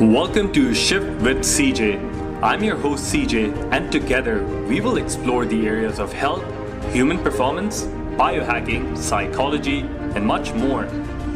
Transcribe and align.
Welcome 0.00 0.50
to 0.54 0.72
Shift 0.72 1.20
with 1.20 1.40
CJ. 1.40 2.42
I'm 2.42 2.64
your 2.64 2.76
host 2.76 3.12
CJ, 3.12 3.70
and 3.70 3.92
together 3.92 4.42
we 4.66 4.80
will 4.80 4.96
explore 4.96 5.44
the 5.44 5.66
areas 5.66 5.98
of 5.98 6.10
health, 6.10 6.42
human 6.90 7.18
performance, 7.18 7.82
biohacking, 8.16 8.96
psychology, 8.96 9.80
and 9.80 10.24
much 10.24 10.54
more 10.54 10.86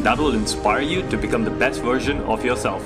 that 0.01 0.17
will 0.17 0.33
inspire 0.33 0.81
you 0.81 1.07
to 1.11 1.19
become 1.19 1.45
the 1.45 1.51
best 1.51 1.83
version 1.83 2.23
of 2.23 2.43
yourself. 2.43 2.83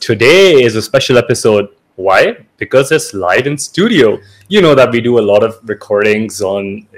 Today 0.00 0.64
is 0.64 0.74
a 0.74 0.82
special 0.82 1.18
episode. 1.18 1.68
Why? 1.94 2.44
Because 2.56 2.90
it's 2.90 3.14
live 3.14 3.46
in 3.46 3.56
studio. 3.56 4.18
You 4.48 4.62
know 4.62 4.74
that 4.74 4.90
we 4.90 5.00
do 5.00 5.20
a 5.20 5.22
lot 5.22 5.44
of 5.44 5.60
recordings 5.62 6.42
on 6.42 6.88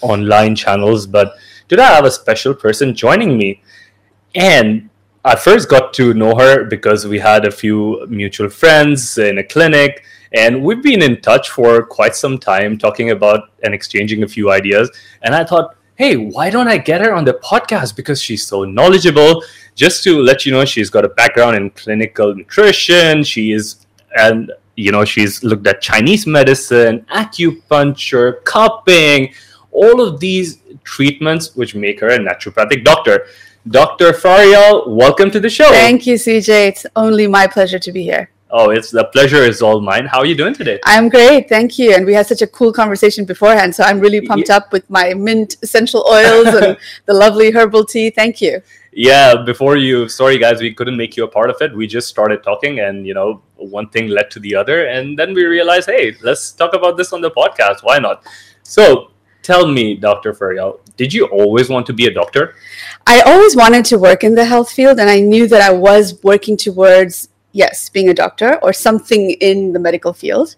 online 0.00 0.56
channels, 0.56 1.06
but 1.06 1.34
today 1.68 1.84
I 1.84 1.94
have 1.94 2.04
a 2.04 2.10
special 2.10 2.52
person 2.52 2.96
joining 2.96 3.38
me. 3.38 3.62
And 4.34 4.90
I 5.28 5.36
first 5.36 5.68
got 5.68 5.92
to 5.92 6.14
know 6.14 6.34
her 6.36 6.64
because 6.64 7.06
we 7.06 7.18
had 7.18 7.44
a 7.44 7.50
few 7.50 8.06
mutual 8.08 8.48
friends 8.48 9.18
in 9.18 9.36
a 9.36 9.44
clinic, 9.44 10.02
and 10.32 10.64
we've 10.64 10.82
been 10.82 11.02
in 11.02 11.20
touch 11.20 11.50
for 11.50 11.82
quite 11.82 12.16
some 12.16 12.38
time 12.38 12.78
talking 12.78 13.10
about 13.10 13.50
and 13.62 13.74
exchanging 13.74 14.22
a 14.22 14.26
few 14.26 14.50
ideas. 14.50 14.90
And 15.20 15.34
I 15.34 15.44
thought, 15.44 15.76
hey, 15.96 16.16
why 16.16 16.48
don't 16.48 16.66
I 16.66 16.78
get 16.78 17.02
her 17.02 17.12
on 17.12 17.26
the 17.26 17.34
podcast? 17.34 17.94
Because 17.94 18.22
she's 18.22 18.46
so 18.46 18.64
knowledgeable. 18.64 19.44
Just 19.74 20.02
to 20.04 20.18
let 20.18 20.46
you 20.46 20.52
know, 20.52 20.64
she's 20.64 20.88
got 20.88 21.04
a 21.04 21.10
background 21.10 21.56
in 21.56 21.68
clinical 21.72 22.34
nutrition. 22.34 23.22
She 23.22 23.52
is, 23.52 23.86
and 24.16 24.50
you 24.76 24.92
know, 24.92 25.04
she's 25.04 25.44
looked 25.44 25.66
at 25.66 25.82
Chinese 25.82 26.26
medicine, 26.26 27.04
acupuncture, 27.12 28.42
cupping, 28.44 29.34
all 29.72 30.00
of 30.00 30.20
these 30.20 30.62
treatments 30.84 31.54
which 31.54 31.74
make 31.74 32.00
her 32.00 32.08
a 32.08 32.18
naturopathic 32.18 32.82
doctor. 32.82 33.26
Dr. 33.66 34.12
Faryal, 34.12 34.86
welcome 34.86 35.30
to 35.30 35.40
the 35.40 35.50
show. 35.50 35.68
Thank 35.70 36.06
you, 36.06 36.14
CJ. 36.14 36.68
It's 36.68 36.86
only 36.96 37.26
my 37.26 37.46
pleasure 37.46 37.78
to 37.78 37.92
be 37.92 38.02
here. 38.02 38.30
Oh, 38.50 38.70
it's 38.70 38.90
the 38.90 39.04
pleasure 39.04 39.42
is 39.42 39.60
all 39.60 39.80
mine. 39.80 40.06
How 40.06 40.20
are 40.20 40.26
you 40.26 40.34
doing 40.34 40.54
today? 40.54 40.80
I'm 40.84 41.10
great, 41.10 41.50
thank 41.50 41.78
you. 41.78 41.92
And 41.92 42.06
we 42.06 42.14
had 42.14 42.26
such 42.26 42.40
a 42.40 42.46
cool 42.46 42.72
conversation 42.72 43.26
beforehand, 43.26 43.74
so 43.74 43.84
I'm 43.84 44.00
really 44.00 44.22
pumped 44.22 44.48
yeah. 44.48 44.56
up 44.56 44.72
with 44.72 44.88
my 44.88 45.12
mint 45.12 45.56
essential 45.62 46.06
oils 46.08 46.46
and 46.46 46.78
the 47.04 47.12
lovely 47.12 47.50
herbal 47.50 47.84
tea. 47.84 48.08
Thank 48.08 48.40
you. 48.40 48.62
Yeah, 48.92 49.42
before 49.44 49.76
you, 49.76 50.08
sorry 50.08 50.38
guys, 50.38 50.60
we 50.60 50.72
couldn't 50.72 50.96
make 50.96 51.14
you 51.14 51.24
a 51.24 51.28
part 51.28 51.50
of 51.50 51.56
it. 51.60 51.76
We 51.76 51.86
just 51.86 52.08
started 52.08 52.42
talking, 52.42 52.80
and 52.80 53.06
you 53.06 53.12
know, 53.12 53.42
one 53.56 53.90
thing 53.90 54.08
led 54.08 54.30
to 54.30 54.40
the 54.40 54.54
other, 54.54 54.86
and 54.86 55.18
then 55.18 55.34
we 55.34 55.44
realized, 55.44 55.90
hey, 55.90 56.16
let's 56.22 56.52
talk 56.52 56.74
about 56.74 56.96
this 56.96 57.12
on 57.12 57.20
the 57.20 57.30
podcast. 57.30 57.82
Why 57.82 57.98
not? 57.98 58.24
So, 58.62 59.10
tell 59.42 59.66
me, 59.66 59.94
Dr. 59.94 60.32
Faryal, 60.32 60.80
did 60.96 61.12
you 61.12 61.26
always 61.26 61.68
want 61.68 61.86
to 61.86 61.92
be 61.92 62.06
a 62.06 62.10
doctor? 62.10 62.54
I 63.10 63.22
always 63.22 63.56
wanted 63.56 63.86
to 63.86 63.98
work 63.98 64.22
in 64.22 64.34
the 64.34 64.44
health 64.44 64.70
field, 64.70 65.00
and 65.00 65.08
I 65.08 65.18
knew 65.18 65.48
that 65.48 65.62
I 65.62 65.72
was 65.72 66.22
working 66.22 66.58
towards 66.58 67.30
yes, 67.52 67.88
being 67.88 68.10
a 68.10 68.14
doctor 68.14 68.58
or 68.62 68.74
something 68.74 69.30
in 69.30 69.72
the 69.72 69.78
medical 69.78 70.12
field. 70.12 70.56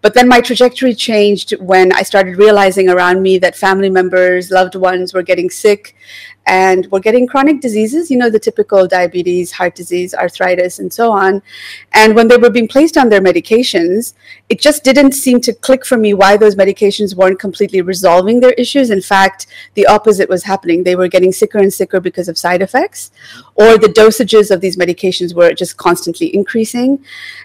But 0.00 0.12
then 0.12 0.26
my 0.26 0.40
trajectory 0.40 0.96
changed 0.96 1.52
when 1.60 1.92
I 1.92 2.02
started 2.02 2.38
realizing 2.38 2.88
around 2.88 3.22
me 3.22 3.38
that 3.38 3.54
family 3.54 3.88
members, 3.88 4.50
loved 4.50 4.74
ones 4.74 5.14
were 5.14 5.22
getting 5.22 5.48
sick 5.48 5.94
and 6.46 6.84
we 6.86 6.88
were 6.90 7.00
getting 7.00 7.26
chronic 7.26 7.60
diseases, 7.60 8.10
you 8.10 8.16
know, 8.16 8.28
the 8.28 8.38
typical 8.38 8.86
diabetes, 8.86 9.52
heart 9.52 9.74
disease, 9.74 10.14
arthritis, 10.14 10.78
and 10.78 10.92
so 10.92 11.12
on. 11.12 11.40
And 11.92 12.14
when 12.14 12.28
they 12.28 12.36
were 12.36 12.50
being 12.50 12.68
placed 12.68 12.96
on 12.98 13.08
their 13.08 13.20
medications, 13.20 14.14
it 14.48 14.60
just 14.60 14.82
didn't 14.82 15.12
seem 15.12 15.40
to 15.42 15.52
click 15.52 15.86
for 15.86 15.96
me 15.96 16.14
why 16.14 16.36
those 16.36 16.56
medications 16.56 17.14
weren't 17.14 17.38
completely 17.38 17.80
resolving 17.80 18.40
their 18.40 18.52
issues. 18.52 18.90
In 18.90 19.00
fact, 19.00 19.46
the 19.74 19.86
opposite 19.86 20.28
was 20.28 20.42
happening. 20.42 20.82
They 20.82 20.96
were 20.96 21.08
getting 21.08 21.32
sicker 21.32 21.58
and 21.58 21.72
sicker 21.72 22.00
because 22.00 22.28
of 22.28 22.36
side 22.36 22.62
effects, 22.62 23.12
or 23.54 23.78
the 23.78 23.88
dosages 23.88 24.50
of 24.50 24.60
these 24.60 24.76
medications 24.76 25.34
were 25.34 25.52
just 25.52 25.76
constantly 25.76 26.34
increasing. 26.34 27.04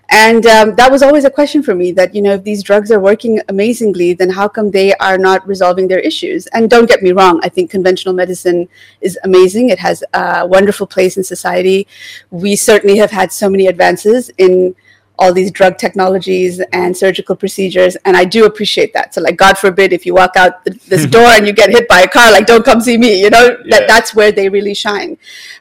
And 0.10 0.46
um, 0.46 0.76
that 0.76 0.92
was 0.92 1.04
always 1.04 1.26
a 1.26 1.30
question 1.30 1.62
for 1.62 1.76
me 1.76 1.92
that, 1.92 2.16
you 2.16 2.22
know, 2.22 2.34
if 2.34 2.44
these 2.44 2.64
drugs 2.64 2.92
are 2.92 3.00
working 3.00 3.42
amazingly, 3.50 4.14
then 4.14 4.30
how 4.30 4.48
come 4.48 4.72
they 4.72 4.94
are 4.96 5.18
not 5.18 5.46
resolving 5.48 5.88
their 5.88 6.00
issues? 6.00 6.48
And 6.48 6.70
don't 6.70 6.90
get 6.90 7.04
me 7.04 7.12
wrong, 7.12 7.40
I 7.44 7.50
think 7.50 7.70
conventional 7.70 8.14
medicine 8.14 8.70
is 9.02 9.18
amazing. 9.24 9.70
It 9.70 9.80
has 9.80 10.04
a 10.14 10.46
wonderful 10.46 10.88
place 10.88 11.18
in 11.18 11.24
society. 11.24 11.88
We 12.32 12.56
certainly 12.56 12.98
have 12.98 13.12
had 13.12 13.32
so 13.32 13.50
many 13.50 13.68
advances 13.68 14.30
in 14.38 14.76
all 15.20 15.34
these 15.34 15.52
drug 15.52 15.78
technologies 15.78 16.62
and 16.74 16.96
surgical 16.96 17.36
procedures 17.36 17.96
and 18.06 18.16
i 18.16 18.24
do 18.24 18.46
appreciate 18.46 18.94
that 18.94 19.14
so 19.14 19.22
like 19.22 19.36
god 19.36 19.58
forbid 19.58 19.92
if 19.92 20.06
you 20.06 20.14
walk 20.14 20.36
out 20.36 20.64
this 20.86 21.06
door 21.18 21.26
and 21.26 21.48
you 21.48 21.54
get 21.54 21.70
hit 21.70 21.88
by 21.88 22.02
a 22.02 22.08
car 22.08 22.32
like 22.32 22.46
don't 22.46 22.64
come 22.64 22.80
see 22.80 22.98
me 22.98 23.22
you 23.22 23.30
know 23.30 23.58
yeah. 23.66 23.80
that 23.80 23.88
that's 23.88 24.14
where 24.14 24.32
they 24.32 24.48
really 24.48 24.74
shine 24.74 25.18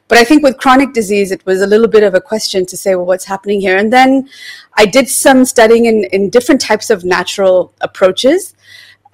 but 0.09 0.19
i 0.19 0.25
think 0.25 0.43
with 0.43 0.59
chronic 0.59 0.93
disease 0.93 1.31
it 1.31 1.45
was 1.47 1.63
a 1.63 1.67
little 1.67 1.89
bit 1.89 2.03
of 2.03 2.15
a 2.15 2.21
question 2.21 2.67
to 2.67 2.77
say 2.77 2.95
well 2.95 3.07
what's 3.07 3.25
happening 3.25 3.61
here 3.61 3.79
and 3.79 3.93
then 3.93 4.29
i 4.75 4.85
did 4.85 5.09
some 5.09 5.45
studying 5.45 5.87
in, 5.87 6.05
in 6.13 6.29
different 6.29 6.61
types 6.61 6.91
of 6.91 7.05
natural 7.05 7.73
approaches 7.81 8.55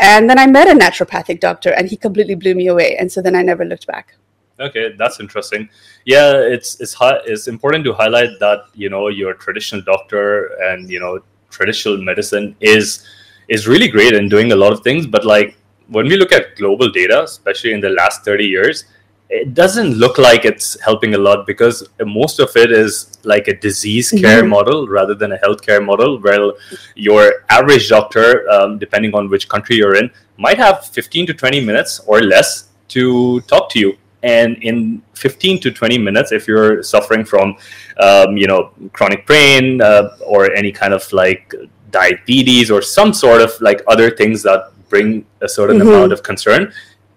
and 0.03 0.29
then 0.29 0.39
I 0.39 0.47
met 0.47 0.69
a 0.69 0.75
naturopathic 0.75 1.39
doctor 1.39 1.71
and 1.71 1.89
he 1.89 1.97
completely 1.97 2.35
blew 2.35 2.57
me 2.57 2.67
away. 2.67 2.97
And 2.97 3.11
so 3.11 3.23
then 3.23 3.37
I 3.37 3.43
never 3.43 3.65
looked 3.65 3.87
back. 3.87 4.17
Okay, 4.59 4.95
that's 4.99 5.21
interesting. 5.21 5.69
Yeah, 6.05 6.33
it's 6.37 6.81
it's 6.81 6.97
it's 7.01 7.49
important 7.49 7.85
to 7.85 7.93
highlight 7.93 8.39
that 8.41 8.65
you 8.75 8.91
know 8.91 9.09
your 9.09 9.35
traditional 9.35 9.81
doctor 9.83 10.47
and 10.63 10.91
you 10.91 11.01
know 11.01 11.21
traditional 11.51 11.97
medicine 11.97 12.57
is 12.61 13.07
is 13.49 13.69
really 13.69 13.89
great 13.89 14.13
in 14.13 14.29
doing 14.29 14.53
a 14.53 14.57
lot 14.57 14.73
of 14.73 14.83
things. 14.83 15.07
But 15.07 15.25
like 15.25 15.57
when 15.89 16.07
we 16.07 16.17
look 16.17 16.33
at 16.33 16.57
global 16.57 16.91
data, 16.91 17.23
especially 17.23 17.73
in 17.73 17.81
the 17.81 17.91
last 17.91 18.25
thirty 18.25 18.45
years, 18.45 18.85
it 19.33 19.55
doesn't 19.55 19.95
look 19.95 20.19
like 20.19 20.45
it's 20.45 20.79
helping 20.83 21.15
a 21.15 21.19
lot 21.19 21.47
because 21.47 21.89
most 22.05 22.39
of 22.39 22.55
it 22.55 22.71
is 22.71 23.19
like 23.25 23.49
a 23.49 23.57
disease 23.57 24.11
care 24.11 24.41
mm-hmm. 24.41 24.51
model 24.51 24.87
rather 24.87 25.15
than 25.15 25.33
a 25.33 25.39
healthcare 25.39 25.83
model 25.83 26.21
where 26.21 26.53
your 26.97 27.45
average 27.49 27.89
doctor 27.89 28.47
um, 28.51 28.79
depending 28.79 29.15
on 29.15 29.31
which 29.31 29.49
country 29.49 29.77
you're 29.77 29.97
in 29.97 30.11
might 30.37 30.59
have 30.59 30.85
15 30.87 31.27
to 31.29 31.35
20 31.35 31.65
minutes 31.65 32.01
or 32.01 32.21
less 32.21 32.69
to 32.89 33.41
talk 33.43 33.71
to 33.71 33.79
you 33.79 33.97
and 34.23 34.63
in 34.63 35.03
15 35.15 35.61
to 35.61 35.71
20 35.71 35.97
minutes 35.97 36.31
if 36.31 36.47
you're 36.47 36.83
suffering 36.83 37.25
from 37.25 37.57
um, 38.01 38.37
you 38.37 38.47
know 38.47 38.71
chronic 38.93 39.27
pain 39.27 39.81
uh, 39.81 40.11
or 40.27 40.53
any 40.53 40.71
kind 40.71 40.93
of 40.93 41.11
like 41.11 41.55
diabetes 41.91 42.71
or 42.71 42.83
some 42.83 43.15
sort 43.15 43.41
of 43.41 43.51
like 43.63 43.83
other 43.89 44.11
things 44.11 44.43
that 44.43 44.73
bring 44.91 45.25
a 45.41 45.49
certain 45.49 45.79
mm-hmm. 45.79 45.89
amount 45.89 46.13
of 46.13 46.23
concern 46.23 46.71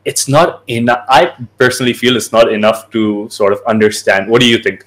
it's 0.06 0.28
not 0.28 0.64
enough. 0.68 1.06
I 1.10 1.36
personally 1.58 1.94
feel 1.94 2.16
it's 2.16 2.32
not 2.32 2.52
enough 2.52 2.90
to 2.92 3.28
sort 3.30 3.54
of 3.54 3.62
understand. 3.68 4.30
What 4.30 4.40
do 4.42 4.48
you 4.48 4.60
think? 4.60 4.86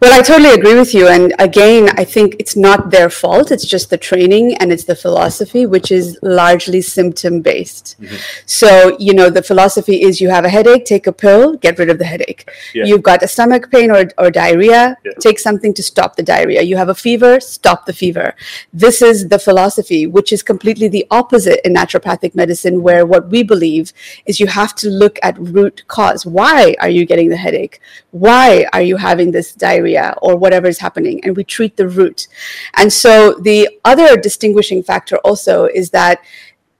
Well, 0.00 0.18
I 0.18 0.22
totally 0.22 0.50
agree 0.50 0.74
with 0.74 0.94
you. 0.94 1.08
And 1.08 1.34
again, 1.38 1.90
I 1.96 2.04
think 2.04 2.36
it's 2.38 2.56
not 2.56 2.90
their 2.90 3.08
fault. 3.08 3.50
It's 3.50 3.64
just 3.64 3.90
the 3.90 3.96
training 3.96 4.54
and 4.56 4.72
it's 4.72 4.84
the 4.84 4.96
philosophy, 4.96 5.66
which 5.66 5.92
is 5.92 6.18
largely 6.22 6.80
symptom 6.80 7.40
based. 7.40 7.96
Mm-hmm. 8.00 8.16
So, 8.46 8.96
you 8.98 9.14
know, 9.14 9.30
the 9.30 9.42
philosophy 9.42 10.02
is 10.02 10.20
you 10.20 10.30
have 10.30 10.44
a 10.44 10.48
headache, 10.48 10.84
take 10.84 11.06
a 11.06 11.12
pill, 11.12 11.56
get 11.56 11.78
rid 11.78 11.88
of 11.88 11.98
the 11.98 12.04
headache. 12.04 12.50
Yeah. 12.74 12.84
You've 12.84 13.02
got 13.02 13.22
a 13.22 13.28
stomach 13.28 13.70
pain 13.70 13.90
or, 13.90 14.10
or 14.18 14.30
diarrhea, 14.30 14.96
yeah. 15.04 15.12
take 15.20 15.38
something 15.38 15.72
to 15.74 15.82
stop 15.82 16.16
the 16.16 16.22
diarrhea. 16.22 16.62
You 16.62 16.76
have 16.76 16.88
a 16.88 16.94
fever, 16.94 17.38
stop 17.40 17.86
the 17.86 17.92
fever. 17.92 18.34
This 18.72 19.02
is 19.02 19.28
the 19.28 19.38
philosophy, 19.38 20.06
which 20.06 20.32
is 20.32 20.42
completely 20.42 20.88
the 20.88 21.06
opposite 21.10 21.64
in 21.66 21.74
naturopathic 21.74 22.34
medicine, 22.34 22.82
where 22.82 23.06
what 23.06 23.28
we 23.28 23.42
believe 23.42 23.92
is 24.26 24.40
you 24.40 24.48
have 24.48 24.74
to 24.76 24.88
look 24.88 25.18
at 25.22 25.38
root 25.38 25.84
cause. 25.86 26.26
Why 26.26 26.74
are 26.80 26.88
you 26.88 27.06
getting 27.06 27.28
the 27.28 27.36
headache? 27.36 27.80
Why 28.10 28.66
are 28.72 28.82
you 28.82 28.96
having 28.96 29.30
this 29.30 29.52
diarrhea? 29.60 30.14
or 30.22 30.36
whatever 30.36 30.66
is 30.66 30.78
happening, 30.78 31.22
and 31.24 31.36
we 31.36 31.44
treat 31.44 31.76
the 31.76 31.88
root. 31.88 32.28
And 32.74 32.92
so 32.92 33.34
the 33.34 33.68
other 33.84 34.16
distinguishing 34.16 34.82
factor 34.82 35.16
also 35.18 35.66
is 35.66 35.90
that, 35.90 36.20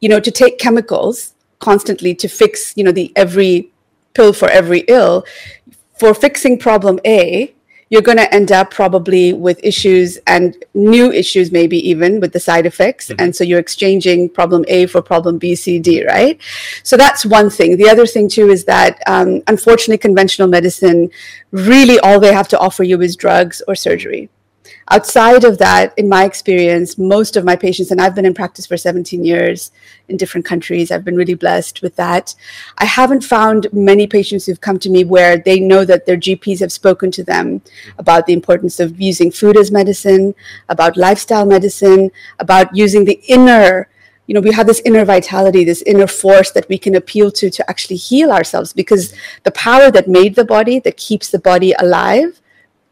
you 0.01 0.09
know, 0.09 0.21
to 0.21 0.31
take 0.31 0.59
chemicals 0.59 1.35
constantly 1.59 2.15
to 2.15 2.29
fix, 2.29 2.73
you 2.77 2.85
know, 2.85 2.93
the 2.93 3.13
every 3.15 3.71
pill 4.15 4.33
for 4.33 4.49
every 4.49 4.81
ill, 4.89 5.25
for 5.99 6.15
fixing 6.15 6.59
problem 6.59 6.99
A, 7.07 7.55
you're 7.91 8.03
going 8.03 8.17
to 8.19 8.33
end 8.33 8.53
up 8.53 8.71
probably 8.71 9.33
with 9.33 9.59
issues 9.63 10.17
and 10.27 10.57
new 10.75 11.13
issues, 11.13 11.51
maybe 11.51 11.77
even 11.91 12.21
with 12.21 12.33
the 12.33 12.41
side 12.41 12.65
effects. 12.65 13.09
Mm-hmm. 13.09 13.21
And 13.21 13.37
so 13.37 13.45
you're 13.45 13.59
exchanging 13.59 14.31
problem 14.31 14.65
A 14.69 14.87
for 14.87 15.03
problem 15.03 15.39
B, 15.39 15.57
C, 15.57 15.79
D, 15.81 16.07
right? 16.07 16.41
So 16.85 16.97
that's 16.97 17.27
one 17.27 17.51
thing. 17.51 17.77
The 17.77 17.91
other 17.91 18.07
thing, 18.07 18.29
too, 18.29 18.49
is 18.49 18.65
that 18.65 19.03
um, 19.07 19.43
unfortunately, 19.49 19.99
conventional 19.99 20.49
medicine 20.49 21.11
really 21.51 21.99
all 21.99 22.21
they 22.21 22.33
have 22.33 22.49
to 22.49 22.59
offer 22.59 22.85
you 22.85 23.01
is 23.03 23.17
drugs 23.17 23.61
or 23.67 23.75
surgery 23.75 24.31
outside 24.91 25.45
of 25.45 25.59
that, 25.59 25.95
in 25.97 26.09
my 26.09 26.25
experience, 26.25 26.99
most 26.99 27.37
of 27.37 27.45
my 27.45 27.57
patients, 27.57 27.91
and 27.91 28.01
I've 28.01 28.15
been 28.15 28.27
in 28.27 28.35
practice 28.35 28.67
for 28.67 28.77
17 28.77 29.25
years 29.25 29.71
in 30.09 30.17
different 30.17 30.45
countries, 30.45 30.91
I've 30.91 31.05
been 31.05 31.17
really 31.17 31.35
blessed 31.35 31.83
with 31.83 31.97
that. 31.97 32.35
I 32.79 32.85
haven't 32.85 33.25
found 33.25 33.69
many 33.73 34.07
patients 34.07 34.47
who've 34.47 34.61
come 34.61 34.79
to 34.81 34.91
me 34.91 35.05
where 35.05 35.37
they 35.39 35.61
know 35.61 35.85
that 35.85 36.07
their 36.07 36.17
GPs 36.17 36.61
have 36.61 36.73
spoken 36.73 37.11
to 37.13 37.25
them 37.25 37.63
about 37.99 38.27
the 38.27 38.33
importance 38.33 38.81
of 38.81 39.01
using 39.01 39.31
food 39.31 39.57
as 39.57 39.71
medicine, 39.71 40.35
about 40.69 40.97
lifestyle 40.97 41.47
medicine, 41.47 42.11
about 42.39 42.75
using 42.75 43.05
the 43.05 43.21
inner 43.29 43.89
you 44.27 44.35
know 44.35 44.41
we 44.41 44.53
have 44.53 44.69
this 44.69 44.81
inner 44.85 45.05
vitality 45.05 45.65
this 45.65 45.83
inner 45.83 46.07
force 46.07 46.53
that 46.53 46.69
we 46.69 46.79
can 46.79 46.95
appeal 46.95 47.33
to 47.33 47.51
to 47.51 47.69
actually 47.69 47.97
heal 47.97 48.31
ourselves 48.31 48.73
because 48.73 49.13
the 49.43 49.51
power 49.51 49.91
that 49.91 50.07
made 50.07 50.37
the 50.37 50.45
body 50.45 50.79
that 50.79 50.97
keeps 50.97 51.31
the 51.31 51.39
body 51.39 51.75
alive 51.81 52.40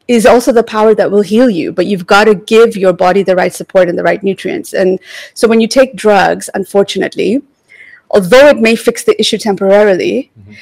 is 0.09 0.27
also 0.27 0.51
the 0.51 0.63
power 0.63 0.95
that 0.95 1.11
will 1.11 1.23
heal 1.23 1.49
you 1.51 1.71
but 1.73 1.87
you've 1.87 2.07
got 2.07 2.25
to 2.25 2.35
give 2.35 2.77
your 2.77 2.93
body 2.93 3.23
the 3.23 3.37
right 3.37 3.55
support 3.55 3.89
and 3.89 3.99
the 3.99 4.03
right 4.03 4.23
nutrients 4.23 4.73
and 4.73 4.99
so 5.35 5.47
when 5.47 5.61
you 5.61 5.69
take 5.69 5.95
drugs 5.95 6.51
unfortunately 6.55 7.43
although 8.11 8.49
it 8.49 8.59
may 8.59 8.75
fix 8.75 9.05
the 9.05 9.19
issue 9.21 9.39
temporarily 9.39 10.31
mm-hmm 10.39 10.55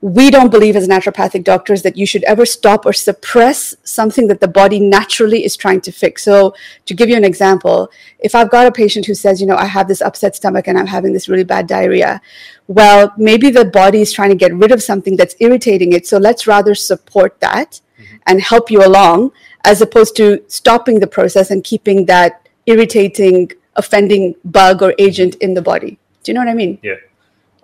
we 0.00 0.30
don't 0.30 0.50
believe 0.50 0.76
as 0.76 0.86
naturopathic 0.86 1.42
doctors 1.42 1.82
that 1.82 1.96
you 1.96 2.06
should 2.06 2.22
ever 2.24 2.46
stop 2.46 2.86
or 2.86 2.92
suppress 2.92 3.74
something 3.82 4.28
that 4.28 4.40
the 4.40 4.46
body 4.46 4.78
naturally 4.78 5.44
is 5.44 5.56
trying 5.56 5.80
to 5.80 5.90
fix. 5.90 6.22
So, 6.22 6.54
to 6.86 6.94
give 6.94 7.08
you 7.08 7.16
an 7.16 7.24
example, 7.24 7.90
if 8.20 8.34
I've 8.34 8.50
got 8.50 8.68
a 8.68 8.72
patient 8.72 9.06
who 9.06 9.14
says, 9.14 9.40
you 9.40 9.46
know, 9.46 9.56
I 9.56 9.64
have 9.64 9.88
this 9.88 10.00
upset 10.00 10.36
stomach 10.36 10.68
and 10.68 10.78
I'm 10.78 10.86
having 10.86 11.12
this 11.12 11.28
really 11.28 11.44
bad 11.44 11.66
diarrhea, 11.66 12.20
well, 12.68 13.12
maybe 13.16 13.50
the 13.50 13.64
body 13.64 14.00
is 14.00 14.12
trying 14.12 14.30
to 14.30 14.36
get 14.36 14.54
rid 14.54 14.70
of 14.70 14.82
something 14.82 15.16
that's 15.16 15.34
irritating 15.40 15.92
it. 15.92 16.06
So, 16.06 16.18
let's 16.18 16.46
rather 16.46 16.76
support 16.76 17.40
that. 17.40 17.80
And 18.28 18.40
help 18.40 18.70
you 18.70 18.84
along 18.86 19.32
as 19.64 19.82
opposed 19.82 20.14
to 20.16 20.42
stopping 20.46 21.00
the 21.00 21.06
process 21.06 21.50
and 21.50 21.64
keeping 21.64 22.06
that 22.06 22.48
irritating, 22.66 23.50
offending 23.76 24.34
bug 24.44 24.82
or 24.82 24.94
agent 24.98 25.34
in 25.36 25.54
the 25.54 25.62
body. 25.62 25.98
Do 26.22 26.30
you 26.30 26.34
know 26.34 26.40
what 26.42 26.48
I 26.48 26.54
mean? 26.54 26.78
Yeah. 26.82 26.94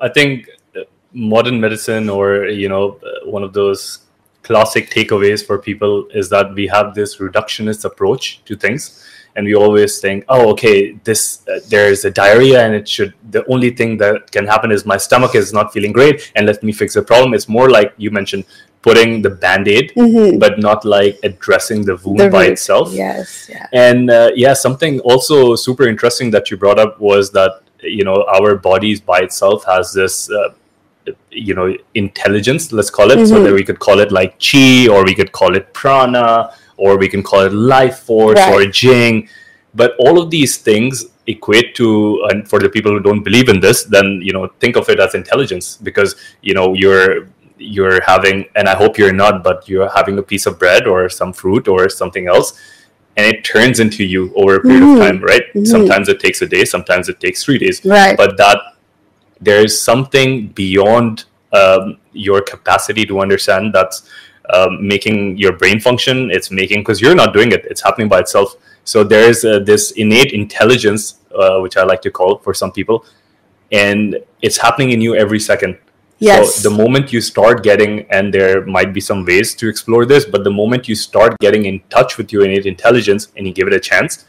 I 0.00 0.08
think 0.08 0.48
modern 1.14 1.60
medicine 1.60 2.10
or 2.10 2.46
you 2.46 2.68
know 2.68 2.98
one 3.24 3.44
of 3.44 3.52
those 3.52 4.00
classic 4.42 4.90
takeaways 4.90 5.46
for 5.46 5.58
people 5.58 6.06
is 6.12 6.28
that 6.28 6.52
we 6.54 6.66
have 6.66 6.94
this 6.94 7.18
reductionist 7.18 7.84
approach 7.84 8.44
to 8.44 8.56
things 8.56 9.06
and 9.36 9.46
we 9.46 9.54
always 9.54 10.00
think 10.00 10.24
oh 10.28 10.50
okay 10.50 10.92
this 11.04 11.46
uh, 11.48 11.60
there's 11.68 12.04
a 12.04 12.10
diarrhea 12.10 12.64
and 12.66 12.74
it 12.74 12.88
should 12.88 13.14
the 13.30 13.44
only 13.46 13.70
thing 13.70 13.96
that 13.96 14.30
can 14.32 14.46
happen 14.46 14.72
is 14.72 14.84
my 14.84 14.96
stomach 14.96 15.34
is 15.34 15.52
not 15.52 15.72
feeling 15.72 15.92
great 15.92 16.32
and 16.34 16.46
let 16.46 16.62
me 16.62 16.72
fix 16.72 16.94
the 16.94 17.02
problem 17.02 17.32
it's 17.32 17.48
more 17.48 17.70
like 17.70 17.94
you 17.96 18.10
mentioned 18.10 18.44
putting 18.84 19.22
the 19.22 19.30
band-aid 19.30 19.92
mm-hmm. 19.96 20.38
but 20.38 20.58
not 20.58 20.84
like 20.84 21.18
addressing 21.22 21.84
the 21.86 21.96
wound 22.04 22.20
the 22.20 22.28
by 22.28 22.44
itself 22.44 22.92
yes 22.92 23.48
yeah. 23.50 23.66
and 23.72 24.10
uh, 24.10 24.30
yeah 24.34 24.52
something 24.52 25.00
also 25.00 25.56
super 25.56 25.88
interesting 25.92 26.30
that 26.30 26.50
you 26.50 26.56
brought 26.64 26.78
up 26.78 27.00
was 27.00 27.30
that 27.30 27.62
you 27.80 28.04
know 28.04 28.18
our 28.36 28.54
bodies 28.56 29.00
by 29.00 29.20
itself 29.20 29.64
has 29.64 29.94
this 29.94 30.30
uh, 30.30 30.50
you 31.30 31.54
know 31.54 31.74
intelligence 31.94 32.72
let's 32.72 32.90
call 32.90 33.10
it 33.10 33.16
mm-hmm. 33.16 33.34
so 33.34 33.42
that 33.42 33.54
we 33.54 33.64
could 33.64 33.78
call 33.78 34.00
it 34.00 34.12
like 34.12 34.38
chi 34.38 34.86
or 34.86 35.02
we 35.04 35.14
could 35.14 35.32
call 35.32 35.56
it 35.56 35.72
prana 35.72 36.52
or 36.76 36.98
we 36.98 37.08
can 37.08 37.22
call 37.22 37.40
it 37.40 37.54
life 37.54 38.00
force 38.00 38.38
right. 38.38 38.52
or 38.52 38.66
jing 38.66 39.26
but 39.74 39.94
all 39.98 40.20
of 40.22 40.28
these 40.30 40.58
things 40.58 41.06
equate 41.26 41.74
to 41.74 41.88
and 42.28 42.46
for 42.50 42.58
the 42.60 42.68
people 42.68 42.92
who 42.92 43.00
don't 43.00 43.22
believe 43.22 43.48
in 43.48 43.60
this 43.60 43.84
then 43.84 44.20
you 44.22 44.32
know 44.32 44.46
think 44.60 44.76
of 44.76 44.88
it 44.90 45.00
as 45.00 45.14
intelligence 45.14 45.78
because 45.88 46.16
you 46.42 46.52
know 46.52 46.74
you're 46.74 47.28
you're 47.58 48.02
having 48.02 48.44
and 48.56 48.68
i 48.68 48.74
hope 48.74 48.98
you're 48.98 49.12
not 49.12 49.44
but 49.44 49.68
you're 49.68 49.90
having 49.90 50.18
a 50.18 50.22
piece 50.22 50.46
of 50.46 50.58
bread 50.58 50.86
or 50.86 51.08
some 51.08 51.32
fruit 51.32 51.68
or 51.68 51.88
something 51.88 52.26
else 52.26 52.58
and 53.16 53.26
it 53.26 53.44
turns 53.44 53.78
into 53.78 54.04
you 54.04 54.32
over 54.34 54.56
a 54.56 54.60
period 54.60 54.82
mm-hmm. 54.82 55.00
of 55.00 55.06
time 55.06 55.22
right 55.22 55.42
mm-hmm. 55.54 55.64
sometimes 55.64 56.08
it 56.08 56.18
takes 56.18 56.42
a 56.42 56.46
day 56.46 56.64
sometimes 56.64 57.08
it 57.08 57.20
takes 57.20 57.44
three 57.44 57.58
days 57.58 57.84
right 57.84 58.16
but 58.16 58.36
that 58.36 58.58
there 59.40 59.62
is 59.62 59.80
something 59.80 60.48
beyond 60.48 61.24
um, 61.52 61.98
your 62.12 62.40
capacity 62.42 63.04
to 63.06 63.20
understand 63.20 63.74
that's 63.74 64.08
um, 64.52 64.86
making 64.86 65.38
your 65.38 65.52
brain 65.52 65.80
function. 65.80 66.30
It's 66.30 66.50
making 66.50 66.80
because 66.80 67.00
you're 67.00 67.14
not 67.14 67.32
doing 67.32 67.52
it; 67.52 67.64
it's 67.66 67.80
happening 67.80 68.08
by 68.08 68.20
itself. 68.20 68.56
So 68.84 69.04
there 69.04 69.28
is 69.28 69.44
uh, 69.44 69.60
this 69.60 69.92
innate 69.92 70.32
intelligence, 70.32 71.20
uh, 71.34 71.60
which 71.60 71.76
I 71.76 71.84
like 71.84 72.02
to 72.02 72.10
call 72.10 72.38
for 72.38 72.52
some 72.52 72.72
people, 72.72 73.06
and 73.72 74.18
it's 74.42 74.58
happening 74.58 74.90
in 74.90 75.00
you 75.00 75.14
every 75.14 75.40
second. 75.40 75.78
Yes. 76.18 76.56
So 76.56 76.68
the 76.68 76.76
moment 76.76 77.12
you 77.12 77.20
start 77.20 77.62
getting, 77.62 78.06
and 78.10 78.32
there 78.32 78.64
might 78.66 78.92
be 78.92 79.00
some 79.00 79.24
ways 79.24 79.54
to 79.56 79.68
explore 79.68 80.06
this, 80.06 80.24
but 80.24 80.44
the 80.44 80.50
moment 80.50 80.88
you 80.88 80.94
start 80.94 81.36
getting 81.40 81.66
in 81.66 81.80
touch 81.90 82.18
with 82.18 82.32
your 82.32 82.44
innate 82.44 82.66
intelligence 82.66 83.28
and 83.36 83.46
you 83.46 83.52
give 83.52 83.66
it 83.66 83.74
a 83.74 83.80
chance, 83.80 84.24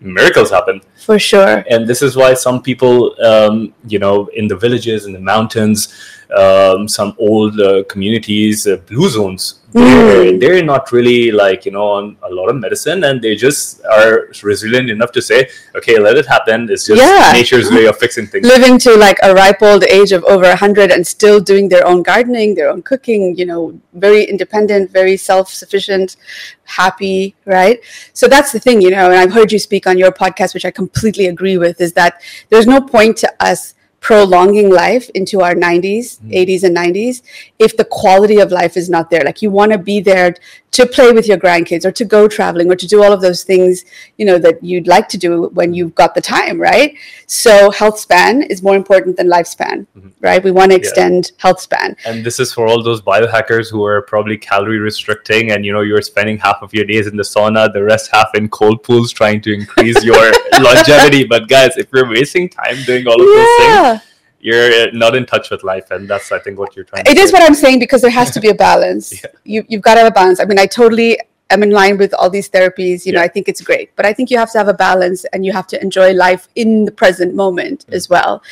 miracles 0.00 0.50
happen. 0.50 0.80
For 0.96 1.18
sure. 1.18 1.64
And 1.70 1.86
this 1.86 2.02
is 2.02 2.16
why 2.16 2.34
some 2.34 2.62
people, 2.62 3.14
um, 3.24 3.74
you 3.86 3.98
know, 3.98 4.26
in 4.34 4.48
the 4.48 4.56
villages, 4.56 5.06
in 5.06 5.12
the 5.12 5.20
mountains, 5.20 5.94
um, 6.32 6.88
some 6.88 7.14
old 7.18 7.58
uh, 7.60 7.84
communities, 7.84 8.66
uh, 8.66 8.76
blue 8.86 9.08
zones, 9.08 9.60
they're, 9.72 10.32
mm. 10.32 10.40
they're 10.40 10.64
not 10.64 10.90
really 10.90 11.30
like 11.30 11.64
you 11.64 11.70
know 11.70 11.86
on 11.86 12.16
a 12.24 12.30
lot 12.30 12.48
of 12.48 12.56
medicine 12.56 13.04
and 13.04 13.22
they 13.22 13.36
just 13.36 13.84
are 13.84 14.28
resilient 14.42 14.90
enough 14.90 15.12
to 15.12 15.22
say 15.22 15.48
okay 15.76 15.98
let 15.98 16.16
it 16.16 16.26
happen 16.26 16.68
it's 16.68 16.86
just 16.86 17.00
yeah. 17.00 17.30
nature's 17.32 17.70
way 17.70 17.86
of 17.86 17.96
fixing 17.96 18.26
things 18.26 18.46
living 18.46 18.78
to 18.78 18.96
like 18.96 19.16
a 19.22 19.32
ripe 19.32 19.62
old 19.62 19.84
age 19.84 20.10
of 20.12 20.24
over 20.24 20.42
100 20.48 20.90
and 20.90 21.06
still 21.06 21.38
doing 21.38 21.68
their 21.68 21.86
own 21.86 22.02
gardening 22.02 22.54
their 22.54 22.68
own 22.68 22.82
cooking 22.82 23.36
you 23.36 23.46
know 23.46 23.78
very 23.94 24.24
independent 24.24 24.90
very 24.90 25.16
self-sufficient 25.16 26.16
happy 26.64 27.34
right 27.44 27.78
so 28.12 28.26
that's 28.26 28.50
the 28.50 28.58
thing 28.58 28.80
you 28.80 28.90
know 28.90 29.06
and 29.10 29.14
i've 29.14 29.32
heard 29.32 29.52
you 29.52 29.58
speak 29.58 29.86
on 29.86 29.96
your 29.96 30.10
podcast 30.10 30.52
which 30.52 30.64
i 30.64 30.70
completely 30.70 31.26
agree 31.26 31.56
with 31.56 31.80
is 31.80 31.92
that 31.92 32.20
there's 32.48 32.66
no 32.66 32.80
point 32.80 33.16
to 33.16 33.32
us 33.38 33.74
prolonging 34.00 34.70
life 34.70 35.10
into 35.14 35.40
our 35.42 35.54
90s, 35.54 36.18
mm. 36.20 36.32
80s, 36.32 36.64
and 36.64 36.76
90s 36.76 37.22
if 37.58 37.76
the 37.76 37.84
quality 37.84 38.38
of 38.40 38.50
life 38.50 38.76
is 38.76 38.88
not 38.90 39.10
there. 39.10 39.22
Like 39.24 39.42
you 39.42 39.50
want 39.50 39.72
to 39.72 39.78
be 39.78 40.00
there 40.00 40.34
to 40.72 40.86
play 40.86 41.10
with 41.12 41.26
your 41.26 41.36
grandkids 41.36 41.84
or 41.84 41.90
to 41.90 42.04
go 42.04 42.28
traveling 42.28 42.70
or 42.70 42.76
to 42.76 42.86
do 42.86 43.02
all 43.02 43.12
of 43.12 43.20
those 43.20 43.42
things, 43.42 43.84
you 44.18 44.24
know, 44.24 44.38
that 44.38 44.62
you'd 44.62 44.86
like 44.86 45.08
to 45.08 45.18
do 45.18 45.48
when 45.54 45.74
you've 45.74 45.94
got 45.94 46.14
the 46.14 46.20
time, 46.20 46.60
right? 46.60 46.96
So 47.26 47.70
health 47.70 47.98
span 47.98 48.42
is 48.42 48.62
more 48.62 48.76
important 48.76 49.16
than 49.16 49.28
lifespan, 49.28 49.86
mm-hmm. 49.96 50.08
right? 50.20 50.42
We 50.42 50.52
want 50.52 50.70
to 50.70 50.76
extend 50.76 51.32
yeah. 51.32 51.42
health 51.42 51.60
span. 51.60 51.96
And 52.04 52.24
this 52.24 52.38
is 52.38 52.52
for 52.52 52.68
all 52.68 52.82
those 52.82 53.02
biohackers 53.02 53.70
who 53.70 53.84
are 53.84 54.02
probably 54.02 54.36
calorie 54.36 54.78
restricting 54.78 55.50
and, 55.50 55.64
you 55.64 55.72
know, 55.72 55.80
you're 55.80 56.02
spending 56.02 56.38
half 56.38 56.62
of 56.62 56.72
your 56.72 56.84
days 56.84 57.08
in 57.08 57.16
the 57.16 57.24
sauna, 57.24 57.72
the 57.72 57.82
rest 57.82 58.10
half 58.12 58.30
in 58.34 58.48
cold 58.48 58.82
pools 58.84 59.10
trying 59.10 59.40
to 59.42 59.52
increase 59.52 60.02
your 60.04 60.32
longevity. 60.60 61.24
But 61.24 61.48
guys, 61.48 61.76
if 61.76 61.88
you're 61.92 62.08
wasting 62.08 62.48
time 62.48 62.76
doing 62.84 63.06
all 63.08 63.20
of 63.20 63.26
yeah. 63.26 63.92
those 63.92 64.00
things, 64.00 64.09
you're 64.40 64.90
not 64.92 65.14
in 65.14 65.26
touch 65.26 65.50
with 65.50 65.62
life 65.62 65.90
and 65.90 66.08
that's 66.08 66.32
i 66.32 66.38
think 66.38 66.58
what 66.58 66.74
you're 66.74 66.84
trying 66.84 67.04
It 67.06 67.18
is 67.18 67.32
what 67.32 67.42
i'm 67.42 67.54
saying 67.54 67.78
because 67.78 68.00
there 68.00 68.10
has 68.10 68.30
to 68.32 68.40
be 68.40 68.48
a 68.48 68.54
balance. 68.54 69.12
Yeah. 69.22 69.30
you, 69.44 69.66
you've 69.68 69.82
got 69.82 69.94
to 69.94 70.00
have 70.00 70.08
a 70.08 70.14
balance. 70.14 70.40
I 70.40 70.44
mean 70.44 70.58
i 70.58 70.66
totally 70.66 71.18
am 71.50 71.62
in 71.62 71.70
line 71.70 71.98
with 71.98 72.14
all 72.14 72.30
these 72.30 72.48
therapies 72.48 73.04
you 73.04 73.12
know 73.12 73.20
i 73.20 73.28
think 73.28 73.48
it's 73.48 73.60
great. 73.60 73.94
But 73.96 74.06
i 74.06 74.12
think 74.12 74.30
you 74.30 74.38
have 74.38 74.52
to 74.52 74.58
have 74.58 74.68
a 74.68 74.74
balance 74.74 75.24
and 75.32 75.44
you 75.44 75.52
have 75.52 75.66
to 75.68 75.82
enjoy 75.82 76.12
life 76.12 76.48
in 76.54 76.84
the 76.84 76.92
present 76.92 77.34
moment 77.34 77.80
mm-hmm. 77.80 77.94
as 77.94 78.08
well. 78.08 78.42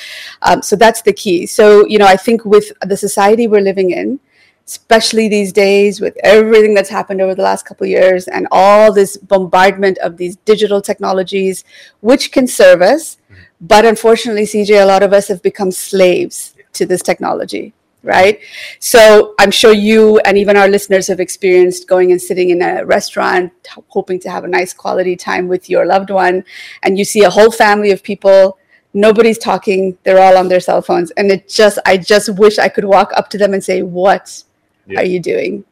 Um, 0.42 0.62
so 0.62 0.76
that's 0.76 1.02
the 1.02 1.12
key. 1.12 1.46
So 1.46 1.86
you 1.86 1.98
know 1.98 2.06
i 2.06 2.16
think 2.16 2.44
with 2.44 2.72
the 2.82 2.96
society 2.96 3.46
we're 3.46 3.68
living 3.72 3.90
in 3.90 4.20
especially 4.66 5.28
these 5.28 5.50
days 5.50 5.98
with 5.98 6.14
everything 6.22 6.74
that's 6.74 6.90
happened 6.90 7.22
over 7.22 7.34
the 7.34 7.42
last 7.42 7.64
couple 7.64 7.86
years 7.86 8.28
and 8.28 8.46
all 8.50 8.92
this 8.92 9.16
bombardment 9.16 9.96
of 9.98 10.18
these 10.18 10.36
digital 10.44 10.82
technologies 10.82 11.64
which 12.00 12.30
can 12.32 12.46
serve 12.46 12.82
us 12.82 13.17
but 13.60 13.84
unfortunately, 13.84 14.42
CJ, 14.42 14.82
a 14.82 14.86
lot 14.86 15.02
of 15.02 15.12
us 15.12 15.28
have 15.28 15.42
become 15.42 15.70
slaves 15.70 16.54
to 16.74 16.86
this 16.86 17.02
technology, 17.02 17.72
right? 18.02 18.40
So 18.78 19.34
I'm 19.40 19.50
sure 19.50 19.72
you 19.72 20.18
and 20.20 20.38
even 20.38 20.56
our 20.56 20.68
listeners 20.68 21.08
have 21.08 21.18
experienced 21.18 21.88
going 21.88 22.12
and 22.12 22.22
sitting 22.22 22.50
in 22.50 22.62
a 22.62 22.84
restaurant, 22.84 23.52
hoping 23.88 24.20
to 24.20 24.30
have 24.30 24.44
a 24.44 24.48
nice 24.48 24.72
quality 24.72 25.16
time 25.16 25.48
with 25.48 25.68
your 25.68 25.86
loved 25.86 26.10
one, 26.10 26.44
and 26.82 26.98
you 26.98 27.04
see 27.04 27.24
a 27.24 27.30
whole 27.30 27.50
family 27.50 27.90
of 27.90 28.02
people. 28.02 28.58
Nobody's 28.94 29.38
talking. 29.38 29.98
They're 30.04 30.20
all 30.20 30.38
on 30.38 30.48
their 30.48 30.60
cell 30.60 30.80
phones. 30.80 31.10
And 31.12 31.30
it 31.30 31.48
just, 31.48 31.78
I 31.84 31.98
just 31.98 32.30
wish 32.38 32.58
I 32.58 32.68
could 32.68 32.84
walk 32.84 33.12
up 33.14 33.28
to 33.30 33.38
them 33.38 33.52
and 33.54 33.62
say, 33.62 33.82
What 33.82 34.44
yeah. 34.86 35.00
are 35.00 35.04
you 35.04 35.20
doing? 35.20 35.64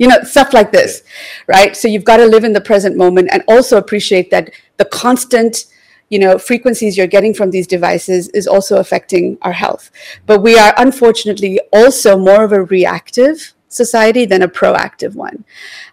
you 0.00 0.06
know 0.06 0.22
stuff 0.22 0.52
like 0.52 0.70
this 0.70 1.02
yeah. 1.48 1.56
right 1.56 1.76
so 1.76 1.88
you've 1.88 2.04
got 2.04 2.18
to 2.18 2.24
live 2.24 2.44
in 2.44 2.52
the 2.52 2.60
present 2.60 2.96
moment 2.96 3.28
and 3.32 3.42
also 3.48 3.76
appreciate 3.76 4.30
that 4.30 4.50
the 4.76 4.84
constant 4.84 5.66
you 6.08 6.18
know 6.18 6.38
frequencies 6.38 6.96
you're 6.96 7.06
getting 7.06 7.34
from 7.34 7.50
these 7.50 7.66
devices 7.66 8.28
is 8.28 8.46
also 8.46 8.78
affecting 8.78 9.38
our 9.42 9.52
health 9.52 9.90
but 10.26 10.40
we 10.40 10.58
are 10.58 10.74
unfortunately 10.78 11.60
also 11.72 12.16
more 12.18 12.44
of 12.44 12.52
a 12.52 12.64
reactive 12.64 13.54
society 13.68 14.24
than 14.24 14.42
a 14.42 14.48
proactive 14.48 15.14
one 15.14 15.44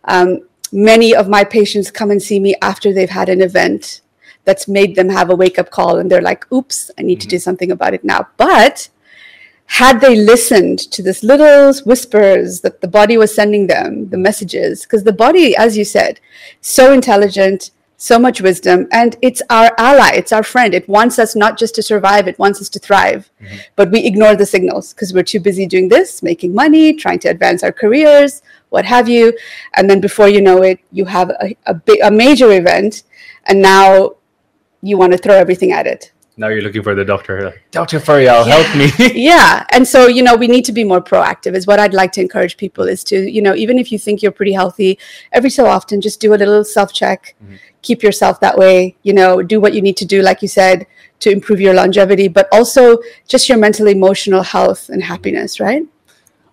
um, 0.05 0.39
many 0.72 1.13
of 1.15 1.27
my 1.27 1.43
patients 1.43 1.91
come 1.91 2.12
and 2.12 2.22
see 2.22 2.39
me 2.39 2.55
after 2.62 2.93
they've 2.93 3.10
had 3.10 3.29
an 3.29 3.41
event 3.41 4.01
that's 4.45 4.67
made 4.67 4.95
them 4.95 5.10
have 5.10 5.29
a 5.29 5.36
wake 5.36 5.60
up 5.60 5.69
call 5.72 5.98
and 6.00 6.10
they're 6.10 6.22
like 6.22 6.50
oops 6.51 6.89
i 6.98 7.01
need 7.01 7.15
mm-hmm. 7.15 7.22
to 7.22 7.27
do 7.27 7.36
mm-hmm. 7.36 7.41
something 7.41 7.72
about 7.72 7.93
it 7.93 8.03
now 8.03 8.27
but 8.38 8.89
had 9.67 10.00
they 10.00 10.15
listened 10.15 10.77
to 10.77 11.01
this 11.01 11.24
little 11.24 11.74
whispers 11.86 12.62
that 12.62 12.81
the 12.81 12.88
body 12.88 13.17
was 13.17 13.34
sending 13.34 13.65
them 13.65 14.07
the 14.10 14.17
messages 14.17 14.84
because 14.84 15.03
the 15.03 15.12
body 15.12 15.55
as 15.57 15.75
you 15.75 15.84
said 15.84 16.19
so 16.62 16.93
intelligent 16.93 17.72
so 17.97 18.19
much 18.19 18.41
wisdom 18.41 18.87
and 18.91 19.15
it's 19.21 19.41
our 19.49 19.71
ally 19.77 20.11
it's 20.15 20.33
our 20.33 20.43
friend. 20.43 20.73
It 20.73 20.87
wants 20.89 21.17
us 21.19 21.35
not 21.35 21.57
just 21.57 21.75
to 21.75 21.81
survive 21.83 22.27
it 22.27 22.37
wants 22.37 22.59
us 22.61 22.69
to 22.69 22.79
thrive. 22.79 23.29
Mm-hmm. 23.41 23.55
but 23.75 23.91
we 23.91 24.05
ignore 24.05 24.35
the 24.35 24.45
signals 24.45 24.93
because 24.93 25.13
we're 25.13 25.23
too 25.23 25.39
busy 25.39 25.65
doing 25.65 25.87
this 25.89 26.21
making 26.21 26.53
money 26.53 26.93
trying 26.93 27.19
to 27.19 27.29
advance 27.29 27.63
our 27.63 27.71
careers 27.71 28.41
what 28.69 28.83
have 28.85 29.07
you. 29.07 29.31
And 29.75 29.89
then 29.89 30.01
before 30.01 30.27
you 30.27 30.41
know 30.41 30.61
it 30.63 30.79
you 30.91 31.05
have 31.05 31.29
a, 31.29 31.55
a 31.65 31.73
big 31.73 31.99
a 32.03 32.11
major 32.11 32.51
event 32.51 33.03
and 33.45 33.61
now 33.61 34.15
you 34.81 34.97
want 34.97 35.13
to 35.13 35.17
throw 35.17 35.35
everything 35.35 35.71
at 35.71 35.87
it. 35.87 36.11
Now 36.37 36.49
you're 36.49 36.61
looking 36.63 36.83
for 36.83 36.93
the 36.95 37.05
doctor 37.05 37.53
dr 37.71 37.97
Faryal, 38.01 38.45
Yeah. 38.45 38.55
help 38.55 38.69
me. 38.75 38.87
Yeah. 39.31 39.65
And 39.71 39.87
so 39.87 40.07
you 40.07 40.21
know 40.21 40.35
we 40.35 40.47
need 40.47 40.65
to 40.65 40.73
be 40.73 40.83
more 40.83 40.99
proactive 41.01 41.55
is 41.55 41.65
what 41.65 41.79
i'd 41.79 41.93
like 41.93 42.11
to 42.17 42.21
encourage 42.21 42.57
people 42.57 42.83
is 42.93 43.03
to 43.05 43.17
you 43.35 43.41
know 43.41 43.55
even 43.55 43.79
if 43.79 43.89
you 43.91 43.97
think 43.97 44.21
you're 44.21 44.33
pretty 44.39 44.51
healthy 44.51 44.99
every 45.31 45.49
so 45.49 45.65
often 45.65 46.01
just 46.01 46.19
do 46.19 46.33
a 46.33 46.39
little 46.43 46.65
self 46.65 46.91
check 46.91 47.35
Mhm. 47.41 47.57
Keep 47.87 48.03
yourself 48.03 48.39
that 48.39 48.57
way 48.57 48.95
you 49.03 49.13
know 49.13 49.41
do 49.41 49.59
what 49.59 49.73
you 49.73 49.81
need 49.81 49.97
to 49.97 50.05
do 50.05 50.21
like 50.21 50.41
you 50.41 50.47
said 50.47 50.85
to 51.19 51.31
improve 51.31 51.61
your 51.61 51.73
longevity 51.73 52.27
but 52.27 52.47
also 52.51 52.97
just 53.27 53.47
your 53.47 53.57
mental 53.57 53.87
emotional 53.87 54.43
health 54.43 54.89
and 54.89 55.01
happiness 55.03 55.59
right 55.59 55.83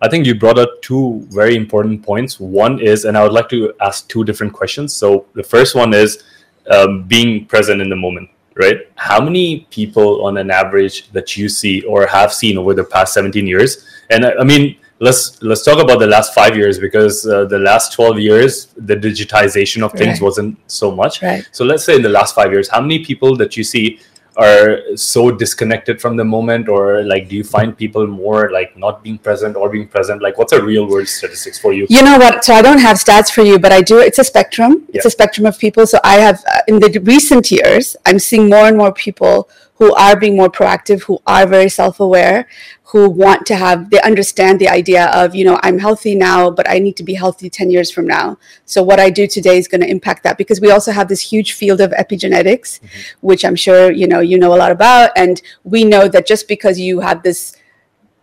I 0.03 0.09
think 0.09 0.25
you 0.25 0.35
brought 0.35 0.59
up 0.59 0.81
two 0.81 1.25
very 1.29 1.55
important 1.55 2.03
points. 2.03 2.37
One 2.37 2.77
is, 2.77 3.05
and 3.05 3.17
I 3.17 3.23
would 3.23 3.31
like 3.31 3.47
to 3.55 3.73
ask 3.79 4.05
two 4.09 4.25
different 4.25 4.51
questions. 4.51 4.93
So 4.93 5.27
the 5.33 5.43
first 5.43 5.75
one 5.75 5.93
is 5.93 6.21
um, 6.69 7.03
being 7.03 7.45
present 7.45 7.81
in 7.81 7.89
the 7.89 7.95
moment, 7.95 8.29
right? 8.55 8.79
How 8.95 9.21
many 9.23 9.65
people 9.71 10.25
on 10.25 10.35
an 10.35 10.51
average 10.51 11.09
that 11.13 11.37
you 11.37 11.47
see 11.47 11.83
or 11.83 12.05
have 12.05 12.33
seen 12.33 12.57
over 12.57 12.73
the 12.73 12.83
past 12.83 13.13
17 13.13 13.47
years? 13.47 13.87
And 14.09 14.25
I, 14.25 14.33
I 14.41 14.43
mean, 14.43 14.75
let's 14.99 15.41
let's 15.41 15.63
talk 15.63 15.79
about 15.81 15.99
the 15.99 16.07
last 16.07 16.33
five 16.33 16.55
years 16.55 16.79
because 16.79 17.25
uh, 17.27 17.45
the 17.45 17.59
last 17.59 17.93
12 17.93 18.19
years, 18.19 18.67
the 18.77 18.95
digitization 18.95 19.83
of 19.83 19.91
things 19.93 20.19
Right. 20.19 20.21
wasn't 20.21 20.57
so 20.67 20.91
much. 20.91 21.21
right 21.21 21.47
So 21.51 21.65
let's 21.65 21.83
say 21.83 21.95
in 21.95 22.01
the 22.01 22.09
last 22.09 22.35
five 22.35 22.51
years, 22.51 22.69
how 22.69 22.81
many 22.81 22.99
people 23.03 23.35
that 23.37 23.57
you 23.57 23.63
see 23.63 23.99
are 24.35 24.79
so 24.95 25.29
disconnected 25.29 26.01
from 26.01 26.17
the 26.17 26.23
moment, 26.23 26.67
or 26.67 27.03
like, 27.03 27.29
do 27.29 27.35
you 27.35 27.43
find 27.43 27.77
people 27.77 28.07
more 28.07 28.51
like 28.51 28.75
not 28.75 29.03
being 29.03 29.19
present 29.19 29.55
or 29.55 29.69
being 29.69 29.87
present? 29.87 30.23
Like, 30.23 30.39
what's 30.39 30.53
a 30.53 30.63
real 30.63 30.87
world 30.87 31.07
statistics 31.07 31.59
for 31.59 31.71
you? 31.71 31.85
You 31.87 32.01
know 32.01 32.17
what? 32.17 32.43
So 32.43 32.55
I 32.55 32.63
don't 32.63 32.79
have 32.79 32.97
stats 32.97 33.31
for 33.31 33.43
you, 33.43 33.59
but 33.59 33.71
I 33.71 33.81
do. 33.81 33.99
It's 33.99 34.17
a 34.17 34.23
spectrum. 34.23 34.87
It's 34.91 35.05
a 35.05 35.11
spectrum 35.11 35.45
of 35.45 35.59
people. 35.59 35.85
So 35.85 35.99
I 36.03 36.15
have, 36.15 36.43
uh, 36.51 36.61
in 36.67 36.79
the 36.79 36.99
recent 37.03 37.51
years, 37.51 37.95
I'm 38.07 38.17
seeing 38.17 38.49
more 38.49 38.65
and 38.65 38.75
more 38.75 38.91
people 38.91 39.49
who 39.75 39.93
are 39.95 40.15
being 40.15 40.35
more 40.35 40.49
proactive, 40.49 41.03
who 41.03 41.19
are 41.27 41.45
very 41.45 41.69
self 41.69 41.99
aware, 41.99 42.47
who 42.93 43.09
want 43.09 43.43
to 43.47 43.55
have, 43.55 43.89
they 43.89 43.99
understand 44.01 44.59
the 44.59 44.69
idea 44.69 45.07
of, 45.07 45.33
you 45.33 45.43
know, 45.43 45.59
I'm 45.63 45.79
healthy 45.79 46.13
now, 46.13 46.51
but 46.51 46.69
I 46.69 46.77
need 46.77 46.95
to 46.97 47.03
be 47.03 47.15
healthy 47.15 47.49
10 47.49 47.71
years 47.71 47.89
from 47.89 48.05
now. 48.05 48.37
So 48.65 48.83
what 48.83 48.99
I 48.99 49.09
do 49.09 49.25
today 49.25 49.57
is 49.57 49.67
going 49.67 49.81
to 49.81 49.89
impact 49.89 50.21
that 50.25 50.37
because 50.37 50.61
we 50.61 50.69
also 50.69 50.91
have 50.91 51.07
this 51.07 51.19
huge 51.19 51.53
field 51.53 51.81
of 51.81 51.89
epigenetics, 51.89 52.79
mm-hmm. 52.79 52.87
which 53.21 53.43
I'm 53.43 53.55
sure, 53.55 53.91
you 53.91 54.05
know, 54.05 54.19
you 54.19 54.37
know 54.37 54.53
a 54.53 54.59
lot 54.63 54.71
about. 54.71 55.09
And 55.15 55.41
we 55.63 55.83
know 55.83 56.07
that 56.07 56.27
just 56.27 56.47
because 56.47 56.79
you 56.79 56.99
have 56.99 57.23
this 57.23 57.57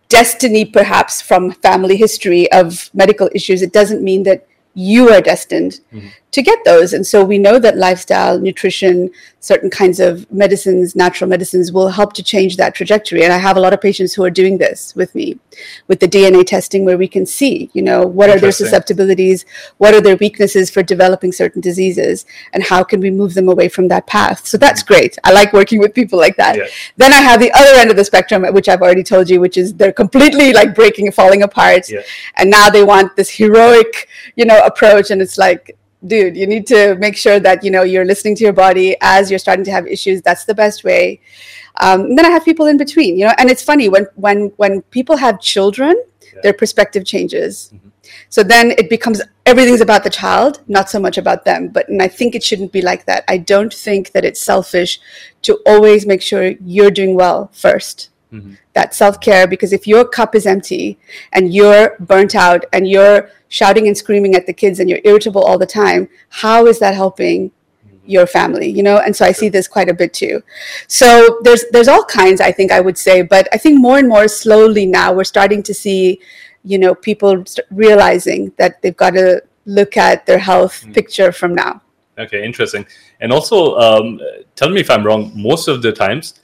destiny 0.07 0.63
perhaps 0.63 1.21
from 1.21 1.51
family 1.51 1.97
history 1.97 2.49
of 2.53 2.89
medical 2.93 3.29
issues 3.33 3.61
it 3.61 3.71
doesn't 3.71 4.03
mean 4.03 4.23
that 4.23 4.45
you 4.73 5.09
are 5.09 5.21
destined 5.21 5.79
mm-hmm. 5.93 6.07
To 6.31 6.41
get 6.41 6.59
those 6.63 6.93
and 6.93 7.05
so 7.05 7.23
we 7.23 7.37
know 7.37 7.59
that 7.59 7.77
lifestyle 7.77 8.39
nutrition 8.39 9.09
certain 9.41 9.69
kinds 9.69 9.99
of 9.99 10.31
medicines 10.31 10.95
natural 10.95 11.29
medicines 11.29 11.71
will 11.71 11.89
help 11.89 12.13
to 12.13 12.23
change 12.23 12.55
that 12.57 12.73
trajectory 12.73 13.23
and 13.23 13.33
i 13.33 13.37
have 13.37 13.57
a 13.57 13.59
lot 13.59 13.73
of 13.73 13.81
patients 13.81 14.13
who 14.13 14.23
are 14.23 14.29
doing 14.29 14.57
this 14.57 14.95
with 14.95 15.13
me 15.13 15.37
with 15.87 15.99
the 15.99 16.07
dna 16.07 16.45
testing 16.45 16.85
where 16.85 16.97
we 16.97 17.07
can 17.07 17.25
see 17.25 17.69
you 17.73 17.81
know 17.81 18.01
what 18.05 18.29
are 18.29 18.39
their 18.39 18.51
susceptibilities 18.51 19.45
what 19.77 19.93
are 19.93 19.99
their 20.01 20.15
weaknesses 20.17 20.69
for 20.69 20.81
developing 20.81 21.31
certain 21.31 21.59
diseases 21.61 22.25
and 22.53 22.63
how 22.63 22.83
can 22.83 22.99
we 23.01 23.11
move 23.11 23.33
them 23.33 23.49
away 23.49 23.67
from 23.67 23.87
that 23.89 24.07
path 24.07 24.45
so 24.47 24.57
that's 24.57 24.83
great 24.83 25.17
i 25.23 25.31
like 25.33 25.51
working 25.53 25.79
with 25.79 25.93
people 25.93 26.17
like 26.17 26.37
that 26.37 26.55
Yeah. 26.55 26.67
then 26.97 27.11
I 27.11 27.21
have 27.21 27.39
the 27.39 27.51
other 27.51 27.75
end 27.79 27.89
of 27.89 27.97
the 27.97 28.03
spectrum, 28.05 28.43
which 28.53 28.69
I've 28.69 28.81
already 28.81 29.03
told 29.03 29.29
you, 29.29 29.39
which 29.39 29.57
is 29.57 29.73
they're 29.73 29.91
completely 29.91 30.53
like 30.53 30.73
breaking 30.75 31.07
and 31.07 31.15
falling 31.15 31.43
apart. 31.43 31.89
Yeah. 31.89 32.01
And 32.37 32.49
now 32.49 32.69
they 32.69 32.83
want 32.83 33.15
this 33.15 33.29
heroic, 33.29 34.07
you 34.35 34.45
know, 34.45 34.59
approach. 34.63 35.11
And 35.11 35.21
it's 35.21 35.37
like, 35.37 35.77
dude, 36.05 36.35
you 36.35 36.47
need 36.47 36.65
to 36.67 36.95
make 36.95 37.15
sure 37.15 37.39
that, 37.39 37.63
you 37.63 37.71
know, 37.71 37.83
you're 37.83 38.05
listening 38.05 38.35
to 38.35 38.43
your 38.43 38.53
body 38.53 38.95
as 39.01 39.29
you're 39.29 39.39
starting 39.39 39.65
to 39.65 39.71
have 39.71 39.87
issues. 39.87 40.21
That's 40.21 40.45
the 40.45 40.55
best 40.55 40.83
way. 40.83 41.19
Um, 41.77 42.01
and 42.01 42.17
then 42.17 42.25
I 42.25 42.29
have 42.29 42.43
people 42.43 42.65
in 42.65 42.77
between, 42.77 43.17
you 43.17 43.25
know, 43.25 43.33
and 43.37 43.49
it's 43.49 43.63
funny 43.63 43.87
when, 43.89 44.07
when, 44.15 44.51
when 44.57 44.81
people 44.83 45.17
have 45.17 45.39
children, 45.39 45.95
Yeah. 46.33 46.41
their 46.43 46.53
perspective 46.53 47.03
changes. 47.05 47.71
Mhm. 47.73 47.91
So 48.29 48.43
then 48.43 48.71
it 48.71 48.89
becomes 48.89 49.21
everything's 49.45 49.81
about 49.81 50.03
the 50.03 50.09
child, 50.09 50.61
not 50.67 50.89
so 50.89 50.99
much 50.99 51.17
about 51.17 51.43
them. 51.45 51.67
But 51.67 51.87
and 51.89 52.01
I 52.01 52.07
think 52.07 52.35
it 52.35 52.43
shouldn't 52.43 52.71
be 52.71 52.81
like 52.81 53.05
that. 53.05 53.23
I 53.27 53.37
don't 53.37 53.73
think 53.73 54.11
that 54.13 54.23
it's 54.25 54.41
selfish 54.41 54.99
to 55.43 55.59
always 55.65 56.05
make 56.05 56.21
sure 56.21 56.53
you're 56.65 56.91
doing 56.91 57.15
well 57.15 57.49
first. 57.53 58.09
Mhm. 58.33 58.57
That 58.73 58.95
self 58.95 59.19
care, 59.19 59.45
because 59.47 59.73
if 59.73 59.87
your 59.87 60.05
cup 60.05 60.35
is 60.35 60.45
empty 60.45 60.97
and 61.33 61.53
you're 61.53 61.95
burnt 61.99 62.33
out 62.35 62.65
and 62.73 62.87
you're 62.87 63.29
shouting 63.51 63.87
and 63.87 63.97
screaming 63.97 64.33
at 64.33 64.45
the 64.45 64.53
kids 64.53 64.79
and 64.79 64.89
you're 64.89 65.01
irritable 65.03 65.43
all 65.43 65.57
the 65.57 65.65
time, 65.65 66.07
how 66.29 66.65
is 66.65 66.79
that 66.79 66.95
helping 66.95 67.51
your 68.05 68.25
family? 68.25 68.69
You 68.69 68.81
know, 68.81 68.97
and 68.97 69.15
so 69.15 69.25
I 69.25 69.33
see 69.33 69.49
this 69.49 69.67
quite 69.67 69.89
a 69.89 69.93
bit 69.93 70.13
too. 70.13 70.41
So 70.87 71.39
there's 71.43 71.65
there's 71.71 71.89
all 71.89 72.05
kinds, 72.05 72.39
I 72.41 72.51
think 72.51 72.71
I 72.71 72.79
would 72.79 72.97
say, 72.97 73.21
but 73.21 73.47
I 73.53 73.57
think 73.57 73.79
more 73.79 73.99
and 73.99 74.07
more 74.07 74.27
slowly 74.27 74.85
now 74.85 75.13
we're 75.13 75.25
starting 75.35 75.61
to 75.63 75.73
see, 75.73 76.21
you 76.63 76.79
know, 76.79 76.95
people 76.95 77.43
realizing 77.69 78.53
that 78.57 78.81
they've 78.81 78.95
got 78.95 79.11
to 79.11 79.43
look 79.65 79.97
at 79.97 80.25
their 80.25 80.39
health 80.39 80.85
picture 80.93 81.31
from 81.31 81.53
now. 81.53 81.81
Okay, 82.17 82.43
interesting. 82.43 82.85
And 83.19 83.31
also, 83.31 83.75
um, 83.77 84.19
tell 84.55 84.69
me 84.69 84.79
if 84.79 84.89
I'm 84.89 85.05
wrong. 85.05 85.31
Most 85.35 85.67
of 85.67 85.81
the 85.81 85.91
times, 85.91 86.39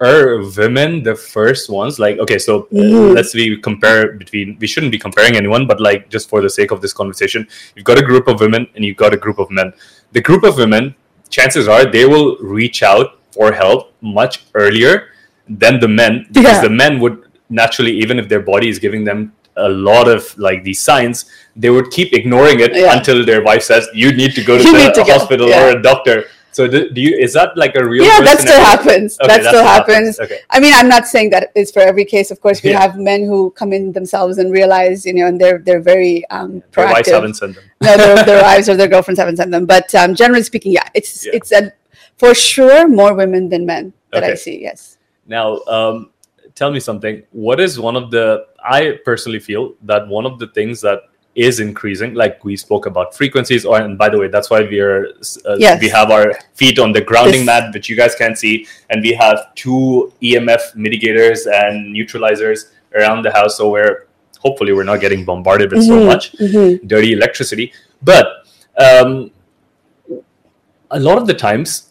are 0.00 0.38
women 0.56 1.02
the 1.02 1.14
first 1.14 1.68
ones? 1.70 1.98
Like, 1.98 2.18
okay, 2.18 2.38
so 2.38 2.66
Mhm. 2.72 3.14
let's 3.14 3.34
we 3.34 3.56
compare 3.58 4.12
between. 4.12 4.56
We 4.60 4.66
shouldn't 4.66 4.92
be 4.92 4.98
comparing 4.98 5.36
anyone, 5.36 5.66
but 5.66 5.80
like 5.80 6.08
just 6.08 6.28
for 6.28 6.40
the 6.40 6.50
sake 6.50 6.70
of 6.70 6.80
this 6.80 6.92
conversation, 6.92 7.46
you've 7.74 7.84
got 7.84 7.98
a 7.98 8.02
group 8.02 8.26
of 8.28 8.40
women 8.40 8.66
and 8.74 8.84
you've 8.84 8.96
got 8.96 9.12
a 9.12 9.16
group 9.16 9.38
of 9.38 9.50
men. 9.50 9.72
The 10.12 10.20
group 10.20 10.42
of 10.42 10.56
women, 10.56 10.94
chances 11.28 11.68
are 11.68 11.84
they 11.84 12.06
will 12.06 12.36
reach 12.38 12.82
out 12.82 13.18
for 13.32 13.52
help 13.52 13.92
much 14.00 14.44
earlier 14.54 15.08
than 15.48 15.78
the 15.80 15.88
men 15.88 16.26
because 16.32 16.58
Yeah. 16.58 16.62
the 16.68 16.70
men 16.70 16.98
would 17.00 17.18
naturally, 17.50 17.92
even 17.92 18.18
if 18.18 18.28
their 18.28 18.40
body 18.40 18.68
is 18.68 18.78
giving 18.78 19.04
them 19.04 19.32
a 19.56 19.68
lot 19.68 20.08
of 20.08 20.22
like 20.38 20.64
these 20.64 20.80
signs, 20.80 21.26
they 21.56 21.68
would 21.68 21.90
keep 21.90 22.12
ignoring 22.14 22.60
it 22.60 22.74
Yeah. 22.74 22.96
until 22.96 23.24
their 23.24 23.42
wife 23.42 23.62
says, 23.62 23.88
"You 23.92 24.12
need 24.12 24.34
to 24.36 24.42
go 24.42 24.56
to 24.56 24.64
You 24.64 24.72
the 24.72 24.90
to 24.92 25.04
hospital 25.04 25.48
yeah. 25.48 25.66
or 25.66 25.76
a 25.78 25.82
doctor." 25.82 26.24
So, 26.52 26.66
do, 26.66 26.90
do 26.90 27.00
you 27.00 27.16
is 27.16 27.32
that 27.34 27.56
like 27.56 27.76
a 27.76 27.84
real? 27.84 28.04
yeah, 28.04 28.20
that 28.20 28.40
still 28.40 28.60
happens. 28.60 29.18
Okay, 29.20 29.28
that 29.28 29.44
still 29.44 29.62
happens. 29.62 30.18
Okay, 30.18 30.40
I 30.50 30.58
mean, 30.58 30.72
I'm 30.74 30.88
not 30.88 31.06
saying 31.06 31.30
that 31.30 31.52
is 31.54 31.70
for 31.70 31.80
every 31.80 32.04
case. 32.04 32.30
Of 32.30 32.40
course, 32.40 32.62
we 32.62 32.70
Yeah. 32.70 32.80
have 32.80 32.96
men 32.96 33.24
who 33.24 33.50
come 33.52 33.72
in 33.72 33.92
themselves 33.92 34.38
and 34.38 34.50
realize, 34.52 35.06
you 35.06 35.14
know, 35.14 35.26
and 35.26 35.40
they're 35.40 35.58
they're 35.58 35.80
very 35.80 36.28
um, 36.30 36.62
their 36.72 36.86
wives 36.86 37.08
haven't 37.10 37.34
sent 37.34 37.54
them. 37.54 37.64
no, 37.82 37.96
their, 37.96 38.24
their 38.30 38.42
wives 38.42 38.68
or 38.68 38.74
their 38.76 38.88
girlfriends 38.88 39.20
haven't 39.20 39.36
sent 39.36 39.50
them. 39.52 39.64
But 39.64 39.94
um, 39.94 40.14
generally 40.14 40.42
speaking, 40.42 40.72
yeah, 40.72 40.88
it's 40.94 41.24
Yeah. 41.24 41.32
it's 41.34 41.52
a, 41.52 41.72
for 42.18 42.34
sure 42.34 42.88
more 42.88 43.14
women 43.14 43.48
than 43.48 43.64
men 43.64 43.92
that 44.12 44.24
I 44.24 44.34
see. 44.34 44.60
Yes. 44.60 44.98
Now, 45.26 45.60
um, 45.68 46.10
tell 46.56 46.72
me 46.72 46.80
something. 46.80 47.22
What 47.30 47.60
is 47.60 47.78
one 47.78 47.94
of 47.94 48.10
the? 48.10 48.46
I 48.62 48.98
personally 49.04 49.38
feel 49.38 49.74
that 49.82 50.08
one 50.08 50.26
of 50.26 50.38
the 50.40 50.48
things 50.48 50.80
that 50.80 51.02
is 51.34 51.60
increasing, 51.60 52.14
like 52.14 52.44
we 52.44 52.56
spoke 52.56 52.86
about 52.86 53.14
frequencies, 53.14 53.64
or 53.64 53.80
and 53.80 53.96
by 53.96 54.08
the 54.08 54.18
way, 54.18 54.28
that's 54.28 54.50
why 54.50 54.60
we 54.62 54.80
are 54.80 55.06
uh, 55.46 55.56
Yes. 55.58 55.80
we 55.80 55.88
have 55.88 56.10
our 56.10 56.32
feet 56.54 56.78
on 56.78 56.92
the 56.92 57.00
grounding 57.00 57.40
This- 57.40 57.46
mat, 57.46 57.72
which 57.72 57.88
you 57.88 57.96
guys 57.96 58.14
can't 58.16 58.36
see, 58.36 58.66
and 58.90 59.00
we 59.02 59.12
have 59.12 59.54
two 59.54 60.12
EMF 60.22 60.74
mitigators 60.76 61.46
and 61.46 61.94
neutralizers 61.94 62.66
around 62.96 63.22
the 63.22 63.30
house, 63.30 63.56
so 63.58 63.70
we're 63.70 64.06
hopefully 64.40 64.72
we're 64.72 64.84
not 64.84 65.00
getting 65.00 65.24
bombarded 65.24 65.70
with 65.70 65.84
so 65.84 66.00
Mhm, 66.00 66.06
much 66.06 66.32
mhm. 66.32 66.86
dirty 66.88 67.12
electricity. 67.12 67.72
But 68.02 68.26
um, 68.78 69.30
a 70.90 70.98
lot 70.98 71.18
of 71.18 71.26
the 71.26 71.34
times, 71.34 71.89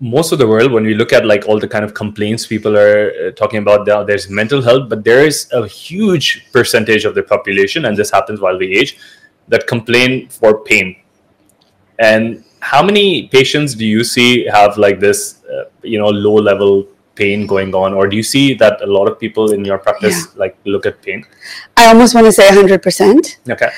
most 0.00 0.32
of 0.32 0.38
the 0.38 0.46
world, 0.46 0.72
when 0.72 0.84
we 0.84 0.94
look 0.94 1.12
at 1.12 1.26
like 1.26 1.46
all 1.46 1.60
the 1.60 1.68
kind 1.68 1.84
of 1.84 1.92
complaints 1.92 2.46
people 2.46 2.76
are 2.76 3.10
uh, 3.10 3.30
talking 3.32 3.58
about, 3.58 3.84
there, 3.84 4.02
there's 4.04 4.30
mental 4.30 4.62
health, 4.62 4.88
but 4.88 5.04
there 5.04 5.24
is 5.26 5.48
a 5.52 5.66
huge 5.66 6.50
percentage 6.52 7.04
of 7.04 7.14
the 7.14 7.22
population, 7.22 7.84
and 7.84 7.96
this 7.96 8.10
happens 8.10 8.40
while 8.40 8.58
we 8.58 8.74
age, 8.76 8.98
that 9.48 9.66
complain 9.66 10.28
for 10.28 10.64
pain. 10.64 10.96
And 11.98 12.44
how 12.60 12.82
many 12.82 13.28
patients 13.28 13.74
do 13.74 13.86
you 13.86 14.02
see 14.04 14.46
have 14.46 14.78
like 14.78 15.00
this, 15.00 15.44
uh, 15.44 15.64
you 15.82 15.98
know, 15.98 16.08
low 16.08 16.34
level 16.34 16.86
pain 17.14 17.46
going 17.46 17.74
on, 17.74 17.92
or 17.92 18.08
do 18.08 18.16
you 18.16 18.22
see 18.22 18.54
that 18.54 18.80
a 18.80 18.86
lot 18.86 19.06
of 19.06 19.18
people 19.20 19.52
in 19.52 19.64
your 19.64 19.76
practice 19.76 20.34
like 20.36 20.56
look 20.64 20.86
at 20.86 21.02
pain? 21.02 21.24
I 21.76 21.88
almost 21.88 22.14
want 22.14 22.26
to 22.26 22.32
say 22.32 22.48
100%. 22.48 23.50
Okay. 23.50 23.70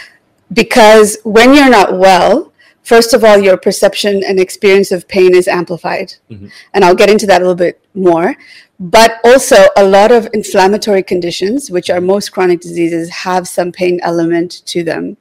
because 0.52 1.19
when 1.25 1.55
you're 1.55 1.71
not 1.71 1.99
well, 1.99 2.51
first 2.83 3.15
of 3.15 3.25
all, 3.25 3.39
your 3.39 3.57
perception 3.57 4.23
and 4.25 4.39
experience 4.39 4.93
of 4.93 5.09
pain 5.09 5.35
is 5.35 5.49
amplified. 5.49 6.15
Mhm. 6.31 6.51
And 6.75 6.85
I'll 6.85 6.95
get 6.95 7.11
into 7.11 7.27
that 7.27 7.41
a 7.41 7.45
little 7.45 7.55
bit 7.55 7.81
more. 7.95 8.37
But 8.81 9.21
also, 9.23 9.69
a 9.77 9.85
lot 9.85 10.11
of 10.11 10.29
inflammatory 10.33 11.05
conditions, 11.05 11.71
which 11.71 11.89
are 11.89 12.01
most 12.01 12.31
chronic 12.31 12.61
diseases, 12.61 13.11
have 13.11 13.47
some 13.47 13.71
pain 13.71 14.01
element 14.03 14.62
to 14.67 14.83
them. 14.83 15.19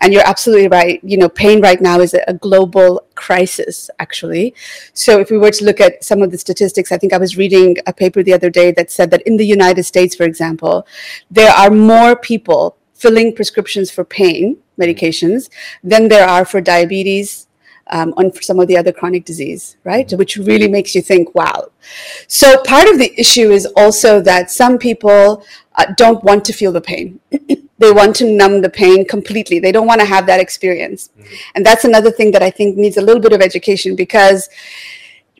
And 0.00 0.14
you're 0.14 0.26
absolutely 0.26 0.68
right. 0.68 0.98
You 1.02 1.18
know, 1.18 1.28
pain 1.28 1.60
right 1.60 1.78
now 1.78 2.00
is 2.00 2.14
a, 2.14 2.24
a 2.26 2.32
global 2.32 3.04
crisis, 3.14 3.90
actually. 3.98 4.54
So, 4.94 5.20
if 5.20 5.30
we 5.30 5.36
were 5.36 5.50
to 5.50 5.64
look 5.66 5.78
at 5.78 6.02
some 6.02 6.22
of 6.22 6.30
the 6.30 6.38
statistics, 6.38 6.90
I 6.90 6.96
think 6.96 7.12
I 7.12 7.18
was 7.18 7.36
reading 7.36 7.76
a 7.86 7.92
paper 7.92 8.22
the 8.22 8.32
other 8.32 8.48
day 8.48 8.72
that 8.72 8.90
said 8.90 9.10
that 9.10 9.20
in 9.22 9.36
the 9.36 9.44
United 9.44 9.84
States, 9.84 10.14
for 10.16 10.24
example, 10.24 10.86
there 11.30 11.52
are 11.52 11.70
more 11.70 12.16
people 12.16 12.78
filling 12.94 13.34
prescriptions 13.34 13.90
for 13.90 14.04
pain 14.04 14.56
medications 14.78 15.50
than 15.82 16.08
there 16.08 16.28
are 16.28 16.44
for 16.44 16.60
diabetes, 16.60 17.46
um, 17.88 18.14
on 18.16 18.30
for 18.30 18.42
some 18.42 18.58
of 18.58 18.68
the 18.68 18.76
other 18.76 18.92
chronic 18.92 19.24
disease, 19.24 19.76
right? 19.84 20.10
Which 20.12 20.36
really 20.36 20.68
makes 20.68 20.94
you 20.94 21.02
think, 21.02 21.34
wow. 21.34 21.70
So 22.26 22.62
part 22.62 22.88
of 22.88 22.98
the 22.98 23.12
issue 23.18 23.50
is 23.50 23.66
also 23.76 24.20
that 24.22 24.50
some 24.50 24.78
people 24.78 25.44
uh, 25.76 25.86
don't 25.96 26.22
want 26.24 26.44
to 26.46 26.52
feel 26.52 26.72
the 26.72 26.80
pain. 26.80 27.20
they 27.78 27.92
want 27.92 28.16
to 28.16 28.24
numb 28.24 28.62
the 28.62 28.70
pain 28.70 29.06
completely. 29.06 29.58
They 29.58 29.72
don't 29.72 29.86
want 29.86 30.00
to 30.00 30.06
have 30.06 30.26
that 30.26 30.40
experience. 30.40 31.10
Mm-hmm. 31.18 31.34
And 31.56 31.66
that's 31.66 31.84
another 31.84 32.10
thing 32.10 32.30
that 32.32 32.42
I 32.42 32.50
think 32.50 32.76
needs 32.76 32.96
a 32.96 33.02
little 33.02 33.20
bit 33.20 33.32
of 33.32 33.40
education 33.40 33.96
because 33.96 34.48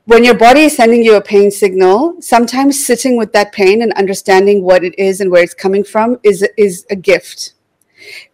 when 0.05 0.25
your 0.25 0.35
body 0.35 0.63
is 0.63 0.77
sending 0.77 1.05
you 1.05 1.15
a 1.15 1.23
pain 1.23 1.51
signal, 1.51 2.21
sometimes 2.21 2.85
sitting 2.85 3.17
with 3.17 3.33
that 3.33 3.53
pain 3.53 3.83
and 3.83 3.93
understanding 3.93 4.63
what 4.63 4.83
it 4.83 4.99
is 4.99 5.21
and 5.21 5.31
where 5.31 5.45
it's 5.45 5.55
coming 5.55 5.85
from 5.85 6.19
is 6.25 6.47
is 6.57 6.85
a 6.91 6.97
gift. 6.97 7.55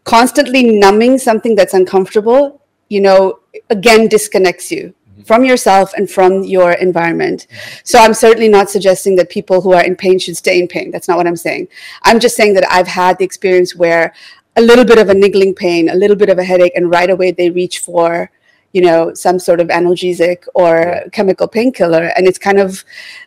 Constantly 0.08 0.62
numbing 0.78 1.18
something 1.18 1.54
that's 1.54 1.74
uncomfortable, 1.74 2.62
you 2.88 3.00
know, 3.00 3.40
again 3.68 4.08
disconnects 4.08 4.72
you 4.72 4.94
mm-hmm. 5.10 5.22
from 5.22 5.44
yourself 5.44 5.92
and 5.94 6.10
from 6.10 6.42
your 6.44 6.72
environment. 6.72 7.46
So 7.84 7.98
I'm 7.98 8.14
certainly 8.14 8.48
not 8.48 8.70
suggesting 8.70 9.16
that 9.16 9.28
people 9.28 9.60
who 9.60 9.72
are 9.72 9.84
in 9.84 9.96
pain 9.96 10.18
should 10.18 10.36
stay 10.36 10.58
in 10.58 10.66
pain. 10.66 10.90
That's 10.90 11.08
not 11.08 11.18
what 11.18 11.26
I'm 11.26 11.36
saying. 11.36 11.68
I'm 12.04 12.20
just 12.20 12.36
saying 12.36 12.54
that 12.54 12.70
I've 12.70 12.88
had 12.88 13.18
the 13.18 13.24
experience 13.24 13.76
where 13.76 14.14
a 14.56 14.62
little 14.62 14.84
bit 14.84 14.98
of 14.98 15.10
a 15.10 15.14
niggling 15.14 15.54
pain, 15.54 15.90
a 15.90 15.94
little 15.94 16.16
bit 16.16 16.30
of 16.30 16.38
a 16.38 16.44
headache, 16.44 16.72
and 16.74 16.90
right 16.90 17.10
away 17.10 17.30
they 17.30 17.50
reach 17.50 17.80
for 17.80 18.30
you 18.78 18.85
know 18.88 19.12
some 19.12 19.38
sort 19.40 19.61
of 19.62 19.66
analgesic 19.78 20.47
or 20.54 21.02
chemical 21.11 21.49
painkiller 21.49 22.04
and 22.16 22.28
it's 22.28 22.38
kind 22.38 22.61
of 22.64 22.85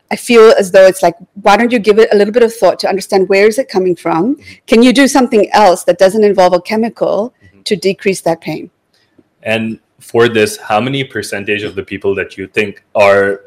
i 0.10 0.16
feel 0.16 0.54
as 0.62 0.72
though 0.72 0.88
it's 0.92 1.04
like 1.04 1.18
why 1.46 1.58
don't 1.58 1.74
you 1.74 1.80
give 1.88 2.00
it 2.00 2.08
a 2.14 2.16
little 2.16 2.34
bit 2.38 2.46
of 2.48 2.54
thought 2.54 2.80
to 2.80 2.88
understand 2.88 3.28
where 3.28 3.48
is 3.52 3.58
it 3.64 3.68
coming 3.68 3.96
from 4.04 4.36
mm-hmm. 4.36 4.54
can 4.66 4.82
you 4.82 4.94
do 4.94 5.08
something 5.18 5.44
else 5.52 5.84
that 5.84 5.98
doesn't 5.98 6.24
involve 6.24 6.54
a 6.54 6.62
chemical 6.62 7.34
mm-hmm. 7.44 7.62
to 7.64 7.76
decrease 7.76 8.22
that 8.22 8.40
pain 8.40 8.72
and 9.44 9.80
for 10.00 10.30
this 10.30 10.58
how 10.72 10.80
many 10.88 11.04
percentage 11.04 11.64
of 11.64 11.76
the 11.76 11.84
people 11.84 12.16
that 12.16 12.38
you 12.38 12.48
think 12.48 12.84
are 12.96 13.42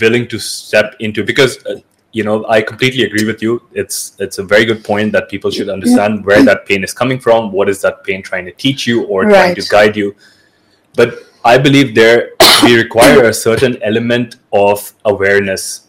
willing 0.00 0.28
to 0.28 0.38
step 0.38 0.94
into 1.00 1.24
because 1.24 1.64
uh, 1.64 1.80
you 2.12 2.22
know 2.22 2.36
i 2.56 2.60
completely 2.60 3.04
agree 3.04 3.24
with 3.30 3.40
you 3.46 3.62
it's 3.72 3.98
it's 4.18 4.38
a 4.44 4.46
very 4.52 4.66
good 4.70 4.82
point 4.84 5.10
that 5.12 5.30
people 5.30 5.50
should 5.50 5.70
understand 5.76 6.24
where 6.26 6.42
that 6.50 6.66
pain 6.66 6.84
is 6.88 6.92
coming 6.92 7.18
from 7.26 7.50
what 7.58 7.68
is 7.72 7.80
that 7.86 8.04
pain 8.04 8.22
trying 8.30 8.44
to 8.50 8.52
teach 8.64 8.86
you 8.86 9.04
or 9.06 9.22
right. 9.22 9.32
trying 9.32 9.54
to 9.54 9.64
guide 9.76 9.96
you 10.02 10.14
but 10.98 11.14
I 11.44 11.56
believe 11.58 11.94
there 11.94 12.32
we 12.64 12.76
require 12.76 13.22
a 13.26 13.32
certain 13.32 13.80
element 13.84 14.34
of 14.52 14.92
awareness 15.04 15.86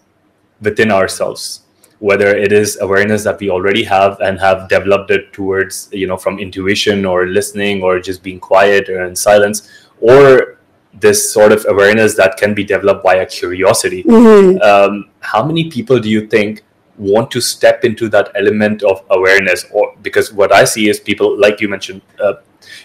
within 0.62 0.92
ourselves, 0.92 1.62
whether 1.98 2.28
it 2.28 2.52
is 2.52 2.78
awareness 2.80 3.24
that 3.24 3.40
we 3.40 3.50
already 3.50 3.84
have 3.86 4.22
and 4.22 4.40
have 4.40 4.70
developed 4.70 5.10
it 5.10 5.34
towards, 5.34 5.90
you 5.92 6.06
know, 6.06 6.16
from 6.16 6.38
intuition 6.38 7.06
or 7.06 7.26
listening 7.26 7.82
or 7.82 8.00
just 8.00 8.22
being 8.22 8.40
quiet 8.40 8.88
or 8.88 9.04
in 9.04 9.16
silence, 9.16 9.68
or 10.00 10.60
this 10.94 11.34
sort 11.34 11.52
of 11.52 11.66
awareness 11.68 12.16
that 12.16 12.38
can 12.38 12.54
be 12.54 12.64
developed 12.64 13.02
via 13.02 13.26
curiosity. 13.26 14.04
Mm-hmm. 14.04 14.62
Um, 14.62 15.10
how 15.22 15.44
many 15.44 15.72
people 15.72 16.00
do 16.00 16.10
you 16.10 16.28
think 16.28 16.62
want 17.00 17.32
to 17.32 17.42
step 17.42 17.84
into 17.84 18.10
that 18.10 18.30
element 18.36 18.84
of 18.84 19.02
awareness 19.10 19.66
or 19.72 19.96
because 20.02 20.34
what 20.34 20.54
i 20.54 20.66
see 20.66 20.90
is 20.90 21.00
people 21.00 21.40
like 21.40 21.62
you 21.62 21.70
mentioned 21.70 22.02
uh, 22.22 22.34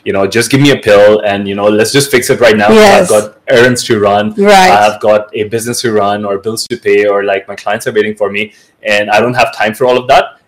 you 0.05 0.13
know, 0.13 0.27
just 0.27 0.51
give 0.51 0.61
me 0.61 0.71
a 0.71 0.77
pill 0.77 1.21
and, 1.21 1.49
you 1.49 1.55
know, 1.55 1.67
let's 1.67 1.93
just 1.93 2.11
fix 2.11 2.29
it 2.31 2.41
right 2.41 2.57
now. 2.57 2.69
Yes. 2.71 3.03
I've 3.03 3.09
got 3.09 3.41
errands 3.49 3.83
to 3.85 3.99
run. 3.99 4.35
Right. 4.35 4.71
I've 4.71 5.01
got 5.01 5.35
a 5.35 5.45
business 5.45 5.81
to 5.81 5.93
run 5.93 6.25
or 6.25 6.39
bills 6.39 6.67
to 6.69 6.77
pay 6.77 7.07
or 7.07 7.25
like 7.25 7.49
my 7.49 7.57
clients 7.57 7.87
are 7.87 7.93
waiting 7.93 8.15
for 8.15 8.31
me 8.31 8.53
and 8.83 9.11
I 9.11 9.21
don't 9.21 9.35
have 9.35 9.55
time 9.55 9.75
for 9.75 9.87
all 9.87 9.97
of 9.97 10.07
that. 10.09 10.41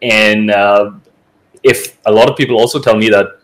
And 0.00 0.50
uh, 0.50 0.92
if 1.62 1.98
a 2.06 2.12
lot 2.12 2.30
of 2.30 2.36
people 2.36 2.56
also 2.56 2.80
tell 2.80 2.96
me 2.96 3.08
that 3.10 3.40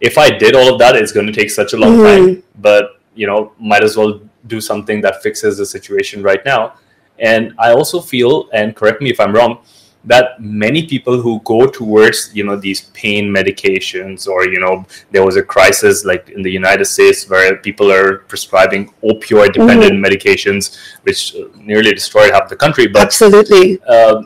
if 0.00 0.16
I 0.16 0.30
did 0.30 0.56
all 0.56 0.72
of 0.72 0.78
that, 0.78 0.96
it's 0.96 1.12
going 1.12 1.26
to 1.26 1.32
take 1.32 1.50
such 1.50 1.74
a 1.74 1.76
long 1.76 1.98
mm-hmm. 1.98 2.34
time, 2.34 2.42
but, 2.58 3.00
you 3.14 3.26
know, 3.26 3.52
might 3.60 3.84
as 3.84 3.96
well 3.96 4.20
do 4.46 4.60
something 4.60 5.02
that 5.02 5.22
fixes 5.22 5.58
the 5.58 5.66
situation 5.66 6.22
right 6.22 6.42
now. 6.46 6.74
And 7.18 7.52
I 7.58 7.72
also 7.72 8.00
feel, 8.00 8.48
and 8.54 8.74
correct 8.74 9.02
me 9.02 9.10
if 9.10 9.20
I'm 9.20 9.34
wrong, 9.34 9.58
that 10.04 10.40
many 10.40 10.86
people 10.86 11.20
who 11.20 11.40
go 11.44 11.66
towards 11.66 12.30
you 12.34 12.42
know 12.44 12.56
these 12.56 12.82
pain 12.94 13.28
medications 13.28 14.26
or 14.26 14.46
you 14.46 14.58
know 14.58 14.84
there 15.10 15.24
was 15.24 15.36
a 15.36 15.42
crisis 15.42 16.04
like 16.04 16.30
in 16.30 16.40
the 16.42 16.50
united 16.50 16.86
states 16.86 17.28
where 17.28 17.56
people 17.56 17.92
are 17.92 18.18
prescribing 18.28 18.92
opioid 19.04 19.52
dependent 19.52 19.92
mm-hmm. 19.92 20.04
medications 20.04 20.78
which 21.02 21.36
nearly 21.56 21.92
destroyed 21.92 22.32
half 22.32 22.48
the 22.48 22.56
country 22.56 22.86
but 22.86 23.02
absolutely 23.02 23.78
uh, 23.88 24.22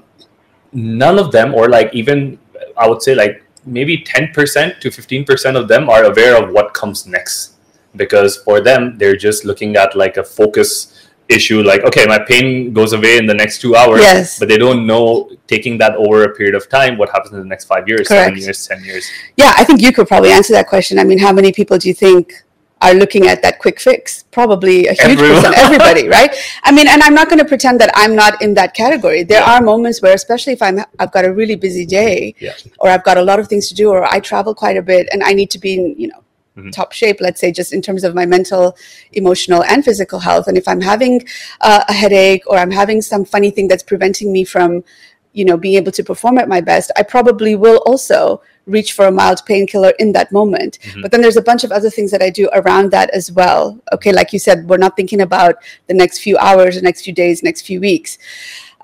none 0.72 1.18
of 1.18 1.32
them 1.32 1.54
or 1.54 1.68
like 1.68 1.92
even 1.92 2.38
i 2.76 2.88
would 2.88 3.02
say 3.02 3.14
like 3.14 3.44
maybe 3.66 3.98
10% 3.98 4.78
to 4.80 4.90
15% 4.90 5.56
of 5.56 5.68
them 5.68 5.88
are 5.88 6.04
aware 6.04 6.42
of 6.42 6.52
what 6.52 6.74
comes 6.74 7.06
next 7.06 7.54
because 7.96 8.36
for 8.38 8.60
them 8.60 8.98
they're 8.98 9.16
just 9.16 9.44
looking 9.44 9.76
at 9.76 9.96
like 9.96 10.16
a 10.16 10.24
focus 10.24 11.03
issue 11.34 11.62
like 11.62 11.82
okay 11.82 12.04
my 12.06 12.18
pain 12.18 12.72
goes 12.72 12.92
away 12.92 13.18
in 13.18 13.26
the 13.26 13.34
next 13.34 13.60
two 13.60 13.74
hours 13.74 14.00
yes. 14.00 14.38
but 14.38 14.48
they 14.48 14.58
don't 14.58 14.86
know 14.86 15.30
taking 15.46 15.76
that 15.78 15.94
over 15.96 16.24
a 16.24 16.34
period 16.34 16.54
of 16.54 16.68
time 16.68 16.96
what 16.96 17.08
happens 17.10 17.32
in 17.32 17.40
the 17.40 17.50
next 17.54 17.64
five 17.64 17.88
years 17.88 18.08
Correct. 18.08 18.26
seven 18.26 18.38
years 18.38 18.66
ten 18.66 18.84
years 18.84 19.04
yeah 19.36 19.52
i 19.56 19.64
think 19.64 19.82
you 19.82 19.92
could 19.92 20.08
probably 20.08 20.32
answer 20.32 20.52
that 20.52 20.68
question 20.68 20.98
i 20.98 21.04
mean 21.04 21.18
how 21.18 21.32
many 21.32 21.52
people 21.52 21.76
do 21.78 21.88
you 21.88 21.94
think 21.94 22.44
are 22.82 22.94
looking 22.94 23.26
at 23.26 23.40
that 23.42 23.58
quick 23.58 23.80
fix 23.80 24.24
probably 24.30 24.86
a 24.86 24.92
huge 24.92 25.18
Everyone. 25.18 25.36
percent 25.36 25.58
everybody 25.66 26.08
right 26.08 26.34
i 26.64 26.72
mean 26.72 26.86
and 26.88 27.02
i'm 27.02 27.14
not 27.14 27.28
going 27.28 27.38
to 27.38 27.44
pretend 27.44 27.80
that 27.80 27.90
i'm 27.94 28.14
not 28.14 28.40
in 28.42 28.54
that 28.54 28.74
category 28.74 29.22
there 29.22 29.40
yeah. 29.40 29.54
are 29.54 29.62
moments 29.62 30.02
where 30.02 30.14
especially 30.14 30.52
if 30.52 30.62
i'm 30.62 30.80
i've 30.98 31.12
got 31.12 31.24
a 31.24 31.32
really 31.32 31.56
busy 31.56 31.86
day 31.86 32.34
yeah. 32.40 32.52
or 32.80 32.90
i've 32.90 33.04
got 33.04 33.16
a 33.16 33.22
lot 33.22 33.38
of 33.38 33.48
things 33.48 33.68
to 33.68 33.74
do 33.74 33.90
or 33.90 34.04
i 34.12 34.18
travel 34.20 34.54
quite 34.54 34.76
a 34.76 34.82
bit 34.82 35.08
and 35.12 35.22
i 35.22 35.32
need 35.32 35.50
to 35.50 35.58
be 35.58 35.74
in 35.74 35.94
you 35.98 36.08
know 36.08 36.23
mm-hmm. 36.56 36.70
top 36.70 36.92
shape, 36.92 37.20
let's 37.20 37.40
say, 37.40 37.52
just 37.52 37.72
in 37.72 37.82
terms 37.82 38.04
of 38.04 38.14
my 38.14 38.26
mental, 38.26 38.76
emotional, 39.12 39.64
and 39.64 39.84
physical 39.84 40.18
health. 40.18 40.48
And 40.48 40.56
if 40.56 40.66
I'm 40.68 40.80
having 40.80 41.26
uh, 41.60 41.84
a 41.88 41.92
headache 41.92 42.42
or 42.46 42.58
I'm 42.58 42.70
having 42.70 43.02
some 43.02 43.24
funny 43.24 43.50
thing 43.50 43.68
that's 43.68 43.82
preventing 43.82 44.32
me 44.32 44.44
from, 44.44 44.84
you 45.32 45.44
know, 45.44 45.56
being 45.56 45.76
able 45.76 45.92
to 45.92 46.04
perform 46.04 46.38
at 46.38 46.48
my 46.48 46.60
best, 46.60 46.90
I 46.96 47.02
probably 47.02 47.56
will 47.56 47.82
also 47.86 48.40
reach 48.66 48.92
for 48.94 49.06
a 49.06 49.10
mild 49.10 49.44
painkiller 49.44 49.92
in 49.98 50.12
that 50.12 50.32
moment. 50.32 50.78
Mm-hmm. 50.82 51.02
But 51.02 51.10
then 51.10 51.20
there's 51.20 51.36
a 51.36 51.42
bunch 51.42 51.64
of 51.64 51.72
other 51.72 51.90
things 51.90 52.10
that 52.12 52.22
I 52.22 52.30
do 52.30 52.48
around 52.52 52.90
that 52.92 53.10
as 53.10 53.30
well. 53.30 53.78
Okay, 53.92 54.12
like 54.12 54.32
you 54.32 54.38
said, 54.38 54.68
we're 54.68 54.78
not 54.78 54.96
thinking 54.96 55.20
about 55.20 55.56
the 55.86 55.94
next 55.94 56.20
few 56.20 56.38
hours, 56.38 56.76
the 56.76 56.82
next 56.82 57.02
few 57.02 57.12
days, 57.12 57.42
next 57.42 57.62
few 57.62 57.80
weeks. 57.80 58.16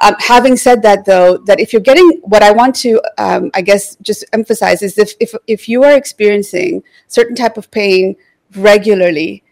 Um, 0.03 0.17
having 0.19 0.57
said 0.57 0.83
that, 0.83 1.05
though, 1.05 1.37
that 1.39 1.61
if 1.61 1.73
you're 1.73 1.83
getting 1.83 2.21
what 2.23 2.43
I 2.43 2.53
want 2.53 2.75
to, 2.77 3.03
um, 3.19 3.51
I 3.53 3.61
guess, 3.61 3.97
just 3.97 4.25
emphasize 4.33 4.83
is 4.83 4.97
if, 4.97 5.13
if 5.21 5.35
if 5.47 5.69
you 5.69 5.85
are 5.85 5.93
experiencing 5.93 6.83
certain 7.09 7.37
type 7.37 7.59
of 7.59 7.71
pain 7.71 8.17
regularly, 8.57 9.43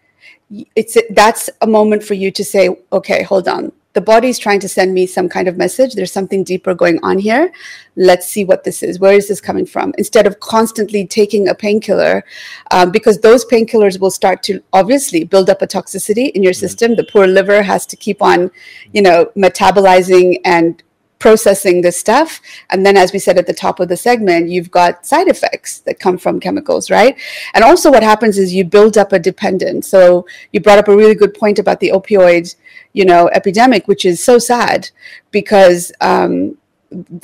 it's 0.74 0.96
that's 1.10 1.50
a 1.60 1.66
moment 1.66 2.02
for 2.02 2.14
you 2.14 2.30
to 2.30 2.44
say, 2.44 2.76
okay, 2.92 3.22
hold 3.22 3.46
on, 3.46 3.72
the 3.94 4.00
body 4.00 4.28
is 4.28 4.38
trying 4.38 4.60
to 4.60 4.68
send 4.68 4.92
me 4.92 5.06
some 5.06 5.28
kind 5.28 5.48
of 5.48 5.56
message. 5.56 5.94
There's 5.94 6.12
something 6.12 6.44
deeper 6.44 6.74
going 6.74 6.98
on 7.02 7.18
here. 7.18 7.50
Let's 7.96 8.28
see 8.28 8.44
what 8.44 8.62
this 8.62 8.82
is. 8.82 9.00
Where 9.00 9.14
is 9.14 9.28
this 9.28 9.40
coming 9.40 9.66
from? 9.66 9.92
Instead 9.98 10.26
of 10.26 10.40
constantly 10.40 11.06
taking 11.06 11.48
a 11.48 11.54
painkiller, 11.54 12.24
um, 12.70 12.90
because 12.90 13.18
those 13.18 13.44
painkillers 13.46 13.98
will 13.98 14.10
start 14.10 14.42
to 14.44 14.62
obviously 14.72 15.24
build 15.24 15.48
up 15.50 15.62
a 15.62 15.66
toxicity 15.66 16.30
in 16.32 16.42
your 16.42 16.52
system. 16.52 16.94
The 16.94 17.08
poor 17.10 17.26
liver 17.26 17.62
has 17.62 17.86
to 17.86 17.96
keep 17.96 18.20
on, 18.22 18.50
you 18.92 19.02
know, 19.02 19.32
metabolizing 19.36 20.38
and 20.44 20.82
processing 21.18 21.80
this 21.80 21.98
stuff. 21.98 22.40
And 22.70 22.84
then, 22.84 22.96
as 22.96 23.12
we 23.12 23.18
said 23.18 23.38
at 23.38 23.46
the 23.46 23.54
top 23.54 23.80
of 23.80 23.88
the 23.88 23.96
segment, 23.96 24.48
you've 24.48 24.70
got 24.70 25.06
side 25.06 25.28
effects 25.28 25.80
that 25.80 25.98
come 25.98 26.18
from 26.18 26.40
chemicals, 26.40 26.90
right? 26.90 27.18
And 27.54 27.64
also, 27.64 27.90
what 27.90 28.02
happens 28.02 28.38
is 28.38 28.54
you 28.54 28.64
build 28.64 28.96
up 28.96 29.12
a 29.12 29.18
dependence. 29.18 29.88
So, 29.88 30.26
you 30.52 30.60
brought 30.60 30.78
up 30.78 30.88
a 30.88 30.96
really 30.96 31.14
good 31.14 31.34
point 31.34 31.58
about 31.58 31.80
the 31.80 31.90
opioid, 31.90 32.54
you 32.92 33.04
know, 33.04 33.28
epidemic, 33.32 33.88
which 33.88 34.04
is 34.04 34.22
so 34.22 34.38
sad 34.38 34.90
because. 35.30 35.92
Um, 36.00 36.56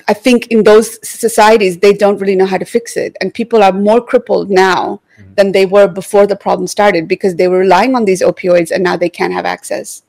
I 0.07 0.13
think 0.13 0.49
in 0.49 0.63
those 0.63 0.99
societies, 1.09 1.79
they 1.79 1.95
don't 1.95 2.21
really 2.21 2.37
know 2.37 2.45
how 2.45 2.59
to 2.59 2.67
fix 2.67 2.99
it. 2.99 3.17
And 3.23 3.33
people 3.33 3.63
are 3.63 3.73
more 3.73 3.99
crippled 3.99 4.51
now 4.51 5.01
mm-hmm. 5.19 5.35
than 5.37 5.53
they 5.53 5.65
were 5.65 5.89
before 5.89 6.27
the 6.27 6.37
problem 6.37 6.67
started 6.67 7.09
because 7.09 7.37
they 7.37 7.49
were 7.49 7.61
relying 7.61 7.95
on 7.95 8.05
these 8.05 8.21
opioids 8.21 8.71
and 8.71 8.85
now 8.85 8.99
they 8.99 9.09
can't 9.09 9.33
have 9.33 9.47
access. 9.47 10.03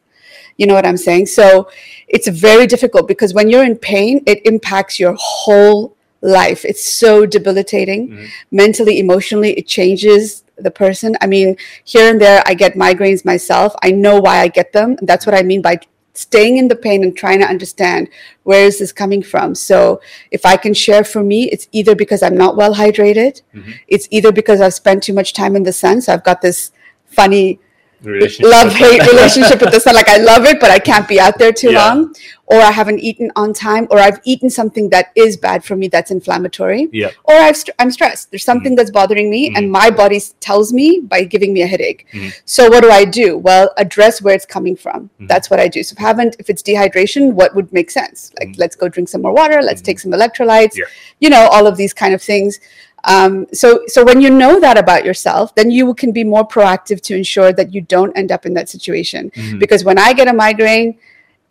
You 0.58 0.68
know 0.68 0.74
what 0.74 0.86
I'm 0.86 0.98
saying? 0.98 1.26
So 1.28 1.70
it's 2.08 2.28
very 2.28 2.68
difficult 2.68 3.08
because 3.08 3.34
when 3.34 3.50
you're 3.50 3.64
in 3.64 3.76
pain, 3.76 4.24
it 4.26 4.46
impacts 4.46 5.00
your 5.00 5.16
whole 5.20 5.96
life. 6.22 6.66
It's 6.66 6.84
so 6.84 7.26
debilitating 7.26 8.10
mm-hmm. 8.10 8.26
mentally, 8.52 9.00
emotionally, 9.00 9.54
it 9.54 9.68
changes 9.68 10.44
the 10.58 10.72
person. 10.72 11.16
I 11.22 11.28
mean, 11.28 11.58
here 11.84 12.10
and 12.10 12.20
there, 12.20 12.42
I 12.46 12.54
get 12.54 12.76
migraines 12.76 13.26
myself. 13.26 13.76
I 13.84 13.92
know 13.92 14.20
why 14.20 14.40
I 14.40 14.48
get 14.48 14.74
them. 14.74 14.98
That's 15.02 15.26
what 15.26 15.36
I 15.36 15.44
mean 15.44 15.62
by 15.62 15.80
staying 16.14 16.58
in 16.58 16.68
the 16.70 16.76
pain 16.76 17.04
and 17.04 17.16
trying 17.16 17.40
to 17.40 17.46
understand 17.46 18.10
where 18.44 18.66
is 18.66 18.80
this 18.80 18.94
coming 18.94 19.22
from 19.22 19.54
so 19.54 20.00
if 20.32 20.46
i 20.46 20.56
can 20.56 20.74
share 20.74 21.04
for 21.04 21.22
me 21.22 21.52
it's 21.52 21.68
either 21.74 21.94
because 21.94 22.24
i'm 22.24 22.38
not 22.38 22.56
well 22.56 22.74
hydrated 22.74 23.42
mm-hmm. 23.54 23.72
it's 23.90 24.08
either 24.12 24.32
because 24.32 24.62
i've 24.62 24.74
spent 24.74 25.04
too 25.04 25.12
much 25.12 25.34
time 25.34 25.58
in 25.58 25.64
the 25.64 25.74
sun 25.74 26.00
so 26.00 26.14
i've 26.14 26.24
got 26.24 26.42
this 26.42 26.72
funny 27.06 27.60
love 28.06 28.74
hate 28.74 29.02
relationship 29.12 29.62
with 29.62 29.72
the 29.72 29.80
sun. 29.80 29.96
Like 29.96 30.10
I 30.10 30.18
love 30.18 30.46
it, 30.46 30.60
but 30.60 30.72
I 30.72 30.80
can't 30.80 31.08
be 31.08 31.20
out 31.20 31.38
there 31.38 31.52
too 31.52 31.72
yeah. 31.72 31.94
long. 31.94 32.16
Or 32.48 32.58
I 32.60 32.70
haven't 32.70 33.00
eaten 33.00 33.32
on 33.36 33.54
time, 33.54 33.88
or 33.90 33.98
I've 33.98 34.20
eaten 34.24 34.52
something 34.52 34.90
that 34.90 35.12
is 35.16 35.36
bad 35.36 35.64
for 35.64 35.76
me 35.76 35.88
that's 35.88 36.12
inflammatory. 36.12 36.88
Yeah. 36.92 37.10
Or 37.24 37.34
I've 37.34 37.58
st- 37.58 37.76
I'm 37.80 37.90
stressed. 37.90 38.30
There's 38.30 38.44
something 38.44 38.74
mm-hmm. 38.74 38.76
that's 38.76 38.92
bothering 38.92 39.32
me, 39.32 39.48
mm-hmm. 39.48 39.58
and 39.58 39.72
my 39.72 39.90
body 39.90 40.22
tells 40.42 40.72
me 40.72 41.00
by 41.00 41.24
giving 41.24 41.54
me 41.54 41.64
a 41.64 41.68
headache. 41.68 42.06
Mm-hmm. 42.14 42.30
So 42.46 42.70
what 42.70 42.84
do 42.84 42.92
I 42.92 43.04
do? 43.04 43.40
Well, 43.40 43.74
address 43.78 44.22
where 44.22 44.36
it's 44.36 44.46
coming 44.46 44.76
from. 44.76 45.06
Mm-hmm. 45.06 45.26
That's 45.26 45.50
what 45.50 45.60
I 45.60 45.68
do. 45.68 45.82
So 45.82 45.94
if 45.94 46.00
I 46.00 46.04
haven't, 46.04 46.36
if 46.38 46.52
it's 46.52 46.62
dehydration, 46.62 47.34
what 47.34 47.56
would 47.56 47.74
make 47.74 47.90
sense? 47.90 48.32
Like 48.40 48.50
mm-hmm. 48.50 48.62
let's 48.62 48.76
go 48.76 48.90
drink 48.90 49.10
some 49.10 49.24
more 49.24 49.34
water. 49.34 49.64
Let's 49.64 49.82
take 49.82 49.98
some 49.98 50.12
electrolytes. 50.12 50.78
Yeah. 50.78 50.86
You 51.20 51.32
know, 51.32 51.48
all 51.52 51.66
of 51.66 51.78
these 51.78 51.96
kind 51.96 52.14
of 52.14 52.22
things. 52.22 52.60
Um, 53.06 53.46
so, 53.54 53.84
so 53.88 54.04
when 54.04 54.20
you 54.20 54.30
know 54.30 54.60
that 54.60 54.78
about 54.78 55.06
yourself, 55.06 55.54
then 55.56 55.70
you 55.72 55.94
can 55.94 56.12
be 56.12 56.24
more 56.24 56.48
proactive 56.48 57.02
to 57.02 57.16
ensure 57.16 57.54
that 57.54 57.74
you 57.74 57.82
don't 57.82 58.16
end 58.18 58.32
up 58.32 58.46
in 58.46 58.54
that 58.56 58.68
situation. 58.70 59.32
Mm-hmm. 59.32 59.60
Because 59.60 59.84
when 59.84 59.98
I 59.98 60.14
get 60.14 60.28
a 60.28 60.34
migraine, 60.34 60.98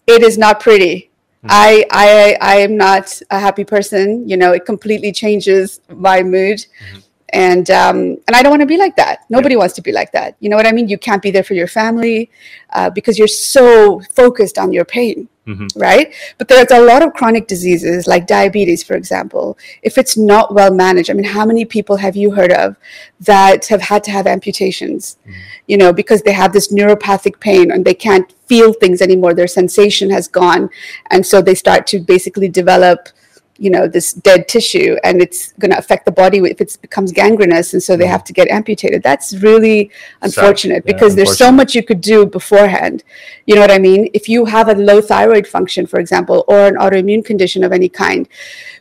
it 0.06 0.22
is 0.22 0.36
not 0.36 0.60
pretty. 0.60 1.10
Mm-hmm. 1.38 1.46
I, 1.50 1.86
I, 1.90 2.36
I 2.40 2.56
am 2.56 2.76
not 2.76 3.20
a 3.30 3.38
happy 3.38 3.64
person. 3.64 4.28
You 4.28 4.36
know, 4.36 4.52
it 4.52 4.66
completely 4.66 5.12
changes 5.12 5.80
my 5.88 6.22
mood. 6.22 6.58
Mm-hmm. 6.58 6.98
And 7.35 7.68
um, 7.70 7.97
and 8.27 8.37
I 8.37 8.42
don't 8.42 8.51
want 8.51 8.62
to 8.62 8.66
be 8.66 8.77
like 8.77 8.94
that. 8.97 9.25
Nobody 9.29 9.55
yeah. 9.55 9.59
wants 9.59 9.75
to 9.75 9.83
be 9.83 9.90
like 9.90 10.12
that. 10.12 10.37
You 10.38 10.49
know 10.49 10.57
what 10.57 10.66
I 10.66 10.73
mean? 10.73 10.88
You 10.88 10.97
can't 10.97 11.20
be 11.20 11.33
there 11.33 11.42
for 11.42 11.55
your 11.55 11.66
family 11.66 12.31
uh, 12.70 12.90
because 12.90 13.18
you're 13.18 13.27
so 13.29 14.01
focused 14.14 14.57
on 14.57 14.73
your 14.73 14.85
pain. 14.85 15.29
Mm-hmm. 15.47 15.79
right? 15.79 16.14
But 16.38 16.49
there's 16.49 16.70
a 16.70 16.81
lot 16.81 17.03
of 17.03 17.12
chronic 17.12 17.47
diseases 17.47 18.07
like 18.07 18.27
diabetes, 18.27 18.83
for 18.83 18.94
example. 18.94 19.59
If 19.83 19.99
it's 19.99 20.16
not 20.16 20.55
well 20.55 20.73
managed, 20.73 21.11
I 21.11 21.12
mean, 21.12 21.27
how 21.27 21.44
many 21.44 21.66
people 21.66 21.99
have 21.99 22.16
you 22.16 22.31
heard 22.31 22.51
of 22.51 22.79
that 23.20 23.66
have 23.66 23.83
had 23.83 24.03
to 24.05 24.11
have 24.11 24.27
amputations, 24.27 25.18
mm-hmm. 25.20 25.38
you 25.66 25.77
know, 25.77 25.92
because 25.92 26.23
they 26.23 26.33
have 26.33 26.55
this 26.55 26.73
neuropathic 26.73 27.40
pain 27.40 27.70
and 27.70 27.85
they 27.85 27.92
can't 27.92 28.33
feel 28.47 28.73
things 28.73 29.03
anymore? 29.03 29.35
Their 29.35 29.47
sensation 29.47 30.09
has 30.09 30.29
gone. 30.29 30.70
And 31.11 31.27
so 31.27 31.42
they 31.42 31.55
start 31.55 31.87
to 31.88 31.99
basically 31.99 32.49
develop 32.49 33.11
you 33.56 33.70
know 33.70 33.86
this 33.86 34.12
dead 34.12 34.48
tissue 34.48 34.96
and 35.04 35.22
it's 35.22 35.52
going 35.52 35.70
to 35.70 35.78
affect 35.78 36.04
the 36.04 36.10
body 36.10 36.38
if 36.38 36.60
it 36.60 36.76
becomes 36.82 37.12
gangrenous 37.12 37.72
and 37.72 37.82
so 37.82 37.96
they 37.96 38.04
mm-hmm. 38.04 38.12
have 38.12 38.24
to 38.24 38.32
get 38.32 38.48
amputated. 38.48 39.02
That's 39.02 39.34
really 39.36 39.90
unfortunate 40.22 40.82
yeah, 40.84 40.92
because 40.92 41.14
there's 41.14 41.38
so 41.38 41.52
much 41.52 41.74
you 41.74 41.82
could 41.82 42.00
do 42.00 42.26
beforehand. 42.26 43.04
You 43.46 43.54
know 43.54 43.60
what 43.60 43.70
i 43.70 43.78
mean? 43.78 44.08
If 44.12 44.28
you 44.28 44.44
have 44.46 44.68
a 44.68 44.74
low 44.74 45.00
thyroid 45.00 45.46
function 45.46 45.86
for 45.86 46.00
example 46.00 46.44
or 46.48 46.66
an 46.66 46.74
autoimmune 46.76 47.24
condition 47.24 47.62
of 47.62 47.72
any 47.72 47.88
kind 47.88 48.28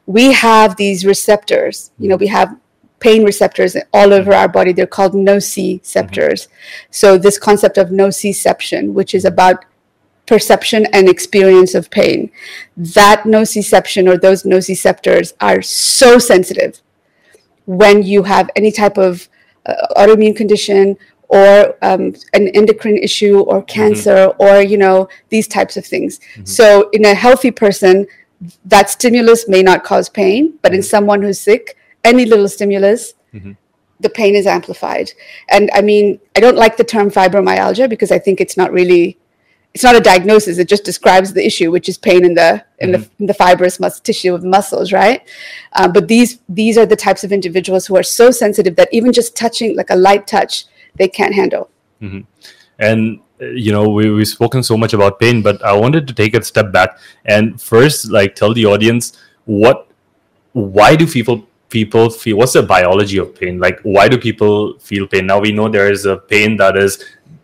we 0.06 0.34
have 0.34 0.76
these 0.76 1.06
receptors. 1.06 1.92
You 2.00 2.10
know 2.10 2.16
we 2.16 2.28
have 2.28 2.58
pain 3.00 3.24
receptors 3.26 3.76
all 3.94 4.14
over 4.14 4.34
our 4.34 4.48
body. 4.48 4.72
They're 4.72 4.88
called 4.88 5.14
nociceptors. 5.14 6.48
Mm-hmm. 6.48 6.54
so 6.90 7.18
this 7.18 7.38
concept 7.38 7.78
of 7.78 7.90
nociception 7.90 8.94
which 8.94 9.14
is 9.14 9.26
about 9.26 9.66
perception 10.26 10.86
and 10.94 11.10
experience 11.10 11.76
of 11.76 11.90
pain. 11.90 12.32
That 12.78 13.24
nociception 13.24 14.08
or 14.08 14.18
those 14.18 14.44
nociceptors 14.44 15.34
are 15.42 15.62
so 15.62 16.18
sensitive 16.18 16.82
when 17.66 18.04
you 18.04 18.24
have 18.24 18.50
any 18.56 18.72
type 18.72 18.98
of 18.98 19.30
uh, 19.66 19.88
autoimmune 19.98 20.36
condition 20.36 20.98
or 21.30 21.76
um, 21.82 22.14
an 22.34 22.48
endocrine 22.50 22.98
issue 22.98 23.40
or 23.40 23.60
mm-hmm. 23.60 23.66
cancer 23.66 24.28
mm-hmm. 24.28 24.42
or 24.42 24.62
you 24.62 24.78
know 24.78 25.08
these 25.30 25.48
types 25.48 25.78
of 25.78 25.86
things. 25.86 26.20
Mm-hmm. 26.20 26.46
So 26.46 26.90
in 26.92 27.06
a 27.06 27.14
healthy 27.14 27.52
person, 27.52 28.08
that 28.66 28.90
stimulus 28.90 29.48
may 29.48 29.64
not 29.64 29.84
cause 29.84 30.10
pain, 30.10 30.60
but 30.62 30.74
in 30.74 30.80
mm-hmm. 30.80 30.86
someone 30.86 31.22
who's 31.22 31.40
sick, 31.40 31.78
any 32.04 32.26
little 32.26 32.48
stimulus. 32.48 33.14
Mm-hmm. 33.34 33.54
The 34.00 34.10
pain 34.10 34.36
is 34.36 34.46
amplified. 34.46 35.12
And 35.48 35.70
I 35.74 35.82
mean, 35.82 36.20
I 36.36 36.42
don't 36.42 36.58
like 36.58 36.76
the 36.76 36.84
term 36.84 37.10
fibromyalgia 37.10 37.90
because 37.90 38.12
I 38.12 38.20
think 38.20 38.42
it's 38.42 38.58
not 38.58 38.74
really 38.74 39.18
it's 39.74 39.84
not 39.84 39.96
a 39.96 40.00
diagnosis 40.00 40.58
it 40.58 40.68
just 40.68 40.84
describes 40.84 41.34
the 41.34 41.46
issue 41.46 41.72
which 41.72 41.90
is 41.90 41.98
pain 41.98 42.24
in 42.26 42.34
the 42.34 42.64
in 42.80 42.92
mm-hmm. 42.92 43.02
the, 43.02 43.10
in 43.20 43.26
the 43.26 43.34
fibrous 43.34 43.80
mus- 43.80 44.00
tissue 44.00 44.34
of 44.34 44.42
the 44.42 44.48
muscles 44.48 44.92
right 44.92 45.28
um, 45.74 45.92
but 45.92 46.08
these 46.08 46.40
these 46.48 46.78
are 46.78 46.86
the 46.86 46.96
types 46.96 47.24
of 47.24 47.32
individuals 47.32 47.86
who 47.86 47.96
are 47.96 48.04
so 48.04 48.32
sensitive 48.32 48.76
that 48.76 48.90
even 48.92 49.12
just 49.12 49.36
touching 49.36 49.76
like 49.76 49.90
a 49.90 49.96
light 49.96 50.28
touch 50.28 50.66
they 50.96 51.08
can't 51.08 51.34
handle 51.34 51.70
mm-hmm. 52.02 52.22
and 52.80 53.20
uh, 53.42 53.46
you 53.46 53.72
know 53.72 53.90
we, 53.90 54.10
we've 54.12 54.28
spoken 54.28 54.62
so 54.62 54.78
much 54.78 54.94
about 54.94 55.20
pain 55.20 55.42
but 55.42 55.64
i 55.64 55.74
wanted 55.74 56.08
to 56.08 56.14
take 56.14 56.36
a 56.36 56.44
step 56.44 56.72
back 56.72 56.98
and 57.26 57.60
first 57.62 58.12
like 58.12 58.36
tell 58.36 58.54
the 58.54 58.66
audience 58.66 59.18
what 59.46 59.88
why 60.54 60.96
do 60.96 61.08
people 61.08 61.48
people 61.70 62.08
feel 62.08 62.38
what's 62.38 62.54
the 62.54 62.62
biology 62.62 63.18
of 63.18 63.34
pain 63.34 63.60
like 63.60 63.80
why 63.82 64.08
do 64.08 64.16
people 64.16 64.78
feel 64.78 65.08
pain 65.08 65.26
now 65.26 65.40
we 65.40 65.52
know 65.52 65.68
there 65.68 65.92
is 65.92 66.06
a 66.06 66.18
pain 66.18 66.56
that 66.56 66.78
is 66.78 67.04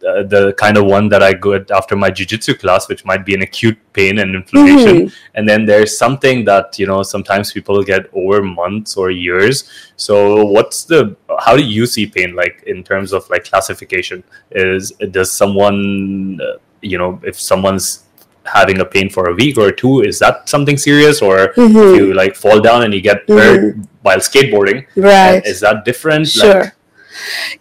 uh, 0.09 0.23
the 0.23 0.53
kind 0.53 0.77
of 0.77 0.85
one 0.85 1.09
that 1.09 1.21
I 1.21 1.33
get 1.33 1.71
after 1.71 1.95
my 1.95 2.09
jujitsu 2.09 2.57
class, 2.59 2.89
which 2.89 3.05
might 3.05 3.25
be 3.25 3.33
an 3.33 3.41
acute 3.41 3.77
pain 3.93 4.19
and 4.19 4.35
inflammation. 4.35 4.95
Mm-hmm. 5.07 5.35
And 5.35 5.47
then 5.47 5.65
there's 5.65 5.97
something 5.97 6.45
that, 6.45 6.79
you 6.79 6.87
know, 6.87 7.03
sometimes 7.03 7.53
people 7.53 7.83
get 7.83 8.09
over 8.13 8.41
months 8.41 8.97
or 8.97 9.11
years. 9.11 9.69
So 9.95 10.43
what's 10.45 10.83
the, 10.83 11.15
how 11.39 11.55
do 11.55 11.63
you 11.63 11.85
see 11.85 12.05
pain 12.07 12.35
like 12.35 12.63
in 12.67 12.83
terms 12.83 13.13
of 13.13 13.29
like 13.29 13.43
classification? 13.45 14.23
Is, 14.51 14.91
does 15.11 15.31
someone, 15.31 16.39
uh, 16.41 16.57
you 16.81 16.97
know, 16.97 17.19
if 17.23 17.39
someone's 17.39 18.05
having 18.45 18.79
a 18.79 18.85
pain 18.85 19.09
for 19.09 19.29
a 19.29 19.33
week 19.33 19.57
or 19.57 19.71
two, 19.71 20.01
is 20.01 20.17
that 20.19 20.49
something 20.49 20.77
serious? 20.77 21.21
Or 21.21 21.53
mm-hmm. 21.53 21.95
you 21.95 22.13
like 22.13 22.35
fall 22.35 22.59
down 22.59 22.83
and 22.83 22.93
you 22.93 23.01
get 23.01 23.27
hurt 23.27 23.75
mm-hmm. 23.75 23.81
while 24.01 24.19
skateboarding? 24.19 24.85
Right. 24.95 25.45
Is 25.45 25.59
that 25.59 25.85
different? 25.85 26.27
Sure. 26.27 26.61
Like, 26.61 26.73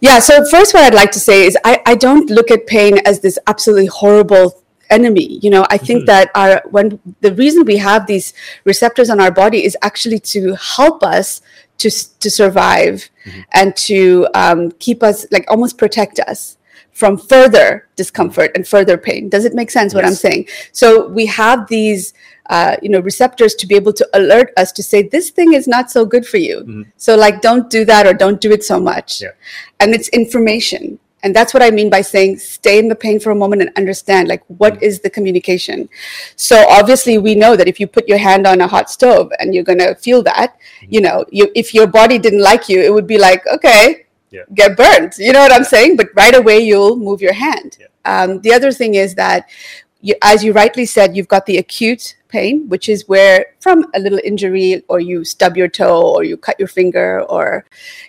yeah. 0.01 0.19
So 0.19 0.43
first, 0.49 0.73
what 0.73 0.83
I'd 0.83 0.93
like 0.93 1.11
to 1.11 1.19
say 1.19 1.45
is 1.45 1.57
I, 1.63 1.81
I 1.85 1.95
don't 1.95 2.29
look 2.29 2.51
at 2.51 2.67
pain 2.67 2.99
as 3.05 3.19
this 3.19 3.37
absolutely 3.47 3.87
horrible 3.87 4.61
enemy. 4.89 5.39
You 5.41 5.49
know, 5.49 5.65
I 5.69 5.77
think 5.77 5.99
mm-hmm. 5.99 6.05
that 6.07 6.31
our 6.35 6.63
when 6.69 6.99
the 7.21 7.33
reason 7.33 7.65
we 7.65 7.77
have 7.77 8.07
these 8.07 8.33
receptors 8.65 9.09
on 9.09 9.19
our 9.19 9.31
body 9.31 9.63
is 9.63 9.77
actually 9.81 10.19
to 10.19 10.55
help 10.55 11.03
us 11.03 11.41
to 11.79 11.89
to 12.19 12.29
survive 12.29 13.09
mm-hmm. 13.25 13.41
and 13.53 13.75
to 13.77 14.27
um, 14.33 14.71
keep 14.79 15.03
us 15.03 15.25
like 15.31 15.45
almost 15.49 15.77
protect 15.77 16.19
us 16.19 16.57
from 16.91 17.17
further 17.17 17.87
discomfort 17.95 18.51
and 18.55 18.67
further 18.67 18.97
pain. 18.97 19.29
Does 19.29 19.45
it 19.45 19.53
make 19.53 19.71
sense 19.71 19.93
yes. 19.93 19.95
what 19.95 20.05
I'm 20.05 20.15
saying? 20.15 20.47
So 20.73 21.07
we 21.07 21.25
have 21.27 21.67
these 21.67 22.13
uh, 22.49 22.75
you 22.81 22.89
know 22.89 22.99
receptors 22.99 23.53
to 23.55 23.67
be 23.67 23.75
able 23.75 23.93
to 23.93 24.07
alert 24.13 24.51
us 24.57 24.71
to 24.71 24.83
say 24.83 25.03
this 25.03 25.29
thing 25.29 25.53
is 25.53 25.67
not 25.67 25.91
so 25.91 26.05
good 26.05 26.25
for 26.25 26.37
you 26.37 26.57
mm-hmm. 26.61 26.81
so 26.97 27.15
like 27.15 27.41
don't 27.41 27.69
do 27.69 27.85
that 27.85 28.07
or 28.07 28.13
don't 28.13 28.41
do 28.41 28.51
it 28.51 28.63
so 28.63 28.79
much 28.79 29.21
yeah. 29.21 29.29
and 29.79 29.93
it's 29.93 30.09
information 30.09 30.99
and 31.21 31.35
that's 31.35 31.53
what 31.53 31.61
i 31.61 31.69
mean 31.69 31.89
by 31.89 32.01
saying 32.01 32.37
stay 32.37 32.79
in 32.79 32.87
the 32.87 32.95
pain 32.95 33.19
for 33.19 33.31
a 33.31 33.35
moment 33.35 33.61
and 33.61 33.71
understand 33.77 34.27
like 34.27 34.43
what 34.47 34.73
mm-hmm. 34.73 34.83
is 34.83 34.99
the 35.01 35.09
communication 35.09 35.87
so 36.35 36.65
obviously 36.69 37.17
we 37.17 37.35
know 37.35 37.55
that 37.55 37.67
if 37.67 37.79
you 37.79 37.85
put 37.85 38.07
your 38.07 38.17
hand 38.17 38.47
on 38.47 38.61
a 38.61 38.67
hot 38.67 38.89
stove 38.89 39.31
and 39.39 39.53
you're 39.53 39.63
going 39.63 39.79
to 39.79 39.93
feel 39.95 40.23
that 40.23 40.57
mm-hmm. 40.81 40.93
you 40.93 41.01
know 41.01 41.25
you, 41.31 41.51
if 41.55 41.73
your 41.73 41.87
body 41.87 42.17
didn't 42.17 42.41
like 42.41 42.67
you 42.67 42.81
it 42.81 42.93
would 42.93 43.07
be 43.07 43.19
like 43.19 43.45
okay 43.47 44.05
yeah. 44.31 44.41
get 44.55 44.75
burnt 44.75 45.15
you 45.19 45.33
know 45.33 45.39
what 45.39 45.53
i'm 45.53 45.63
saying 45.63 45.95
but 45.95 46.07
right 46.15 46.35
away 46.35 46.59
you'll 46.59 46.95
move 46.95 47.21
your 47.21 47.33
hand 47.33 47.77
yeah. 47.79 47.87
um, 48.05 48.41
the 48.41 48.53
other 48.53 48.71
thing 48.71 48.95
is 48.95 49.13
that 49.15 49.47
you, 50.01 50.15
as 50.21 50.43
you 50.43 50.53
rightly 50.53 50.85
said 50.85 51.15
you've 51.15 51.27
got 51.27 51.45
the 51.45 51.57
acute 51.57 52.15
pain, 52.29 52.69
which 52.69 52.87
is 52.87 53.07
where 53.07 53.47
from 53.59 53.85
a 53.93 53.99
little 53.99 54.19
injury 54.23 54.83
or 54.87 54.99
you 54.99 55.25
stub 55.25 55.57
your 55.57 55.67
toe 55.67 56.13
or 56.13 56.23
you 56.23 56.37
cut 56.37 56.59
your 56.59 56.67
finger 56.67 57.21
or, 57.23 57.65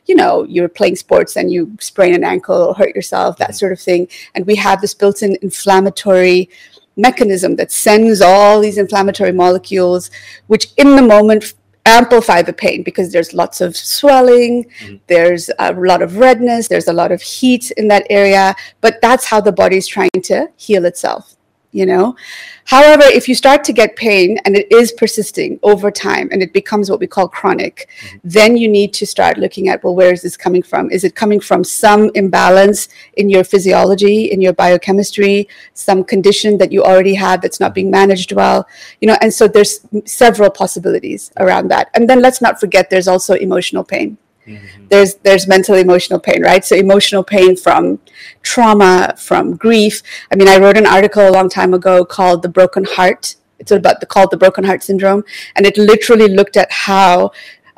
you 0.06 0.14
know, 0.14 0.44
you're 0.44 0.68
playing 0.68 0.96
sports 0.96 1.36
and 1.36 1.52
you 1.52 1.76
sprain 1.80 2.14
an 2.14 2.22
ankle 2.22 2.62
or 2.62 2.74
hurt 2.74 2.94
yourself, 2.94 3.36
that 3.38 3.56
sort 3.56 3.72
of 3.72 3.80
thing. 3.80 4.06
And 4.34 4.46
we 4.46 4.54
have 4.56 4.80
this 4.80 4.94
built 4.94 5.22
in 5.22 5.36
inflammatory 5.42 6.48
mechanism 6.96 7.56
that 7.56 7.72
sends 7.72 8.20
all 8.20 8.60
these 8.60 8.78
inflammatory 8.78 9.32
molecules, 9.32 10.10
which 10.46 10.68
in 10.76 10.96
the 10.96 11.02
moment 11.02 11.54
amplify 11.86 12.42
the 12.42 12.52
pain 12.52 12.82
because 12.82 13.10
there's 13.10 13.32
lots 13.32 13.60
of 13.60 13.74
swelling, 13.76 14.64
mm-hmm. 14.80 14.96
there's 15.06 15.50
a 15.58 15.72
lot 15.72 16.02
of 16.02 16.18
redness, 16.18 16.68
there's 16.68 16.88
a 16.88 16.92
lot 16.92 17.10
of 17.10 17.22
heat 17.22 17.70
in 17.72 17.88
that 17.88 18.06
area, 18.10 18.54
but 18.80 19.00
that's 19.00 19.24
how 19.24 19.40
the 19.40 19.50
body's 19.50 19.86
trying 19.86 20.10
to 20.22 20.46
heal 20.56 20.84
itself 20.84 21.36
you 21.72 21.86
know? 21.86 22.16
However 22.64 23.02
if 23.04 23.28
you 23.28 23.34
start 23.34 23.64
to 23.64 23.72
get 23.72 23.96
pain 23.96 24.38
and 24.44 24.56
it 24.56 24.70
is 24.70 24.92
persisting 24.92 25.58
over 25.62 25.90
time 25.90 26.28
and 26.32 26.42
it 26.42 26.52
becomes 26.52 26.90
what 26.90 27.00
we 27.00 27.06
call 27.06 27.28
chronic 27.28 27.88
mm-hmm. 28.00 28.18
then 28.24 28.56
you 28.56 28.68
need 28.68 28.92
to 28.94 29.06
start 29.06 29.38
looking 29.38 29.68
at 29.68 29.82
well 29.82 29.94
where 29.94 30.12
is 30.12 30.22
this 30.22 30.36
coming 30.36 30.62
from? 30.62 30.90
Is 30.90 31.04
it 31.04 31.14
coming 31.14 31.40
from 31.40 31.64
some 31.64 32.10
imbalance 32.14 32.88
in 33.14 33.28
your 33.28 33.44
physiology 33.44 34.30
in 34.32 34.40
your 34.40 34.52
biochemistry 34.52 35.48
some 35.74 36.04
condition 36.04 36.58
that 36.58 36.72
you 36.72 36.82
already 36.82 37.14
have 37.14 37.40
that's 37.40 37.60
not 37.60 37.74
being 37.74 37.90
managed 37.90 38.32
well? 38.32 38.66
You 39.00 39.08
know 39.08 39.16
and 39.20 39.32
so 39.32 39.48
there's 39.48 39.86
several 40.04 40.50
possibilities 40.50 41.32
around 41.38 41.68
that. 41.68 41.90
And 41.94 42.08
then 42.08 42.20
let's 42.22 42.40
not 42.40 42.60
forget 42.60 42.90
there's 42.90 43.08
also 43.08 43.34
emotional 43.34 43.84
pain 43.84 44.18
Mm-hmm. 44.46 44.86
There's 44.88 45.14
there's 45.16 45.46
mental 45.46 45.74
emotional 45.76 46.18
pain, 46.18 46.42
right? 46.42 46.64
So 46.64 46.74
emotional 46.76 47.22
pain 47.22 47.56
from 47.56 47.98
trauma, 48.42 49.14
from 49.18 49.56
grief. 49.56 50.02
I 50.32 50.36
mean, 50.36 50.48
I 50.48 50.58
wrote 50.58 50.76
an 50.76 50.86
article 50.86 51.28
a 51.28 51.30
long 51.30 51.48
time 51.48 51.74
ago 51.74 52.04
called 52.04 52.42
"The 52.42 52.48
Broken 52.48 52.84
Heart." 52.84 53.36
It's 53.58 53.70
about 53.70 54.00
the 54.00 54.06
called 54.06 54.30
the 54.30 54.38
broken 54.38 54.64
heart 54.64 54.82
syndrome, 54.82 55.22
and 55.54 55.66
it 55.66 55.76
literally 55.76 56.28
looked 56.28 56.56
at 56.56 56.72
how 56.72 57.30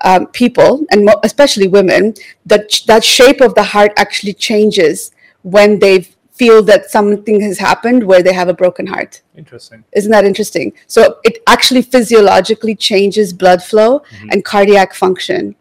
um, 0.04 0.28
people, 0.28 0.86
and 0.92 1.04
mo- 1.04 1.20
especially 1.24 1.66
women, 1.66 2.14
that 2.46 2.70
that 2.86 3.02
shape 3.04 3.40
of 3.40 3.54
the 3.56 3.64
heart 3.64 3.92
actually 3.96 4.34
changes 4.34 5.10
when 5.42 5.78
they've 5.80 6.14
feel 6.32 6.62
that 6.62 6.90
something 6.90 7.40
has 7.42 7.58
happened 7.58 8.02
where 8.02 8.22
they 8.22 8.32
have 8.32 8.48
a 8.48 8.54
broken 8.54 8.86
heart. 8.86 9.20
Interesting. 9.36 9.84
Isn't 9.92 10.10
that 10.12 10.24
interesting? 10.24 10.72
So 10.86 11.18
it 11.24 11.38
actually 11.46 11.82
physiologically 11.82 12.74
changes 12.74 13.32
blood 13.34 13.62
flow 13.62 13.98
Mm-hmm. 13.98 14.28
and 14.30 14.44
cardiac 14.44 14.94
function. 14.94 15.54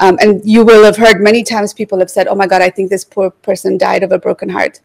Um, 0.00 0.18
and 0.20 0.42
you 0.44 0.64
will 0.64 0.84
have 0.84 0.96
heard 0.96 1.20
many 1.20 1.42
times 1.42 1.72
people 1.74 1.98
have 1.98 2.10
said, 2.10 2.28
"Oh 2.28 2.34
my 2.34 2.46
God, 2.46 2.62
I 2.62 2.70
think 2.70 2.90
this 2.90 3.04
poor 3.04 3.30
person 3.30 3.78
died 3.78 4.02
of 4.02 4.12
a 4.12 4.18
broken 4.18 4.48
heart," 4.48 4.80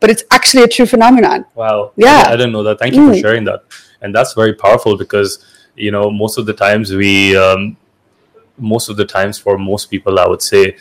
but 0.00 0.10
it's 0.10 0.24
actually 0.30 0.62
a 0.64 0.68
true 0.68 0.86
phenomenon. 0.86 1.44
Wow. 1.54 1.92
Yeah. 1.96 2.24
I, 2.26 2.32
I 2.32 2.36
didn't 2.36 2.52
know 2.52 2.62
that. 2.62 2.78
Thank 2.78 2.94
you 2.94 3.08
for 3.08 3.14
Mm. 3.16 3.20
sharing 3.20 3.44
that. 3.44 3.64
And 4.00 4.14
that's 4.14 4.34
very 4.34 4.54
powerful 4.54 4.96
because, 4.96 5.44
you 5.76 5.90
know, 5.90 6.10
most 6.10 6.38
of 6.38 6.46
the 6.46 6.52
times 6.52 6.92
we, 6.92 7.36
um, 7.36 7.76
most 8.58 8.88
of 8.88 8.96
the 8.96 9.04
times 9.04 9.38
for 9.38 9.56
most 9.58 9.86
people, 9.90 10.18
I 10.18 10.26
would 10.26 10.42
say, 10.42 10.76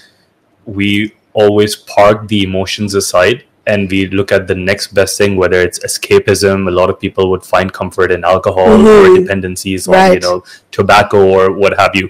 we 0.66 1.14
always 1.34 1.76
park 1.76 2.28
the 2.28 2.44
emotions 2.44 2.94
aside 2.96 3.44
and 3.68 3.90
we 3.90 4.08
look 4.08 4.32
at 4.32 4.48
the 4.48 4.56
next 4.56 4.88
best 4.94 5.18
thing, 5.18 5.36
whether 5.38 5.62
it's 5.62 5.80
escapism. 5.80 6.68
A 6.68 6.72
lot 6.72 6.90
of 6.90 7.00
people 7.00 7.30
would 7.32 7.44
find 7.44 7.72
comfort 7.72 8.12
in 8.12 8.24
alcohol 8.24 8.72
or 8.88 9.08
Mhm. 9.08 9.22
dependencies 9.22 9.88
on, 9.88 10.14
you 10.14 10.20
know, 10.20 10.44
tobacco 10.72 11.20
or 11.28 11.52
what 11.52 11.80
have 11.80 11.92
you. 11.96 12.10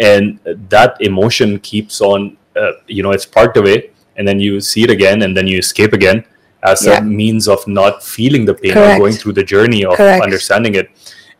And 0.00 0.40
that 0.68 0.96
emotion 1.00 1.58
keeps 1.60 2.00
on, 2.00 2.36
uh, 2.56 2.72
you 2.86 3.02
know, 3.02 3.12
it's 3.12 3.26
parked 3.26 3.56
away 3.56 3.90
and 4.16 4.26
then 4.26 4.40
you 4.40 4.60
see 4.60 4.82
it 4.82 4.90
again 4.90 5.22
and 5.22 5.36
then 5.36 5.46
you 5.46 5.58
escape 5.58 5.92
again 5.92 6.24
as 6.62 6.86
Yeah. 6.86 6.98
a 6.98 7.02
means 7.02 7.48
of 7.48 7.66
not 7.66 8.02
feeling 8.02 8.44
the 8.44 8.54
pain 8.54 8.72
Correct. 8.72 8.96
or 8.96 8.98
going 8.98 9.12
through 9.14 9.34
the 9.34 9.44
journey 9.44 9.84
of 9.84 9.94
Correct. 9.96 10.22
understanding 10.22 10.74
it. 10.74 10.88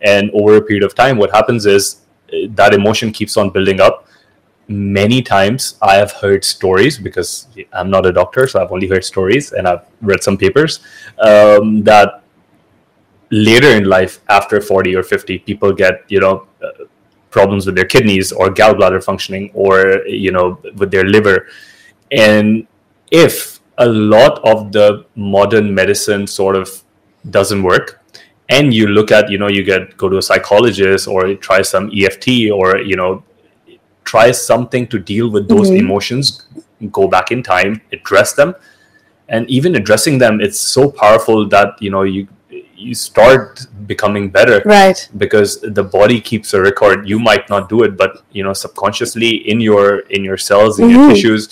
And 0.03 0.31
over 0.33 0.57
a 0.57 0.63
period 0.63 0.85
of 0.85 0.95
time, 0.95 1.17
what 1.19 1.31
happens 1.31 1.67
is 1.67 1.97
uh, 2.33 2.37
that 2.55 2.73
emotion 2.75 3.13
keeps 3.13 3.37
on 3.37 3.51
building 3.51 3.81
up. 3.81 4.07
Many 4.69 5.21
times 5.21 5.77
I 5.83 5.97
have 5.97 6.13
heard 6.13 6.45
stories 6.45 6.97
because 6.99 7.49
I'm 7.73 7.91
not 7.91 8.07
a 8.07 8.13
doctor, 8.13 8.47
so 8.47 8.63
I've 8.63 8.71
only 8.73 8.87
heard 8.89 9.05
stories 9.05 9.53
and 9.53 9.67
I've 9.67 9.83
read 10.01 10.23
some 10.23 10.37
papers 10.39 10.81
um, 11.19 11.83
that 11.85 12.23
later 13.31 13.69
in 13.69 13.85
life, 13.85 14.21
after 14.29 14.61
40 14.61 14.95
or 14.97 15.03
50, 15.03 15.39
people 15.41 15.73
get, 15.73 16.05
you 16.09 16.21
know, 16.21 16.47
uh, 16.63 16.85
problems 17.31 17.67
with 17.67 17.77
their 17.77 17.85
kidneys 17.85 18.33
or 18.33 18.49
gallbladder 18.49 19.03
functioning 19.03 19.51
or, 19.55 20.07
you 20.07 20.33
know, 20.33 20.59
with 20.77 20.91
their 20.91 21.05
liver. 21.05 21.47
And 22.11 22.67
if 23.11 23.61
a 23.79 23.87
lot 23.87 24.41
of 24.45 24.73
the 24.73 25.05
modern 25.15 25.75
medicine 25.75 26.27
sort 26.27 26.57
of 26.57 26.83
doesn't 27.31 27.63
work, 27.63 28.03
and 28.49 28.75
you 28.75 28.89
look 28.89 29.13
at, 29.13 29.31
you 29.31 29.39
know, 29.39 29.49
you 29.49 29.63
get 29.63 29.97
go 29.97 30.09
to 30.09 30.19
a 30.19 30.23
psychologist 30.23 31.07
or 31.07 31.35
try 31.35 31.63
some 31.63 31.91
EFT 31.95 32.51
or, 32.51 32.79
you 32.79 32.97
know, 32.97 33.23
try 34.05 34.33
something 34.33 34.87
to 34.89 34.99
deal 34.99 35.31
with 35.31 35.49
those 35.49 35.71
Mhm. 35.71 35.79
emotions, 35.79 36.47
go 36.91 37.07
back 37.07 37.31
in 37.31 37.43
time, 37.43 37.81
address 37.93 38.33
them, 38.33 38.55
and 39.29 39.49
even 39.49 39.77
addressing 39.77 40.19
them, 40.19 40.41
it's 40.41 40.59
so 40.59 40.91
powerful 40.91 41.47
that 41.49 41.81
you 41.81 41.91
know 41.91 42.03
you 42.03 42.27
you 42.89 42.95
start 42.95 43.67
becoming 43.87 44.25
better 44.31 44.63
Right. 44.65 44.99
because 45.25 45.51
the 45.79 45.85
body 45.99 46.19
keeps 46.21 46.55
a 46.55 46.61
record 46.69 47.09
you 47.13 47.19
might 47.29 47.49
not 47.55 47.69
do 47.69 47.83
it 47.87 47.93
but 48.03 48.13
you 48.33 48.43
know 48.47 48.53
subconsciously 48.65 49.31
in 49.53 49.59
your 49.61 50.01
in 50.17 50.25
your 50.29 50.39
cells 50.49 50.79
in 50.83 50.89
your 50.91 51.01
Mhm. 51.05 51.11
tissues 51.15 51.43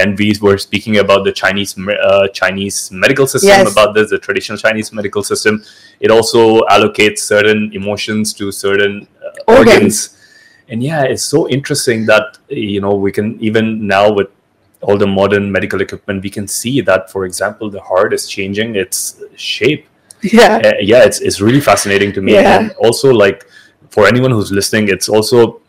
and 0.00 0.18
we 0.18 0.28
were 0.46 0.58
speaking 0.66 0.96
about 1.04 1.20
the 1.28 1.32
chinese 1.42 1.72
uh, 2.08 2.26
chinese 2.40 2.78
medical 3.04 3.26
system 3.34 3.48
Yes. 3.64 3.72
about 3.74 3.90
this 3.96 4.08
the 4.14 4.18
traditional 4.26 4.58
chinese 4.66 4.88
medical 5.00 5.22
system 5.32 5.54
it 6.00 6.10
also 6.16 6.42
allocates 6.76 7.20
certain 7.34 7.60
emotions 7.80 8.32
to 8.38 8.50
certain 8.64 8.94
uh, 9.26 9.54
Organs. 9.58 9.74
organs 9.74 9.96
and 10.70 10.82
yeah 10.90 11.02
it's 11.12 11.26
so 11.34 11.40
interesting 11.58 12.06
that 12.12 12.26
you 12.48 12.80
know 12.84 12.94
we 13.06 13.10
can 13.18 13.28
even 13.48 13.66
now 13.96 14.06
with 14.18 14.28
all 14.86 14.96
the 15.04 15.10
modern 15.20 15.44
medical 15.58 15.80
equipment 15.86 16.22
we 16.22 16.30
can 16.38 16.46
see 16.46 16.80
that 16.80 17.10
for 17.12 17.22
example 17.28 17.66
the 17.76 17.80
heart 17.90 18.10
is 18.18 18.24
changing 18.36 18.76
its 18.76 18.98
shape 19.34 19.84
Yeah. 20.22 20.60
uh, 20.64 20.72
yeah 20.80 21.04
it's, 21.04 21.20
it's 21.20 21.40
really 21.40 21.60
fascinating 21.60 22.12
to 22.14 22.20
me 22.22 22.34
Yeah. 22.34 22.58
and 22.60 22.72
also 22.72 23.12
like 23.12 23.46
for 23.90 24.06
anyone 24.06 24.30
who's 24.30 24.50
listening 24.52 24.88
it's 24.88 25.08
also 25.08 25.60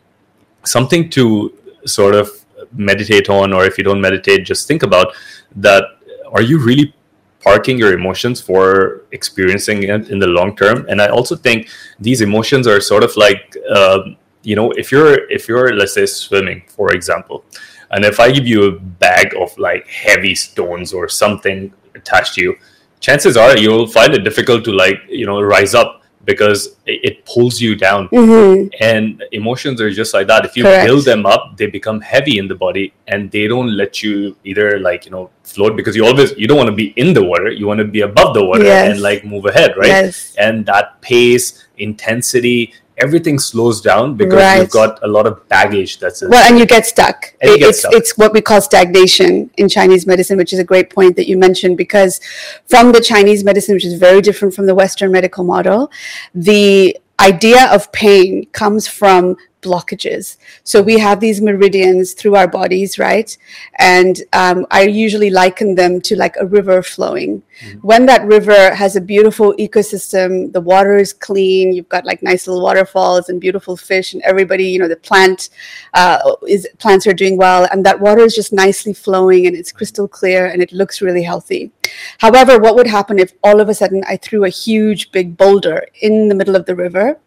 something 0.64 1.08
to 1.10 1.52
sort 1.84 2.14
of 2.14 2.28
meditate 2.72 3.28
on 3.28 3.52
or 3.52 3.64
if 3.64 3.78
you 3.78 3.84
don't 3.84 4.00
meditate 4.00 4.44
just 4.44 4.66
think 4.68 4.82
about 4.82 5.14
that 5.56 5.84
are 6.32 6.42
you 6.42 6.58
really 6.58 6.94
parking 7.42 7.78
your 7.78 7.92
emotions 7.94 8.40
for 8.40 9.02
experiencing 9.12 9.82
it 9.84 10.10
in 10.10 10.18
the 10.18 10.26
long 10.26 10.54
term 10.56 10.84
and 10.88 11.00
i 11.00 11.08
also 11.08 11.34
think 11.34 11.68
these 11.98 12.20
emotions 12.20 12.66
are 12.66 12.80
sort 12.80 13.02
of 13.02 13.16
like 13.16 13.56
um, 13.74 14.16
you 14.42 14.54
know 14.54 14.70
if 14.72 14.92
you're 14.92 15.28
if 15.30 15.48
you're 15.48 15.74
let's 15.74 15.94
say 15.94 16.04
swimming 16.06 16.62
for 16.68 16.92
example 16.92 17.44
and 17.92 18.04
if 18.04 18.20
i 18.20 18.30
give 18.30 18.46
you 18.46 18.64
a 18.64 18.72
bag 18.72 19.34
of 19.40 19.56
like 19.58 19.86
heavy 19.88 20.34
stones 20.34 20.92
or 20.92 21.08
something 21.08 21.72
attached 21.94 22.34
to 22.34 22.42
you 22.42 22.56
chances 23.00 23.36
are 23.36 23.56
you'll 23.56 23.86
find 23.86 24.14
it 24.14 24.22
difficult 24.24 24.64
to 24.64 24.72
like 24.72 24.98
you 25.08 25.26
know 25.26 25.40
rise 25.40 25.74
up 25.74 25.96
because 26.26 26.76
it, 26.86 27.24
pulls 27.24 27.60
you 27.60 27.74
down 27.74 28.06
hmm 28.08 28.66
and 28.80 29.24
emotions 29.32 29.80
are 29.80 29.90
just 29.90 30.12
like 30.12 30.26
that 30.26 30.44
if 30.44 30.54
you 30.56 30.64
Correct. 30.64 30.86
build 30.86 31.04
them 31.04 31.24
up 31.24 31.56
they 31.56 31.66
become 31.66 31.98
heavy 32.00 32.36
in 32.38 32.46
the 32.46 32.54
body 32.54 32.92
and 33.08 33.30
they 33.30 33.46
don't 33.48 33.70
let 33.82 34.02
you 34.02 34.36
either 34.44 34.78
like 34.80 35.04
you 35.06 35.10
know 35.10 35.30
float 35.44 35.76
because 35.76 35.96
you 35.96 36.04
always 36.04 36.32
you 36.36 36.46
don't 36.46 36.58
want 36.58 36.68
to 36.68 36.74
be 36.84 36.88
in 37.04 37.14
the 37.14 37.24
water 37.24 37.50
you 37.50 37.66
want 37.66 37.78
to 37.78 37.86
be 37.86 38.02
above 38.02 38.34
the 38.34 38.44
water 38.44 38.64
Yes. 38.64 38.92
and 38.92 39.00
like 39.00 39.24
move 39.24 39.46
ahead 39.46 39.72
right 39.78 39.88
Yes. 39.88 40.34
and 40.38 40.66
that 40.66 41.00
pace 41.00 41.46
intensity 41.78 42.74
everything 43.00 43.38
slows 43.38 43.80
down 43.80 44.16
because 44.16 44.34
Right. 44.34 44.58
you've 44.60 44.70
got 44.70 44.98
a 45.02 45.08
lot 45.08 45.26
of 45.26 45.48
baggage 45.48 45.98
that's 45.98 46.22
Well, 46.22 46.44
and 46.48 46.58
you 46.58 46.66
get 46.66 46.86
stuck. 46.86 47.34
And 47.40 47.50
you 47.52 47.58
get 47.58 47.68
it's 47.70 47.78
stuck. 47.80 47.92
it's 47.94 48.16
what 48.18 48.32
we 48.32 48.40
call 48.40 48.60
stagnation 48.60 49.50
in 49.56 49.68
Chinese 49.68 50.06
medicine, 50.06 50.36
which 50.36 50.52
is 50.52 50.58
a 50.58 50.64
great 50.64 50.90
point 50.90 51.16
that 51.16 51.26
you 51.28 51.36
mentioned 51.38 51.76
because 51.76 52.20
from 52.68 52.92
the 52.92 53.00
Chinese 53.00 53.44
medicine, 53.44 53.74
which 53.74 53.84
is 53.84 53.94
very 53.94 54.20
different 54.20 54.54
from 54.54 54.66
the 54.66 54.74
Western 54.74 55.10
medical 55.12 55.44
model, 55.44 55.90
the 56.34 56.96
idea 57.20 57.66
of 57.72 57.90
pain 57.92 58.46
comes 58.52 58.86
from 58.88 59.36
blockages. 59.62 60.36
So 60.64 60.82
we 60.82 60.98
have 60.98 61.20
these 61.20 61.40
meridians 61.40 62.14
through 62.14 62.36
our 62.36 62.48
bodies, 62.48 62.98
right? 62.98 63.36
And 63.78 64.22
um, 64.32 64.66
I 64.70 64.82
usually 64.82 65.30
liken 65.30 65.74
them 65.74 66.00
to 66.02 66.16
like 66.16 66.36
a 66.38 66.46
river 66.46 66.82
flowing. 66.82 67.42
When 67.82 68.06
that 68.06 68.24
river 68.24 68.74
has 68.74 68.96
a 68.96 69.00
beautiful 69.00 69.54
ecosystem, 69.54 70.52
the 70.52 70.60
water 70.60 70.96
is 70.96 71.12
clean, 71.12 71.72
you've 71.72 71.88
got 71.88 72.06
like 72.06 72.22
nice 72.22 72.46
little 72.46 72.62
waterfalls 72.62 73.28
and 73.28 73.40
beautiful 73.40 73.76
fish, 73.76 74.14
and 74.14 74.22
everybody, 74.22 74.64
you 74.64 74.78
know, 74.78 74.88
the 74.88 74.96
plant 74.96 75.50
uh, 75.94 76.34
is 76.46 76.66
plants 76.78 77.06
are 77.06 77.12
doing 77.12 77.36
well, 77.36 77.68
and 77.70 77.84
that 77.84 78.00
water 78.00 78.22
is 78.22 78.34
just 78.34 78.52
nicely 78.52 78.92
flowing 78.92 79.46
and 79.46 79.56
it's 79.56 79.72
crystal 79.72 80.08
clear 80.08 80.46
and 80.46 80.62
it 80.62 80.72
looks 80.72 81.02
really 81.02 81.22
healthy. 81.22 81.70
However, 82.18 82.58
what 82.58 82.76
would 82.76 82.86
happen 82.86 83.18
if 83.18 83.32
all 83.42 83.60
of 83.60 83.68
a 83.68 83.74
sudden 83.74 84.02
I 84.06 84.16
threw 84.16 84.44
a 84.44 84.48
huge 84.48 85.12
big 85.12 85.36
boulder 85.36 85.86
in 86.00 86.28
the 86.28 86.34
middle 86.34 86.56
of 86.56 86.66
the 86.66 86.74
river? 86.74 87.18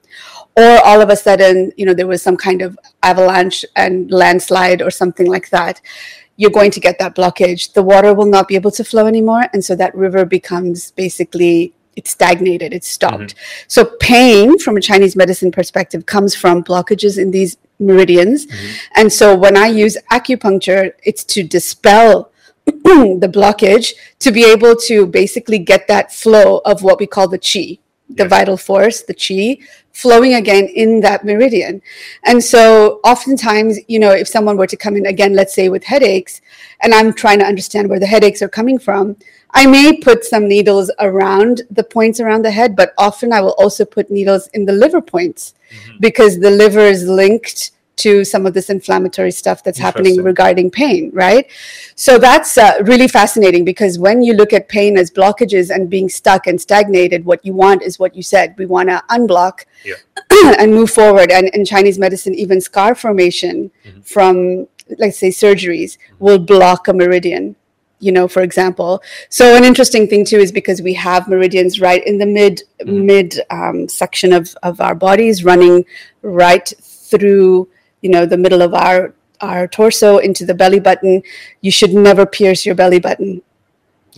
Or 0.56 0.80
all 0.86 1.02
of 1.02 1.10
a 1.10 1.16
sudden 1.16 1.72
you 1.78 1.86
know 1.86 1.94
there 1.94 2.08
was 2.08 2.22
some 2.22 2.38
kind 2.38 2.62
of 2.62 2.78
avalanche 3.02 3.66
and 3.76 4.12
landslide 4.12 4.82
or 4.82 4.92
something 4.92 5.28
like 5.28 5.50
that. 5.50 5.82
You're 6.36 6.52
going 6.52 6.72
to 6.72 6.80
get 6.80 6.98
that 7.00 7.16
blockage. 7.16 7.74
The 7.74 7.84
water 7.84 8.13
will 8.13 8.26
not 8.26 8.48
be 8.48 8.56
able 8.56 8.72
to 8.72 8.84
flow 8.84 9.06
anymore. 9.06 9.44
And 9.54 9.63
so 9.63 9.76
that 9.76 9.94
river 9.94 10.26
becomes 10.26 10.89
basically 10.92 11.74
it's 11.96 12.10
stagnated. 12.10 12.74
It's 12.74 12.88
stopped. 12.88 13.36
Mm-hmm. 13.36 13.66
So 13.68 13.86
pain 14.00 14.58
from 14.58 14.78
a 14.78 14.82
chinese 14.82 15.16
medicine 15.16 15.52
perspective 15.52 16.06
comes 16.06 16.36
from 16.36 16.63
blockages 16.63 17.20
in 17.20 17.30
these 17.32 17.58
meridians. 17.80 18.48
Mm-hmm. 18.48 18.76
And 18.96 19.13
so 19.13 19.36
when 19.36 19.56
i 19.58 19.68
use 19.68 19.96
acupuncture 20.12 20.94
it's 21.04 21.24
to 21.26 21.44
dispel 21.44 22.32
the 22.66 23.30
blockage 23.32 23.94
to 24.20 24.32
be 24.32 24.44
able 24.46 24.76
to 24.76 25.06
basically 25.06 25.60
get 25.60 25.88
that 25.88 26.13
flow 26.13 26.62
of 26.66 26.82
what 26.82 27.00
we 27.00 27.06
call 27.06 27.28
the 27.28 27.38
chi 27.38 27.78
the 28.10 28.24
Yeah. 28.24 28.30
vital 28.30 28.58
force, 28.58 29.02
the 29.02 29.13
chi, 29.13 29.58
flowing 29.93 30.34
again 30.34 30.65
in 30.65 30.99
that 31.01 31.23
meridian. 31.23 31.82
And 32.23 32.43
so, 32.43 32.99
oftentimes, 33.03 33.79
you 33.88 33.99
know, 33.99 34.12
if 34.12 34.27
someone 34.27 34.58
were 34.58 34.67
to 34.67 34.77
come 34.77 34.95
in 34.97 35.06
again, 35.06 35.34
let's 35.34 35.53
say 35.53 35.69
with 35.69 35.84
headaches, 35.84 36.41
and 36.82 36.93
I'm 36.93 37.13
trying 37.13 37.39
to 37.39 37.45
understand 37.45 37.89
where 37.89 37.99
the 37.99 38.08
headaches 38.08 38.41
are 38.41 38.49
coming 38.49 38.79
from, 38.79 39.15
I 39.51 39.67
may 39.67 39.97
put 39.97 40.25
some 40.25 40.47
needles 40.47 40.91
around 40.99 41.62
the 41.69 41.84
points 41.84 42.19
around 42.19 42.43
the 42.43 42.51
head, 42.51 42.75
but 42.75 42.93
often 42.97 43.32
I 43.32 43.41
will 43.41 43.56
also 43.60 43.86
put 43.86 44.10
needles 44.10 44.47
in 44.53 44.65
the 44.65 44.73
liver 44.73 45.01
points 45.01 45.53
mm-hmm. 45.71 45.97
because 45.99 46.39
the 46.39 46.49
liver 46.49 46.79
is 46.79 47.08
linked 47.08 47.71
to 47.95 48.23
some 48.25 48.45
of 48.45 48.53
this 48.53 48.69
inflammatory 48.69 49.32
stuff 49.32 49.63
that's 49.63 49.77
happening 49.77 50.21
regarding 50.23 50.71
pain, 50.71 51.12
right? 51.13 51.49
So 51.95 52.17
that's 52.17 52.58
uh, 52.58 52.79
really 52.84 53.08
fascinating 53.08 53.65
because 53.65 53.99
when 53.99 54.23
you 54.23 54.34
look 54.34 54.51
at 54.51 54.67
pain 54.67 54.97
as 54.97 55.12
blockages 55.12 55.69
and 55.73 55.89
being 55.89 56.10
stuck 56.10 56.47
and 56.47 56.60
stagnated, 56.60 57.23
what 57.23 57.45
you 57.45 57.53
want 57.53 57.84
is 57.84 57.99
what 57.99 58.15
you 58.15 58.23
said. 58.23 58.56
We 58.58 58.65
want 58.65 58.89
to 58.89 59.03
unblock 59.10 59.65
Yeah. 59.86 59.95
and 60.60 60.73
move 60.73 60.89
forward. 60.89 61.32
And 61.32 61.49
in 61.49 61.65
Chinese 61.65 61.99
medicine, 61.99 62.34
even 62.34 62.62
scar 62.62 62.95
formation 62.95 63.71
from, 64.03 64.67
let's 64.97 65.19
say, 65.19 65.29
surgeries 65.29 65.97
will 66.19 66.39
block 66.39 66.88
a 66.88 66.93
meridian. 66.93 67.56
You 67.99 68.12
know, 68.12 68.27
for 68.27 68.41
example. 68.41 69.01
So 69.29 69.56
an 69.56 69.63
interesting 69.63 70.10
thing 70.10 70.25
too 70.25 70.38
is 70.38 70.51
because 70.51 70.82
we 70.82 70.93
have 70.95 71.29
meridians 71.29 71.79
right 71.79 72.06
in 72.06 72.17
the 72.17 72.25
mid 72.25 72.63
mid 72.84 73.39
um, 73.49 73.88
section 73.88 74.34
of 74.34 74.53
of 74.62 74.82
our 74.82 74.93
bodies, 74.93 75.45
running 75.45 75.86
right 76.21 76.67
through 76.82 77.69
you 78.04 78.10
know 78.13 78.24
the 78.26 78.38
middle 78.46 78.62
of 78.62 78.74
our 78.74 79.13
our 79.42 79.68
torso 79.68 80.18
into 80.20 80.46
the 80.46 80.54
belly 80.62 80.80
button 80.80 81.22
you 81.62 81.72
should 81.72 81.94
never 81.94 82.26
pierce 82.26 82.66
your 82.68 82.76
belly 82.76 83.00
button 83.00 83.42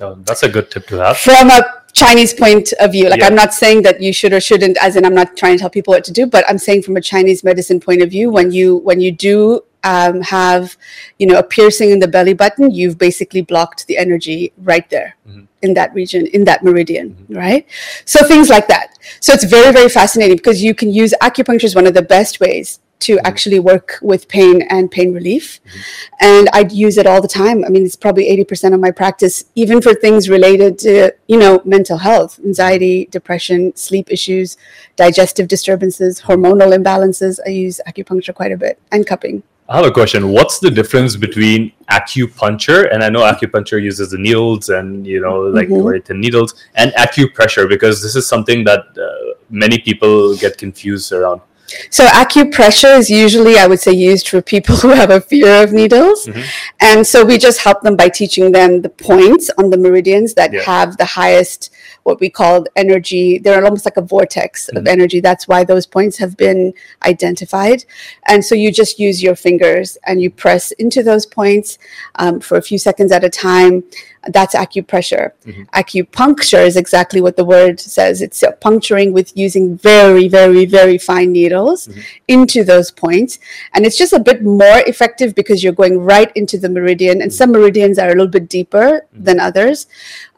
Oh, 0.01 0.15
that's 0.25 0.43
a 0.43 0.49
good 0.49 0.69
tip 0.69 0.87
to 0.87 0.97
have. 0.97 1.17
From 1.17 1.49
a 1.49 1.61
Chinese 1.93 2.33
point 2.33 2.73
of 2.81 2.91
view, 2.91 3.07
like 3.07 3.21
Yeah. 3.21 3.27
I'm 3.27 3.35
not 3.43 3.53
saying 3.53 3.83
that 3.83 4.01
you 4.01 4.11
should 4.11 4.33
or 4.33 4.41
shouldn't, 4.41 4.75
as 4.81 4.97
in 4.97 5.05
I'm 5.05 5.13
not 5.15 5.37
trying 5.37 5.55
to 5.55 5.61
tell 5.61 5.69
people 5.69 5.93
what 5.93 6.03
to 6.03 6.11
do, 6.11 6.25
but 6.25 6.43
I'm 6.49 6.57
saying 6.57 6.81
from 6.81 6.97
a 6.97 7.01
Chinese 7.01 7.45
medicine 7.45 7.79
point 7.79 8.01
of 8.01 8.09
view, 8.09 8.29
when 8.29 8.51
you 8.51 8.67
when 8.89 8.99
you 8.99 9.11
do 9.13 9.63
um, 9.85 10.19
have, 10.21 10.75
you 11.19 11.27
know, 11.27 11.37
a 11.39 11.43
piercing 11.43 11.91
in 11.91 11.99
the 11.99 12.09
belly 12.09 12.33
button, 12.33 12.71
you've 12.71 12.97
basically 12.97 13.41
blocked 13.41 13.87
the 13.87 13.95
energy 14.05 14.51
right 14.71 14.89
there 14.89 15.15
Mhm. 15.29 15.47
in 15.61 15.71
that 15.75 15.93
region, 15.93 16.25
in 16.37 16.43
that 16.43 16.61
meridian, 16.61 17.15
right? 17.29 17.65
So 18.03 18.17
things 18.27 18.49
like 18.49 18.67
that. 18.67 18.87
So 19.21 19.31
it's 19.31 19.45
very 19.45 19.71
very 19.71 19.87
fascinating 19.87 20.35
because 20.35 20.61
you 20.61 20.73
can 20.75 20.91
use 20.91 21.13
acupuncture 21.21 21.63
is 21.71 21.75
one 21.81 21.87
of 21.87 21.93
the 21.93 22.01
best 22.17 22.41
ways 22.41 22.79
to 22.99 23.15
mm-hmm. 23.15 23.25
actually 23.25 23.59
work 23.59 23.99
with 24.01 24.27
pain 24.27 24.61
and 24.63 24.89
pain 24.89 25.13
relief. 25.13 25.59
Mm-hmm. 25.61 25.79
And 26.21 26.49
I'd 26.53 26.71
use 26.71 26.97
it 26.97 27.07
all 27.07 27.21
the 27.21 27.27
time. 27.27 27.63
I 27.63 27.69
mean 27.69 27.85
it's 27.85 27.95
probably 27.95 28.25
80% 28.43 28.73
of 28.73 28.79
my 28.79 28.91
practice 28.91 29.45
even 29.55 29.81
for 29.81 29.93
things 29.93 30.29
related 30.29 30.77
to 30.79 31.11
you 31.27 31.37
know 31.37 31.61
mental 31.65 31.97
health 31.97 32.39
anxiety 32.43 33.05
depression 33.11 33.75
sleep 33.75 34.11
issues 34.11 34.57
digestive 34.95 35.47
disturbances 35.47 36.21
hormonal 36.21 36.75
imbalances. 36.75 37.39
I 37.45 37.49
use 37.49 37.81
acupuncture 37.87 38.33
quite 38.33 38.51
a 38.51 38.57
bit 38.57 38.79
and 38.91 39.05
cupping. 39.05 39.43
I 39.67 39.77
have 39.77 39.85
a 39.85 39.91
question. 39.91 40.29
What's 40.29 40.59
the 40.59 40.69
difference 40.69 41.15
between 41.15 41.71
acupuncture? 41.89 42.93
And 42.93 43.03
I 43.03 43.09
know 43.09 43.21
acupuncture 43.21 43.81
uses 43.81 44.11
the 44.11 44.17
needles 44.19 44.69
and 44.69 45.07
you 45.07 45.19
know 45.19 45.41
like 45.41 45.69
right, 45.69 46.05
the 46.05 46.13
mm-hmm. 46.13 46.21
needles 46.21 46.53
and 46.75 46.91
acupressure 46.93 47.67
because 47.67 48.01
this 48.01 48.15
is 48.15 48.27
something 48.27 48.63
that 48.65 48.81
uh, 48.95 49.33
many 49.49 49.79
people 49.79 50.35
get 50.37 50.59
confused 50.59 51.11
around. 51.11 51.41
So 51.89 52.05
acupressure 52.05 52.97
is 52.97 53.09
usually, 53.09 53.57
I 53.57 53.67
would 53.67 53.79
say, 53.79 53.91
used 53.91 54.27
for 54.29 54.41
people 54.41 54.75
who 54.81 54.89
have 54.89 55.09
a 55.11 55.21
fear 55.21 55.63
of 55.63 55.71
needles, 55.71 56.25
Mhm. 56.27 56.43
and 56.79 57.07
so 57.07 57.23
we 57.25 57.37
just 57.37 57.59
help 57.59 57.81
them 57.81 57.95
by 57.95 58.09
teaching 58.09 58.51
them 58.51 58.81
the 58.81 58.89
points 58.89 59.49
on 59.57 59.69
the 59.69 59.77
meridians 59.77 60.33
that 60.35 60.51
Yeah. 60.53 60.61
have 60.63 60.97
the 60.97 61.05
highest, 61.05 61.71
what 62.03 62.19
we 62.19 62.29
call 62.29 62.65
energy. 62.75 63.39
They're 63.39 63.63
almost 63.63 63.85
like 63.85 63.97
a 63.97 64.01
vortex 64.01 64.69
of 64.69 64.83
Mhm. 64.83 64.87
energy. 64.95 65.19
That's 65.19 65.47
why 65.47 65.63
those 65.63 65.85
points 65.85 66.17
have 66.17 66.35
been 66.37 66.73
identified, 67.05 67.85
and 68.27 68.43
so 68.43 68.55
you 68.55 68.71
just 68.71 68.99
use 68.99 69.21
your 69.23 69.35
fingers 69.35 69.97
and 70.05 70.21
you 70.21 70.29
press 70.29 70.71
into 70.73 71.03
those 71.03 71.25
points 71.25 71.77
um, 72.15 72.39
for 72.39 72.57
a 72.57 72.61
few 72.61 72.77
seconds 72.77 73.11
at 73.11 73.23
a 73.23 73.29
time. 73.29 73.83
That's 74.27 74.55
acupressure. 74.55 75.31
Mhm. 75.45 75.67
Acupuncture 75.69 76.65
is 76.65 76.77
exactly 76.77 77.21
what 77.21 77.35
the 77.37 77.45
word 77.45 77.79
says. 77.79 78.21
It's 78.21 78.43
puncturing 78.61 79.13
with 79.13 79.31
using 79.37 79.77
very, 79.77 80.27
very, 80.27 80.65
very 80.65 80.97
fine 80.97 81.31
needles 81.31 81.89
into 82.27 82.63
those 82.63 82.89
points. 82.91 83.39
And 83.73 83.85
it's 83.85 83.97
just 83.97 84.13
a 84.13 84.19
bit 84.19 84.43
more 84.43 84.79
effective 84.87 85.35
because 85.35 85.63
you're 85.63 85.73
going 85.73 85.99
right 85.99 86.31
into 86.35 86.57
the 86.57 86.69
meridian. 86.69 87.21
And 87.21 87.31
some 87.33 87.51
meridians 87.51 87.99
are 87.99 88.07
a 88.07 88.15
little 88.17 88.27
bit 88.27 88.49
deeper 88.49 89.05
than 89.13 89.39
others. 89.39 89.87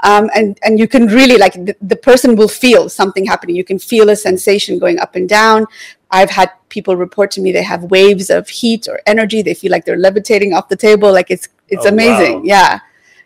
Um, 0.04 0.30
and, 0.36 0.60
and 0.63 0.80
you 0.80 0.88
can 0.88 1.08
really, 1.08 1.38
like, 1.38 1.54
the, 1.54 1.76
the 1.82 1.95
person 1.95 2.36
will 2.36 2.47
feel 2.50 2.89
something 2.89 3.26
happening. 3.26 3.56
You 3.56 3.63
can 3.63 3.80
feel 3.80 4.10
a 4.10 4.15
sensation 4.15 4.80
going 4.80 5.00
up 5.00 5.15
and 5.15 5.28
down. 5.30 5.65
I've 6.12 6.30
had 6.30 6.52
people 6.69 6.95
report 6.95 7.32
to 7.32 7.41
me 7.41 7.52
they 7.52 7.63
have 7.63 7.84
waves 7.86 8.30
of 8.30 8.47
heat 8.50 8.88
or 8.88 9.02
energy. 9.06 9.41
They 9.41 9.54
feel 9.54 9.71
like 9.71 9.86
they're 9.86 9.97
levitating 9.97 10.54
off 10.54 10.69
the 10.69 10.76
table. 10.76 11.12
Like 11.12 11.30
it's 11.32 11.47
it's 11.69 11.86
Oh, 11.86 11.89
amazing. 11.89 12.36
wow. 12.38 12.41
Yeah. 12.45 12.80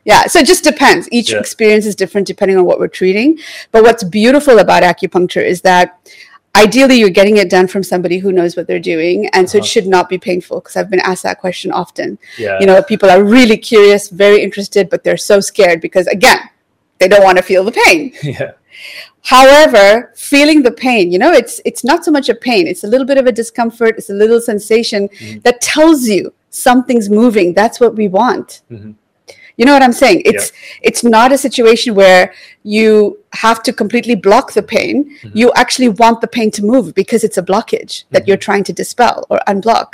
Yeah. 0.05 0.25
So 0.27 0.39
it 0.39 0.45
just 0.47 0.63
depends. 0.63 1.07
Each 1.11 1.31
Yeah. 1.31 1.39
experience 1.39 1.85
is 1.85 1.95
different 1.95 2.27
depending 2.27 2.57
on 2.57 2.65
what 2.65 2.79
we're 2.79 2.87
treating. 2.87 3.37
But 3.71 3.83
what's 3.83 4.03
beautiful 4.03 4.59
about 4.59 4.83
acupuncture 4.83 5.45
is 5.45 5.61
that 5.61 5.97
ideally 6.55 6.95
you're 6.99 7.09
getting 7.09 7.37
it 7.37 7.49
done 7.49 7.67
from 7.67 7.81
somebody 7.83 8.17
who 8.17 8.31
knows 8.31 8.57
what 8.57 8.67
they're 8.67 8.79
doing. 8.79 9.27
And 9.33 9.49
so 9.49 9.57
it 9.57 9.61
Uh-huh. 9.61 9.67
should 9.67 9.87
not 9.87 10.09
be 10.09 10.17
painful 10.17 10.59
because 10.59 10.75
I've 10.75 10.89
been 10.89 10.99
asked 10.99 11.23
that 11.23 11.39
question 11.39 11.71
often. 11.71 12.17
Yeah. 12.37 12.57
You 12.59 12.65
know, 12.65 12.81
people 12.81 13.09
are 13.09 13.23
really 13.23 13.57
curious, 13.57 14.09
very 14.09 14.41
interested, 14.41 14.89
but 14.89 15.03
they're 15.03 15.17
so 15.17 15.39
scared 15.39 15.79
because 15.81 16.07
again, 16.07 16.39
they 16.99 17.07
don't 17.07 17.23
want 17.23 17.37
to 17.37 17.43
feel 17.43 17.63
the 17.63 17.71
pain. 17.71 18.13
yeah. 18.23 18.51
However, 19.23 20.11
feeling 20.15 20.63
the 20.63 20.71
pain, 20.71 21.11
you 21.11 21.19
know, 21.19 21.31
it's 21.31 21.61
it's 21.63 21.83
not 21.83 22.03
so 22.03 22.11
much 22.11 22.27
a 22.29 22.33
pain, 22.35 22.65
it's 22.67 22.83
a 22.83 22.87
little 22.87 23.05
bit 23.05 23.17
of 23.19 23.27
a 23.27 23.31
discomfort, 23.31 23.95
it's 23.97 24.09
a 24.09 24.13
little 24.13 24.41
sensation 24.41 25.09
Mhm. 25.09 25.43
that 25.43 25.61
tells 25.61 26.07
you 26.07 26.33
something's 26.49 27.09
moving. 27.09 27.53
That's 27.53 27.79
what 27.79 27.95
we 27.95 28.07
want. 28.07 28.61
Mhm. 28.71 28.95
You 29.61 29.67
know 29.67 29.73
what 29.77 29.83
I'm 29.87 29.93
saying? 30.03 30.19
It's 30.31 30.47
it's 30.89 31.03
not 31.15 31.31
a 31.31 31.37
situation 31.47 31.93
where 32.01 32.23
you 32.77 32.87
have 33.45 33.59
to 33.67 33.71
completely 33.81 34.15
block 34.27 34.47
the 34.59 34.63
pain. 34.75 34.95
Mhm. 35.23 35.31
You 35.41 35.47
actually 35.63 35.89
want 36.03 36.17
the 36.21 36.31
pain 36.37 36.49
to 36.57 36.61
move 36.73 36.85
because 37.01 37.21
it's 37.27 37.37
a 37.43 37.45
blockage 37.51 37.93
that 38.13 38.21
Mhm. 38.23 38.27
you're 38.27 38.43
trying 38.49 38.63
to 38.69 38.73
dispel 38.81 39.15
or 39.31 39.37
unblock. 39.53 39.89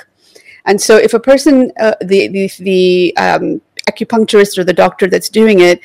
And 0.69 0.77
so, 0.87 0.93
if 1.07 1.11
a 1.13 1.19
person, 1.31 1.55
uh, 1.85 1.95
the 2.11 2.19
the 2.35 2.45
the 2.71 2.83
um, 3.25 3.45
acupuncturist 3.91 4.53
or 4.57 4.63
the 4.71 4.77
doctor 4.85 5.05
that's 5.13 5.29
doing 5.41 5.57
it 5.71 5.77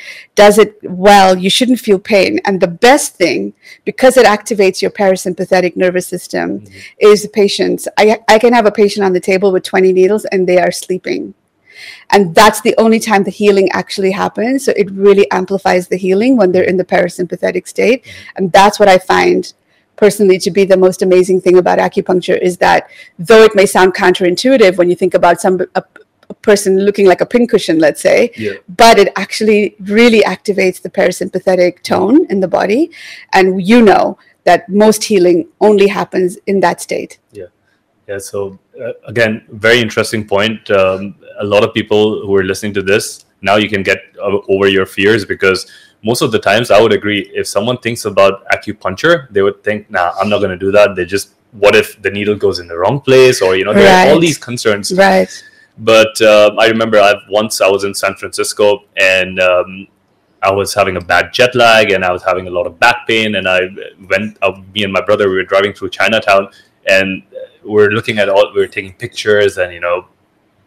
does 0.43 0.55
it 0.65 0.71
well, 1.09 1.31
you 1.45 1.51
shouldn't 1.57 1.81
feel 1.89 1.99
pain. 2.15 2.33
And 2.47 2.55
the 2.61 2.73
best 2.89 3.09
thing, 3.23 3.41
because 3.91 4.15
it 4.21 4.27
activates 4.37 4.79
your 4.85 4.93
parasympathetic 5.03 5.73
nervous 5.85 6.07
system, 6.15 6.47
Mhm. 6.61 6.71
is 7.11 7.19
the 7.27 7.33
patients. 7.43 7.83
I, 8.03 8.05
I 8.35 8.37
can 8.43 8.53
have 8.59 8.67
a 8.73 8.77
patient 8.83 9.03
on 9.07 9.13
the 9.13 9.25
table 9.33 9.49
with 9.55 9.65
20 9.73 9.93
needles 10.01 10.25
and 10.33 10.41
they 10.49 10.59
are 10.65 10.73
sleeping. 10.85 11.23
And 12.11 12.35
that's 12.35 12.61
the 12.61 12.75
only 12.79 13.01
time 13.01 13.25
the 13.25 13.31
healing 13.31 13.71
actually 13.73 14.11
happens. 14.13 14.65
So 14.65 14.73
it 14.77 14.91
really 14.91 15.31
amplifies 15.31 15.89
the 15.89 15.97
healing 15.97 16.37
when 16.37 16.53
they're 16.53 16.63
in 16.63 16.77
the 16.77 16.85
parasympathetic 16.85 17.67
state. 17.69 18.05
Mm-hmm. 18.05 18.37
And 18.37 18.53
that's 18.53 18.79
what 18.79 18.89
I 18.89 18.99
find 18.99 19.53
personally 19.97 20.39
to 20.39 20.51
be 20.51 20.65
the 20.65 20.77
most 20.77 21.03
amazing 21.03 21.41
thing 21.41 21.59
about 21.59 21.79
acupuncture 21.79 22.41
is 22.41 22.57
that 22.59 22.89
though 23.19 23.43
it 23.43 23.55
may 23.55 23.67
sound 23.67 23.95
counterintuitive 23.95 24.77
when 24.77 24.91
you 24.91 24.97
think 24.97 25.15
about 25.15 25.41
some 25.41 25.61
a, 25.75 25.85
a 26.29 26.35
person 26.35 26.79
looking 26.87 27.07
like 27.07 27.21
a 27.21 27.27
pincushion, 27.27 27.79
let's 27.79 28.01
say, 28.01 28.33
Yeah. 28.37 28.53
but 28.69 28.99
it 28.99 29.13
actually 29.17 29.77
really 29.81 30.23
activates 30.23 30.81
the 30.83 30.91
parasympathetic 30.91 31.83
tone 31.83 32.27
in 32.31 32.41
the 32.41 32.49
body. 32.49 32.91
And 33.33 33.63
you 33.63 33.83
know 33.83 34.19
that 34.45 34.69
most 34.69 35.05
healing 35.05 35.49
only 35.61 35.89
happens 35.89 36.39
in 36.47 36.61
that 36.61 36.81
state. 36.81 37.19
Yeah, 37.33 37.47
so 38.19 38.59
uh, 38.81 38.93
again, 39.07 39.45
very 39.51 39.81
interesting 39.81 40.27
point. 40.27 40.71
Um, 40.71 41.17
a 41.41 41.45
lot 41.45 41.65
of 41.65 41.73
people 41.75 42.27
who 42.27 42.35
are 42.37 42.45
listening 42.45 42.75
to 42.75 42.83
this 42.83 43.25
now 43.43 43.57
you 43.57 43.69
can 43.69 43.83
get 43.83 43.99
over 44.23 44.69
your 44.69 44.87
fears 44.87 45.25
because 45.25 45.71
most 46.05 46.23
of 46.23 46.33
the 46.33 46.39
times 46.39 46.71
I 46.71 46.81
would 46.81 46.93
agree 46.93 47.31
if 47.35 47.47
someone 47.47 47.79
thinks 47.79 48.05
about 48.05 48.47
acupuncture, 48.49 49.29
they 49.31 49.43
would 49.43 49.63
think, 49.63 49.91
"Nah, 49.91 50.13
I'm 50.19 50.29
not 50.29 50.39
going 50.39 50.51
to 50.51 50.57
do 50.57 50.71
that." 50.73 50.95
They 50.97 51.05
just, 51.05 51.35
what 51.53 51.75
if 51.77 52.01
the 52.03 52.11
needle 52.11 52.37
goes 52.37 52.59
in 52.61 52.67
the 52.69 52.77
wrong 52.79 53.01
place, 53.01 53.43
or 53.43 53.57
you 53.57 53.65
know, 53.65 53.75
there 53.75 53.93
are 53.93 54.07
all 54.09 54.15
Right. 54.15 54.21
these 54.21 54.39
concerns. 54.39 54.93
Right. 54.93 55.31
But 55.79 56.21
um, 56.23 56.59
I 56.59 56.67
remember 56.67 56.99
I 56.99 57.15
once 57.31 57.61
I 57.61 57.69
was 57.69 57.85
in 57.85 57.95
San 57.95 58.15
Francisco 58.15 58.85
and 58.97 59.41
um, 59.41 59.89
I 60.43 60.51
was 60.51 60.75
having 60.75 60.97
a 60.97 61.01
bad 61.01 61.33
jet 61.33 61.55
lag 61.55 61.93
and 61.93 62.05
I 62.05 62.13
was 62.13 62.23
having 62.23 62.47
a 62.47 62.51
lot 62.51 62.67
of 62.67 62.79
back 62.79 63.07
pain. 63.07 63.37
And 63.37 63.49
I 63.49 63.61
went, 64.11 64.37
uh, 64.43 64.61
me 64.75 64.83
and 64.85 64.93
my 64.93 65.01
brother, 65.01 65.29
we 65.31 65.37
were 65.37 65.45
driving 65.45 65.73
through 65.73 65.91
Chinatown 65.91 66.49
and 66.87 67.23
we're 67.65 67.91
looking 67.91 68.19
at 68.19 68.29
all, 68.29 68.53
we're 68.55 68.67
taking 68.67 68.93
pictures. 68.95 69.59
And, 69.59 69.73
you 69.73 69.81
know, 69.81 70.07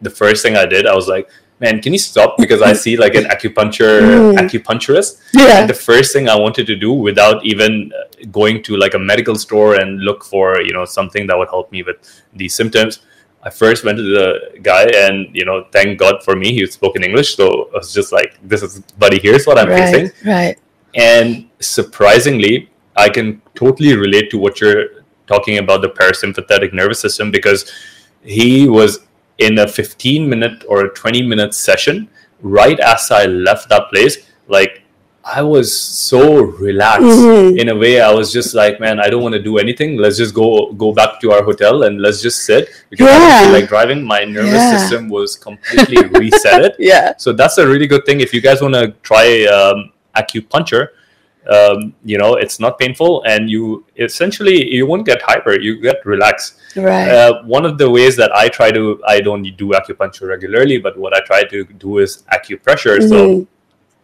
the 0.00 0.10
first 0.10 0.42
thing 0.42 0.56
I 0.56 0.66
did, 0.66 0.86
I 0.86 0.94
was 0.94 1.08
like, 1.08 1.28
man, 1.60 1.80
can 1.80 1.92
you 1.92 1.98
stop? 1.98 2.36
Because 2.38 2.62
I 2.62 2.72
see 2.74 2.96
like 2.96 3.14
an 3.14 3.24
acupuncture 3.34 4.00
Mm. 4.00 4.36
acupuncturist. 4.36 5.20
Yeah. 5.34 5.60
And 5.60 5.70
the 5.70 5.74
first 5.74 6.12
thing 6.12 6.28
I 6.28 6.36
wanted 6.36 6.66
to 6.66 6.76
do 6.76 6.92
without 6.92 7.44
even 7.44 7.92
uh, 7.92 8.26
going 8.30 8.62
to 8.64 8.76
like 8.76 8.94
a 8.94 8.98
medical 8.98 9.34
store 9.36 9.74
and 9.74 10.00
look 10.00 10.24
for, 10.24 10.60
you 10.62 10.72
know, 10.72 10.84
something 10.84 11.26
that 11.28 11.36
would 11.38 11.48
help 11.48 11.70
me 11.72 11.82
with 11.82 11.96
these 12.34 12.54
symptoms. 12.54 13.00
I 13.42 13.50
first 13.50 13.84
went 13.84 13.96
to 13.98 14.02
the 14.02 14.58
guy 14.60 14.86
and, 14.94 15.28
you 15.32 15.44
know, 15.44 15.66
thank 15.70 15.98
God 15.98 16.22
for 16.24 16.34
me, 16.34 16.52
he 16.52 16.66
spoke 16.66 16.96
in 16.96 17.04
English. 17.04 17.36
So 17.36 17.70
I 17.74 17.78
was 17.78 17.92
just 17.94 18.10
like, 18.12 18.38
this 18.42 18.62
is, 18.62 18.80
buddy, 18.98 19.20
here's 19.20 19.46
what 19.46 19.56
I'm 19.58 19.68
right. 19.68 19.94
facing. 19.94 20.28
Right. 20.28 20.58
And 20.96 21.48
surprisingly, 21.60 22.70
I 22.96 23.08
can 23.08 23.40
totally 23.54 23.94
relate 23.94 24.30
to 24.30 24.38
what 24.38 24.60
you're 24.60 24.95
talking 25.26 25.58
about 25.58 25.82
the 25.82 25.88
parasympathetic 25.88 26.72
nervous 26.72 26.98
system 27.00 27.30
because 27.30 27.70
he 28.22 28.68
was 28.68 29.00
in 29.38 29.58
a 29.58 29.68
15 29.68 30.28
minute 30.28 30.64
or 30.68 30.86
a 30.86 30.88
20 30.94 31.22
minute 31.22 31.54
session 31.54 32.08
right 32.40 32.78
as 32.80 33.10
I 33.10 33.26
left 33.26 33.68
that 33.68 33.90
place. 33.90 34.18
Like, 34.48 34.82
I 35.28 35.42
was 35.42 35.76
so 35.76 36.42
relaxed 36.42 37.02
Mhm. 37.18 37.58
in 37.58 37.68
a 37.70 37.74
way. 37.74 38.00
I 38.00 38.12
was 38.12 38.32
just 38.32 38.54
like, 38.54 38.78
man, 38.78 39.00
I 39.00 39.08
don't 39.10 39.22
want 39.24 39.32
to 39.34 39.42
do 39.42 39.58
anything. 39.58 39.96
Let's 39.96 40.16
just 40.16 40.32
go 40.34 40.70
go 40.74 40.92
back 40.92 41.18
to 41.22 41.32
our 41.32 41.42
hotel 41.42 41.82
and 41.82 42.00
let's 42.00 42.22
just 42.22 42.44
sit 42.44 42.68
because 42.90 43.08
Yeah. 43.08 43.42
feel 43.42 43.52
like 43.52 43.68
driving. 43.68 44.04
My 44.04 44.22
nervous 44.24 44.52
Yeah. 44.52 44.78
system 44.78 45.08
was 45.08 45.34
completely 45.34 46.04
reset. 46.20 46.76
Yeah. 46.92 47.14
So 47.18 47.32
that's 47.32 47.58
a 47.58 47.66
really 47.66 47.88
good 47.88 48.04
thing. 48.06 48.20
If 48.20 48.32
you 48.32 48.40
guys 48.40 48.62
want 48.62 48.74
to 48.74 48.94
try 49.02 49.26
um, 49.56 49.90
acupuncture, 50.16 50.88
um, 51.48 51.94
you 52.04 52.18
know, 52.18 52.34
it's 52.34 52.58
not 52.60 52.78
painful, 52.78 53.22
and 53.24 53.48
you 53.50 53.84
essentially 53.98 54.66
you 54.74 54.86
won't 54.86 55.06
get 55.06 55.22
hyper. 55.22 55.58
You 55.60 55.80
get 55.80 56.04
relaxed. 56.04 56.54
Right. 56.76 57.08
Uh, 57.08 57.42
one 57.44 57.64
of 57.64 57.78
the 57.78 57.88
ways 57.90 58.16
that 58.16 58.34
I 58.34 58.48
try 58.48 58.70
to, 58.70 59.00
I 59.06 59.20
don't 59.20 59.42
do 59.56 59.70
acupuncture 59.70 60.28
regularly, 60.28 60.78
but 60.78 60.98
what 60.98 61.14
I 61.14 61.20
try 61.20 61.44
to 61.44 61.64
do 61.64 61.98
is 61.98 62.24
acupressure. 62.32 63.00
So 63.08 63.16
Mhm. 63.28 63.46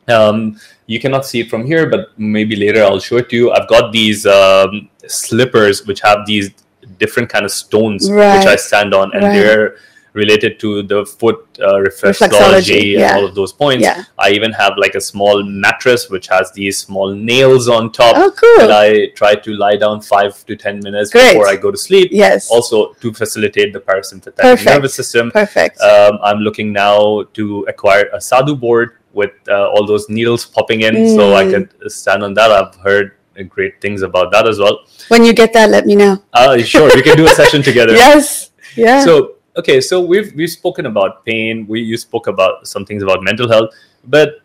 um, 0.09 0.61
you 0.87 0.99
cannot 1.01 1.25
see 1.27 1.41
it 1.41 1.51
from 1.51 1.65
here, 1.67 1.89
but 1.89 2.09
maybe 2.19 2.57
later 2.57 2.83
I'll 2.83 2.99
show 3.01 3.17
it 3.19 3.29
to 3.31 3.37
you. 3.37 3.53
I've 3.53 3.69
got 3.69 3.93
these 3.93 4.27
um, 4.27 4.89
slippers 5.07 5.87
which 5.87 6.01
have 6.01 6.27
these 6.27 6.51
different 6.99 7.29
kind 7.29 7.45
of 7.45 7.51
stones 7.51 8.09
which 8.09 8.47
I 8.47 8.57
stand 8.57 8.95
on, 8.95 9.13
and 9.15 9.23
Right. 9.25 9.33
they're 9.33 9.77
related 10.15 10.61
to 10.61 10.83
the 10.83 11.07
foot 11.07 11.47
uh, 11.61 11.75
reflexology, 11.75 12.29
Reflexology, 12.29 12.81
and 12.93 13.01
yeah. 13.01 13.15
all 13.17 13.25
of 13.25 13.35
those 13.35 13.53
points. 13.53 13.83
Yeah. 13.83 14.05
I 14.19 14.31
even 14.31 14.53
have 14.53 14.75
like 14.77 14.95
a 14.95 15.01
small 15.01 15.43
mattress 15.43 16.11
which 16.11 16.29
has 16.29 16.53
these 16.53 16.77
small 16.79 17.15
nails 17.15 17.69
on 17.69 17.93
top. 17.93 18.15
Oh, 18.17 18.31
cool. 18.31 18.65
And 18.65 18.73
I 18.73 19.07
try 19.15 19.35
to 19.37 19.53
lie 19.55 19.77
down 19.77 20.03
five 20.03 20.45
to 20.47 20.57
ten 20.57 20.81
minutes 20.81 21.11
Great. 21.11 21.33
before 21.33 21.49
I 21.49 21.57
go 21.57 21.71
to 21.71 21.79
sleep. 21.79 22.11
Yes. 22.13 22.51
Also 22.51 22.93
to 22.95 23.13
facilitate 23.15 23.73
the 23.73 23.81
parasympathetic 23.81 24.37
Perfect. 24.37 24.67
nervous 24.69 24.95
system. 24.95 25.31
Perfect. 25.31 25.81
Um, 25.81 26.19
I'm 26.23 26.39
looking 26.41 26.73
now 26.73 27.23
to 27.35 27.65
acquire 27.69 28.11
a 28.13 28.21
sadhu 28.21 28.55
board 28.55 28.99
with 29.15 29.33
uh, 29.49 29.69
all 29.71 29.87
those 29.87 30.09
needles 30.09 30.45
popping 30.47 30.83
in, 30.83 31.09
so 31.17 31.35
I 31.35 31.45
Mm. 31.45 31.53
can 31.81 31.91
stand 31.91 32.23
on 32.23 32.35
that. 32.35 32.51
I've 32.51 32.75
heard 32.77 33.13
great 33.49 33.81
things 33.81 34.03
about 34.03 34.31
that 34.33 34.47
as 34.47 34.59
well. 34.59 34.85
when 35.09 35.25
you 35.25 35.33
get 35.33 35.53
that, 35.55 35.71
let 35.71 35.87
me 35.87 35.97
know. 35.97 36.23
Uh, 36.35 36.59
sure, 36.59 36.91
we 36.95 37.03
can 37.03 37.17
do 37.17 37.25
a 37.27 37.31
session 37.31 37.63
together. 37.71 37.93
Yes. 37.95 38.51
Yeah. 38.77 39.05
So 39.05 39.37
okay, 39.57 39.81
so 39.81 40.01
we've 40.01 40.33
we've 40.35 40.51
spoken 40.51 40.87
about 40.87 41.25
pain. 41.25 41.67
We 41.69 41.81
you 41.81 41.97
spoke 41.97 42.27
about 42.27 42.67
some 42.67 42.85
things 42.85 43.03
about 43.03 43.23
mental 43.23 43.49
health, 43.49 43.75
but 44.05 44.41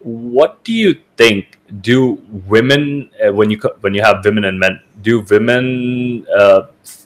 what 0.00 0.62
do 0.64 0.72
you 0.72 0.96
think? 1.16 1.58
Do 1.80 2.22
women 2.46 3.10
uh, 3.24 3.32
when 3.32 3.50
you 3.50 3.58
when 3.80 3.94
you 3.94 4.02
have 4.02 4.24
women 4.24 4.44
and 4.44 4.58
men, 4.58 4.80
do 5.02 5.20
women 5.20 6.26
uh, 6.36 6.62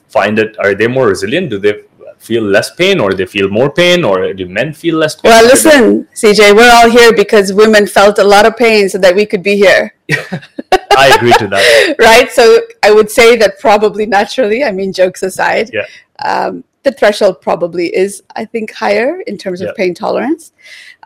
find 0.09 0.37
it? 0.39 0.57
Are 0.59 0.75
they 0.75 0.87
more 0.87 1.07
resilient? 1.07 1.49
Do 1.49 1.57
they 1.57 1.81
feel 2.19 2.43
less 2.43 2.75
pain, 2.75 2.99
or 2.99 3.09
do 3.09 3.17
they 3.17 3.25
feel 3.25 3.49
more 3.49 3.71
pain, 3.71 4.03
or 4.03 4.31
do 4.33 4.45
men 4.47 4.73
feel 4.73 4.97
less 4.97 5.15
pain? 5.15 5.31
well, 5.31 5.43
listen, 5.43 6.07
CJ, 6.13 6.55
we're 6.55 6.69
all 6.71 6.89
here 6.89 7.11
because 7.13 7.51
women 7.51 7.87
felt 7.87 8.19
a 8.19 8.23
lot 8.23 8.45
of 8.45 8.55
pain 8.55 8.87
so 8.89 8.99
that 8.99 9.15
we 9.15 9.25
could 9.25 9.41
be 9.41 9.55
here. 9.55 9.95
I 10.95 11.15
agree 11.15 11.33
to 11.33 11.47
that. 11.47 11.95
right? 11.99 12.29
So 12.31 12.59
I 12.83 12.91
would 12.91 13.09
say 13.09 13.35
that 13.37 13.59
probably 13.59 14.05
naturally, 14.05 14.63
I 14.63 14.71
mean, 14.71 14.93
jokes 14.93 15.23
aside, 15.23 15.71
Yeah. 15.73 15.85
um, 16.23 16.63
the 16.83 16.91
threshold 16.91 17.41
probably 17.41 17.95
is, 17.95 18.23
I 18.35 18.45
think, 18.45 18.73
higher 18.73 19.21
in 19.21 19.37
terms 19.37 19.61
of 19.61 19.75
pain 19.75 19.93
tolerance. 19.93 20.51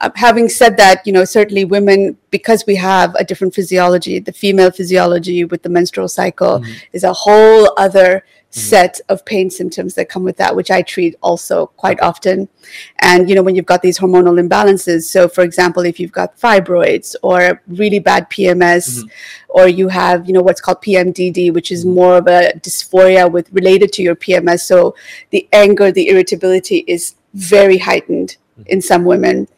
Um, 0.02 0.12
having 0.16 0.48
said 0.48 0.78
that, 0.78 1.06
you 1.06 1.12
know, 1.12 1.26
certainly 1.26 1.66
women, 1.66 2.18
because 2.32 2.64
we 2.66 2.76
have 2.76 3.14
a 3.16 3.24
different 3.24 3.54
physiology, 3.54 4.20
the 4.20 4.32
female 4.32 4.72
physiology 4.72 5.44
with 5.44 5.64
the 5.64 5.70
menstrual 5.70 6.08
cycle 6.08 6.60
Mhm. 6.60 6.76
is 6.94 7.04
a 7.04 7.14
whole 7.14 7.74
other 7.78 8.24
Mm-hmm. 8.56 8.70
set 8.70 9.02
of 9.10 9.26
pain 9.26 9.50
symptoms 9.50 9.96
that 9.96 10.08
come 10.08 10.24
with 10.24 10.38
that, 10.38 10.56
which 10.56 10.72
I 10.72 10.82
treat 10.82 11.18
also 11.22 11.66
quite 11.76 12.00
often. 12.00 12.48
And, 13.00 13.28
you 13.28 13.36
know, 13.36 13.44
when 13.44 13.54
you've 13.54 13.66
got 13.66 13.82
these 13.82 14.00
hormonal 14.00 14.40
imbalances, 14.40 15.04
so 15.04 15.28
for 15.28 15.42
example, 15.42 15.84
if 15.86 16.00
you've 16.00 16.14
got 16.14 16.40
fibroids 16.40 17.16
or 17.22 17.62
really 17.68 18.00
bad 18.00 18.30
PMS, 18.30 19.04
Mhm. 19.04 19.10
or 19.50 19.68
you 19.68 19.90
have, 19.90 20.26
you 20.26 20.32
know, 20.32 20.42
what's 20.42 20.62
called 20.62 20.82
PMDD, 20.82 21.52
which 21.52 21.70
is 21.70 21.84
mm-hmm. 21.84 21.96
more 21.96 22.16
of 22.16 22.28
a 22.28 22.54
dysphoria 22.62 23.30
with 23.30 23.50
related 23.52 23.92
to 23.92 24.02
your 24.02 24.16
PMS. 24.16 24.62
So 24.62 24.96
the 25.32 25.46
anger, 25.52 25.92
the 25.92 26.08
irritability 26.08 26.86
is 26.88 27.16
very 27.34 27.80
heightened 27.80 28.38
mm-hmm. 28.58 28.70
in 28.72 28.82
some 28.82 29.04
women. 29.04 29.50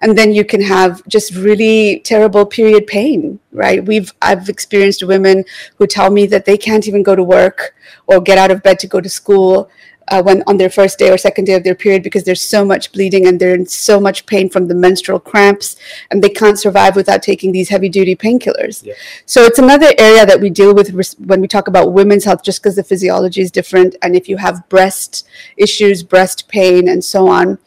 And 0.00 0.16
then 0.16 0.32
you 0.32 0.44
can 0.44 0.60
have 0.62 1.06
just 1.08 1.34
really 1.34 2.00
terrible 2.00 2.46
period 2.46 2.86
pain, 2.86 3.40
right? 3.52 3.84
We've 3.84 4.12
I've 4.22 4.48
experienced 4.48 5.02
women 5.02 5.44
who 5.76 5.86
tell 5.86 6.10
me 6.10 6.26
that 6.26 6.44
they 6.44 6.56
can't 6.56 6.86
even 6.86 7.02
go 7.02 7.16
to 7.16 7.22
work 7.22 7.74
or 8.06 8.20
get 8.20 8.38
out 8.38 8.50
of 8.50 8.62
bed 8.62 8.78
to 8.80 8.86
go 8.86 9.00
to 9.00 9.08
school 9.08 9.70
uh, 10.10 10.22
when 10.22 10.42
on 10.46 10.56
their 10.56 10.70
first 10.70 10.98
day 10.98 11.10
or 11.10 11.18
second 11.18 11.44
day 11.44 11.54
of 11.54 11.64
their 11.64 11.74
period 11.74 12.02
because 12.02 12.24
there's 12.24 12.40
so 12.40 12.64
much 12.64 12.92
bleeding 12.92 13.26
and 13.26 13.40
they're 13.40 13.54
in 13.54 13.66
so 13.66 14.00
much 14.00 14.26
pain 14.26 14.48
from 14.48 14.68
the 14.68 14.74
menstrual 14.74 15.20
cramps 15.20 15.76
and 16.10 16.22
they 16.22 16.28
can't 16.28 16.58
survive 16.58 16.96
without 16.96 17.22
taking 17.22 17.52
these 17.52 17.68
heavy 17.68 17.88
duty 17.88 18.16
painkillers. 18.16 18.84
Yeah. 18.84 18.94
So 19.26 19.42
it's 19.42 19.58
another 19.58 19.92
area 19.98 20.24
that 20.26 20.40
we 20.40 20.50
deal 20.50 20.74
with 20.74 20.90
res- 20.90 21.16
when 21.18 21.40
we 21.40 21.48
talk 21.48 21.68
about 21.68 21.92
women's 21.92 22.24
health, 22.24 22.42
just 22.42 22.62
because 22.62 22.76
the 22.76 22.84
physiology 22.84 23.40
is 23.40 23.50
different. 23.50 23.96
And 24.02 24.16
if 24.16 24.28
you 24.28 24.36
have 24.38 24.68
breast 24.68 25.26
issues, 25.56 26.02
breast 26.02 26.48
pain, 26.48 26.88
and 26.88 27.04
so 27.04 27.28
on. 27.28 27.58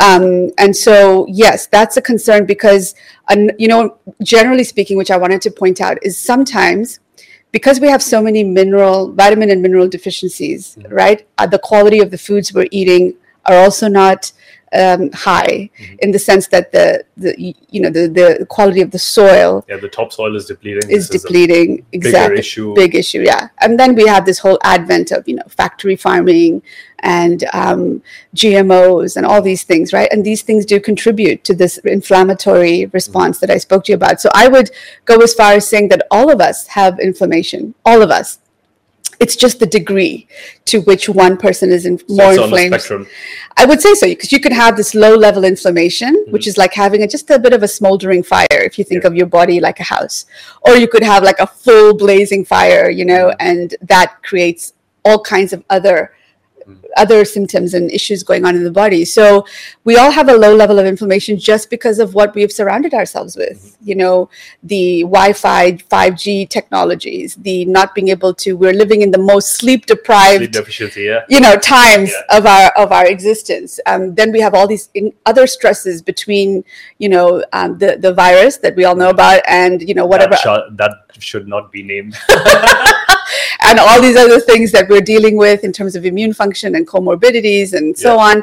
Um, 0.00 0.50
and 0.58 0.74
so, 0.74 1.26
yes, 1.28 1.66
that's 1.66 1.96
a 1.96 2.02
concern 2.02 2.46
because, 2.46 2.94
um, 3.28 3.50
you 3.58 3.68
know, 3.68 3.98
generally 4.22 4.64
speaking, 4.64 4.96
which 4.96 5.10
I 5.10 5.16
wanted 5.16 5.42
to 5.42 5.50
point 5.50 5.80
out 5.80 5.98
is 6.02 6.18
sometimes 6.18 7.00
because 7.52 7.80
we 7.80 7.88
have 7.88 8.02
so 8.02 8.22
many 8.22 8.42
mineral, 8.42 9.12
vitamin 9.12 9.50
and 9.50 9.60
mineral 9.60 9.86
deficiencies, 9.88 10.76
Mhm. 10.78 10.90
right? 10.90 11.26
Uh, 11.36 11.46
the 11.46 11.58
quality 11.58 12.00
of 12.00 12.10
the 12.10 12.16
foods 12.16 12.54
we're 12.54 12.68
eating 12.70 13.14
are 13.44 13.56
also 13.56 13.88
not 13.88 14.32
um, 14.74 15.10
high 15.12 15.70
Mhm. 15.80 15.98
in 16.00 16.10
the 16.12 16.18
sense 16.18 16.46
that 16.48 16.72
the, 16.72 17.04
the 17.16 17.34
you 17.70 17.80
know 17.82 17.90
the, 17.90 18.08
the 18.08 18.46
quality 18.46 18.80
of 18.80 18.90
the 18.90 18.98
soil 18.98 19.64
Yeah, 19.68 19.76
the 19.76 19.88
topsoil 19.88 20.34
is 20.36 20.46
depleting. 20.46 20.90
is 20.90 21.08
This 21.08 21.22
depleting 21.22 21.84
bigger 21.90 22.08
exactly 22.08 22.38
issue. 22.38 22.74
big 22.74 22.94
issue 22.94 23.22
yeah 23.22 23.48
and 23.60 23.78
then 23.78 23.94
we 23.94 24.06
have 24.06 24.24
this 24.26 24.38
whole 24.38 24.58
advent 24.64 25.10
of 25.12 25.26
you 25.28 25.36
know 25.36 25.42
factory 25.48 25.96
farming 25.96 26.62
and 27.00 27.44
um, 27.52 28.00
gmos 28.34 29.16
and 29.16 29.26
all 29.26 29.42
these 29.42 29.64
things 29.64 29.92
right 29.92 30.08
and 30.12 30.24
these 30.24 30.42
things 30.42 30.64
do 30.64 30.78
contribute 30.80 31.42
to 31.44 31.54
this 31.54 31.78
inflammatory 31.78 32.86
response 32.86 33.38
that 33.40 33.50
i 33.50 33.58
spoke 33.58 33.84
to 33.84 33.92
you 33.92 33.96
about 33.96 34.20
so 34.20 34.28
i 34.34 34.46
would 34.48 34.70
go 35.04 35.16
as 35.18 35.34
far 35.34 35.52
as 35.54 35.66
saying 35.66 35.88
that 35.88 36.06
all 36.10 36.30
of 36.30 36.40
us 36.40 36.66
have 36.68 36.98
inflammation 37.00 37.74
all 37.84 38.00
of 38.02 38.10
us 38.10 38.38
it's 39.20 39.36
just 39.36 39.60
the 39.60 39.66
degree 39.66 40.26
to 40.64 40.80
which 40.82 41.08
one 41.08 41.36
person 41.36 41.70
is 41.70 41.86
in, 41.86 41.98
So 41.98 42.04
more 42.08 42.32
it's 42.32 42.38
on 42.42 42.50
the 42.50 42.56
inflamed 42.56 42.74
spectrum. 42.80 43.06
I 43.56 43.64
would 43.66 43.80
say 43.80 43.94
so 43.94 44.06
because 44.08 44.32
you 44.32 44.40
could 44.40 44.52
have 44.52 44.76
this 44.76 44.94
low 44.94 45.14
level 45.14 45.44
inflammation, 45.44 46.14
Mm-hmm. 46.16 46.32
which 46.32 46.46
is 46.48 46.56
like 46.58 46.72
having 46.74 47.02
a, 47.02 47.08
just 47.08 47.30
a 47.30 47.38
bit 47.38 47.52
of 47.52 47.62
a 47.62 47.68
smoldering 47.68 48.22
fire 48.22 48.46
if 48.50 48.78
you 48.78 48.84
think 48.84 49.04
of 49.04 49.14
your 49.14 49.26
body 49.26 49.60
like 49.60 49.78
a 49.80 49.84
house. 49.84 50.26
Or 50.62 50.76
you 50.76 50.88
could 50.88 51.04
have 51.04 51.22
like 51.22 51.38
a 51.38 51.46
full 51.46 51.94
blazing 51.96 52.44
fire, 52.44 52.90
you 52.90 53.04
know, 53.04 53.28
Mm-hmm. 53.28 53.46
and 53.48 53.74
that 53.82 54.22
creates 54.22 54.72
all 55.04 55.20
kinds 55.22 55.52
of 55.52 55.62
other. 55.70 56.14
Other 56.96 57.24
symptoms 57.24 57.74
and 57.74 57.90
issues 57.90 58.22
going 58.22 58.44
on 58.44 58.54
in 58.56 58.64
the 58.64 58.70
body. 58.70 59.04
So 59.04 59.46
we 59.84 59.96
all 59.96 60.10
have 60.10 60.28
a 60.28 60.36
low 60.36 60.54
level 60.54 60.78
of 60.78 60.86
inflammation 60.86 61.38
just 61.38 61.70
because 61.70 61.98
of 61.98 62.14
what 62.14 62.34
we've 62.34 62.52
surrounded 62.52 62.94
ourselves 62.94 63.36
with. 63.36 63.58
Mm-hmm. 63.58 63.88
You 63.88 63.94
know, 63.96 64.30
the 64.62 65.02
Wi-Fi, 65.02 65.72
5G 65.72 66.48
technologies, 66.48 67.34
the 67.36 67.64
not 67.66 67.94
being 67.94 68.08
able 68.08 68.34
to 68.34 68.52
we're 68.56 68.72
living 68.72 69.02
in 69.02 69.10
the 69.10 69.18
most 69.18 69.54
sleep 69.54 69.86
deprived 69.86 70.56
yeah. 70.96 71.24
you 71.28 71.40
know 71.40 71.56
times 71.56 72.10
Yeah. 72.10 72.38
of 72.38 72.46
our 72.46 72.68
of 72.82 72.92
our 72.92 73.06
existence 73.06 73.80
um, 73.86 74.14
then 74.14 74.32
we 74.32 74.40
have 74.40 74.54
all 74.54 74.66
these 74.66 74.88
in 74.94 75.12
other 75.26 75.46
stresses 75.46 76.02
between 76.02 76.64
you 76.98 77.08
know 77.08 77.44
um, 77.52 77.78
the 77.78 77.96
the 77.96 78.12
virus 78.12 78.58
that 78.58 78.76
we 78.76 78.84
all 78.84 78.96
know 78.96 79.10
about 79.10 79.42
and 79.48 79.82
you 79.88 79.94
know 79.94 80.06
whatever 80.06 80.30
That, 80.30 80.40
shall- 80.40 80.70
that 80.72 80.92
should 81.18 81.46
not 81.48 81.70
be 81.72 81.82
named. 81.82 82.16
and 83.64 83.78
all 83.78 84.00
these 84.00 84.16
other 84.16 84.40
things 84.40 84.72
that 84.72 84.88
we're 84.88 85.00
dealing 85.00 85.36
with 85.36 85.64
in 85.64 85.72
terms 85.72 85.94
of 85.96 86.04
immune 86.04 86.32
function 86.32 86.74
and 86.74 86.86
comorbidities 86.86 87.72
and 87.72 87.96
so 87.96 88.16
Yeah. 88.16 88.24
on 88.28 88.36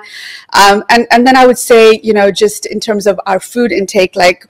um, 0.54 0.84
and 0.90 1.08
and 1.12 1.26
then 1.26 1.36
i 1.36 1.46
would 1.46 1.58
say 1.58 2.00
you 2.04 2.14
know 2.14 2.32
just 2.32 2.66
in 2.66 2.80
terms 2.80 3.08
of 3.08 3.20
our 3.26 3.40
food 3.40 3.72
intake 3.72 4.16
like 4.16 4.48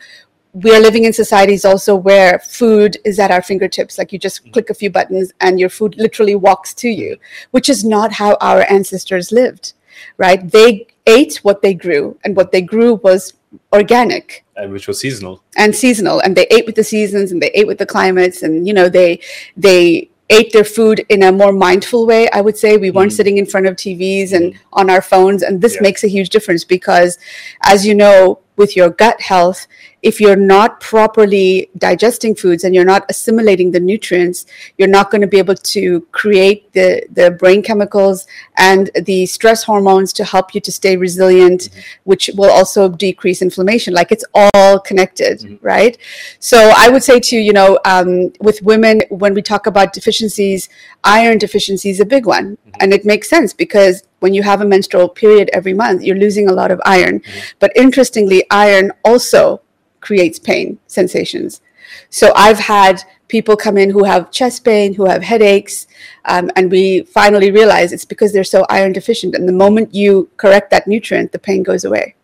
we 0.54 0.76
are 0.76 0.80
living 0.80 1.06
in 1.06 1.14
societies 1.14 1.64
also 1.64 1.96
where 1.96 2.40
food 2.40 2.98
is 3.06 3.20
at 3.20 3.32
our 3.32 3.42
fingertips 3.42 3.98
like 3.98 4.12
you 4.12 4.20
just 4.20 4.52
click 4.52 4.70
a 4.70 4.74
few 4.74 4.90
buttons 4.90 5.32
and 5.42 5.60
your 5.60 5.70
food 5.70 5.96
literally 5.98 6.36
walks 6.36 6.74
to 6.74 6.90
you 6.90 7.18
which 7.52 7.70
is 7.70 7.84
not 7.86 8.14
how 8.14 8.36
our 8.42 8.62
ancestors 8.70 9.32
lived 9.32 9.74
right 10.18 10.52
they 10.52 10.88
ate 11.06 11.38
what 11.44 11.62
they 11.62 11.74
grew 11.74 12.18
and 12.24 12.36
what 12.36 12.52
they 12.52 12.62
grew 12.62 12.96
was 12.96 13.34
organic 13.74 14.46
and 14.56 14.72
which 14.72 14.88
was 14.88 15.00
seasonal. 15.00 15.42
and 15.58 15.76
seasonal 15.76 16.20
and 16.20 16.36
they 16.36 16.48
ate 16.52 16.66
with 16.66 16.76
the 16.76 16.84
seasons 16.84 17.32
and 17.32 17.42
they 17.42 17.52
ate 17.54 17.68
with 17.68 17.78
the 17.78 17.86
climates 17.86 18.42
and 18.44 18.68
you 18.68 18.74
know 18.74 18.90
they 18.90 19.20
they 19.56 20.09
ate 20.30 20.52
their 20.54 20.64
food 20.64 21.04
in 21.10 21.24
a 21.24 21.32
more 21.32 21.52
mindful 21.52 22.06
way 22.06 22.30
i 22.32 22.42
would 22.42 22.58
say 22.58 22.78
we 22.78 22.92
weren't 22.92 23.12
Mm. 23.12 23.16
sitting 23.16 23.38
in 23.38 23.46
front 23.46 23.66
of 23.66 23.76
tvs 23.76 24.32
and 24.34 24.54
on 24.74 24.90
our 24.90 25.02
phones 25.02 25.42
and 25.44 25.62
this 25.62 25.76
Yeah. 25.76 25.82
makes 25.82 26.04
a 26.04 26.08
huge 26.08 26.30
difference 26.30 26.64
because 26.64 27.18
as 27.64 27.86
you 27.86 27.96
know 27.96 28.40
with 28.56 28.76
your 28.76 28.90
gut 28.90 29.20
health 29.22 29.68
if 30.02 30.20
you're 30.22 30.36
not 30.36 30.80
properly 30.80 31.70
digesting 31.78 32.34
foods 32.36 32.64
and 32.64 32.74
you're 32.74 32.86
not 32.86 33.06
assimilating 33.10 33.72
the 33.72 33.80
nutrients 33.80 34.46
you're 34.78 34.88
not 34.88 35.12
going 35.12 35.22
to 35.22 35.28
be 35.28 35.38
able 35.38 35.56
to 35.56 36.02
create 36.12 36.72
the 36.74 37.04
the 37.12 37.32
brain 37.32 37.62
chemicals 37.62 38.26
and 38.58 38.90
the 39.06 39.26
stress 39.26 39.64
hormones 39.64 40.14
to 40.14 40.24
help 40.24 40.54
you 40.56 40.62
to 40.62 40.72
stay 40.72 40.96
resilient 40.98 41.70
which 42.04 42.30
will 42.36 42.50
also 42.50 42.88
decrease 42.90 43.42
inflammation. 43.42 43.94
Like 43.94 44.12
it's 44.12 44.26
all 44.34 44.80
connected 44.80 45.40
Mhm. 45.40 45.60
right? 45.62 45.98
So 46.40 46.58
i 46.78 46.90
would 46.90 47.04
say 47.04 47.20
to 47.20 47.36
you 47.36 47.42
you 47.50 47.54
know 47.54 47.80
um, 47.86 48.32
with 48.40 48.62
women 48.62 49.02
when 49.10 49.34
we 49.34 49.42
talk 49.42 49.66
about 49.68 49.94
deficiencies 49.94 50.70
iron 51.04 51.38
deficiency 51.38 51.90
is 51.90 52.00
a 52.00 52.06
big 52.06 52.26
one. 52.26 52.58
And 52.82 52.94
it 52.94 53.04
makes 53.06 53.28
sense 53.30 53.54
because 53.54 54.04
when 54.20 54.34
you 54.34 54.44
have 54.44 54.62
a 54.62 54.66
menstrual 54.66 55.08
period 55.10 55.50
every 55.54 55.74
month 55.74 56.04
you're 56.04 56.18
losing 56.26 56.48
a 56.50 56.54
lot 56.54 56.72
of 56.72 56.80
iron. 56.86 57.22
But 57.60 57.72
interestingly 57.76 58.40
iron 58.52 58.92
also 59.04 59.62
creates 60.02 60.40
pain 60.40 60.80
sensations 60.88 61.62
so 62.10 62.32
i've 62.36 62.60
had 62.60 63.02
people 63.28 63.56
come 63.56 63.78
in 63.78 63.90
who 63.92 64.04
have 64.04 64.32
chest 64.32 64.66
pain 64.66 64.94
who 64.94 65.06
have 65.06 65.24
headaches 65.24 65.88
um, 66.26 66.52
and 66.56 66.70
we 66.70 67.02
finally 67.04 67.52
realize 67.52 67.94
it's 67.94 68.06
because 68.06 68.34
they're 68.34 68.44
so 68.44 68.66
iron 68.70 68.92
deficient 68.92 69.36
and 69.36 69.48
the 69.48 69.54
moment 69.54 69.94
you 69.94 70.30
correct 70.38 70.70
that 70.72 70.88
nutrient 70.88 71.32
the 71.32 71.40
pain 71.40 71.64
goes 71.64 71.86
away. 71.86 72.16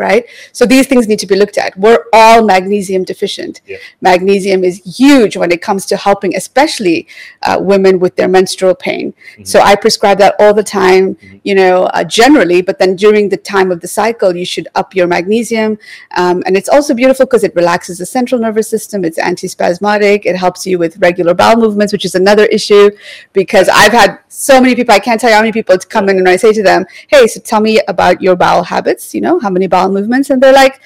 Right? 0.00 0.24
So 0.52 0.66
these 0.66 0.86
things 0.88 1.06
need 1.06 1.20
to 1.20 1.26
be 1.26 1.36
looked 1.36 1.58
at. 1.58 1.76
We're 1.76 2.04
all 2.12 2.44
magnesium 2.44 3.04
deficient. 3.04 3.60
Yeah. 3.66 3.76
Magnesium 4.00 4.64
is 4.64 4.76
huge 4.98 5.36
when 5.36 5.52
it 5.52 5.60
comes 5.68 5.86
to 5.86 5.96
helping, 5.96 6.34
especially 6.34 7.06
uh, 7.42 7.58
women 7.60 7.98
with 7.98 8.16
their 8.16 8.28
menstrual 8.28 8.74
pain. 8.74 9.14
So 9.44 9.60
I 9.60 9.76
prescribe 9.76 10.18
that 10.18 10.34
all 10.38 10.54
the 10.54 10.62
time, 10.62 11.16
you 11.44 11.54
know, 11.54 11.84
uh, 11.98 12.04
generally, 12.04 12.62
but 12.62 12.78
then 12.78 12.96
during 12.96 13.28
the 13.28 13.36
time 13.36 13.70
of 13.70 13.80
the 13.80 13.88
cycle, 13.88 14.34
you 14.34 14.44
should 14.44 14.68
up 14.74 14.94
your 14.94 15.06
magnesium. 15.06 15.78
Um, 16.16 16.42
and 16.46 16.56
it's 16.56 16.68
also 16.68 16.94
beautiful 16.94 17.26
because 17.26 17.44
it 17.44 17.54
relaxes 17.54 17.98
the 17.98 18.06
central 18.06 18.40
nervous 18.40 18.68
system, 18.68 19.04
it's 19.04 19.18
antispasmodic, 19.18 20.24
it 20.24 20.36
helps 20.36 20.66
you 20.66 20.78
with 20.78 20.96
regular 20.98 21.34
bowel 21.34 21.56
movements, 21.56 21.92
which 21.92 22.04
is 22.04 22.14
another 22.14 22.46
issue 22.46 22.90
because 23.32 23.68
I've 23.68 23.92
had 23.92 24.18
so 24.28 24.60
many 24.60 24.74
people, 24.74 24.94
I 24.94 24.98
can't 24.98 25.20
tell 25.20 25.30
you 25.30 25.36
how 25.36 25.42
many 25.42 25.52
people 25.52 25.76
come 25.78 26.08
in 26.08 26.18
and 26.18 26.28
I 26.28 26.36
say 26.36 26.52
to 26.52 26.62
them, 26.62 26.86
hey, 27.08 27.26
so 27.26 27.40
tell 27.40 27.60
me 27.60 27.80
about 27.88 28.22
your 28.22 28.36
bowel 28.36 28.62
habits, 28.62 29.14
you 29.14 29.20
know, 29.20 29.38
how 29.38 29.50
many 29.50 29.66
bowel 29.66 29.89
movements? 29.90 30.30
And 30.30 30.42
they're 30.42 30.52
like, 30.52 30.80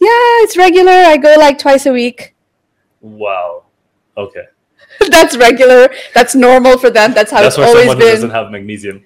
yeah, 0.00 0.42
it's 0.44 0.56
regular. 0.56 0.92
I 0.92 1.16
go 1.16 1.34
like 1.38 1.58
twice 1.58 1.86
a 1.86 1.92
week. 1.92 2.34
Wow. 3.00 3.64
Okay. 4.16 4.44
That's 5.10 5.36
regular. 5.36 5.88
That's 6.14 6.34
normal 6.34 6.78
for 6.78 6.90
them. 6.90 7.14
That's 7.14 7.30
how 7.30 7.42
That's 7.42 7.58
it's 7.58 7.66
always 7.66 7.80
someone 7.82 7.98
been. 7.98 8.08
doesn't 8.08 8.30
have 8.30 8.50
magnesium. 8.50 9.04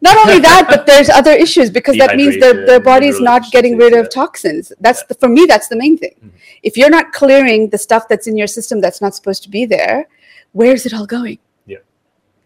Not 0.00 0.16
only 0.18 0.40
that, 0.40 0.66
but 0.68 0.84
there's 0.90 1.08
other 1.08 1.30
issues 1.30 1.70
because 1.70 1.96
that 1.96 2.16
means 2.16 2.38
their, 2.40 2.66
their 2.66 2.80
body's 2.80 3.20
not 3.20 3.50
getting 3.52 3.76
rid 3.76 3.94
of 3.94 4.10
toxins. 4.10 4.72
That's 4.80 5.04
the, 5.04 5.14
for 5.14 5.28
me, 5.28 5.44
that's 5.46 5.68
the 5.68 5.76
main 5.76 5.96
thing. 5.96 6.14
Mhm. 6.24 6.30
If 6.64 6.76
you're 6.76 6.90
not 6.90 7.12
clearing 7.12 7.70
the 7.70 7.78
stuff 7.78 8.08
that's 8.08 8.26
in 8.26 8.36
your 8.36 8.48
system 8.48 8.80
that's 8.80 9.00
not 9.00 9.14
supposed 9.14 9.44
to 9.44 9.48
be 9.48 9.64
there, 9.64 10.08
where's 10.52 10.86
it 10.86 10.92
all 10.92 11.06
going? 11.06 11.38
Yeah. 11.66 11.78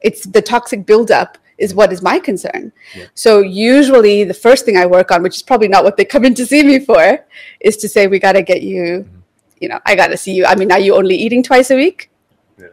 It's 0.03 0.27
the 0.27 0.43
toxic 0.43 0.85
buildup 0.85 1.39
is 1.59 1.75
what 1.75 1.93
is 1.93 2.03
my 2.03 2.19
concern. 2.19 2.73
Yeah. 2.95 3.07
So 3.15 3.41
usually 3.41 4.25
the 4.25 4.35
first 4.35 4.65
thing 4.65 4.77
I 4.77 4.87
work 4.87 5.11
on, 5.11 5.23
which 5.23 5.37
is 5.37 5.43
probably 5.43 5.69
not 5.69 5.85
what 5.85 5.97
they 5.97 6.05
come 6.05 6.25
in 6.25 6.35
to 6.35 6.47
see 6.47 6.63
me 6.63 6.79
for, 6.79 7.25
is 7.61 7.77
to 7.79 7.89
say 7.89 8.07
we 8.07 8.19
got 8.19 8.33
to 8.33 8.43
get 8.43 8.63
you. 8.63 9.07
Mhm. 9.09 9.23
You 9.61 9.69
know, 9.71 9.81
I 9.87 9.95
got 9.95 10.09
to 10.09 10.17
see 10.17 10.35
you. 10.35 10.45
I 10.45 10.55
mean, 10.55 10.71
are 10.71 10.79
you 10.79 10.95
only 10.95 11.17
eating 11.17 11.43
twice 11.43 11.71
a 11.71 11.77
week? 11.77 12.11
Yeah. 12.59 12.67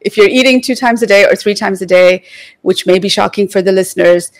If 0.00 0.16
you're 0.16 0.28
eating 0.28 0.60
two 0.60 0.74
times 0.74 1.02
a 1.02 1.06
day 1.06 1.24
or 1.24 1.36
three 1.36 1.54
times 1.54 1.80
a 1.80 1.86
day, 1.86 2.24
which 2.62 2.86
may 2.86 2.98
be 2.98 3.08
shocking 3.08 3.46
for 3.46 3.62
the 3.62 3.72
listeners, 3.72 4.32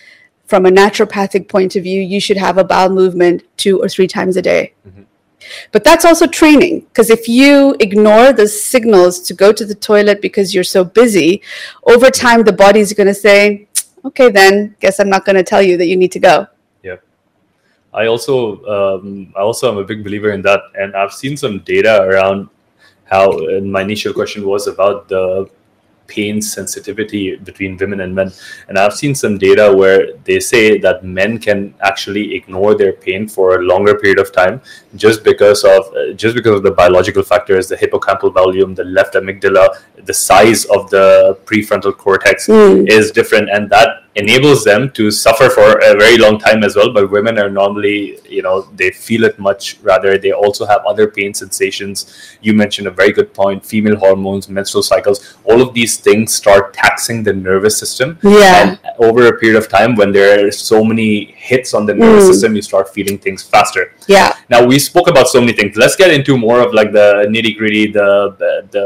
from 0.47 0.67
a 0.67 0.71
naturopathic 0.71 1.49
point 1.49 1.77
of 1.77 1.85
view, 1.85 2.01
you 2.03 2.21
should 2.21 2.37
have 2.37 2.59
a 2.59 2.65
bowel 2.65 2.91
movement 2.91 3.43
two 3.57 3.81
or 3.81 3.89
three 3.89 4.09
times 4.09 4.37
a 4.37 4.43
day. 4.43 4.73
Mhm. 4.87 5.05
But 5.73 5.85
that's 5.85 6.05
also 6.05 6.27
training 6.27 6.81
because 6.89 7.11
if 7.11 7.29
you 7.29 7.77
ignore 7.79 8.33
the 8.33 8.49
signals 8.49 9.21
to 9.21 9.35
go 9.35 9.53
to 9.53 9.65
the 9.65 9.75
toilet 9.75 10.21
because 10.23 10.55
you're 10.55 10.65
so 10.65 10.85
busy, 10.85 11.43
over 11.85 12.11
time 12.11 12.45
the 12.45 12.53
body's 12.53 12.93
going 12.93 13.07
to 13.07 13.15
say, 13.15 13.69
okay, 14.05 14.31
then 14.31 14.77
guess 14.81 15.01
I'm 15.01 15.09
not 15.09 15.25
going 15.25 15.37
to 15.37 15.43
tell 15.43 15.63
you 15.63 15.77
that 15.77 15.87
you 15.87 15.97
need 15.97 16.13
to 16.13 16.21
go. 16.21 16.47
Yeah. 16.83 16.97
I 17.93 18.07
also 18.07 18.65
um, 18.67 19.33
I 19.37 19.41
also 19.41 19.71
am 19.71 19.79
a 19.79 19.85
big 19.85 20.05
believer 20.05 20.31
in 20.33 20.43
that, 20.43 20.61
and 20.75 20.95
I've 20.95 21.13
seen 21.13 21.37
some 21.37 21.61
data 21.61 22.03
around 22.03 22.49
how. 23.05 23.31
And 23.49 23.71
my 23.71 23.83
initial 23.83 24.13
question 24.13 24.45
was 24.45 24.67
about 24.67 25.09
the 25.09 25.49
pain 26.07 26.41
sensitivity 26.43 27.37
between 27.37 27.77
women 27.77 28.01
and 28.01 28.15
men, 28.15 28.33
and 28.69 28.79
I've 28.79 28.95
seen 28.95 29.15
some 29.15 29.39
data 29.39 29.73
where 29.73 30.13
they 30.25 30.41
say 30.41 30.79
that 30.79 31.05
men 31.05 31.39
can 31.39 31.75
actually 31.81 32.35
ignore 32.35 32.75
their 32.75 32.93
pain 32.93 33.27
for 33.29 33.57
a 33.57 33.63
longer 33.63 33.99
period 33.99 34.19
of 34.19 34.33
time 34.33 34.61
just 34.97 35.25
because 35.25 35.65
of 35.65 35.93
uh, 35.95 36.13
just 36.13 36.35
because 36.35 36.57
of 36.57 36.63
the 36.63 36.71
biological 36.71 37.23
factors, 37.23 37.69
the 37.69 37.77
hippocampal 37.77 38.33
volume, 38.33 38.75
the 38.75 38.85
left 38.85 39.15
amygdala, 39.15 39.69
the 40.05 40.15
size 40.15 40.65
of 40.67 40.91
the 40.91 41.39
prefrontal 41.45 41.97
cortex 41.97 42.47
Mm. 42.49 42.89
is 42.89 43.11
different 43.11 43.49
and 43.51 43.71
that 43.71 44.04
enables 44.17 44.63
them 44.65 44.91
to 44.91 45.11
suffer 45.11 45.49
for 45.51 45.79
a 45.79 45.95
very 45.99 46.17
long 46.19 46.39
time 46.39 46.63
as 46.63 46.77
well 46.77 46.93
but 46.93 47.11
women 47.11 47.37
are 47.39 47.51
normally 47.51 48.19
you 48.29 48.43
know 48.43 48.63
they 48.77 48.91
feel 48.91 49.25
it 49.25 49.37
much 49.39 49.77
rather 49.83 50.17
they 50.17 50.31
also 50.31 50.65
have 50.65 50.81
other 50.87 51.07
pain 51.11 51.35
sensations 51.35 52.37
you 52.41 52.53
mentioned 52.53 52.87
a 52.87 52.91
very 52.91 53.11
good 53.13 53.35
point 53.35 53.65
female 53.67 53.97
hormones 53.97 54.49
menstrual 54.49 54.83
cycles 54.85 55.37
all 55.45 55.61
of 55.61 55.75
these 55.75 55.97
things 55.97 56.33
start 56.33 56.73
taxing 56.73 57.23
the 57.25 57.33
nervous 57.33 57.77
system 57.77 58.17
Yeah. 58.23 58.63
and 58.63 58.79
over 59.01 59.27
a 59.27 59.37
period 59.39 59.59
of 59.59 59.69
time 59.69 59.97
when 59.97 60.13
there 60.13 60.47
are 60.47 60.51
so 60.53 60.85
many 60.85 61.35
hits 61.37 61.75
on 61.75 61.85
the 61.87 61.95
nervous 61.95 62.25
Mm. 62.25 62.33
system 62.33 62.55
you 62.57 62.63
start 62.63 62.89
feeling 62.95 63.19
things 63.19 63.43
faster 63.43 63.93
Yeah. 64.07 64.37
now 64.49 64.65
we 64.65 64.79
spoke 64.79 65.09
about 65.09 65.27
so 65.29 65.41
many 65.41 65.55
things 65.55 65.77
let's 65.77 65.97
get 65.97 66.11
into 66.13 66.39
more 66.39 66.61
of 66.61 66.73
like 66.73 66.93
the 66.93 67.27
nitty 67.29 67.57
gritty 67.59 67.87
the, 67.91 68.09
the 68.39 68.53
the 68.71 68.85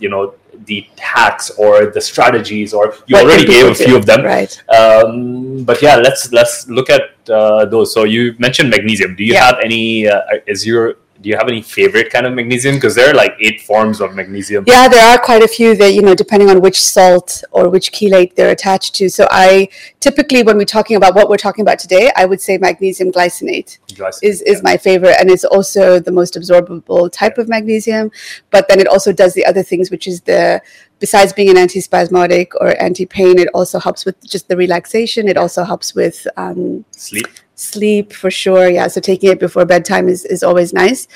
you 0.00 0.08
know 0.08 0.34
the 0.66 0.86
hacks 0.98 1.50
or 1.58 1.86
the 1.86 2.00
strategies 2.00 2.72
or 2.74 2.94
you 3.06 3.14
What 3.16 3.24
already 3.24 3.46
gave 3.46 3.66
a 3.66 3.74
few 3.74 3.86
do? 3.94 3.96
of 3.96 4.06
them 4.06 4.24
Right. 4.24 4.52
um, 4.78 5.64
but 5.64 5.80
yeah 5.82 5.96
let's 5.96 6.32
let's 6.32 6.68
look 6.68 6.88
at 6.90 7.02
uh, 7.30 7.64
those 7.66 7.92
so 7.94 8.04
you 8.04 8.34
mentioned 8.38 8.70
magnesium 8.70 9.14
do 9.16 9.24
you 9.24 9.32
Yeah. 9.34 9.44
have 9.46 9.58
any 9.62 10.08
uh, 10.08 10.20
is 10.46 10.66
your 10.66 10.96
do 11.24 11.30
you 11.30 11.36
have 11.38 11.48
any 11.48 11.62
favorite 11.62 12.10
kind 12.12 12.26
of 12.26 12.34
magnesium 12.34 12.74
because 12.74 12.94
there 12.94 13.08
are 13.10 13.14
like 13.14 13.34
eight 13.40 13.62
forms 13.62 14.02
of 14.02 14.14
magnesium 14.14 14.62
Yeah, 14.66 14.88
there 14.88 15.02
are 15.10 15.16
quite 15.16 15.42
a 15.42 15.48
few 15.48 15.74
that, 15.76 15.94
you 15.94 16.02
know, 16.02 16.14
depending 16.14 16.50
on 16.50 16.60
which 16.60 16.78
salt 16.78 17.42
or 17.50 17.70
which 17.70 17.92
chelate 17.92 18.34
they're 18.34 18.50
attached 18.50 18.94
to. 18.96 19.08
So 19.08 19.26
I 19.30 19.68
typically, 20.00 20.42
when 20.42 20.58
we're 20.58 20.66
talking 20.66 20.98
about 20.98 21.14
what 21.14 21.30
we're 21.30 21.38
talking 21.38 21.62
about 21.62 21.78
today, 21.78 22.12
I 22.14 22.26
would 22.26 22.42
say 22.42 22.58
magnesium 22.58 23.10
glycinate 23.10 23.78
Glycine, 23.94 24.22
is, 24.22 24.42
is 24.42 24.56
yeah. 24.56 24.60
my 24.64 24.76
favorite. 24.76 25.16
And 25.18 25.30
it's 25.30 25.44
also 25.44 25.98
the 25.98 26.12
most 26.12 26.34
absorbable 26.34 27.10
type 27.10 27.38
of 27.38 27.48
magnesium. 27.48 28.10
But 28.50 28.68
then 28.68 28.78
it 28.78 28.86
also 28.86 29.10
does 29.10 29.32
the 29.32 29.46
other 29.46 29.62
things, 29.62 29.90
which 29.90 30.06
is 30.06 30.20
the, 30.20 30.60
besides 30.98 31.32
being 31.32 31.48
an 31.48 31.56
antispasmodic 31.56 32.48
or 32.60 32.80
anti-pain, 32.82 33.38
it 33.38 33.48
also 33.54 33.78
helps 33.78 34.04
with 34.04 34.22
just 34.28 34.48
the 34.48 34.58
relaxation. 34.58 35.26
It 35.26 35.38
also 35.38 35.64
helps 35.64 35.94
with 35.94 36.26
um, 36.36 36.84
sleep 36.90 37.28
sleep 37.54 38.12
for 38.12 38.30
sure. 38.30 38.68
Yeah 38.68 38.88
so 38.88 39.00
taking 39.00 39.30
it 39.30 39.40
before 39.40 39.64
bedtime 39.64 40.08
is, 40.08 40.24
is 40.24 40.42
always 40.42 40.72
nice. 40.72 41.08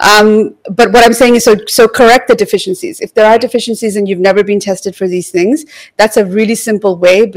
Um, 0.00 0.54
but 0.70 0.92
what 0.92 1.04
i'm 1.04 1.12
saying 1.12 1.34
is 1.36 1.44
so 1.44 1.56
so 1.66 1.88
correct 1.88 2.28
the 2.28 2.34
deficiencies. 2.34 3.00
If 3.00 3.14
there 3.14 3.26
are 3.26 3.38
deficiencies 3.38 3.96
and 3.96 4.08
you've 4.08 4.18
never 4.18 4.42
been 4.44 4.60
tested 4.60 4.94
for 4.96 5.08
these 5.08 5.30
things 5.30 5.64
that's 5.96 6.16
a 6.16 6.24
really 6.24 6.54
simple 6.54 6.96
way 6.96 7.32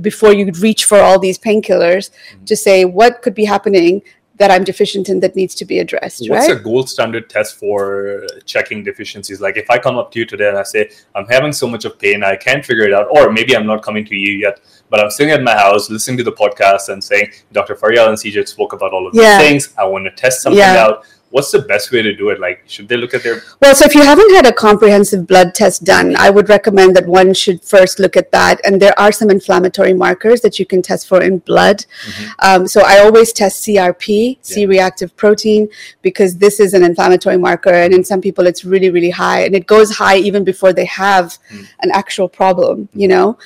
before 0.00 0.32
you 0.32 0.50
reach 0.60 0.84
for 0.84 0.98
all 1.00 1.18
these 1.18 1.38
painkillers 1.38 2.10
to 2.46 2.56
say 2.56 2.84
what 2.84 3.22
could 3.22 3.34
be 3.34 3.44
happening 3.44 4.02
that 4.36 4.50
i'm 4.50 4.64
deficient 4.64 5.08
in 5.08 5.20
that 5.20 5.34
needs 5.34 5.54
to 5.54 5.64
be 5.64 5.78
addressed 5.80 6.28
What's 6.28 6.48
right? 6.48 6.56
a 6.56 6.60
gold 6.60 6.88
standard 6.88 7.28
test 7.28 7.56
for 7.58 8.26
checking 8.44 8.84
deficiencies? 8.84 9.40
Like 9.40 9.56
if 9.56 9.68
I 9.70 9.78
come 9.78 9.96
up 9.96 10.10
to 10.12 10.18
you 10.18 10.26
today 10.26 10.48
and 10.48 10.58
I 10.58 10.62
say, 10.62 10.90
I'm 11.14 11.26
having 11.26 11.52
so 11.52 11.66
much 11.66 11.84
of 11.84 11.98
pain, 11.98 12.22
I 12.22 12.36
can't 12.36 12.64
figure 12.64 12.84
it 12.84 12.92
out, 12.92 13.08
or 13.10 13.32
maybe 13.32 13.56
I'm 13.56 13.66
not 13.66 13.82
coming 13.82 14.04
to 14.06 14.16
you 14.16 14.38
yet, 14.38 14.60
but 14.90 15.00
I'm 15.00 15.10
sitting 15.10 15.32
at 15.32 15.42
my 15.42 15.54
house 15.54 15.90
listening 15.90 16.18
to 16.18 16.24
the 16.24 16.32
podcast 16.32 16.88
and 16.88 17.02
saying, 17.02 17.30
Dr. 17.52 17.74
Faryal 17.74 18.08
and 18.08 18.16
CJ 18.18 18.46
spoke 18.48 18.72
about 18.72 18.92
all 18.92 19.06
of 19.06 19.14
Yeah. 19.14 19.38
these 19.38 19.48
things. 19.48 19.74
I 19.78 19.84
want 19.84 20.04
to 20.06 20.10
test 20.10 20.42
something 20.42 20.58
Yeah. 20.58 20.84
out. 20.84 21.04
What's 21.30 21.50
the 21.50 21.58
best 21.58 21.92
way 21.92 22.00
to 22.00 22.14
do 22.16 22.30
it? 22.30 22.40
Like, 22.40 22.62
should 22.66 22.88
they 22.88 22.96
look 22.96 23.12
at 23.12 23.22
their 23.22 23.42
Well, 23.60 23.74
so 23.74 23.84
if 23.84 23.94
you 23.94 24.00
haven't 24.00 24.34
had 24.34 24.46
a 24.46 24.52
comprehensive 24.52 25.26
blood 25.26 25.54
test 25.54 25.84
done, 25.84 26.16
I 26.16 26.30
would 26.30 26.48
recommend 26.48 26.96
that 26.96 27.06
one 27.06 27.34
should 27.34 27.62
first 27.62 27.98
look 27.98 28.16
at 28.16 28.32
that. 28.32 28.62
And 28.64 28.80
there 28.80 28.98
are 28.98 29.12
some 29.12 29.28
inflammatory 29.30 29.92
markers 29.92 30.40
that 30.40 30.58
you 30.58 30.64
can 30.64 30.80
test 30.80 31.06
for 31.06 31.20
in 31.22 31.40
blood. 31.40 31.84
Um, 32.38 32.66
so 32.66 32.80
I 32.82 33.00
always 33.00 33.34
test 33.34 33.62
CRP, 33.62 34.38
C 34.40 34.64
reactive 34.64 35.14
protein, 35.18 35.68
because 36.00 36.38
this 36.38 36.60
is 36.60 36.72
an 36.72 36.82
inflammatory 36.82 37.36
marker. 37.36 37.74
And 37.74 37.92
in 37.92 38.04
some 38.04 38.22
people, 38.22 38.46
it's 38.46 38.64
really, 38.64 38.88
really 38.88 39.10
high. 39.10 39.40
And 39.42 39.54
it 39.54 39.66
goes 39.66 39.90
high 39.96 40.16
even 40.16 40.44
before 40.44 40.72
they 40.72 40.86
have 40.86 41.36
Mm. 41.52 41.66
an 41.82 41.90
actual 41.92 42.28
problem, 42.30 42.88
you 42.94 43.06
know? 43.08 43.36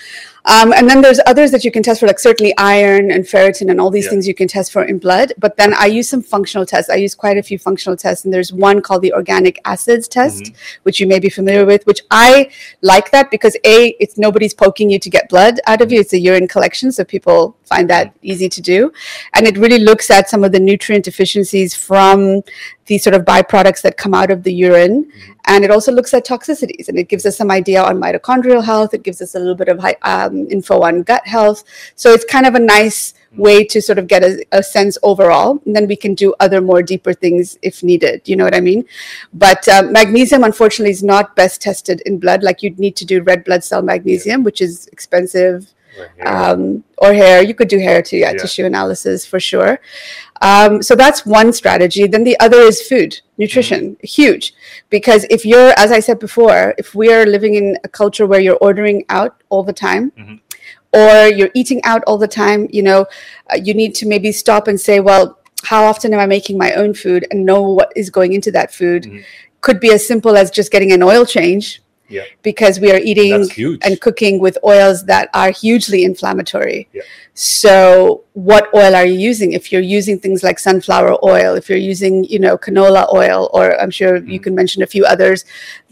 Um, 0.44 0.72
and 0.72 0.88
then 0.88 1.00
there's 1.00 1.20
others 1.26 1.50
that 1.52 1.64
you 1.64 1.70
can 1.70 1.82
test 1.82 2.00
for, 2.00 2.06
like 2.06 2.18
certainly 2.18 2.52
iron 2.58 3.10
and 3.10 3.24
ferritin 3.24 3.70
and 3.70 3.80
all 3.80 3.90
these 3.90 4.04
Yeah. 4.04 4.10
things 4.10 4.28
you 4.28 4.34
can 4.34 4.48
test 4.48 4.72
for 4.72 4.82
in 4.84 4.98
blood. 4.98 5.32
But 5.38 5.56
then 5.56 5.72
I 5.74 5.86
use 5.86 6.08
some 6.08 6.22
functional 6.22 6.66
tests. 6.66 6.90
I 6.90 6.96
use 6.96 7.14
quite 7.14 7.36
a 7.36 7.42
few 7.42 7.58
functional 7.58 7.96
tests, 7.96 8.24
and 8.24 8.34
there's 8.34 8.52
one 8.52 8.80
called 8.82 9.02
the 9.02 9.12
organic 9.12 9.60
acids 9.64 10.08
test, 10.08 10.44
mm-hmm. 10.44 10.80
which 10.82 10.98
you 11.00 11.06
may 11.06 11.18
be 11.18 11.28
familiar 11.28 11.64
with. 11.64 11.86
Which 11.86 12.02
I 12.10 12.50
like 12.80 13.10
that 13.12 13.30
because 13.30 13.56
a, 13.64 13.96
it's 14.00 14.18
nobody's 14.18 14.54
poking 14.54 14.90
you 14.90 14.98
to 14.98 15.10
get 15.10 15.28
blood 15.28 15.60
out 15.66 15.80
of 15.80 15.92
you. 15.92 15.98
Mm-hmm. 15.98 16.02
It's 16.02 16.12
a 16.12 16.18
urine 16.18 16.48
collection, 16.48 16.90
so 16.92 17.04
people 17.04 17.56
find 17.64 17.88
that 17.90 18.08
mm-hmm. 18.08 18.32
easy 18.32 18.48
to 18.48 18.60
do, 18.60 18.92
and 19.34 19.46
it 19.46 19.56
really 19.56 19.78
looks 19.78 20.10
at 20.10 20.28
some 20.28 20.42
of 20.44 20.52
the 20.52 20.60
nutrient 20.60 21.04
deficiencies 21.04 21.74
from 21.74 22.42
the 22.86 22.98
sort 22.98 23.14
of 23.14 23.22
byproducts 23.22 23.82
that 23.82 23.96
come 23.96 24.14
out 24.14 24.30
of 24.30 24.42
the 24.42 24.52
urine. 24.52 25.10
And 25.46 25.64
it 25.64 25.70
also 25.70 25.92
looks 25.92 26.14
at 26.14 26.26
toxicities 26.26 26.88
and 26.88 26.98
it 26.98 27.08
gives 27.08 27.26
us 27.26 27.36
some 27.36 27.50
idea 27.50 27.82
on 27.82 27.98
mitochondrial 27.98 28.64
health. 28.64 28.94
It 28.94 29.02
gives 29.02 29.20
us 29.20 29.34
a 29.34 29.38
little 29.38 29.54
bit 29.54 29.68
of 29.68 29.78
hi- 29.78 29.96
um, 30.02 30.46
info 30.50 30.80
on 30.80 31.02
gut 31.02 31.26
health. 31.26 31.64
So 31.94 32.12
it's 32.12 32.24
kind 32.24 32.46
of 32.46 32.54
a 32.54 32.60
nice 32.60 33.14
way 33.36 33.64
to 33.64 33.80
sort 33.80 33.98
of 33.98 34.06
get 34.06 34.22
a, 34.22 34.44
a 34.52 34.62
sense 34.62 34.98
overall. 35.02 35.62
And 35.64 35.74
then 35.74 35.86
we 35.86 35.96
can 35.96 36.14
do 36.14 36.34
other 36.40 36.60
more 36.60 36.82
deeper 36.82 37.12
things 37.12 37.58
if 37.62 37.82
needed. 37.82 38.22
You 38.26 38.36
know 38.36 38.44
what 38.44 38.54
I 38.54 38.60
mean? 38.60 38.84
But 39.32 39.66
uh, 39.68 39.82
magnesium, 39.84 40.44
unfortunately, 40.44 40.90
is 40.90 41.02
not 41.02 41.36
best 41.36 41.62
tested 41.62 42.02
in 42.02 42.18
blood. 42.18 42.42
Like 42.42 42.62
you'd 42.62 42.78
need 42.78 42.96
to 42.96 43.04
do 43.04 43.22
red 43.22 43.44
blood 43.44 43.64
cell 43.64 43.82
magnesium, 43.82 44.44
which 44.44 44.60
is 44.60 44.86
expensive 44.88 45.72
um, 46.24 46.84
or 46.98 47.12
hair. 47.12 47.42
You 47.42 47.54
could 47.54 47.68
do 47.68 47.78
hair 47.78 48.02
too, 48.02 48.16
yeah, 48.18 48.32
Yeah. 48.32 48.38
tissue 48.38 48.64
analysis 48.64 49.26
for 49.26 49.40
sure. 49.40 49.80
Um, 50.40 50.82
so 50.82 50.94
that's 50.96 51.24
one 51.24 51.52
strategy. 51.52 52.06
Then 52.06 52.24
the 52.24 52.38
other 52.40 52.58
is 52.60 52.82
food, 52.82 53.20
nutrition, 53.38 53.96
huge. 54.02 54.54
Because 54.90 55.24
if 55.30 55.44
you're, 55.46 55.72
as 55.76 55.92
I 55.92 56.00
said 56.00 56.18
before, 56.18 56.74
if 56.78 56.94
we 56.94 57.12
are 57.12 57.24
living 57.26 57.54
in 57.54 57.76
a 57.84 57.88
culture 57.88 58.26
where 58.26 58.40
you're 58.40 58.56
ordering 58.56 59.04
out 59.08 59.42
all 59.50 59.62
the 59.62 59.72
time, 59.72 60.12
Mhm. 60.18 60.40
or 60.92 61.28
you're 61.28 61.50
eating 61.54 61.80
out 61.84 62.02
all 62.06 62.18
the 62.18 62.28
time, 62.28 62.68
you 62.72 62.82
know, 62.82 63.06
uh, 63.52 63.56
you 63.62 63.72
need 63.74 63.94
to 63.96 64.06
maybe 64.06 64.32
stop 64.32 64.66
and 64.68 64.80
say, 64.80 65.00
well, 65.00 65.38
how 65.64 65.84
often 65.84 66.12
am 66.12 66.18
I 66.20 66.26
making 66.26 66.58
my 66.58 66.72
own 66.72 66.92
food 66.92 67.26
and 67.30 67.46
know 67.46 67.62
what 67.62 67.92
is 67.94 68.10
going 68.10 68.32
into 68.32 68.50
that 68.52 68.74
food. 68.74 69.04
Mhm. 69.04 69.22
Could 69.60 69.78
be 69.78 69.92
as 69.92 70.04
simple 70.04 70.36
as 70.36 70.50
just 70.50 70.72
getting 70.72 70.90
an 70.90 71.02
oil 71.04 71.24
change 71.24 71.81
Yeah. 72.12 72.24
because 72.42 72.78
we 72.78 72.92
are 72.92 72.98
eating 73.10 73.32
and 73.86 74.00
cooking 74.00 74.38
with 74.38 74.56
oils 74.64 75.04
that 75.06 75.28
are 75.34 75.50
hugely 75.50 76.04
inflammatory. 76.04 76.88
Yeah. 76.92 77.02
So, 77.34 78.24
what 78.34 78.64
oil 78.74 78.94
are 78.94 79.06
you 79.06 79.18
using? 79.30 79.52
If 79.52 79.72
you're 79.72 79.80
using 79.98 80.18
things 80.18 80.42
like 80.42 80.58
sunflower 80.58 81.14
oil, 81.24 81.54
if 81.54 81.68
you're 81.68 81.78
using, 81.94 82.24
you 82.24 82.38
know, 82.38 82.58
canola 82.58 83.04
oil, 83.12 83.48
or 83.54 83.80
I'm 83.80 83.90
sure 83.90 84.16
you 84.16 84.38
Mhm. 84.38 84.42
can 84.44 84.54
mention 84.54 84.82
a 84.82 84.86
few 84.94 85.04
others 85.06 85.44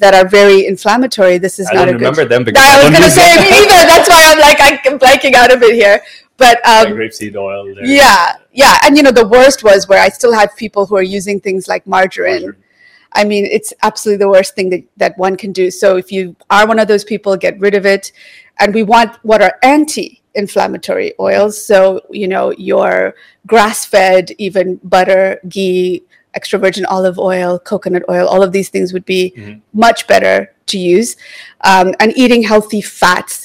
that 0.02 0.12
are 0.14 0.26
very 0.28 0.66
inflammatory, 0.66 1.38
this 1.38 1.58
is 1.58 1.66
I 1.70 1.74
not 1.74 1.88
a 1.88 1.92
good. 1.92 2.02
I 2.02 2.04
remember 2.04 2.24
them 2.26 2.44
because 2.44 2.62
I 2.62 2.82
was 2.82 2.90
going 2.90 3.02
to 3.10 3.10
say 3.20 3.28
me 3.42 3.48
either. 3.62 3.80
That's 3.92 4.08
why 4.12 4.22
I'm 4.30 4.38
like 4.48 4.60
I'm 4.86 4.98
blanking 4.98 5.34
out 5.34 5.50
a 5.52 5.56
bit 5.56 5.74
here. 5.74 6.02
But 6.36 6.60
Like 6.64 6.88
um, 6.88 6.92
grapeseed 6.94 7.36
oil. 7.36 7.74
there. 7.74 7.84
yeah, 7.84 8.32
yeah, 8.52 8.78
and 8.84 8.96
you 8.96 9.02
know 9.02 9.10
the 9.22 9.26
worst 9.26 9.62
was 9.62 9.86
where 9.88 10.00
I 10.00 10.08
still 10.08 10.32
have 10.32 10.56
people 10.56 10.86
who 10.86 10.96
are 10.96 11.02
using 11.18 11.38
things 11.40 11.68
like 11.68 11.86
margarine. 11.86 12.42
Margarine. 12.42 12.64
I 13.12 13.24
mean, 13.24 13.44
it's 13.46 13.72
absolutely 13.82 14.24
the 14.24 14.30
worst 14.30 14.54
thing 14.54 14.70
that, 14.70 14.84
that 14.98 15.18
one 15.18 15.36
can 15.36 15.52
do. 15.52 15.70
So 15.70 15.96
if 15.96 16.12
you 16.12 16.36
are 16.50 16.66
one 16.66 16.78
of 16.78 16.88
those 16.88 17.04
people, 17.04 17.36
get 17.36 17.58
rid 17.58 17.74
of 17.74 17.86
it. 17.86 18.12
And 18.58 18.74
we 18.74 18.82
want 18.82 19.16
what 19.22 19.42
are 19.42 19.58
anti-inflammatory 19.62 21.14
oils. 21.18 21.60
So, 21.64 22.02
you 22.10 22.28
know, 22.28 22.52
your 22.52 23.14
grass-fed, 23.46 24.32
even 24.38 24.78
butter, 24.84 25.40
ghee, 25.48 26.04
extra 26.34 26.58
virgin 26.58 26.84
olive 26.84 27.18
oil, 27.18 27.58
coconut 27.58 28.04
oil, 28.08 28.28
all 28.28 28.42
of 28.42 28.52
these 28.52 28.68
things 28.68 28.92
would 28.92 29.04
be 29.06 29.32
Mhm. 29.36 29.60
much 29.72 30.06
better 30.06 30.52
to 30.66 30.78
use. 30.78 31.16
Um, 31.62 31.94
and 31.98 32.16
eating 32.16 32.42
healthy 32.42 32.80
fats 32.80 33.39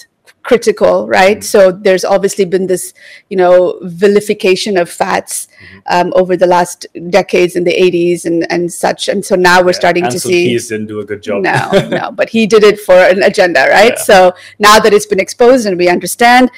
critical 0.49 1.07
right 1.07 1.43
so 1.43 1.71
there's 1.71 2.05
obviously 2.15 2.45
been 2.45 2.67
this 2.67 2.93
you 3.31 3.37
know 3.41 3.55
vilification 3.81 4.77
of 4.77 4.87
fats 4.89 5.47
um, 5.87 6.13
over 6.15 6.37
the 6.43 6.45
last 6.55 6.85
decades 7.09 7.55
in 7.55 7.63
the 7.69 7.73
80s 7.73 8.25
and 8.29 8.39
and 8.51 8.71
such 8.71 9.07
and 9.13 9.25
so 9.29 9.35
now 9.35 9.57
we're 9.65 9.71
Yeah, 9.75 9.83
starting 9.83 10.03
to 10.03 10.17
Ancel 10.17 10.29
see 10.31 10.45
Keys 10.49 10.67
didn't 10.69 10.87
do 10.93 10.99
a 10.99 11.05
good 11.11 11.21
job. 11.27 11.43
no, 11.43 11.61
no, 11.99 12.05
but 12.11 12.27
he 12.29 12.41
did 12.53 12.63
it 12.63 12.77
for 12.87 12.93
an 13.13 13.23
agenda, 13.31 13.61
right? 13.77 13.95
Yeah. 13.97 14.09
So 14.09 14.17
now 14.59 14.75
that 14.83 14.93
it's 14.93 15.07
been 15.13 15.19
exposed 15.27 15.65
and 15.67 15.75
we 15.83 15.87
understand, 15.89 16.51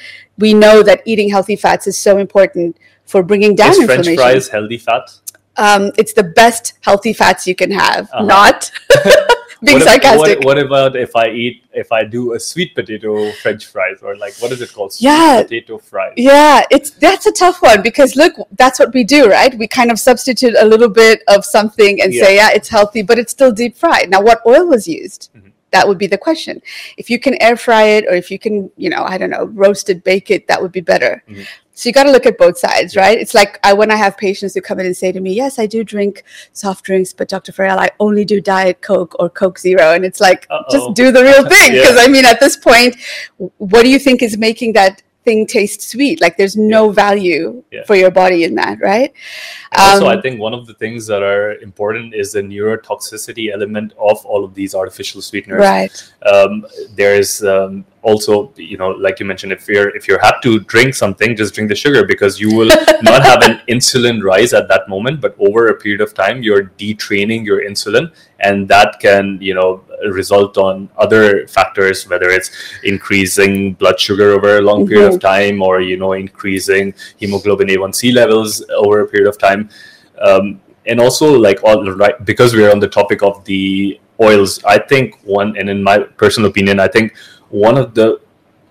we 0.44 0.50
know 0.64 0.76
that 0.88 0.98
eating 1.10 1.28
healthy 1.30 1.56
fats 1.56 1.86
is 1.86 1.96
so 1.96 2.18
important 2.18 2.76
for 3.12 3.22
bringing 3.22 3.54
down 3.54 3.70
Is 3.70 3.84
French 3.90 4.06
fries 4.20 4.48
healthy 4.48 4.78
fat? 4.78 5.06
Um, 5.56 5.82
it's 6.00 6.12
the 6.12 6.22
best 6.42 6.64
healthy 6.88 7.12
fats 7.12 7.46
you 7.50 7.54
can 7.62 7.70
have. 7.84 8.04
Uh-huh. 8.12 8.24
Not 8.36 8.70
being 9.64 9.74
what, 9.78 9.82
if- 9.82 9.88
sarcastic. 9.88 10.38
What, 10.38 10.44
what 10.56 10.58
about 10.58 10.96
if 10.96 11.14
I 11.16 11.28
eat 11.28 11.64
if 11.72 11.90
I 11.92 12.04
do 12.04 12.34
a 12.34 12.40
sweet 12.40 12.74
potato 12.74 13.30
French 13.42 13.66
fries 13.66 13.98
or 14.02 14.16
like 14.16 14.34
what 14.40 14.52
is 14.52 14.60
it 14.60 14.72
called? 14.72 14.92
Sweet 14.92 15.06
Yeah. 15.08 15.42
potato 15.42 15.78
fries. 15.78 16.14
yeah, 16.16 16.62
it's 16.70 16.90
that's 16.90 17.26
a 17.26 17.32
tough 17.32 17.60
one 17.62 17.82
because 17.82 18.16
look, 18.16 18.32
that's 18.52 18.78
what 18.78 18.92
we 18.94 19.04
do, 19.04 19.26
right? 19.28 19.52
We 19.56 19.66
kind 19.68 19.90
of 19.90 19.98
substitute 19.98 20.54
a 20.58 20.64
little 20.64 20.88
bit 20.88 21.22
of 21.28 21.44
something 21.44 22.00
and 22.02 22.12
say, 22.12 22.36
yeah, 22.36 22.50
it's 22.52 22.68
healthy, 22.68 23.02
but 23.02 23.18
it's 23.18 23.32
still 23.32 23.52
deep 23.52 23.76
fried. 23.76 24.10
Now, 24.10 24.20
what 24.22 24.40
oil 24.46 24.66
was 24.66 24.86
used? 24.88 25.30
Mhm. 25.36 25.52
That 25.70 25.86
would 25.86 25.98
be 25.98 26.06
the 26.06 26.16
question. 26.18 26.62
If 26.96 27.10
you 27.10 27.18
can 27.20 27.34
air 27.42 27.56
fry 27.56 27.82
it, 27.96 28.04
or 28.08 28.14
if 28.14 28.30
you 28.30 28.38
can, 28.38 28.70
you 28.76 28.88
know, 28.88 29.04
I 29.04 29.18
don't 29.18 29.28
know, 29.30 29.44
roast 29.64 29.90
it, 29.90 30.02
bake 30.02 30.30
it, 30.30 30.48
that 30.48 30.62
would 30.62 30.72
be 30.72 30.80
better. 30.80 31.22
Mhm. 31.28 31.46
So 31.78 31.88
you 31.88 31.92
got 31.92 32.04
to 32.04 32.10
look 32.10 32.26
at 32.26 32.38
both 32.38 32.58
sides, 32.58 32.96
right? 32.96 33.16
It's 33.16 33.34
like 33.34 33.60
I 33.62 33.72
when 33.72 33.92
I 33.92 33.94
have 33.94 34.16
patients 34.16 34.52
who 34.54 34.60
come 34.60 34.80
in 34.80 34.86
and 34.86 34.96
say 34.96 35.12
to 35.12 35.20
me, 35.20 35.32
"Yes, 35.32 35.60
I 35.60 35.66
do 35.66 35.84
drink 35.84 36.24
soft 36.52 36.84
drinks, 36.84 37.12
but 37.12 37.28
Dr. 37.28 37.52
Faryal, 37.52 37.78
I 37.78 37.90
only 38.00 38.24
do 38.24 38.40
Diet 38.40 38.80
Coke 38.80 39.14
or 39.20 39.30
Coke 39.30 39.60
Zero," 39.60 39.92
and 39.94 40.04
it's 40.04 40.20
like, 40.20 40.44
Uh-oh. 40.50 40.64
just 40.72 40.94
do 40.94 41.12
the 41.12 41.22
real 41.22 41.48
thing, 41.54 41.74
Yeah. 41.74 41.82
because 41.82 41.96
I 42.04 42.08
mean, 42.08 42.24
at 42.24 42.40
this 42.40 42.56
point, 42.56 42.96
what 43.58 43.84
do 43.84 43.90
you 43.90 44.00
think 44.00 44.22
is 44.24 44.36
making 44.36 44.72
that 44.72 45.02
thing 45.24 45.46
tastes 45.46 45.88
sweet? 45.88 46.20
Like, 46.20 46.36
there's 46.36 46.56
no 46.56 46.90
value 46.90 47.62
Yeah. 47.70 47.84
for 47.86 47.96
your 47.96 48.10
body 48.10 48.44
in 48.44 48.54
that, 48.54 48.78
right? 48.80 49.12
And 49.72 49.82
also, 49.82 50.06
Um, 50.06 50.18
I 50.18 50.20
think 50.22 50.40
one 50.40 50.54
of 50.54 50.66
the 50.66 50.74
things 50.74 51.06
that 51.06 51.22
are 51.22 51.54
important 51.60 52.14
is 52.14 52.32
the 52.32 52.42
neurotoxicity 52.42 53.52
element 53.52 53.92
of 53.98 54.24
all 54.24 54.44
of 54.44 54.54
these 54.54 54.74
artificial 54.74 55.20
sweeteners. 55.20 55.60
Right. 55.60 55.92
Um, 56.24 56.66
there's 56.94 57.42
um, 57.44 57.84
also, 58.02 58.52
you 58.56 58.78
know, 58.78 58.90
like 58.90 59.20
you 59.20 59.26
mentioned, 59.26 59.52
if 59.52 59.68
you're 59.68 59.94
if 59.96 60.08
you're 60.08 60.20
have 60.20 60.40
to 60.42 60.60
drink 60.60 60.94
something, 60.94 61.36
just 61.36 61.54
drink 61.54 61.68
the 61.68 61.74
sugar 61.74 62.04
because 62.06 62.40
you 62.40 62.54
will 62.54 62.68
not 63.02 63.22
have 63.22 63.42
an 63.42 63.60
insulin 63.68 64.22
rise 64.22 64.52
at 64.54 64.68
that 64.68 64.88
moment, 64.88 65.20
but 65.20 65.34
over 65.38 65.68
a 65.68 65.74
period 65.74 66.00
of 66.00 66.14
time, 66.14 66.42
you're 66.42 66.64
detraining 66.78 67.44
your 67.44 67.60
insulin, 67.70 68.10
and 68.40 68.68
that 68.68 69.00
can, 69.00 69.38
you 69.40 69.54
know, 69.54 69.84
result 70.10 70.56
on 70.56 70.88
other 70.96 71.46
factors, 71.48 72.08
whether 72.08 72.28
it's 72.30 72.50
increasing 72.84 73.74
blood 73.74 73.98
sugar 73.98 74.30
over 74.30 74.58
a 74.58 74.62
long 74.62 74.86
period 74.86 75.12
of 75.12 75.20
time, 75.20 75.60
or 75.62 75.80
you 75.80 75.96
know, 75.96 76.12
increasing 76.12 76.94
hemoglobin 77.16 77.68
A1C 77.68 78.14
levels 78.14 78.64
over 78.70 79.00
a 79.00 79.08
period 79.08 79.28
of 79.28 79.38
time. 79.38 79.68
Um, 80.20 80.60
and 80.86 81.00
also, 81.00 81.38
like 81.38 81.62
all 81.64 81.84
right, 81.96 82.24
because 82.24 82.54
we're 82.54 82.70
on 82.70 82.80
the 82.80 82.88
topic 82.88 83.22
of 83.22 83.44
the 83.44 84.00
oils, 84.20 84.62
I 84.64 84.78
think 84.78 85.18
one, 85.24 85.56
and 85.56 85.68
in 85.68 85.82
my 85.82 85.98
personal 85.98 86.50
opinion, 86.50 86.80
I 86.80 86.88
think 86.88 87.16
one 87.50 87.76
of 87.76 87.94
the 87.94 88.20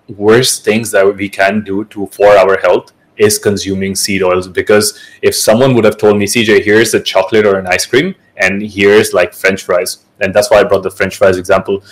worst 0.08 0.64
things 0.64 0.90
that 0.90 1.16
we 1.16 1.28
can 1.28 1.62
do 1.62 1.84
to 1.86 2.06
for 2.06 2.28
our 2.28 2.58
health 2.58 2.92
is 3.18 3.38
consuming 3.38 3.94
seed 3.94 4.22
oils 4.22 4.48
because 4.48 4.98
if 5.22 5.34
someone 5.34 5.74
would 5.74 5.84
have 5.84 5.98
told 5.98 6.16
me 6.16 6.24
cj 6.24 6.64
here's 6.64 6.94
a 6.94 7.00
chocolate 7.00 7.44
or 7.44 7.58
an 7.58 7.66
ice 7.66 7.84
cream 7.84 8.14
and 8.38 8.62
here's 8.62 9.12
like 9.12 9.32
french 9.34 9.62
fries 9.62 10.04
and 10.20 10.34
that's 10.34 10.50
why 10.50 10.58
i 10.58 10.64
brought 10.64 10.82
the 10.82 10.90
french 10.90 11.16
fries 11.16 11.36
example 11.36 11.82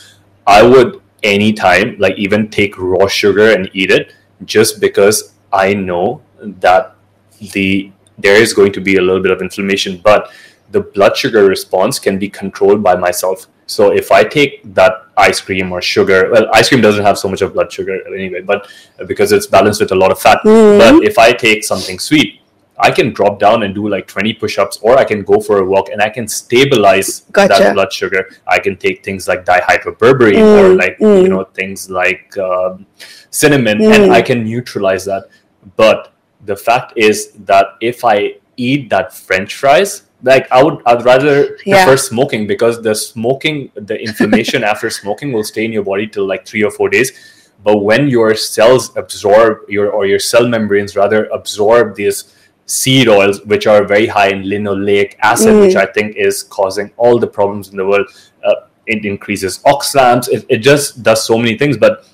i 0.46 0.62
would 0.62 1.00
anytime 1.22 1.96
like 1.98 2.16
even 2.16 2.48
take 2.48 2.78
raw 2.78 3.06
sugar 3.06 3.52
and 3.52 3.70
eat 3.72 3.90
it 3.90 4.14
just 4.44 4.80
because 4.80 5.34
i 5.52 5.72
know 5.72 6.20
that 6.40 6.96
the 7.52 7.90
there 8.18 8.40
is 8.40 8.52
going 8.52 8.72
to 8.72 8.80
be 8.80 8.96
a 8.96 9.00
little 9.00 9.22
bit 9.22 9.30
of 9.30 9.42
inflammation 9.42 9.98
but 10.02 10.30
the 10.72 10.80
blood 10.80 11.16
sugar 11.16 11.44
response 11.46 11.98
can 11.98 12.18
be 12.18 12.28
controlled 12.28 12.82
by 12.82 12.94
myself 12.94 13.46
so 13.66 13.92
if 13.92 14.12
I 14.12 14.22
take 14.22 14.62
that 14.74 15.06
ice 15.16 15.40
cream 15.40 15.72
or 15.72 15.82
sugar, 15.82 16.30
well, 16.30 16.46
ice 16.54 16.68
cream 16.68 16.80
doesn't 16.80 17.04
have 17.04 17.18
so 17.18 17.28
much 17.28 17.42
of 17.42 17.52
blood 17.52 17.72
sugar 17.72 18.00
anyway, 18.14 18.40
but 18.40 18.70
because 19.06 19.32
it's 19.32 19.46
balanced 19.46 19.80
with 19.80 19.90
a 19.90 19.94
lot 19.94 20.12
of 20.12 20.20
fat. 20.20 20.40
Mhm. 20.44 20.78
But 20.78 21.04
if 21.04 21.18
I 21.18 21.32
take 21.32 21.64
something 21.64 21.98
sweet, 21.98 22.40
I 22.78 22.90
can 22.90 23.12
drop 23.12 23.38
down 23.38 23.62
and 23.62 23.74
do 23.74 23.88
like 23.88 24.06
20 24.06 24.34
push-ups, 24.34 24.78
or 24.82 24.98
I 24.98 25.04
can 25.04 25.22
go 25.22 25.40
for 25.40 25.58
a 25.58 25.64
walk 25.64 25.88
and 25.90 26.02
I 26.02 26.10
can 26.10 26.28
stabilize 26.28 27.20
Gotcha. 27.32 27.62
that 27.62 27.74
blood 27.74 27.92
sugar. 27.92 28.28
I 28.46 28.58
can 28.58 28.76
take 28.76 29.02
things 29.04 29.26
like 29.28 29.44
dihydroberberine 29.44 30.34
Mm, 30.34 30.60
or 30.60 30.74
like 30.74 30.98
mm. 30.98 31.22
you 31.22 31.28
know 31.28 31.44
things 31.44 31.88
like 31.90 32.36
um, 32.38 32.86
cinnamon, 33.30 33.78
Mm. 33.78 33.94
and 33.94 34.12
I 34.12 34.20
can 34.22 34.44
neutralize 34.44 35.04
that. 35.06 35.24
But 35.76 36.12
the 36.44 36.56
fact 36.56 36.92
is 36.96 37.32
that 37.46 37.66
if 37.80 38.04
I 38.04 38.34
eat 38.56 38.90
that 38.90 39.14
French 39.14 39.54
fries, 39.54 40.02
like 40.22 40.50
I 40.52 40.62
would, 40.62 40.78
I'd 40.86 41.04
rather 41.04 41.56
Yeah. 41.64 41.84
prefer 41.84 41.96
smoking 41.96 42.46
because 42.46 42.82
the 42.82 42.94
smoking, 42.94 43.70
the 43.74 43.96
inflammation 44.00 44.64
after 44.72 44.90
smoking 44.90 45.32
will 45.32 45.44
stay 45.44 45.64
in 45.64 45.72
your 45.72 45.82
body 45.84 46.06
till 46.06 46.26
like 46.26 46.46
three 46.46 46.62
or 46.62 46.70
four 46.70 46.88
days. 46.88 47.12
But 47.64 47.78
when 47.78 48.08
your 48.08 48.34
cells 48.34 48.94
absorb 48.96 49.68
your 49.68 49.90
or 49.90 50.06
your 50.06 50.18
cell 50.18 50.46
membranes 50.46 50.94
rather 50.94 51.24
absorb 51.26 51.96
these 51.96 52.24
seed 52.66 53.08
oils, 53.08 53.40
which 53.44 53.66
are 53.66 53.84
very 53.84 54.06
high 54.06 54.28
in 54.28 54.42
linoleic 54.42 55.14
acid, 55.22 55.54
Mm. 55.54 55.66
which 55.66 55.76
I 55.76 55.86
think 55.86 56.16
is 56.16 56.42
causing 56.42 56.90
all 56.96 57.18
the 57.18 57.26
problems 57.26 57.68
in 57.70 57.76
the 57.76 57.86
world. 57.86 58.06
Uh, 58.44 58.54
it 58.86 59.04
increases 59.04 59.58
oxalams. 59.64 60.28
It, 60.28 60.44
it 60.48 60.58
just 60.58 61.02
does 61.02 61.24
so 61.24 61.38
many 61.38 61.56
things, 61.56 61.76
but 61.76 62.04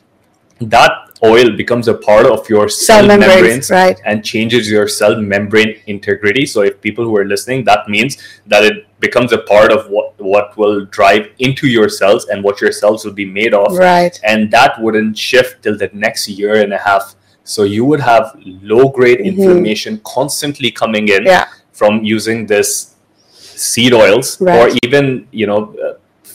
that 0.61 0.92
oil 1.24 1.57
becomes 1.57 1.88
a 1.88 1.94
part 1.94 2.26
of 2.26 2.48
your 2.48 2.68
cell, 2.68 2.98
Cell 2.98 3.07
membranes, 3.07 3.34
membranes 3.34 3.70
right. 3.70 4.00
and 4.05 4.24
changes 4.24 4.70
your 4.70 4.88
cell 4.88 5.20
membrane 5.20 5.76
integrity. 5.86 6.44
So 6.46 6.62
if 6.62 6.80
people 6.80 7.05
who 7.05 7.16
are 7.16 7.24
listening, 7.24 7.64
that 7.64 7.88
means 7.88 8.18
that 8.46 8.64
it 8.64 8.86
becomes 9.00 9.32
a 9.32 9.38
part 9.38 9.72
of 9.72 9.88
what 9.88 10.14
what 10.18 10.57
will 10.57 10.84
drive 10.86 11.28
into 11.38 11.66
your 11.66 11.88
cells 11.88 12.26
and 12.26 12.44
what 12.44 12.61
your 12.61 12.72
cells 12.72 13.05
will 13.05 13.12
be 13.12 13.24
made 13.24 13.55
of, 13.55 13.76
Right. 13.76 14.18
and 14.22 14.50
that 14.53 14.80
wouldn't 14.80 15.16
shift 15.18 15.62
till 15.62 15.76
the 15.76 15.90
next 15.92 16.28
year 16.28 16.55
and 16.62 16.72
a 16.72 16.78
half. 16.78 17.14
So 17.45 17.64
you 17.64 17.84
would 17.84 18.01
have 18.01 18.36
low 18.62 18.88
grade 18.88 19.18
Mhm. 19.20 19.24
inflammation 19.32 20.01
constantly 20.05 20.70
coming 20.70 21.09
in 21.09 21.24
Yeah. 21.26 21.47
from 21.72 22.05
using 22.05 22.47
this 22.47 22.95
seed 23.55 23.93
oils 23.93 24.40
or 24.59 24.70
even 24.84 25.26
you 25.30 25.47
know 25.47 25.74
uh, 25.84 25.95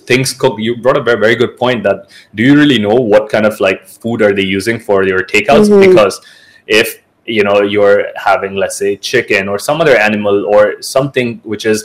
things 0.10 0.32
cooked 0.34 0.60
you 0.60 0.76
brought 0.78 0.97
a 0.97 1.01
very 1.03 1.20
very 1.20 1.36
good 1.36 1.58
point 1.58 1.84
that 1.84 2.08
do 2.36 2.43
you 2.43 2.55
really 2.55 2.80
know 2.80 2.95
what 2.95 3.30
kind 3.30 3.45
of 3.45 3.60
like 3.60 3.80
food 3.88 4.22
are 4.22 4.34
they 4.34 4.43
using 4.58 4.80
for 4.80 5.03
your 5.03 5.20
takeouts 5.34 5.70
Mhm. 5.70 5.82
because 5.88 6.22
if 6.68 6.88
you 7.26 7.43
know 7.43 7.62
you're 7.62 7.99
having 8.16 8.55
let's 8.55 8.78
say 8.78 8.95
chicken 8.95 9.49
or 9.49 9.58
some 9.60 9.82
other 9.82 9.97
animal 9.97 10.45
or 10.45 10.82
something 10.82 11.41
which 11.43 11.66
is 11.66 11.80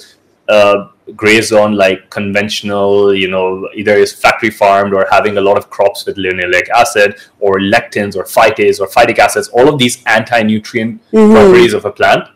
uh, 0.49 0.89
grazed 1.17 1.53
on 1.53 1.75
like 1.77 2.11
conventional 2.11 3.15
you 3.15 3.29
know 3.29 3.69
either 3.75 3.95
is 3.95 4.13
factory 4.13 4.51
farmed 4.51 4.95
or 4.95 5.07
having 5.11 5.37
a 5.37 5.41
lot 5.41 5.57
of 5.57 5.69
crops 5.71 6.07
with 6.07 6.17
linoleic 6.17 6.69
acid 6.71 7.17
or 7.41 7.59
lectins 7.61 8.17
or 8.17 8.25
phytates 8.25 8.81
or 8.81 8.87
phytic 8.87 9.19
acids 9.19 9.49
all 9.49 9.69
of 9.69 9.79
these 9.79 10.03
anti-nutrient 10.07 11.01
Mhm. 11.13 11.33
properties 11.33 11.75
of 11.75 11.85
a 11.85 11.91
plant 11.91 12.29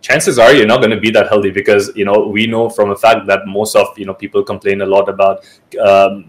chances 0.00 0.38
are 0.38 0.52
you're 0.52 0.66
not 0.66 0.78
going 0.78 0.90
to 0.90 1.00
be 1.00 1.10
that 1.10 1.28
healthy 1.28 1.50
because 1.50 1.90
you 1.94 2.04
know 2.04 2.26
we 2.28 2.46
know 2.46 2.68
from 2.68 2.90
a 2.90 2.96
fact 2.96 3.26
that 3.26 3.40
most 3.46 3.76
of 3.76 3.86
you 3.96 4.04
know 4.04 4.14
people 4.14 4.42
complain 4.42 4.80
a 4.82 4.86
lot 4.86 5.08
about 5.08 5.44
um, 5.80 6.24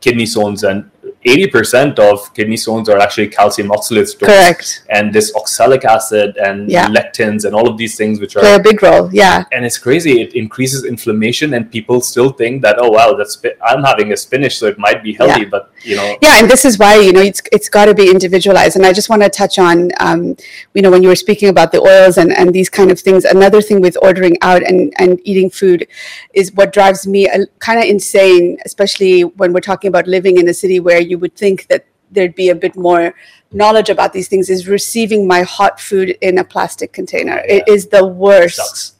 kidney 0.00 0.26
stones 0.26 0.64
and 0.64 0.90
80% 1.26 1.98
of 1.98 2.32
kidney 2.34 2.56
stones 2.56 2.88
are 2.88 2.98
actually 2.98 3.28
calcium 3.28 3.68
oxalate 3.68 4.06
stones. 4.06 4.32
Correct. 4.32 4.84
And 4.88 5.12
this 5.12 5.34
oxalic 5.34 5.84
acid 5.84 6.36
and 6.36 6.70
Yeah. 6.70 6.86
lectins 6.88 7.44
and 7.44 7.54
all 7.54 7.68
of 7.68 7.76
these 7.76 7.96
things, 7.96 8.20
which 8.20 8.34
Play 8.34 8.52
are 8.52 8.60
a 8.60 8.62
big 8.62 8.82
role. 8.82 9.10
Yeah. 9.12 9.44
and 9.52 9.64
it's 9.66 9.78
crazy. 9.78 10.20
It 10.20 10.34
increases 10.34 10.84
inflammation, 10.84 11.54
and 11.54 11.70
people 11.70 12.00
still 12.00 12.30
think 12.30 12.62
that 12.62 12.76
oh 12.78 12.90
wow, 12.90 13.14
that's 13.14 13.36
I'm 13.68 13.82
having 13.82 14.12
a 14.12 14.16
spinach, 14.16 14.58
so 14.58 14.66
it 14.66 14.78
might 14.78 15.02
be 15.02 15.12
healthy, 15.12 15.44
but 15.44 15.70
you 15.82 15.96
know, 15.96 16.16
Yeah, 16.22 16.38
and 16.38 16.50
this 16.50 16.64
is 16.64 16.78
why 16.78 16.96
you 16.96 17.12
know 17.12 17.20
it's 17.20 17.42
it's 17.52 17.68
got 17.68 17.86
to 17.86 17.94
be 17.94 18.10
individualized. 18.10 18.76
And 18.76 18.84
I 18.86 18.92
just 18.92 19.08
want 19.08 19.22
to 19.22 19.28
touch 19.28 19.58
on, 19.58 19.90
um, 20.00 20.36
you 20.74 20.82
know, 20.82 20.90
when 20.90 21.02
you 21.02 21.08
were 21.08 21.16
speaking 21.16 21.48
about 21.48 21.72
the 21.72 21.80
oils 21.80 22.18
and 22.18 22.32
and 22.36 22.52
these 22.54 22.68
kind 22.68 22.90
of 22.90 23.00
things. 23.00 23.24
Another 23.24 23.60
thing 23.60 23.80
with 23.80 23.96
ordering 24.02 24.36
out 24.42 24.62
and 24.62 24.92
and 24.98 25.20
eating 25.24 25.50
food 25.50 25.86
is 26.34 26.52
what 26.54 26.72
drives 26.72 27.06
me 27.06 27.28
kind 27.58 27.78
of 27.78 27.84
insane, 27.86 28.58
especially 28.64 29.22
when 29.24 29.52
we're 29.52 29.60
talking 29.60 29.88
about 29.88 30.06
living 30.06 30.38
in 30.38 30.48
a 30.48 30.54
city 30.54 30.80
where 30.80 31.00
you 31.00 31.18
would 31.18 31.34
think 31.36 31.66
that 31.68 31.86
there'd 32.10 32.34
be 32.34 32.48
a 32.48 32.54
bit 32.54 32.74
more 32.76 33.14
knowledge 33.52 33.88
about 33.90 34.12
these 34.12 34.28
things. 34.28 34.50
Is 34.50 34.68
receiving 34.68 35.26
my 35.26 35.42
hot 35.42 35.80
food 35.80 36.16
in 36.20 36.38
a 36.38 36.44
plastic 36.44 36.92
container. 36.92 37.38
It 37.48 37.64
Yeah. 37.66 37.74
is 37.74 37.86
the 37.88 38.06
worst. 38.06 38.94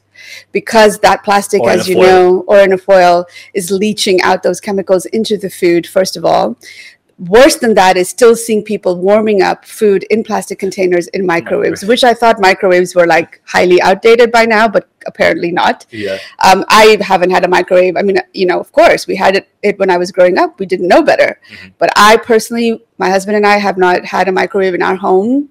Because 0.51 0.99
that 0.99 1.23
plastic, 1.23 1.61
Or 1.61 1.69
as 1.71 1.87
you 1.87 1.95
foil. 1.95 2.05
know, 2.05 2.43
or 2.47 2.59
in 2.59 2.73
a 2.73 2.77
foil, 2.77 3.25
is 3.53 3.71
leaching 3.71 4.21
out 4.21 4.43
those 4.43 4.59
chemicals 4.59 5.05
into 5.07 5.37
the 5.37 5.49
food, 5.49 5.87
first 5.87 6.15
of 6.17 6.25
all. 6.25 6.57
Worse 7.17 7.57
than 7.57 7.73
that 7.73 7.97
is 7.97 8.07
still 8.07 8.33
seeing 8.33 8.63
people 8.63 8.95
warming 8.97 9.41
up 9.41 9.65
food 9.65 10.03
in 10.09 10.23
plastic 10.23 10.57
containers 10.57 11.07
in 11.09 11.25
microwaves, 11.25 11.83
which 11.83 12.05
I 12.05 12.13
thought 12.13 12.39
microwaves 12.39 12.95
were 12.95 13.05
like 13.05 13.41
highly 13.45 13.81
outdated 13.81 14.31
by 14.31 14.45
now, 14.45 14.69
but 14.69 14.87
apparently 15.05 15.51
not. 15.51 15.85
yeah, 15.91 16.17
Um, 16.47 16.63
I 16.69 16.97
haven't 17.01 17.31
had 17.31 17.43
a 17.43 17.49
microwave. 17.49 17.97
I 17.97 18.03
mean, 18.03 18.19
you 18.33 18.45
know, 18.45 18.57
of 18.57 18.71
course, 18.71 19.05
we 19.05 19.17
had 19.17 19.35
it, 19.35 19.49
it 19.61 19.77
when 19.77 19.89
I 19.89 19.97
was 19.97 20.13
growing 20.13 20.37
up. 20.37 20.61
We 20.61 20.65
didn't 20.65 20.87
know 20.87 21.01
better. 21.03 21.41
Mhm. 21.51 21.73
But 21.77 21.89
I 21.97 22.15
personally, 22.15 22.85
my 22.97 23.09
husband 23.09 23.35
and 23.35 23.45
I 23.45 23.57
have 23.57 23.77
not 23.77 24.05
had 24.05 24.29
a 24.29 24.31
microwave 24.31 24.73
in 24.73 24.81
our 24.81 24.95
home. 24.95 25.49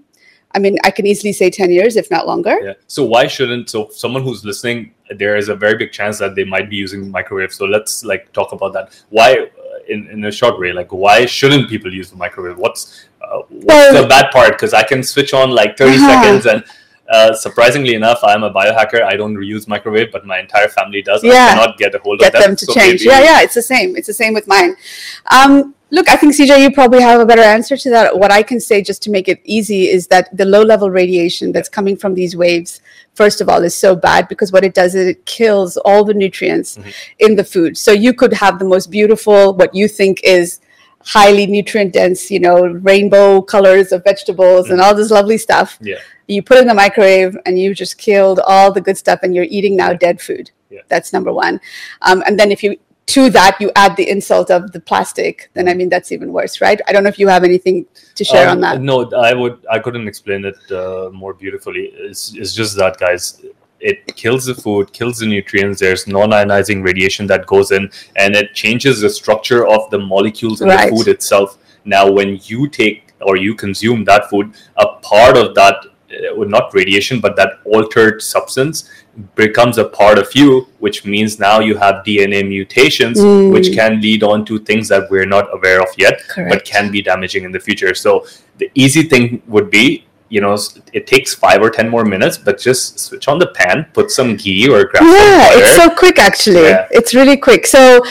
I 0.55 0.59
mean, 0.59 0.79
I 0.85 0.91
can 0.91 1.07
easily 1.07 1.33
say 1.33 1.51
10 1.51 1.71
years, 1.71 1.97
if 1.97 2.11
not 2.11 2.27
longer. 2.27 2.57
yeah. 2.63 2.73
So 2.87 3.05
why 3.05 3.27
shouldn't 3.27 3.69
so 3.69 3.89
someone 3.93 4.23
who's 4.23 4.45
listening? 4.45 4.95
There 5.17 5.37
is 5.37 5.49
a 5.49 5.55
very 5.55 5.77
big 5.77 5.93
chance 5.93 6.19
that 6.19 6.35
they 6.35 6.45
might 6.45 6.69
be 6.71 6.77
using 6.77 7.11
microwave. 7.11 7.53
So 7.53 7.65
let's 7.67 8.05
like 8.05 8.33
talk 8.33 8.53
about 8.53 8.73
that. 8.73 8.93
Why, 9.11 9.35
uh, 9.35 9.79
in 9.89 10.09
in 10.11 10.25
a 10.25 10.31
short 10.33 10.59
way, 10.59 10.73
like 10.73 10.91
why 10.93 11.27
shouldn't 11.27 11.69
people 11.69 11.93
use 11.93 12.11
the 12.11 12.17
microwave? 12.17 12.57
What's 12.59 13.07
uh, 13.23 13.43
what's 13.51 13.67
Well- 13.67 14.03
the 14.03 14.09
bad 14.09 14.31
part? 14.33 14.51
Because 14.53 14.73
I 14.75 14.83
can 14.85 15.03
switch 15.03 15.33
on 15.35 15.51
like 15.51 15.77
30 15.77 15.97
Uh-huh. 15.97 16.09
seconds 16.13 16.47
and. 16.47 16.65
Uh, 17.09 17.33
surprisingly 17.33 17.95
enough, 17.95 18.21
I'm 18.23 18.43
a 18.43 18.53
biohacker. 18.53 19.03
I 19.03 19.17
don't 19.17 19.41
use 19.43 19.67
microwave, 19.67 20.13
but 20.13 20.27
my 20.27 20.39
entire 20.41 20.69
family 20.69 21.01
does. 21.03 21.25
I 21.25 21.29
cannot 21.31 21.79
get 21.79 21.95
a 21.95 21.99
hold 21.99 22.21
get 22.21 22.35
of 22.35 22.41
them. 22.41 22.51
them 22.51 22.57
to 22.57 22.67
so 22.67 22.75
change. 22.75 23.01
maybe- 23.01 23.05
Yeah, 23.11 23.23
yeah, 23.23 23.41
it's 23.43 23.55
the 23.55 23.63
same. 23.63 23.97
It's 23.97 24.07
the 24.07 24.13
same 24.13 24.35
with 24.35 24.47
mine. 24.47 24.77
Um, 25.31 25.75
look, 25.91 26.09
I 26.11 26.17
think 26.17 26.35
CJ, 26.35 26.61
you 26.61 26.71
probably 26.71 27.01
have 27.01 27.19
a 27.21 27.25
better 27.25 27.41
answer 27.43 27.77
to 27.79 27.91
that. 27.91 28.19
What 28.19 28.31
I 28.31 28.43
can 28.43 28.61
say, 28.61 28.83
just 28.83 29.01
to 29.05 29.11
make 29.11 29.27
it 29.27 29.41
easy, 29.45 29.89
is 29.89 30.07
that 30.09 30.37
the 30.37 30.45
low-level 30.45 30.91
radiation 30.91 31.51
that's 31.51 31.71
coming 31.71 31.97
from 31.97 32.13
these 32.15 32.37
waves, 32.37 32.81
first 33.15 33.41
of 33.41 33.49
all, 33.49 33.63
is 33.65 33.75
so 33.75 33.97
bad 33.97 34.29
because 34.29 34.53
what 34.53 34.63
it 34.65 34.75
does 34.75 34.95
is 34.95 35.07
it 35.07 35.25
kills 35.25 35.79
all 35.79 36.05
the 36.05 36.13
nutrients 36.15 36.77
Mhm. 36.77 36.93
in 37.21 37.37
the 37.37 37.45
food. 37.45 37.79
So 37.79 37.91
you 37.93 38.13
could 38.13 38.35
have 38.35 38.59
the 38.59 38.67
most 38.67 38.91
beautiful, 38.91 39.55
what 39.55 39.75
you 39.75 39.89
think 39.89 40.21
is 40.25 40.61
highly 41.09 41.47
nutrient 41.47 41.95
dense, 41.95 42.31
you 42.31 42.39
know, 42.39 42.67
rainbow 42.91 43.41
colors 43.41 43.93
of 43.93 44.05
vegetables 44.05 44.69
and 44.69 44.79
all 44.79 44.95
this 44.95 45.11
lovely 45.11 45.39
stuff. 45.39 45.79
Yeah. 45.81 45.97
You 46.27 46.43
put 46.43 46.59
it 46.59 46.61
in 46.61 46.67
the 46.67 46.75
microwave 46.75 47.35
and 47.47 47.59
you 47.59 47.75
just 47.75 47.97
killed 47.97 48.41
all 48.47 48.71
the 48.71 48.83
good 48.83 48.99
stuff 48.99 49.21
and 49.23 49.35
you're 49.35 49.47
eating 49.49 49.75
now 49.75 49.95
dead 49.95 50.21
food. 50.21 50.51
Yeah. 50.69 50.83
That's 50.89 51.15
number 51.15 51.33
one. 51.33 51.61
Um, 52.03 52.23
and 52.27 52.39
then 52.39 52.53
if 52.53 52.63
you 52.63 52.77
to 53.07 53.31
that 53.31 53.57
you 53.59 53.73
add 53.75 53.97
the 53.97 54.07
insult 54.07 54.51
of 54.51 54.71
the 54.73 54.81
plastic, 54.81 55.49
then 55.55 55.67
I 55.67 55.73
mean 55.73 55.89
that's 55.89 56.13
even 56.13 56.31
worse, 56.31 56.61
right? 56.61 56.79
I 56.87 56.93
don't 56.93 57.05
know 57.05 57.09
if 57.09 57.19
you 57.19 57.29
have 57.29 57.43
anything 57.43 57.87
to 58.15 58.23
share 58.23 58.47
Um, 58.47 58.57
on 58.57 58.61
that. 58.61 58.83
No, 58.83 59.11
I 59.13 59.33
would. 59.33 59.65
I 59.71 59.79
couldn't 59.79 60.07
explain 60.07 60.45
it 60.45 60.61
uh, 60.71 61.09
more 61.11 61.33
beautifully. 61.33 61.85
It's, 61.95 62.35
it's 62.35 62.53
just 62.53 62.77
that, 62.77 62.99
guys. 62.99 63.43
It 63.81 64.17
kills 64.17 64.47
the 64.47 64.55
food, 64.55 64.93
kills 64.93 65.19
the 65.19 65.27
nutrients. 65.27 65.81
There's 65.81 66.07
non-ionizing 66.07 66.83
radiation 66.83 67.27
that 67.29 67.47
goes 67.47 67.71
in, 67.71 67.91
and 68.17 68.35
it 68.35 68.55
changes 68.55 69.01
the 69.01 69.11
structure 69.11 69.67
of 69.67 69.89
the 69.91 69.99
molecules 69.99 70.61
in 70.61 70.69
Right. 70.69 70.91
the 70.91 70.97
food 70.97 71.09
itself. 71.09 71.59
Now, 71.85 72.11
when 72.11 72.41
you 72.45 72.69
take 72.69 73.05
or 73.21 73.37
you 73.37 73.55
consume 73.55 74.05
that 74.05 74.29
food, 74.31 74.51
a 74.77 74.87
part 74.87 75.37
of 75.37 75.55
that, 75.55 75.77
uh, 76.11 76.45
not 76.45 76.73
radiation, 76.75 77.21
but 77.21 77.37
that 77.37 77.59
altered 77.65 78.23
substance 78.23 78.89
becomes 79.35 79.77
a 79.79 79.85
part 79.85 80.19
of 80.19 80.29
you, 80.35 80.67
which 80.79 81.05
means 81.05 81.39
now 81.41 81.59
you 81.61 81.77
have 81.77 82.05
DNA 82.05 82.43
mutations, 82.45 83.19
Mm. 83.21 83.51
which 83.53 83.73
can 83.73 84.01
lead 84.01 84.23
on 84.23 84.45
to 84.45 84.59
things 84.61 84.87
that 84.89 85.11
we're 85.11 85.27
not 85.27 85.49
aware 85.53 85.81
of 85.81 85.89
yet 85.97 86.21
but 86.51 86.65
can 86.65 86.91
be 86.91 87.03
damaging 87.03 87.43
in 87.45 87.51
the 87.53 87.59
future. 87.61 87.95
So 87.95 88.25
the 88.59 88.71
easy 88.75 89.03
thing 89.03 89.43
would 89.49 89.71
be, 89.71 90.05
you 90.29 90.41
know, 90.41 90.57
it 90.93 91.07
takes 91.07 91.35
five 91.35 91.63
or 91.63 91.71
ten 91.71 91.89
more 91.89 92.05
minutes, 92.05 92.37
but 92.39 92.59
just 92.59 92.99
switch 92.99 93.29
on 93.29 93.39
the 93.39 93.49
pan, 93.49 93.87
put 93.93 94.11
some 94.11 94.37
ghee 94.37 94.69
or 94.69 94.85
grab 94.85 95.03
some 95.03 95.09
yeah, 95.09 95.49
it's 95.53 95.77
so 95.77 95.89
quick 95.95 96.19
actually. 96.19 96.63
Yeah. 96.63 96.89
It's 96.91 97.15
really 97.15 97.37
quick. 97.37 97.67
So 97.67 98.05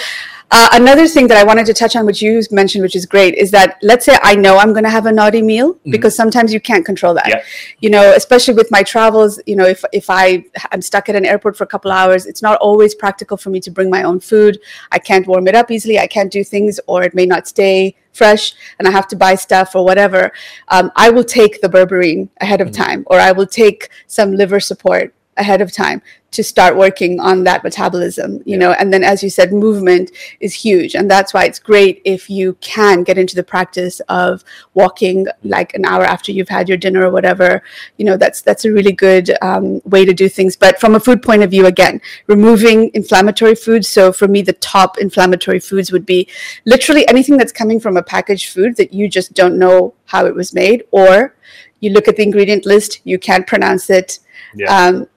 uh, 0.49 0.69
another 0.73 1.07
thing 1.07 1.27
that 1.27 1.37
I 1.37 1.43
wanted 1.43 1.65
to 1.65 1.73
touch 1.73 1.95
on, 1.97 2.05
which 2.05 2.21
you 2.21 2.41
mentioned, 2.51 2.81
which 2.81 2.95
is 2.95 3.05
great, 3.05 3.35
is 3.35 3.51
that 3.51 3.77
let's 3.81 4.05
say 4.05 4.17
I 4.21 4.33
know 4.35 4.57
I'm 4.57 4.71
going 4.71 4.85
to 4.85 4.89
have 4.89 5.05
a 5.05 5.11
naughty 5.11 5.41
meal 5.41 5.77
because 5.85 6.15
sometimes 6.15 6.53
you 6.53 6.61
can't 6.61 6.85
control 6.85 7.13
that. 7.15 7.27
Yeah. 7.27 7.43
You 7.79 7.89
know, 7.89 8.13
especially 8.15 8.53
with 8.53 8.71
my 8.71 8.81
travels. 8.81 9.41
You 9.45 9.57
know, 9.57 9.65
if 9.65 9.83
if 9.91 10.09
I 10.09 10.45
I'm 10.71 10.81
stuck 10.81 11.09
at 11.09 11.15
an 11.15 11.25
airport 11.25 11.57
for 11.57 11.65
a 11.65 11.67
couple 11.67 11.91
hours, 11.91 12.25
it's 12.25 12.41
not 12.41 12.57
always 12.59 12.95
practical 12.95 13.35
for 13.35 13.49
me 13.49 13.59
to 13.59 13.71
bring 13.71 13.89
my 13.89 14.03
own 14.03 14.21
food. 14.21 14.59
I 14.91 14.99
can't 14.99 15.27
warm 15.27 15.47
it 15.49 15.55
up 15.55 15.69
easily. 15.69 15.99
I 15.99 16.07
can't 16.07 16.31
do 16.31 16.45
things, 16.45 16.79
or 16.87 17.03
it 17.03 17.13
may 17.13 17.25
not 17.25 17.47
stay 17.47 17.95
fresh, 18.13 18.53
and 18.79 18.87
I 18.87 18.91
have 18.91 19.07
to 19.09 19.15
buy 19.17 19.35
stuff 19.35 19.75
or 19.75 19.83
whatever. 19.83 20.31
Um, 20.69 20.91
I 20.95 21.09
will 21.09 21.25
take 21.25 21.59
the 21.59 21.67
berberine 21.67 22.29
ahead 22.39 22.61
of 22.61 22.71
time, 22.71 23.03
or 23.07 23.19
I 23.19 23.33
will 23.33 23.47
take 23.47 23.89
some 24.07 24.31
liver 24.31 24.61
support 24.61 25.13
ahead 25.37 25.61
of 25.61 25.71
time 25.71 26.01
to 26.31 26.43
start 26.43 26.75
working 26.75 27.19
on 27.19 27.43
that 27.45 27.63
metabolism 27.63 28.41
you 28.45 28.57
know? 28.57 28.71
And 28.73 28.93
then 28.93 29.03
as 29.03 29.23
you 29.23 29.29
said 29.29 29.51
movement 29.51 30.11
is 30.39 30.53
huge. 30.53 30.95
And 30.95 31.09
that's 31.09 31.33
why 31.33 31.45
it's 31.45 31.59
great 31.59 32.01
if 32.05 32.29
you 32.29 32.57
can 32.61 33.03
get 33.03 33.17
into 33.17 33.35
the 33.35 33.43
practice 33.43 33.99
of 34.09 34.43
walking 34.73 35.27
like 35.43 35.73
an 35.73 35.85
hour 35.85 36.03
after 36.03 36.31
you've 36.31 36.49
had 36.49 36.67
your 36.67 36.77
dinner 36.77 37.05
or 37.05 37.11
whatever. 37.11 37.63
You 37.97 38.05
know 38.05 38.17
that's 38.17 38.41
that's 38.41 38.65
a 38.65 38.71
really 38.71 38.91
good 38.91 39.31
um, 39.41 39.81
way 39.85 40.05
to 40.05 40.13
do 40.13 40.29
things. 40.29 40.55
But 40.55 40.79
from 40.79 40.95
a 40.95 40.99
food 40.99 41.21
point 41.21 41.43
of 41.43 41.51
view 41.51 41.65
again 41.65 42.01
removing 42.27 42.91
inflammatory 42.93 43.55
foods. 43.55 43.87
So 43.87 44.11
for 44.11 44.27
me 44.27 44.41
the 44.41 44.53
top 44.53 44.97
inflammatory 44.97 45.59
foods 45.59 45.91
would 45.91 46.05
be 46.05 46.27
literally 46.65 47.07
anything 47.07 47.37
that's 47.37 47.51
coming 47.51 47.79
from 47.79 47.97
a 47.97 48.03
packaged 48.03 48.51
food 48.53 48.75
that 48.77 48.93
you 48.93 49.09
just 49.09 49.33
don't 49.33 49.57
know 49.57 49.93
how 50.05 50.25
it 50.25 50.35
was 50.35 50.53
made. 50.53 50.83
Or 50.91 51.35
you 51.79 51.91
look 51.91 52.07
at 52.07 52.15
the 52.15 52.23
ingredient 52.23 52.65
list 52.65 53.01
you 53.03 53.17
can't 53.17 53.47
pronounce 53.47 53.89
it. 53.89 54.19
Yeah. 54.55 54.73
um, 54.73 55.07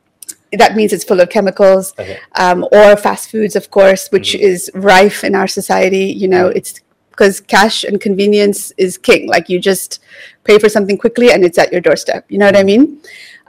that 0.52 0.74
means 0.76 0.92
it's 0.92 1.04
full 1.04 1.20
of 1.20 1.28
chemicals 1.28 1.94
Okay. 1.98 2.18
um, 2.36 2.66
or 2.72 2.96
fast 2.96 3.30
foods 3.30 3.54
of 3.56 3.70
course 3.70 4.08
which 4.10 4.32
Mhm. 4.34 4.40
is 4.40 4.70
rife 4.74 5.22
in 5.24 5.34
our 5.34 5.46
society 5.46 6.06
you 6.22 6.28
know 6.28 6.48
Mhm. 6.48 6.56
it's 6.56 6.80
because 7.10 7.40
cash 7.40 7.84
and 7.84 8.00
convenience 8.00 8.72
is 8.78 8.96
king. 8.96 9.28
Like 9.28 9.50
you 9.50 9.58
just 9.58 9.98
pay 10.44 10.58
for 10.58 10.70
something 10.70 10.96
quickly 10.96 11.30
and 11.32 11.44
it's 11.44 11.58
at 11.58 11.70
your 11.70 11.82
doorstep. 11.82 12.24
You 12.30 12.38
know 12.38 12.46
what 12.46 12.56
i 12.56 12.62
mean? 12.62 12.98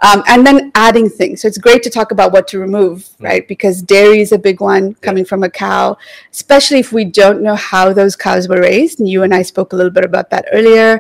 Um, 0.02 0.24
and 0.28 0.46
then 0.46 0.72
adding 0.76 1.08
things. 1.10 1.42
So 1.42 1.48
it's 1.48 1.58
great 1.58 1.82
to 1.84 1.90
talk 1.90 2.12
about 2.12 2.34
what 2.34 2.50
to 2.50 2.60
remove 2.60 3.08
right? 3.22 3.48
Because 3.48 3.82
dairy 3.82 4.20
is 4.20 4.34
a 4.34 4.38
big 4.38 4.60
one 4.60 4.96
coming 4.96 5.24
from 5.24 5.44
a 5.44 5.50
cow 5.50 5.96
especially 6.34 6.80
if 6.80 6.92
we 6.92 7.06
don't 7.06 7.42
know 7.42 7.56
how 7.56 7.94
those 7.94 8.18
cows 8.18 8.50
were 8.50 8.60
raised. 8.60 9.00
And 9.00 9.08
you 9.08 9.24
and 9.24 9.34
i 9.34 9.42
spoke 9.42 9.72
a 9.72 9.78
little 9.78 9.92
bit 9.92 10.04
about 10.04 10.32
that 10.32 10.46
earlier 10.52 11.00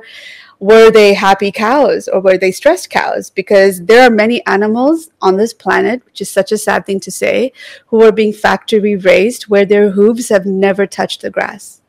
were 0.62 0.91
they 0.91 1.16
happy 1.16 1.51
cows 1.51 2.07
or 2.07 2.22
were 2.22 2.38
they 2.38 2.51
stressed 2.51 2.91
cows? 2.91 3.32
Because 3.32 3.84
there 3.84 4.03
are 4.03 4.12
many 4.12 4.45
animals 4.45 5.09
on 5.20 5.36
this 5.36 5.55
planet, 5.55 6.05
which 6.05 6.22
is 6.22 6.30
such 6.30 6.51
a 6.51 6.57
sad 6.57 6.86
thing 6.86 6.99
to 6.99 7.12
say, 7.12 7.51
who 7.88 8.03
are 8.03 8.12
being 8.12 8.32
factory 8.32 8.95
raised 8.95 9.43
where 9.45 9.66
their 9.66 9.89
hooves 9.89 10.30
have 10.30 10.45
never 10.45 10.86
touched 10.86 11.22
the 11.22 11.32
grass. 11.32 11.82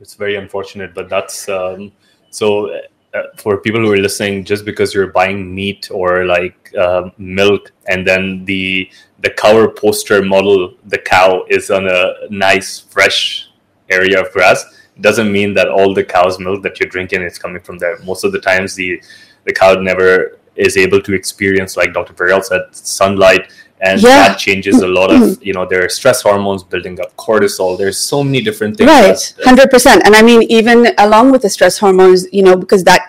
it's 0.00 0.14
very 0.14 0.36
unfortunate, 0.36 0.94
but 0.94 1.08
that's 1.10 1.48
um, 1.48 1.92
so. 2.30 2.70
Uh, 3.14 3.22
for 3.36 3.58
people 3.58 3.80
who 3.80 3.92
are 3.92 3.96
listening, 3.96 4.44
just 4.44 4.64
because 4.64 4.92
you're 4.92 5.12
buying 5.12 5.54
meat 5.54 5.88
or 5.92 6.24
like 6.24 6.74
uh, 6.76 7.10
milk, 7.16 7.70
and 7.86 8.04
then 8.04 8.44
the 8.44 8.90
the 9.20 9.30
cover 9.30 9.68
poster 9.68 10.20
model, 10.20 10.74
the 10.86 10.98
cow 10.98 11.44
is 11.48 11.70
on 11.70 11.86
a 11.86 12.14
nice 12.28 12.80
fresh 12.80 13.48
area 13.88 14.20
of 14.20 14.32
grass, 14.32 14.64
doesn't 15.00 15.30
mean 15.30 15.54
that 15.54 15.68
all 15.68 15.92
the 15.94 16.04
cow's 16.04 16.38
milk 16.38 16.62
that 16.62 16.78
you're 16.78 16.88
drinking 16.88 17.22
is 17.22 17.38
coming 17.38 17.60
from 17.62 17.78
there. 17.78 17.98
Most 18.00 18.24
of 18.24 18.32
the 18.32 18.40
times, 18.40 18.74
the 18.74 19.02
the 19.44 19.52
cow 19.52 19.74
never 19.74 20.38
is 20.56 20.76
able 20.76 21.00
to 21.02 21.14
experience, 21.14 21.76
like 21.76 21.92
Dr. 21.92 22.12
Faryal 22.14 22.42
said, 22.42 22.62
sunlight, 22.70 23.50
and 23.80 24.00
Yeah. 24.00 24.28
that 24.28 24.38
changes 24.38 24.80
a 24.80 24.86
lot 24.86 25.10
of 25.12 25.20
mm-hmm. 25.20 25.42
you 25.42 25.52
know 25.52 25.66
there 25.66 25.84
are 25.84 25.88
stress 25.88 26.22
hormones 26.22 26.62
building 26.62 27.00
up, 27.00 27.14
cortisol. 27.16 27.76
There's 27.76 27.98
so 27.98 28.22
many 28.22 28.40
different 28.40 28.76
things. 28.76 28.88
Right, 28.88 29.34
hundred 29.44 29.70
percent. 29.70 30.06
And 30.06 30.14
I 30.14 30.22
mean, 30.22 30.42
even 30.44 30.94
along 30.98 31.32
with 31.32 31.42
the 31.42 31.50
stress 31.50 31.78
hormones, 31.78 32.26
you 32.32 32.42
know, 32.42 32.56
because 32.56 32.84
that 32.84 33.03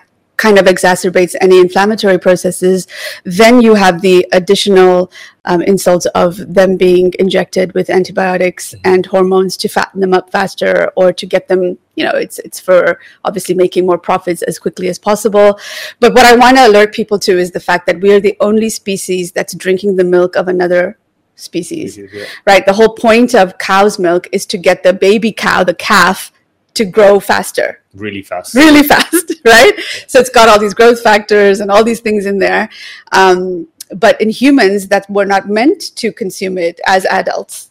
kind 0.46 0.60
of 0.60 0.66
exacerbates 0.66 1.34
any 1.42 1.60
inflammatory 1.60 2.20
processes. 2.20 2.88
Then 3.24 3.62
you 3.62 3.74
have 3.76 4.02
the 4.02 4.28
additional 4.32 5.12
um, 5.46 5.62
insults 5.64 6.06
of 6.08 6.54
them 6.58 6.78
being 6.78 7.14
injected 7.18 7.74
with 7.74 7.90
antibiotics 7.90 8.66
mm-hmm. 8.74 8.94
and 8.94 9.06
hormones 9.08 9.58
to 9.58 9.68
fatten 9.68 10.02
them 10.02 10.14
up 10.14 10.32
faster 10.32 10.92
or 10.96 11.12
to 11.14 11.26
get 11.26 11.48
them 11.48 11.78
you 11.96 12.04
know 12.04 12.16
it's 12.24 12.40
it's 12.40 12.60
for 12.60 13.00
obviously 13.24 13.56
making 13.56 13.86
more 13.86 13.98
profits 13.98 14.42
as 14.42 14.60
quickly 14.60 14.88
as 14.90 15.00
possible 15.00 15.58
but 16.02 16.14
what 16.14 16.26
i 16.26 16.36
want 16.36 16.58
to 16.58 16.68
alert 16.68 16.94
people 16.94 17.18
to 17.18 17.38
is 17.44 17.52
the 17.52 17.66
fact 17.70 17.86
that 17.88 18.02
we 18.02 18.12
are 18.14 18.20
the 18.20 18.36
only 18.42 18.70
species 18.70 19.32
that's 19.32 19.56
drinking 19.56 19.96
the 19.96 20.04
milk 20.04 20.36
of 20.36 20.50
another 20.50 20.98
species, 21.36 21.94
species 21.94 22.12
yeah. 22.14 22.26
right 22.46 22.66
the 22.66 22.74
whole 22.74 22.94
point 22.96 23.34
of 23.34 23.58
cow's 23.60 23.98
milk 23.98 24.28
is 24.34 24.46
to 24.46 24.58
get 24.58 24.84
the 24.84 24.92
baby 24.92 25.32
cow 25.32 25.64
the 25.64 25.80
calf 25.92 26.32
to 26.76 26.86
grow 26.86 27.20
faster. 27.20 27.82
Really 27.94 28.22
fast. 28.22 28.54
Really 28.54 28.84
fast 28.84 29.34
right? 29.46 29.74
So 30.08 30.20
it's 30.20 30.30
got 30.30 30.50
all 30.50 30.60
these 30.60 30.74
growth 30.74 31.02
factors 31.02 31.60
and 31.60 31.72
all 31.72 31.84
these 31.84 32.02
things 32.02 32.26
in 32.26 32.40
there. 32.40 32.70
Um, 33.12 33.68
but 33.96 34.20
in 34.20 34.30
humans 34.30 34.88
that 34.88 35.06
we're 35.10 35.26
not 35.26 35.48
meant 35.48 35.96
to 35.98 36.12
consume 36.12 36.58
it 36.58 36.80
as 36.88 37.06
adults 37.06 37.70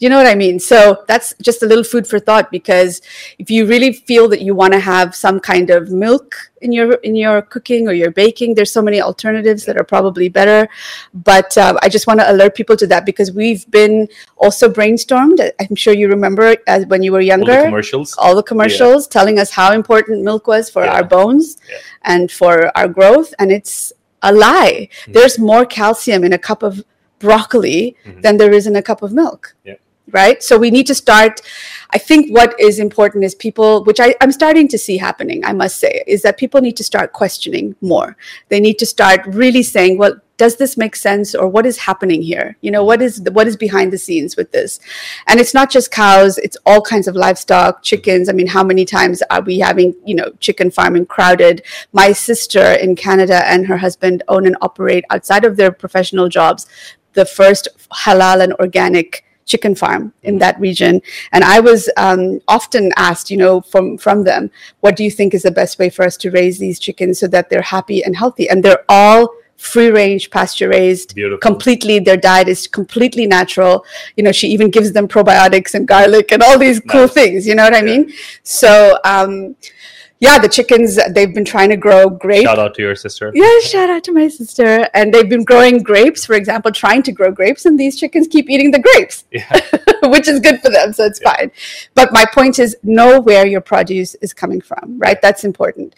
you 0.00 0.08
know 0.08 0.16
what 0.16 0.26
I 0.26 0.34
mean? 0.34 0.58
So 0.58 1.04
that's 1.06 1.34
just 1.42 1.62
a 1.62 1.66
little 1.66 1.84
food 1.84 2.06
for 2.06 2.18
thought 2.18 2.50
because 2.50 3.02
if 3.38 3.50
you 3.50 3.66
really 3.66 3.92
feel 3.92 4.28
that 4.30 4.40
you 4.40 4.54
want 4.54 4.72
to 4.72 4.80
have 4.80 5.14
some 5.14 5.38
kind 5.38 5.68
of 5.68 5.90
milk 5.90 6.34
in 6.62 6.72
your 6.72 6.94
in 7.08 7.14
your 7.14 7.42
cooking 7.42 7.86
or 7.86 7.92
your 7.92 8.10
baking, 8.10 8.54
there's 8.54 8.72
so 8.72 8.80
many 8.80 9.02
alternatives 9.02 9.66
that 9.66 9.76
are 9.76 9.84
probably 9.84 10.30
better. 10.30 10.68
But 11.12 11.56
uh, 11.58 11.78
I 11.82 11.90
just 11.90 12.06
want 12.06 12.18
to 12.20 12.32
alert 12.32 12.54
people 12.54 12.76
to 12.78 12.86
that 12.86 13.04
because 13.04 13.30
we've 13.30 13.70
been 13.70 14.08
also 14.38 14.72
brainstormed. 14.72 15.38
I'm 15.60 15.76
sure 15.76 15.92
you 15.92 16.08
remember 16.08 16.56
as 16.66 16.86
when 16.86 17.02
you 17.02 17.12
were 17.12 17.20
younger, 17.20 17.52
all 17.52 17.58
the 17.58 17.64
commercials, 17.64 18.16
all 18.16 18.34
the 18.34 18.42
commercials 18.42 19.06
yeah. 19.06 19.10
telling 19.10 19.38
us 19.38 19.50
how 19.50 19.72
important 19.72 20.24
milk 20.24 20.46
was 20.46 20.70
for 20.70 20.84
yeah. 20.84 20.94
our 20.94 21.04
bones 21.04 21.58
yeah. 21.68 21.76
and 22.04 22.32
for 22.32 22.76
our 22.76 22.88
growth, 22.88 23.34
and 23.38 23.52
it's 23.52 23.92
a 24.22 24.32
lie. 24.32 24.88
Mm-hmm. 25.02 25.12
There's 25.12 25.38
more 25.38 25.66
calcium 25.66 26.24
in 26.24 26.32
a 26.32 26.38
cup 26.38 26.62
of 26.62 26.82
broccoli 27.18 27.96
mm-hmm. 28.04 28.22
than 28.22 28.38
there 28.38 28.52
is 28.52 28.66
in 28.66 28.76
a 28.76 28.82
cup 28.82 29.02
of 29.02 29.12
milk. 29.12 29.54
Right? 30.12 30.42
So 30.42 30.58
we 30.58 30.70
need 30.70 30.86
to 30.86 30.94
start 30.94 31.40
i 31.92 31.98
think 31.98 32.30
what 32.30 32.58
is 32.58 32.78
important 32.78 33.24
is 33.24 33.34
people 33.34 33.84
which 33.84 34.00
I, 34.00 34.14
i'm 34.20 34.32
starting 34.32 34.68
to 34.68 34.78
see 34.78 34.96
happening 34.96 35.44
i 35.44 35.52
must 35.52 35.78
say 35.78 36.02
is 36.06 36.22
that 36.22 36.38
people 36.38 36.60
need 36.60 36.76
to 36.76 36.84
start 36.84 37.12
questioning 37.12 37.74
more. 37.80 38.16
They 38.48 38.60
need 38.60 38.78
to 38.78 38.86
start 38.86 39.20
really 39.26 39.62
saying 39.62 39.98
well 39.98 40.14
does 40.36 40.56
this 40.56 40.78
make 40.78 40.96
sense 40.96 41.34
or 41.34 41.46
what 41.48 41.66
is 41.66 41.76
happening 41.76 42.22
here? 42.22 42.56
You 42.62 42.70
know 42.70 42.82
what 42.82 43.02
is 43.02 43.22
the, 43.24 43.30
what 43.30 43.46
is 43.46 43.58
behind 43.58 43.92
the 43.92 43.98
scenes 43.98 44.38
with 44.38 44.50
this? 44.52 44.80
And 45.26 45.38
it's 45.38 45.52
not 45.52 45.70
just 45.70 45.90
cows 45.90 46.38
it's 46.38 46.56
all 46.64 46.80
kinds 46.80 47.06
of 47.08 47.14
livestock 47.14 47.82
chickens. 47.82 48.28
I 48.28 48.32
mean 48.32 48.46
how 48.46 48.64
many 48.64 48.84
times 48.84 49.22
are 49.30 49.42
we 49.42 49.58
having 49.58 49.94
you 50.04 50.14
know 50.14 50.30
chicken 50.40 50.70
farming 50.70 51.06
crowded? 51.06 51.62
My 51.92 52.12
sister 52.12 52.72
in 52.72 52.96
canada 52.96 53.46
and 53.46 53.66
her 53.66 53.76
husband 53.76 54.22
own 54.28 54.46
and 54.46 54.56
operate 54.62 55.04
outside 55.10 55.44
of 55.44 55.56
their 55.56 55.72
professional 55.72 56.28
jobs 56.28 56.66
the 57.12 57.26
first 57.26 57.68
halal 58.04 58.42
and 58.42 58.52
organic 58.54 59.24
chicken 59.50 59.74
farm 59.74 60.12
in 60.22 60.38
that 60.38 60.58
region. 60.60 61.02
And 61.32 61.42
I 61.44 61.58
was 61.60 61.90
um, 61.96 62.40
often 62.46 62.92
asked, 62.96 63.30
you 63.30 63.36
know, 63.36 63.60
from, 63.60 63.98
from 63.98 64.24
them, 64.24 64.50
what 64.80 64.96
do 64.96 65.02
you 65.04 65.10
think 65.10 65.34
is 65.34 65.42
the 65.42 65.50
best 65.60 65.78
way 65.78 65.90
for 65.90 66.04
us 66.04 66.16
to 66.18 66.30
raise 66.30 66.58
these 66.58 66.78
chickens 66.78 67.18
so 67.18 67.26
that 67.28 67.50
they're 67.50 67.70
happy 67.76 68.02
and 68.04 68.16
healthy? 68.16 68.48
And 68.48 68.64
they're 68.64 68.84
all 68.88 69.28
free 69.56 69.90
range 69.90 70.30
pasture 70.30 70.70
raised 70.70 71.14
completely 71.42 71.98
their 71.98 72.16
diet 72.16 72.48
is 72.48 72.66
completely 72.66 73.26
natural. 73.26 73.84
You 74.16 74.24
know 74.24 74.32
she 74.32 74.48
even 74.48 74.70
gives 74.70 74.92
them 74.92 75.06
probiotics 75.06 75.74
and 75.74 75.86
garlic 75.86 76.32
and 76.32 76.42
all 76.42 76.58
these 76.58 76.80
cool 76.80 77.06
things 77.06 77.46
you 77.46 77.54
know 77.54 77.64
what 77.64 77.74
i 77.74 77.82
mean? 77.82 78.10
So 78.42 78.98
um 79.04 79.54
yeah, 80.20 80.38
the 80.38 80.48
chickens, 80.50 80.98
they've 81.12 81.34
been 81.34 81.46
trying 81.46 81.70
to 81.70 81.78
grow 81.78 82.10
grapes. 82.10 82.44
Shout 82.44 82.58
out 82.58 82.74
to 82.74 82.82
your 82.82 82.94
sister. 82.94 83.32
Yeah, 83.34 83.58
shout 83.60 83.88
out 83.88 84.04
to 84.04 84.12
my 84.12 84.28
sister. 84.28 84.86
And 84.92 85.14
they've 85.14 85.28
been 85.28 85.44
growing 85.44 85.82
grapes, 85.82 86.26
for 86.26 86.34
example, 86.34 86.70
trying 86.70 87.02
to 87.04 87.12
grow 87.12 87.32
grapes, 87.32 87.64
and 87.64 87.80
these 87.80 87.98
chickens 87.98 88.28
keep 88.28 88.50
eating 88.50 88.70
the 88.70 88.80
grapes, 88.80 89.24
yeah. 89.30 89.60
which 90.10 90.28
is 90.28 90.38
good 90.38 90.60
for 90.60 90.70
them, 90.70 90.92
so 90.92 91.06
it's 91.06 91.20
yeah. 91.22 91.34
fine. 91.34 91.50
But 91.94 92.12
my 92.12 92.26
point 92.26 92.58
is 92.58 92.76
know 92.82 93.18
where 93.18 93.46
your 93.46 93.62
produce 93.62 94.14
is 94.16 94.34
coming 94.34 94.60
from, 94.60 94.98
right? 94.98 95.20
That's 95.22 95.44
important. 95.44 95.94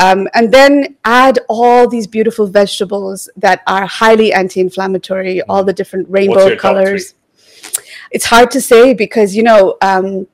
Um, 0.00 0.28
and 0.34 0.52
then 0.52 0.96
add 1.04 1.40
all 1.48 1.88
these 1.88 2.06
beautiful 2.06 2.46
vegetables 2.46 3.28
that 3.36 3.62
are 3.66 3.86
highly 3.86 4.32
anti 4.32 4.60
inflammatory, 4.60 5.42
all 5.42 5.64
the 5.64 5.72
different 5.72 6.08
rainbow 6.08 6.54
colors. 6.56 7.14
It's 8.12 8.26
hard 8.26 8.52
to 8.52 8.60
say 8.60 8.94
because, 8.94 9.34
you 9.34 9.42
know, 9.42 9.76
um, 9.82 10.28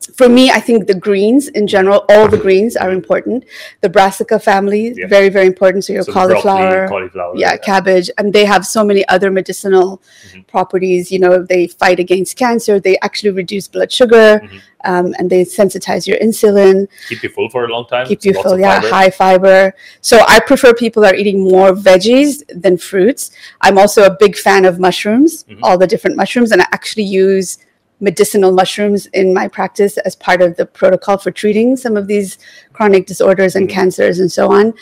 for 0.00 0.28
me, 0.28 0.50
I 0.50 0.60
think 0.60 0.86
the 0.86 0.94
greens 0.94 1.48
in 1.48 1.66
general, 1.66 2.04
all 2.08 2.26
the 2.26 2.38
greens 2.38 2.74
are 2.76 2.90
important. 2.90 3.44
The 3.82 3.88
brassica 3.88 4.38
family, 4.38 4.94
yeah. 4.96 5.06
very, 5.06 5.28
very 5.28 5.46
important. 5.46 5.84
So 5.84 5.92
your 5.92 6.04
so 6.04 6.12
cauliflower, 6.12 6.86
broccoli, 6.86 6.88
cauliflower 6.88 7.36
yeah, 7.36 7.52
yeah, 7.52 7.56
cabbage, 7.58 8.10
and 8.16 8.32
they 8.32 8.46
have 8.46 8.66
so 8.66 8.82
many 8.82 9.06
other 9.08 9.30
medicinal 9.30 9.98
mm-hmm. 9.98 10.40
properties. 10.42 11.12
You 11.12 11.18
know, 11.18 11.42
they 11.42 11.66
fight 11.66 12.00
against 12.00 12.36
cancer. 12.36 12.80
They 12.80 12.98
actually 13.00 13.30
reduce 13.30 13.68
blood 13.68 13.92
sugar, 13.92 14.40
mm-hmm. 14.40 14.58
um, 14.84 15.14
and 15.18 15.28
they 15.28 15.44
sensitize 15.44 16.06
your 16.06 16.18
insulin. 16.18 16.88
Keep 17.10 17.22
you 17.22 17.28
full 17.28 17.50
for 17.50 17.66
a 17.66 17.68
long 17.68 17.86
time. 17.86 18.06
Keep 18.06 18.24
you 18.24 18.32
full, 18.42 18.58
yeah, 18.58 18.80
fiber. 18.80 18.94
high 18.94 19.10
fiber. 19.10 19.74
So 20.00 20.24
I 20.26 20.40
prefer 20.40 20.72
people 20.72 21.04
are 21.04 21.14
eating 21.14 21.44
more 21.44 21.72
veggies 21.72 22.42
than 22.48 22.78
fruits. 22.78 23.32
I'm 23.60 23.76
also 23.76 24.04
a 24.04 24.16
big 24.18 24.34
fan 24.36 24.64
of 24.64 24.80
mushrooms, 24.80 25.44
mm-hmm. 25.44 25.62
all 25.62 25.76
the 25.76 25.86
different 25.86 26.16
mushrooms, 26.16 26.52
and 26.52 26.62
I 26.62 26.66
actually 26.72 27.04
use 27.04 27.58
medicinal 28.00 28.52
mushrooms 28.52 29.06
in 29.06 29.34
my 29.34 29.46
practice 29.46 29.98
as 29.98 30.16
part 30.16 30.42
of 30.42 30.56
the 30.56 30.66
protocol 30.66 31.18
for 31.18 31.30
treating 31.30 31.76
some 31.76 31.96
of 31.96 32.06
these 32.06 32.38
chronic 32.80 33.04
disorders 33.04 33.56
and 33.56 33.68
mm-hmm. 33.68 33.78
cancers 33.78 34.20
and 34.20 34.32
so 34.32 34.50
on. 34.50 34.72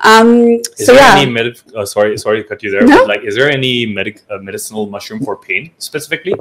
Um, 0.00 0.58
is 0.76 0.86
so 0.86 0.92
yeah. 0.92 1.14
any 1.16 1.30
med- 1.30 1.60
uh, 1.76 1.86
sorry, 1.86 2.18
sorry 2.18 2.42
to 2.42 2.48
cut 2.48 2.64
you 2.64 2.70
there. 2.72 2.84
No? 2.84 3.04
like, 3.04 3.22
is 3.22 3.36
there 3.36 3.48
any 3.48 3.86
medic- 3.86 4.22
uh, 4.28 4.38
medicinal 4.38 4.86
mushroom 4.86 5.20
for 5.24 5.36
pain 5.36 5.70
specifically? 5.78 6.34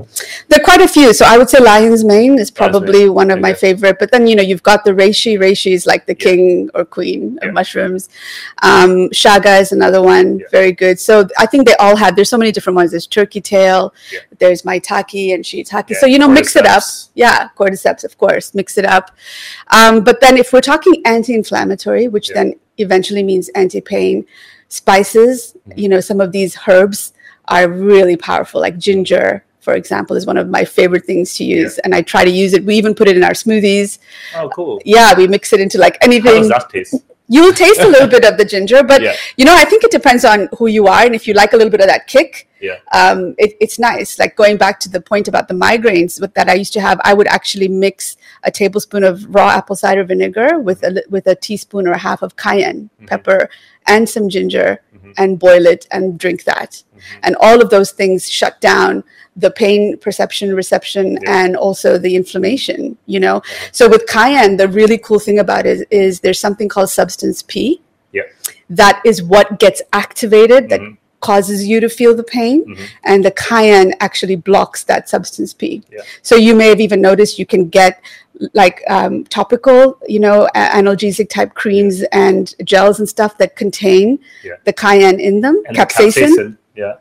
There 0.48 0.60
are 0.60 0.64
quite 0.64 0.82
a 0.82 0.88
few. 0.88 1.14
So 1.14 1.24
I 1.28 1.38
would 1.38 1.52
say 1.52 1.60
lion's 1.60 2.04
mane 2.04 2.40
is 2.40 2.50
probably 2.50 3.10
one 3.10 3.30
of 3.30 3.36
okay. 3.36 3.42
my 3.42 3.54
favorite. 3.54 3.98
But 4.00 4.10
then 4.10 4.26
you 4.26 4.36
know 4.36 4.42
you've 4.42 4.64
got 4.64 4.84
the 4.86 4.92
reishi. 4.92 5.38
Reishi 5.38 5.74
is 5.74 5.86
like 5.86 6.08
the 6.08 6.16
yeah. 6.18 6.26
king 6.26 6.70
or 6.74 6.84
queen 6.84 7.38
of 7.44 7.50
yeah. 7.50 7.52
mushrooms. 7.52 8.10
Um, 8.64 9.10
chaga 9.22 9.62
is 9.62 9.72
another 9.72 10.02
one, 10.02 10.40
yeah. 10.40 10.48
very 10.50 10.72
good. 10.72 11.00
So 11.00 11.28
I 11.38 11.46
think 11.46 11.68
they 11.68 11.76
all 11.76 11.96
have. 11.96 12.16
There's 12.16 12.30
so 12.30 12.40
many 12.40 12.52
different 12.52 12.76
ones. 12.76 12.90
There's 12.90 13.06
turkey 13.06 13.42
tail. 13.42 13.94
There's 14.40 14.64
maitake 14.64 15.32
and 15.36 15.44
shiitake. 15.44 15.94
so 15.94 16.08
you 16.08 16.18
know, 16.18 16.28
mix 16.28 16.56
it 16.56 16.66
up. 16.66 16.84
Yeah, 17.14 17.50
cordyceps, 17.56 18.04
of 18.04 18.18
course, 18.18 18.56
mix 18.56 18.80
it 18.80 18.86
up. 18.86 19.12
Um, 19.68 20.04
but 20.04 20.20
then 20.20 20.38
if 20.38 20.52
we're 20.52 20.68
talking 20.74 21.03
anti-inflammatory, 21.06 22.08
which 22.08 22.30
yeah. 22.30 22.36
then 22.36 22.54
eventually 22.78 23.24
means 23.24 23.50
anti-pain. 23.50 24.26
Spices, 24.70 25.56
mm-hmm. 25.68 25.80
you 25.80 25.90
know, 25.90 26.00
some 26.00 26.20
of 26.20 26.32
these 26.32 26.58
herbs 26.68 27.14
are 27.46 27.68
really 27.70 28.18
powerful, 28.18 28.62
like 28.62 28.78
ginger, 28.78 29.44
for 29.60 29.76
example, 29.76 30.16
is 30.16 30.26
one 30.26 30.38
of 30.38 30.50
my 30.50 30.66
favorite 30.66 31.06
things 31.06 31.36
to 31.36 31.44
use, 31.44 31.76
yeah. 31.78 31.82
and 31.84 31.96
I 31.96 32.02
try 32.02 32.26
to 32.26 32.32
use 32.32 32.54
it. 32.54 32.66
We 32.66 32.76
even 32.76 32.94
put 32.96 33.08
it 33.08 33.16
in 33.16 33.24
our 33.24 33.32
smoothies. 33.32 34.00
Oh, 34.36 34.50
cool! 34.50 34.82
Yeah, 34.84 35.14
we 35.16 35.28
mix 35.28 35.54
it 35.54 35.60
into 35.60 35.78
like 35.78 35.98
anything. 36.02 36.34
How 36.34 36.40
does 36.40 36.50
that 36.50 36.70
taste? 36.70 36.96
You'll 37.30 37.54
taste 37.54 37.80
a 37.80 37.88
little 37.88 38.08
bit 38.08 38.26
of 38.26 38.38
the 38.38 38.44
ginger, 38.44 38.84
but 38.84 39.02
yeah. 39.02 39.16
you 39.38 39.46
know, 39.46 39.56
I 39.56 39.64
think 39.64 39.84
it 39.84 39.92
depends 39.92 40.26
on 40.26 40.50
who 40.58 40.68
you 40.68 40.88
are, 40.88 41.06
and 41.06 41.16
if 41.16 41.28
you 41.28 41.34
like 41.34 41.54
a 41.54 41.58
little 41.58 41.72
bit 41.72 41.80
of 41.80 41.88
that 41.88 42.06
kick, 42.06 42.50
yeah. 42.60 42.78
um, 42.94 43.34
it, 43.38 43.56
it's 43.62 43.80
nice. 43.80 44.20
Like 44.20 44.36
going 44.36 44.58
back 44.58 44.80
to 44.82 44.90
the 44.90 45.00
point 45.00 45.30
about 45.30 45.48
the 45.48 45.54
migraines 45.54 46.20
that 46.34 46.50
I 46.50 46.54
used 46.54 46.74
to 46.74 46.82
have, 46.82 47.00
I 47.04 47.14
would 47.14 47.28
actually 47.28 47.70
mix 47.70 48.18
a 48.44 48.52
tablespoon 48.52 49.04
of 49.04 49.34
raw 49.34 49.50
apple 49.50 49.76
cider 49.76 50.04
vinegar 50.04 50.60
with 50.60 50.84
a 50.84 51.02
with 51.10 51.28
a 51.28 51.36
teaspoon 51.36 51.88
or 51.88 51.92
a 51.92 51.98
half 51.98 52.22
of 52.22 52.36
cayenne 52.36 52.90
mm-hmm. 52.96 53.06
pepper 53.06 53.50
and 53.88 54.08
some 54.08 54.28
ginger 54.30 54.82
mm-hmm. 55.04 55.12
and 55.18 55.40
boil 55.40 55.66
it 55.66 55.88
and 55.92 56.18
drink 56.18 56.44
that. 56.46 56.72
Mm-hmm. 56.72 57.20
And 57.24 57.36
all 57.40 57.62
of 57.62 57.70
those 57.70 57.92
things 57.92 58.30
shut 58.30 58.60
down 58.62 59.04
the 59.36 59.52
pain 59.52 59.98
perception, 59.98 60.56
reception, 60.56 61.18
yeah. 61.24 61.44
and 61.44 61.56
also 61.56 61.98
the 61.98 62.16
inflammation. 62.16 62.98
You 63.06 63.20
know, 63.20 63.38
uh-huh. 63.38 63.70
so 63.72 63.90
with 63.90 64.08
cayenne, 64.08 64.58
the 64.58 64.68
really 64.68 64.98
cool 64.98 65.20
thing 65.20 65.40
about 65.40 65.66
it 65.66 65.88
is 65.92 66.20
there's 66.20 66.40
something 66.40 66.70
called 66.70 66.90
substance 66.90 67.42
P. 67.42 67.82
Yeah. 68.12 68.24
That 68.70 69.02
is 69.06 69.22
what 69.22 69.60
gets 69.60 69.82
activated. 69.92 70.70
That 70.70 70.82
mm-hmm 70.82 70.94
causes 71.30 71.66
you 71.66 71.80
to 71.80 71.90
feel 72.00 72.14
the 72.16 72.28
pain 72.38 72.66
mm-hmm. 72.66 72.84
and 73.12 73.26
the 73.28 73.32
cayenne 73.32 73.94
actually 74.08 74.36
blocks 74.50 74.84
that 74.84 75.10
substance 75.10 75.54
p 75.54 75.82
yeah. 75.92 76.02
so 76.22 76.36
you 76.36 76.54
may 76.62 76.68
have 76.68 76.82
even 76.88 77.02
noticed 77.02 77.40
you 77.40 77.46
can 77.46 77.70
get 77.70 78.02
like 78.54 78.84
um, 78.90 79.24
topical 79.26 79.98
you 80.08 80.20
know 80.20 80.48
analgesic 80.56 81.30
type 81.30 81.54
creams 81.54 82.02
yeah. 82.02 82.08
and 82.12 82.56
gels 82.64 83.00
and 83.00 83.08
stuff 83.08 83.38
that 83.38 83.56
contain 83.56 84.20
yeah. 84.44 84.54
the 84.66 84.74
cayenne 84.74 85.20
in 85.20 85.40
them 85.40 85.62
and 85.68 85.78
capsaicin. 85.78 86.30
capsaicin 86.36 86.58
yeah 86.76 86.96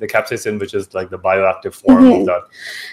the 0.00 0.08
capsaicin, 0.08 0.58
which 0.58 0.74
is 0.74 0.92
like 0.94 1.10
the 1.10 1.18
bioactive 1.18 1.74
form 1.74 2.04
mm-hmm. 2.04 2.20
of 2.22 2.26
that. 2.26 2.42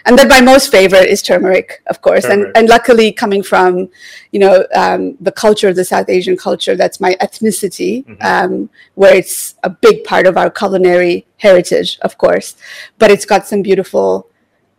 And 0.06 0.18
then 0.18 0.28
my 0.28 0.42
most 0.42 0.72
favorite 0.72 1.10
is 1.10 1.22
turmeric, 1.22 1.82
of 1.88 2.02
course. 2.02 2.24
Turmeric. 2.24 2.48
And 2.50 2.58
and 2.58 2.70
luckily, 2.70 3.12
coming 3.12 3.42
from 3.42 3.90
you 4.32 4.40
know 4.40 4.66
um, 4.76 5.18
the 5.20 5.32
culture, 5.32 5.74
the 5.74 5.86
South 5.86 6.10
Asian 6.10 6.38
culture, 6.38 6.76
that's 6.76 7.00
my 7.00 7.16
ethnicity, 7.22 8.06
mm-hmm. 8.06 8.22
um, 8.22 8.70
where 8.96 9.16
it's 9.16 9.56
a 9.64 9.70
big 9.70 10.04
part 10.04 10.28
of 10.28 10.38
our 10.38 10.52
culinary 10.52 11.26
heritage, 11.38 11.98
of 12.02 12.18
course. 12.18 12.56
But 13.00 13.10
it's 13.10 13.26
got 13.26 13.48
some 13.48 13.62
beautiful 13.62 14.30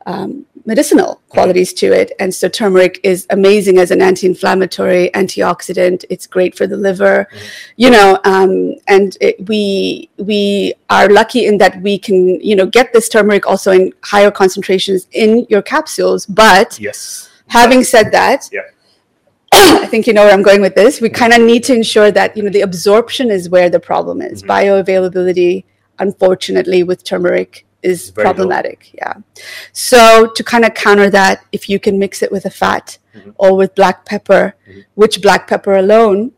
um, 0.09 0.47
medicinal 0.65 1.21
qualities 1.29 1.73
to 1.75 1.93
it. 1.93 2.13
And 2.19 2.35
so 2.35 2.49
turmeric 2.49 2.99
is 3.03 3.27
amazing 3.31 3.77
as 3.79 3.91
an 3.91 4.01
anti-inflammatory, 4.01 5.11
antioxidant. 5.15 6.05
It's 6.09 6.27
great 6.27 6.57
for 6.57 6.67
the 6.67 6.77
liver, 6.77 7.29
you 7.77 7.91
know. 7.91 8.19
Um, 8.25 8.53
and 8.89 9.17
it, 9.21 9.37
we 9.49 10.09
we 10.17 10.75
are 10.89 11.09
lucky 11.21 11.45
in 11.47 11.59
that 11.59 11.81
we 11.83 11.99
can 11.99 12.41
you 12.41 12.57
know 12.57 12.67
get 12.67 12.93
this 12.93 13.09
turmeric 13.09 13.47
also 13.47 13.71
in 13.79 13.93
higher 14.03 14.31
concentrations 14.31 15.07
in 15.13 15.47
your 15.53 15.63
capsules. 15.63 16.25
But 16.27 16.81
Yes. 16.81 17.29
having 17.49 17.85
said 17.85 18.11
that, 18.13 18.49
Yeah. 18.51 18.67
I 19.85 19.87
think 19.93 20.07
you 20.07 20.15
know 20.15 20.25
where 20.25 20.33
I'm 20.37 20.43
going 20.51 20.63
with 20.63 20.75
this. 20.75 21.01
We 21.03 21.11
kind 21.11 21.33
of 21.35 21.41
need 21.43 21.65
to 21.65 21.75
ensure 21.75 22.11
that 22.19 22.35
you 22.37 22.43
know 22.43 22.51
the 22.59 22.63
absorption 22.71 23.31
is 23.31 23.43
where 23.55 23.69
the 23.77 23.81
problem 23.81 24.23
is. 24.23 24.43
Mhm. 24.43 24.49
Bioavailability, 24.55 25.65
unfortunately, 25.99 26.83
with 26.83 27.05
turmeric 27.05 27.65
is 27.83 28.11
Very 28.11 28.25
low. 28.27 28.33
problematic. 28.35 28.91
Yeah. 28.95 29.15
So 29.73 30.27
to 30.35 30.43
kind 30.45 30.65
of 30.65 30.75
counter 30.75 31.11
that, 31.11 31.45
if 31.53 31.69
you 31.69 31.79
can 31.79 31.99
mix 31.99 32.23
it 32.23 32.33
with 32.33 32.45
a 32.45 32.51
fat 32.51 32.99
Mhm. 33.17 33.35
or 33.39 33.57
with 33.57 33.75
black 33.75 34.05
pepper, 34.05 34.55
Mhm. 34.69 34.85
which 34.95 35.23
black 35.23 35.49
pepper 35.49 35.75
alone 35.77 36.33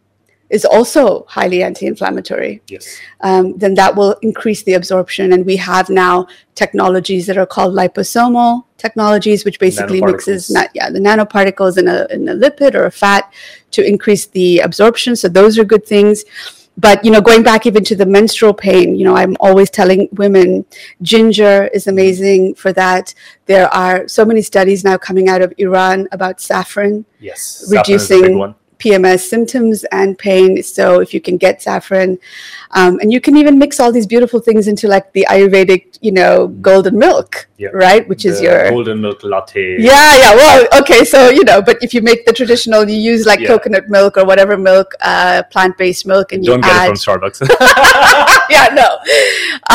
is 0.51 0.65
also 0.65 1.25
highly 1.29 1.63
anti-inflammatory 1.63 2.61
Yes. 2.69 2.99
um, 3.21 3.57
then 3.57 3.75
that 3.75 3.95
will 3.95 4.17
increase 4.21 4.63
the 4.65 4.75
absorption. 4.75 5.33
And 5.33 5.47
we 5.47 5.57
have 5.57 5.89
now 5.89 6.27
technologies 6.57 7.27
that 7.27 7.39
are 7.39 7.47
called 7.47 7.73
liposomal 7.75 8.65
technologies, 8.77 9.45
which 9.45 9.61
basically 9.61 10.01
mixes 10.03 10.51
not, 10.51 10.69
yeah, 10.75 10.91
the 10.91 10.99
nanoparticles 10.99 11.79
in 11.79 11.87
a, 11.87 12.07
in 12.11 12.29
a 12.29 12.35
lipid 12.35 12.75
or 12.75 12.85
a 12.85 12.91
fat 12.91 13.33
to 13.71 13.87
increase 13.87 14.27
the 14.27 14.59
absorption. 14.59 15.15
So 15.15 15.29
those 15.29 15.57
are 15.59 15.65
good 15.65 15.87
things. 15.87 16.25
But 16.77 17.05
you 17.05 17.11
know, 17.11 17.21
going 17.21 17.43
back 17.43 17.67
even 17.67 17.85
to 17.85 17.97
the 17.97 18.07
menstrual 18.07 18.55
pain, 18.55 18.95
you 18.95 19.05
know, 19.05 19.17
I'm 19.17 19.37
always 19.41 19.71
telling 19.71 20.09
women 20.13 20.65
ginger 21.03 21.69
is 21.75 21.87
amazing 21.87 22.55
for 22.55 22.73
that. 22.73 23.15
There 23.47 23.69
are 23.75 24.09
so 24.09 24.25
many 24.25 24.41
studies 24.43 24.83
now 24.85 24.97
coming 24.97 25.29
out 25.29 25.43
of 25.43 25.53
Iran 25.59 26.09
about 26.13 26.41
saffron 26.41 27.05
Yes. 27.19 27.43
Saffron 27.69 27.95
is 27.95 28.11
a 28.11 28.15
Reducing-. 28.15 28.55
PMS 28.81 29.21
symptoms 29.29 29.85
and 29.93 30.17
pain. 30.19 30.63
So 30.63 31.01
if 31.01 31.13
you 31.15 31.21
can 31.21 31.37
get 31.37 31.63
saffron, 31.63 32.19
um, 32.73 32.99
and 33.01 33.13
you 33.13 33.21
can 33.21 33.37
even 33.37 33.59
mix 33.59 33.79
all 33.81 33.93
these 33.93 34.07
beautiful 34.07 34.41
things 34.41 34.67
into 34.69 34.89
like 34.89 35.13
the 35.13 35.27
Ayurvedic, 35.29 35.99
you 36.01 36.13
know, 36.13 36.49
golden 36.69 36.99
milk, 36.99 37.47
Yeah. 37.59 37.69
right? 37.73 38.09
Which 38.09 38.25
is 38.25 38.41
your 38.41 38.71
golden 38.71 39.01
milk 39.01 39.23
latte. 39.23 39.77
yeah, 39.79 40.17
yeah. 40.23 40.35
Well, 40.35 40.67
okay. 40.81 41.05
So 41.05 41.29
you 41.31 41.45
know, 41.45 41.61
but 41.63 41.77
if 41.83 41.93
you 41.95 42.01
make 42.01 42.25
the 42.27 42.33
traditional, 42.33 42.89
you 42.89 42.97
use 43.13 43.27
like 43.27 43.41
Yeah. 43.41 43.49
coconut 43.49 43.89
milk 43.89 44.17
or 44.17 44.25
whatever 44.25 44.57
milk, 44.57 44.95
uh, 45.03 45.43
plant-based 45.53 46.07
milk, 46.07 46.33
and 46.33 46.45
you 46.45 46.53
Don't 46.53 46.63
get 46.63 46.73
add. 46.73 46.91
it 46.91 46.99
from 46.99 47.21
Starbucks. 47.21 47.39
yeah, 48.51 48.67
no. 48.73 48.89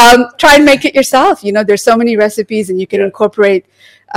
Um, 0.01 0.28
try 0.38 0.56
and 0.56 0.66
make 0.66 0.84
it 0.86 0.95
yourself. 0.95 1.43
You 1.43 1.51
know, 1.53 1.64
there's 1.64 1.84
so 1.84 1.95
many 1.95 2.18
recipes, 2.18 2.70
and 2.70 2.80
you 2.80 2.88
can 2.88 2.99
Yeah. 2.99 3.06
incorporate 3.08 3.66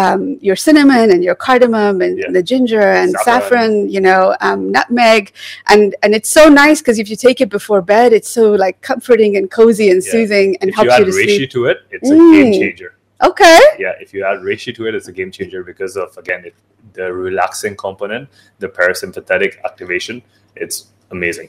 um, 0.03 0.39
your 0.41 0.57
cinnamon 0.57 1.11
and 1.15 1.23
your 1.29 1.35
cardamom 1.47 2.01
and 2.07 2.15
Yeah. 2.19 2.31
the 2.37 2.43
ginger 2.53 2.81
and 3.01 3.11
Saffron. 3.13 3.41
saffron. 3.41 3.89
you 3.95 4.01
know, 4.01 4.23
um, 4.41 4.61
nutmeg, 4.77 5.33
and 5.73 5.95
and 6.03 6.11
it's 6.19 6.31
so 6.39 6.45
nice 6.49 6.79
because 6.81 6.99
if 7.03 7.07
you 7.11 7.17
take 7.17 7.39
it 7.45 7.51
before 7.59 7.83
bed, 7.83 8.13
it's 8.19 8.31
so 8.39 8.45
like 8.65 8.77
comforting 8.91 9.37
and 9.39 9.51
cozy 9.51 9.89
and 9.95 10.01
Yeah. 10.05 10.13
soothing 10.13 10.49
and 10.61 10.67
if 10.71 10.77
you 10.77 10.79
helps 10.89 10.93
add 10.95 11.07
you 11.07 11.13
to 11.13 11.19
reishi 11.21 11.37
sleep. 11.37 11.51
to 11.57 11.61
it, 11.71 11.79
it's 11.91 12.11
a 12.11 12.15
Mm. 12.15 12.33
game 12.35 12.53
changer. 12.61 12.91
Okay. 13.31 13.59
Yeah, 13.85 13.95
if 14.05 14.09
you 14.15 14.21
add 14.31 14.39
reishi 14.49 14.73
to 14.79 14.83
it, 14.89 14.93
it's 14.95 15.09
a 15.09 15.13
game 15.21 15.31
changer 15.39 15.61
because 15.71 15.95
of 16.03 16.17
again 16.23 16.43
it, 16.49 16.55
the 16.99 17.13
relaxing 17.13 17.75
component, 17.87 18.29
the 18.61 18.69
parasympathetic 18.69 19.53
activation. 19.65 20.23
It's 20.55 20.77
amazing. 21.11 21.49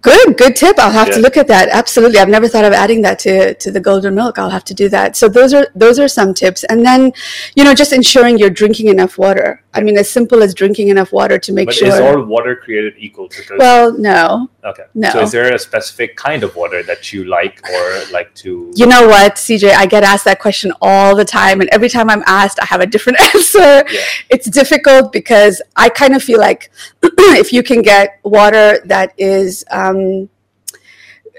Good, 0.00 0.38
good 0.38 0.54
tip. 0.54 0.78
I'll 0.78 0.92
have 0.92 1.10
to 1.10 1.18
look 1.18 1.36
at 1.36 1.48
that. 1.48 1.68
Absolutely. 1.70 2.20
I've 2.20 2.28
never 2.28 2.46
thought 2.46 2.64
of 2.64 2.72
adding 2.72 3.02
that 3.02 3.18
to, 3.20 3.54
to 3.54 3.70
the 3.70 3.80
golden 3.80 4.14
milk. 4.14 4.38
I'll 4.38 4.50
have 4.50 4.64
to 4.64 4.74
do 4.74 4.88
that. 4.90 5.16
So 5.16 5.28
those 5.28 5.52
are 5.52 5.66
those 5.74 5.98
are 5.98 6.06
some 6.06 6.34
tips. 6.34 6.62
And 6.64 6.86
then, 6.86 7.12
you 7.56 7.64
know, 7.64 7.74
just 7.74 7.92
ensuring 7.92 8.38
you're 8.38 8.50
drinking 8.50 8.88
enough 8.88 9.18
water. 9.18 9.64
I 9.74 9.80
mean, 9.80 9.98
as 9.98 10.08
simple 10.08 10.42
as 10.42 10.54
drinking 10.54 10.88
enough 10.88 11.12
water 11.12 11.38
to 11.38 11.52
make 11.52 11.66
but 11.66 11.74
sure. 11.74 11.88
is 11.88 12.00
all 12.00 12.24
water 12.24 12.56
created 12.56 12.94
equal? 12.96 13.28
Because 13.28 13.58
well, 13.58 13.96
no. 13.96 14.50
okay, 14.64 14.84
no. 14.94 15.10
So 15.10 15.20
is 15.20 15.32
there 15.32 15.52
a 15.54 15.58
specific 15.58 16.16
kind 16.16 16.42
of 16.42 16.56
water 16.56 16.82
that 16.82 17.12
you 17.12 17.24
like 17.24 17.60
or 17.68 18.02
like 18.12 18.34
to? 18.36 18.72
You 18.74 18.86
know 18.86 19.06
what, 19.06 19.34
CJ? 19.34 19.74
I 19.74 19.86
get 19.86 20.04
asked 20.04 20.24
that 20.24 20.40
question 20.40 20.72
all 20.80 21.14
the 21.14 21.24
time, 21.24 21.60
and 21.60 21.68
every 21.70 21.88
time 21.88 22.08
I'm 22.08 22.24
asked, 22.26 22.58
I 22.60 22.66
have 22.66 22.80
a 22.80 22.86
different 22.86 23.20
answer. 23.34 23.84
Yeah. 23.90 24.00
It's 24.30 24.48
difficult 24.48 25.12
because 25.12 25.62
I 25.76 25.88
kind 25.88 26.14
of 26.14 26.22
feel 26.22 26.40
like 26.40 26.70
if 27.02 27.52
you 27.52 27.62
can 27.62 27.82
get 27.82 28.20
water 28.24 28.80
that 28.86 29.12
is 29.16 29.64
um, 29.70 29.87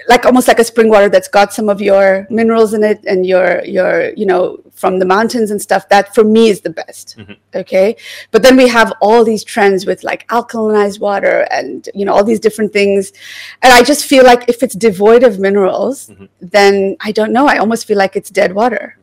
like 0.08 0.24
almost 0.24 0.48
like 0.48 0.58
a 0.58 0.64
spring 0.64 0.88
water 0.88 1.08
that's 1.10 1.28
got 1.28 1.52
some 1.52 1.68
of 1.68 1.80
your 1.80 2.26
minerals 2.30 2.72
in 2.72 2.82
it 2.82 3.00
and 3.06 3.26
your 3.26 3.62
your 3.64 4.12
you 4.16 4.24
know 4.24 4.58
from 4.72 4.98
the 4.98 5.04
mountains 5.04 5.50
and 5.50 5.60
stuff, 5.60 5.88
that 5.90 6.14
for 6.14 6.24
me 6.24 6.48
is 6.48 6.62
the 6.62 6.70
best. 6.70 7.16
Mhm. 7.18 7.36
Okay, 7.54 7.96
but 8.30 8.42
then 8.42 8.56
we 8.56 8.66
have 8.68 8.92
all 9.02 9.24
these 9.24 9.44
trends 9.44 9.84
with 9.84 10.02
like 10.02 10.26
alkalinized 10.28 11.00
water 11.00 11.46
and 11.50 11.88
you 11.94 12.04
know 12.06 12.14
all 12.14 12.24
these 12.24 12.40
different 12.40 12.72
things, 12.72 13.12
and 13.62 13.72
I 13.72 13.82
just 13.82 14.06
feel 14.06 14.24
like 14.24 14.48
if 14.48 14.62
it's 14.62 14.74
devoid 14.74 15.22
of 15.22 15.38
minerals, 15.38 16.08
Mhm. 16.08 16.28
then 16.40 16.96
I 17.00 17.12
don't 17.12 17.32
know. 17.32 17.46
I 17.46 17.58
almost 17.58 17.86
feel 17.86 17.98
like 17.98 18.16
it's 18.16 18.30
dead 18.30 18.54
water. 18.54 18.96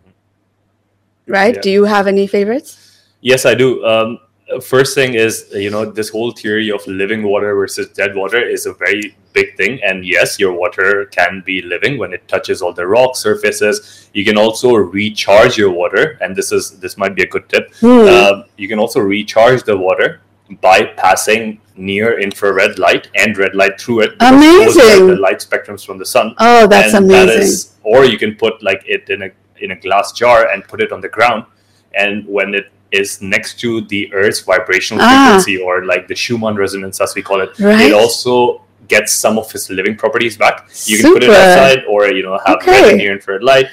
Right? 1.27 1.55
Yeah. 1.55 1.61
Do 1.61 1.69
you 1.69 1.83
have 1.85 2.07
any 2.07 2.25
favorites? 2.25 2.77
Yes, 3.21 3.45
I 3.45 3.53
do. 3.53 3.83
Um, 3.85 4.19
first 4.61 4.95
thing 4.95 5.13
is, 5.13 5.49
you 5.53 5.69
know, 5.69 5.85
this 5.85 6.09
whole 6.09 6.31
theory 6.31 6.71
of 6.71 6.85
living 6.87 7.23
water 7.23 7.53
versus 7.55 7.89
dead 7.89 8.15
water 8.15 8.41
is 8.41 8.65
a 8.65 8.73
very 8.73 9.15
big 9.33 9.55
thing. 9.57 9.79
And 9.83 10.05
yes, 10.05 10.39
your 10.39 10.53
water 10.53 11.05
can 11.05 11.43
be 11.45 11.61
living 11.61 11.97
when 11.97 12.13
it 12.13 12.27
touches 12.27 12.61
all 12.61 12.73
the 12.73 12.87
rock 12.87 13.15
surfaces. 13.15 14.09
You 14.13 14.23
can 14.23 14.37
also 14.37 14.73
recharge 14.75 15.57
your 15.57 15.71
water, 15.71 16.17
and 16.21 16.35
this 16.35 16.51
is 16.51 16.79
this 16.79 16.97
might 16.97 17.15
be 17.15 17.23
a 17.23 17.27
good 17.27 17.47
tip. 17.49 17.71
Um, 17.83 18.45
you 18.57 18.67
can 18.67 18.79
also 18.79 18.99
recharge 18.99 19.63
the 19.63 19.77
water 19.77 20.21
by 20.61 20.85
passing 20.95 21.59
near 21.75 22.19
infrared 22.19 22.79
light 22.79 23.09
and 23.15 23.37
red 23.37 23.53
light 23.53 23.79
through 23.79 24.01
it. 24.01 24.11
because 24.17 24.75
those 24.75 24.77
are 24.77 24.81
Amazing. 24.81 25.07
The 25.07 25.15
light 25.17 25.39
spectrums 25.39 25.85
from 25.85 25.97
the 25.97 26.05
sun. 26.05 26.33
oh, 26.39 26.67
that's 26.67 26.93
and 26.93 27.05
amazing. 27.05 27.27
That 27.27 27.37
is, 27.37 27.75
or 27.83 28.05
you 28.05 28.17
can 28.17 28.35
put 28.35 28.63
like 28.63 28.81
it 28.85 29.09
in 29.09 29.23
a 29.23 29.29
in 29.59 29.71
a 29.71 29.75
glass 29.75 30.11
jar 30.13 30.47
and 30.49 30.63
put 30.63 30.81
it 30.81 30.91
on 30.91 31.01
the 31.01 31.09
ground, 31.09 31.45
and 31.93 32.25
when 32.27 32.53
it 32.55 32.71
is 32.91 33.21
next 33.21 33.59
to 33.59 33.81
the 33.81 34.11
Earth's 34.13 34.39
vibrational 34.41 35.01
Ah. 35.03 35.09
frequency, 35.09 35.57
or 35.61 35.85
like 35.85 36.07
the 36.07 36.15
Schumann 36.15 36.55
resonance, 36.55 37.01
as 37.01 37.15
we 37.15 37.21
call 37.21 37.41
it, 37.41 37.51
Right. 37.59 37.87
it 37.87 37.93
also 37.93 38.61
gets 38.87 39.11
some 39.13 39.37
of 39.37 39.53
its 39.53 39.69
living 39.69 39.95
properties 39.97 40.37
back. 40.37 40.69
You 40.85 40.97
can 41.01 41.13
put 41.13 41.23
it 41.23 41.29
outside, 41.29 41.83
or 41.89 42.07
you 42.07 42.23
know, 42.23 42.37
have 42.45 42.59
red 42.65 42.75
Okay. 42.79 42.89
and 42.91 42.97
near 42.97 43.11
infrared 43.13 43.43
light. 43.43 43.67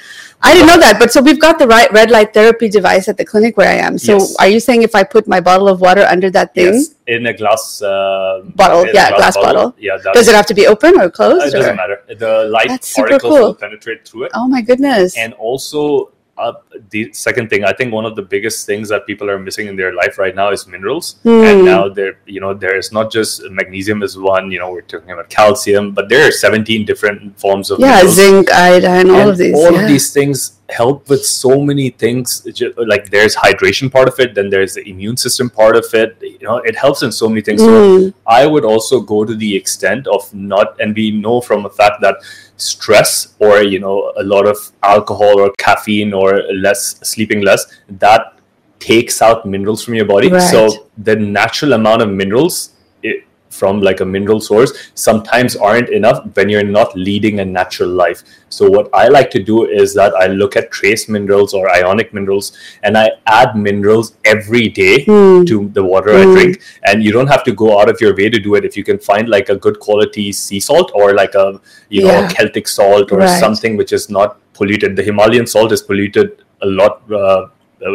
I 0.47 0.53
didn't 0.53 0.67
know 0.67 0.77
that, 0.79 0.99
but 0.99 1.11
so 1.11 1.23
we've 1.23 1.39
got 1.41 1.59
the 1.59 1.67
right 1.67 1.91
red 1.93 2.11
light 2.11 2.35
therapy 2.35 2.69
device 2.69 3.09
at 3.09 3.17
the 3.17 3.25
clinic 3.25 3.57
where 3.57 3.69
I 3.69 3.77
am. 3.87 3.97
So 3.97 4.15
Yes. 4.19 4.37
are 4.41 4.49
you 4.49 4.61
saying 4.61 4.83
if 4.83 4.95
I 4.95 5.03
put 5.03 5.27
my 5.27 5.41
bottle 5.41 5.69
of 5.69 5.81
water 5.81 6.03
under 6.15 6.29
that 6.33 6.53
thing, 6.55 6.75
Yes, 6.75 6.91
in 7.07 7.25
a 7.27 7.33
glass 7.33 7.81
uh, 7.81 8.43
Bottle, 8.55 8.85
yeah, 8.93 9.09
glass 9.17 9.37
bottle. 9.37 9.75
Yeah, 9.79 9.97
that, 10.05 10.13
does 10.13 10.29
it 10.29 10.35
have 10.35 10.45
to 10.47 10.55
be 10.55 10.67
open 10.67 10.99
or 11.01 11.05
uh, 11.05 11.09
closed? 11.11 11.47
it 11.47 11.53
doesn't 11.57 11.77
matter. 11.77 12.03
The 12.19 12.45
light 12.51 12.69
That's 12.69 12.89
super 12.89 13.09
particles 13.09 13.33
cool. 13.39 13.43
will 13.47 13.55
penetrate 13.55 14.07
through 14.07 14.25
it. 14.25 14.33
Oh 14.35 14.47
my 14.49 14.61
goodness! 14.61 15.17
and 15.17 15.33
also 15.35 16.11
uh, 16.37 16.53
the 16.91 17.13
second 17.13 17.49
thing 17.49 17.65
i 17.65 17.73
think 17.73 17.93
one 17.93 18.05
of 18.05 18.17
the 18.17 18.23
biggest 18.23 18.67
things 18.67 18.89
that 18.89 19.07
people 19.07 19.31
are 19.31 19.39
missing 19.39 19.67
in 19.69 19.77
their 19.77 19.93
life 19.95 20.19
right 20.19 20.35
now 20.35 20.51
is 20.51 20.67
minerals 20.67 21.17
Hmm. 21.23 21.45
and 21.51 21.65
now 21.65 21.89
there 21.89 22.19
you 22.27 22.41
know 22.41 22.53
there 22.55 22.77
is 22.77 22.91
not 22.93 23.13
just 23.13 23.43
magnesium 23.51 24.03
is 24.03 24.19
one 24.19 24.51
you 24.51 24.59
know 24.59 24.71
we're 24.71 24.81
talking 24.95 25.11
about 25.13 25.29
calcium 25.31 25.93
but 25.93 26.09
there 26.09 26.27
are 26.27 26.31
17 26.33 26.85
different 26.85 27.39
forms 27.39 27.71
of 27.71 27.79
yeah, 27.81 27.97
minerals 27.97 28.15
zinc, 28.17 28.53
iodine, 28.53 29.11
all 29.11 29.21
and 29.21 29.31
of 29.31 29.37
these. 29.39 29.55
all 29.55 29.73
yeah. 29.73 29.83
of 29.83 29.89
these 29.89 30.13
things 30.13 30.59
help 30.71 31.09
with 31.11 31.25
so 31.25 31.61
many 31.61 31.91
things 31.91 32.47
like 32.93 33.11
there's 33.11 33.37
hydration 33.37 33.93
part 33.93 34.09
of 34.09 34.19
it 34.19 34.35
then 34.35 34.49
there's 34.49 34.75
the 34.75 34.89
immune 34.89 35.17
system 35.17 35.49
part 35.51 35.77
of 35.77 35.85
it 35.93 36.17
you 36.23 36.39
know 36.49 36.57
it 36.71 36.75
helps 36.75 37.03
in 37.03 37.13
so 37.13 37.29
many 37.29 37.43
things 37.43 37.61
so 37.61 37.75
Mm, 37.85 38.15
I 38.27 38.47
would 38.47 38.65
also 38.65 39.01
go 39.01 39.25
to 39.25 39.35
the 39.35 39.55
extent 39.55 40.07
of 40.07 40.33
not, 40.33 40.81
and 40.81 40.95
we 40.97 41.11
know 41.11 41.41
from 41.41 41.63
the 41.63 41.71
fact 41.71 42.01
that 42.01 42.17
stress 42.57 43.35
or 43.41 43.63
you 43.63 43.81
know 43.81 44.13
a 44.17 44.23
lot 44.23 44.47
of 44.47 44.57
alcohol 44.83 45.41
or 45.41 45.53
caffeine 45.59 46.13
or 46.13 46.43
less 46.53 46.99
sleeping 47.09 47.41
less 47.41 47.67
that 47.89 48.39
takes 48.79 49.23
out 49.23 49.47
minerals 49.47 49.83
from 49.83 49.95
your 49.95 50.05
body. 50.05 50.31
Right. 50.31 50.41
So 50.41 50.89
the 50.99 51.17
natural 51.17 51.73
amount 51.73 52.03
of 52.03 52.11
minerals 52.11 52.74
from 53.59 53.81
like 53.89 54.01
a 54.01 54.05
mineral 54.15 54.41
source 54.41 54.73
sometimes 54.95 55.57
aren't 55.57 55.91
enough 55.99 56.19
when 56.37 56.49
you're 56.49 56.71
not 56.79 56.97
leading 56.97 57.41
a 57.41 57.45
natural 57.45 57.89
life. 57.89 58.23
So 58.49 58.69
what 58.77 58.89
I 59.03 59.09
like 59.09 59.31
to 59.31 59.43
do 59.43 59.67
is 59.67 59.95
that 59.95 60.15
I 60.23 60.27
look 60.27 60.57
at 60.61 60.71
trace 60.71 61.09
minerals 61.09 61.55
or 61.55 61.69
ionic 61.71 62.13
minerals 62.19 62.53
and 62.83 62.97
I 62.99 63.11
add 63.27 63.57
minerals 63.57 64.15
every 64.25 64.69
day 64.69 65.05
mm, 65.05 65.47
to 65.47 65.69
the 65.79 65.85
water 65.93 66.11
Mm. 66.11 66.21
I 66.21 66.35
drink. 66.35 66.63
And 66.85 67.03
you 67.05 67.13
don't 67.17 67.33
have 67.35 67.45
to 67.45 67.53
go 67.65 67.79
out 67.81 67.89
of 67.95 68.01
your 68.01 68.15
way 68.23 68.29
to 68.37 68.39
do 68.39 68.55
it. 68.61 68.65
If 68.65 68.77
you 68.77 68.85
can 68.85 68.99
find 69.11 69.29
like 69.29 69.49
a 69.49 69.57
good 69.57 69.81
quality 69.81 70.31
sea 70.33 70.61
salt 70.61 70.93
or 70.95 71.15
like 71.15 71.35
a 71.35 71.61
you 71.89 72.03
know 72.05 72.19
Yeah. 72.21 72.29
Celtic 72.39 72.69
salt 72.69 73.13
or 73.13 73.19
Right. 73.19 73.41
something 73.47 73.77
which 73.83 73.93
is 73.93 74.09
not 74.19 74.39
polluted. 74.61 74.97
The 74.97 75.03
Himalayan 75.11 75.47
salt 75.47 75.73
is 75.73 75.83
polluted 75.83 76.33
a 76.63 76.67
lot 76.67 77.03
uh, 77.23 77.47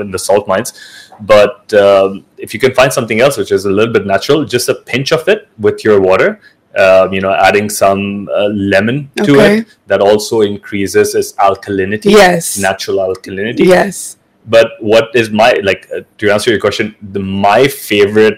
in 0.01 0.11
the 0.11 0.19
salt 0.19 0.47
mines, 0.47 0.73
but 1.21 1.73
um, 1.73 2.25
if 2.37 2.53
you 2.53 2.59
can 2.59 2.73
find 2.73 2.91
something 2.93 3.19
else 3.21 3.37
which 3.37 3.51
is 3.51 3.65
a 3.65 3.69
little 3.71 3.93
bit 3.93 4.05
natural, 4.05 4.45
just 4.45 4.69
a 4.69 4.75
pinch 4.75 5.11
of 5.11 5.27
it 5.27 5.47
with 5.57 5.83
your 5.83 5.99
water. 6.01 6.39
Um, 6.77 7.11
you 7.11 7.19
know, 7.19 7.33
adding 7.33 7.67
some 7.67 8.29
uh, 8.31 8.45
lemon 8.53 9.09
to 9.17 9.33
Okay. 9.33 9.57
it 9.57 9.75
that 9.87 10.01
also 10.01 10.41
increases 10.41 11.15
its 11.15 11.33
alkalinity, 11.33 12.11
Yes. 12.11 12.59
natural 12.59 12.97
alkalinity 12.97 13.65
yes. 13.65 14.17
But 14.45 14.67
what 14.79 15.05
is 15.15 15.31
my 15.31 15.53
like 15.63 15.89
uh, 15.93 16.01
to 16.19 16.29
answer 16.31 16.51
your 16.51 16.59
question? 16.59 16.95
The 17.01 17.19
my 17.19 17.67
favorite 17.67 18.37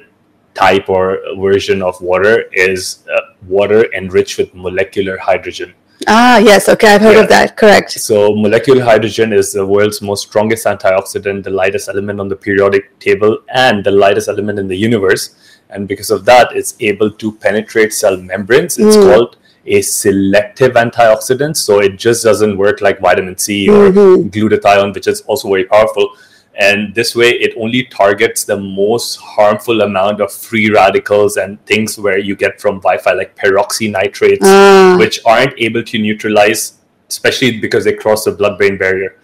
type 0.54 0.88
or 0.88 1.20
version 1.40 1.82
of 1.82 2.00
water 2.02 2.46
is 2.54 3.04
uh, 3.14 3.20
water 3.48 3.94
enriched 3.94 4.38
with 4.38 4.56
molecular 4.56 5.18
hydrogen. 5.18 5.74
Ah, 6.08 6.38
yes. 6.40 6.68
Okay, 6.68 6.88
I've 6.96 7.02
heard 7.02 7.16
Yeah. 7.16 7.24
of 7.24 7.30
that. 7.30 7.56
Correct. 7.56 7.92
So 7.92 8.36
molecular 8.36 8.84
hydrogen 8.84 9.34
is 9.34 9.54
the 9.54 9.66
world's 9.66 10.02
most 10.02 10.28
strongest 10.28 10.66
antioxidant, 10.66 11.44
the 11.44 11.52
lightest 11.52 11.90
element 11.90 12.20
on 12.20 12.28
the 12.28 12.36
periodic 12.36 12.98
table, 13.00 13.38
and 13.54 13.84
the 13.84 13.92
lightest 13.92 14.28
element 14.28 14.58
in 14.60 14.68
the 14.68 14.78
universe. 14.78 15.30
And 15.70 15.88
because 15.88 16.10
of 16.10 16.26
that, 16.26 16.56
it's 16.56 16.76
able 16.80 17.12
to 17.12 17.32
penetrate 17.34 17.94
cell 17.94 18.18
membranes. 18.18 18.78
It's 18.78 18.98
Mm. 18.98 19.04
called 19.14 19.38
a 19.66 19.82
selective 19.82 20.74
antioxidant. 20.74 21.56
So 21.56 21.80
it 21.80 21.98
just 21.98 22.24
doesn't 22.24 22.58
work 22.58 22.82
like 22.82 23.00
vitamin 23.00 23.38
C 23.38 23.70
or 23.70 23.92
Mhm. 23.92 24.32
glutathione, 24.32 24.94
which 24.96 25.08
is 25.08 25.22
also 25.28 25.48
very 25.50 25.66
powerful. 25.66 26.10
And 26.56 26.94
this 26.94 27.16
way, 27.16 27.30
it 27.30 27.54
only 27.58 27.84
targets 27.86 28.44
the 28.44 28.58
most 28.58 29.16
harmful 29.18 29.82
amount 29.82 30.20
of 30.22 30.32
free 30.34 30.70
radicals 30.70 31.38
and 31.38 31.64
things 31.66 31.98
where 31.98 32.18
you 32.20 32.36
get 32.36 32.60
from 32.60 32.80
Wi-Fi, 32.80 33.14
like 33.14 33.36
peroxynitrates, 33.38 34.40
Ah, 34.44 34.96
which 35.00 35.22
aren't 35.26 35.54
able 35.58 35.82
to 35.84 35.98
neutralize, 35.98 36.74
especially 37.10 37.60
because 37.60 37.86
they 37.86 37.94
cross 37.94 38.26
the 38.26 38.32
blood-brain 38.32 38.78
barrier 38.78 39.16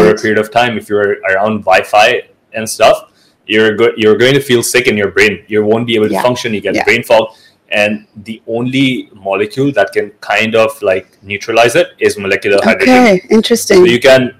over 0.00 0.10
a 0.10 0.14
period 0.16 0.38
of 0.38 0.50
time. 0.50 0.76
If 0.76 0.88
you're 0.88 1.18
around 1.30 1.60
Wi-Fi 1.64 2.22
and 2.52 2.68
stuff, 2.68 3.10
you're 3.46 3.74
go- 3.76 3.92
you're 3.96 4.16
going 4.16 4.34
to 4.34 4.40
feel 4.40 4.62
sick 4.62 4.86
in 4.88 4.96
your 4.96 5.10
brain. 5.12 5.44
You 5.46 5.64
won't 5.64 5.86
be 5.86 5.94
able 5.94 6.08
to 6.08 6.14
Yeah. 6.14 6.22
function. 6.22 6.52
You 6.52 6.60
get 6.60 6.74
Yeah. 6.74 6.84
brain 6.84 7.02
fog, 7.04 7.28
and 7.70 8.06
the 8.24 8.42
only 8.46 9.08
molecule 9.14 9.72
that 9.72 9.92
can 9.92 10.10
kind 10.20 10.54
of 10.56 10.70
like 10.82 11.06
neutralize 11.22 11.74
it 11.76 11.88
is 11.98 12.18
molecular 12.18 12.58
hydrogen. 12.62 12.94
Okay, 12.94 13.22
interesting. 13.30 13.78
So 13.78 13.84
you 13.84 14.00
can 14.00 14.34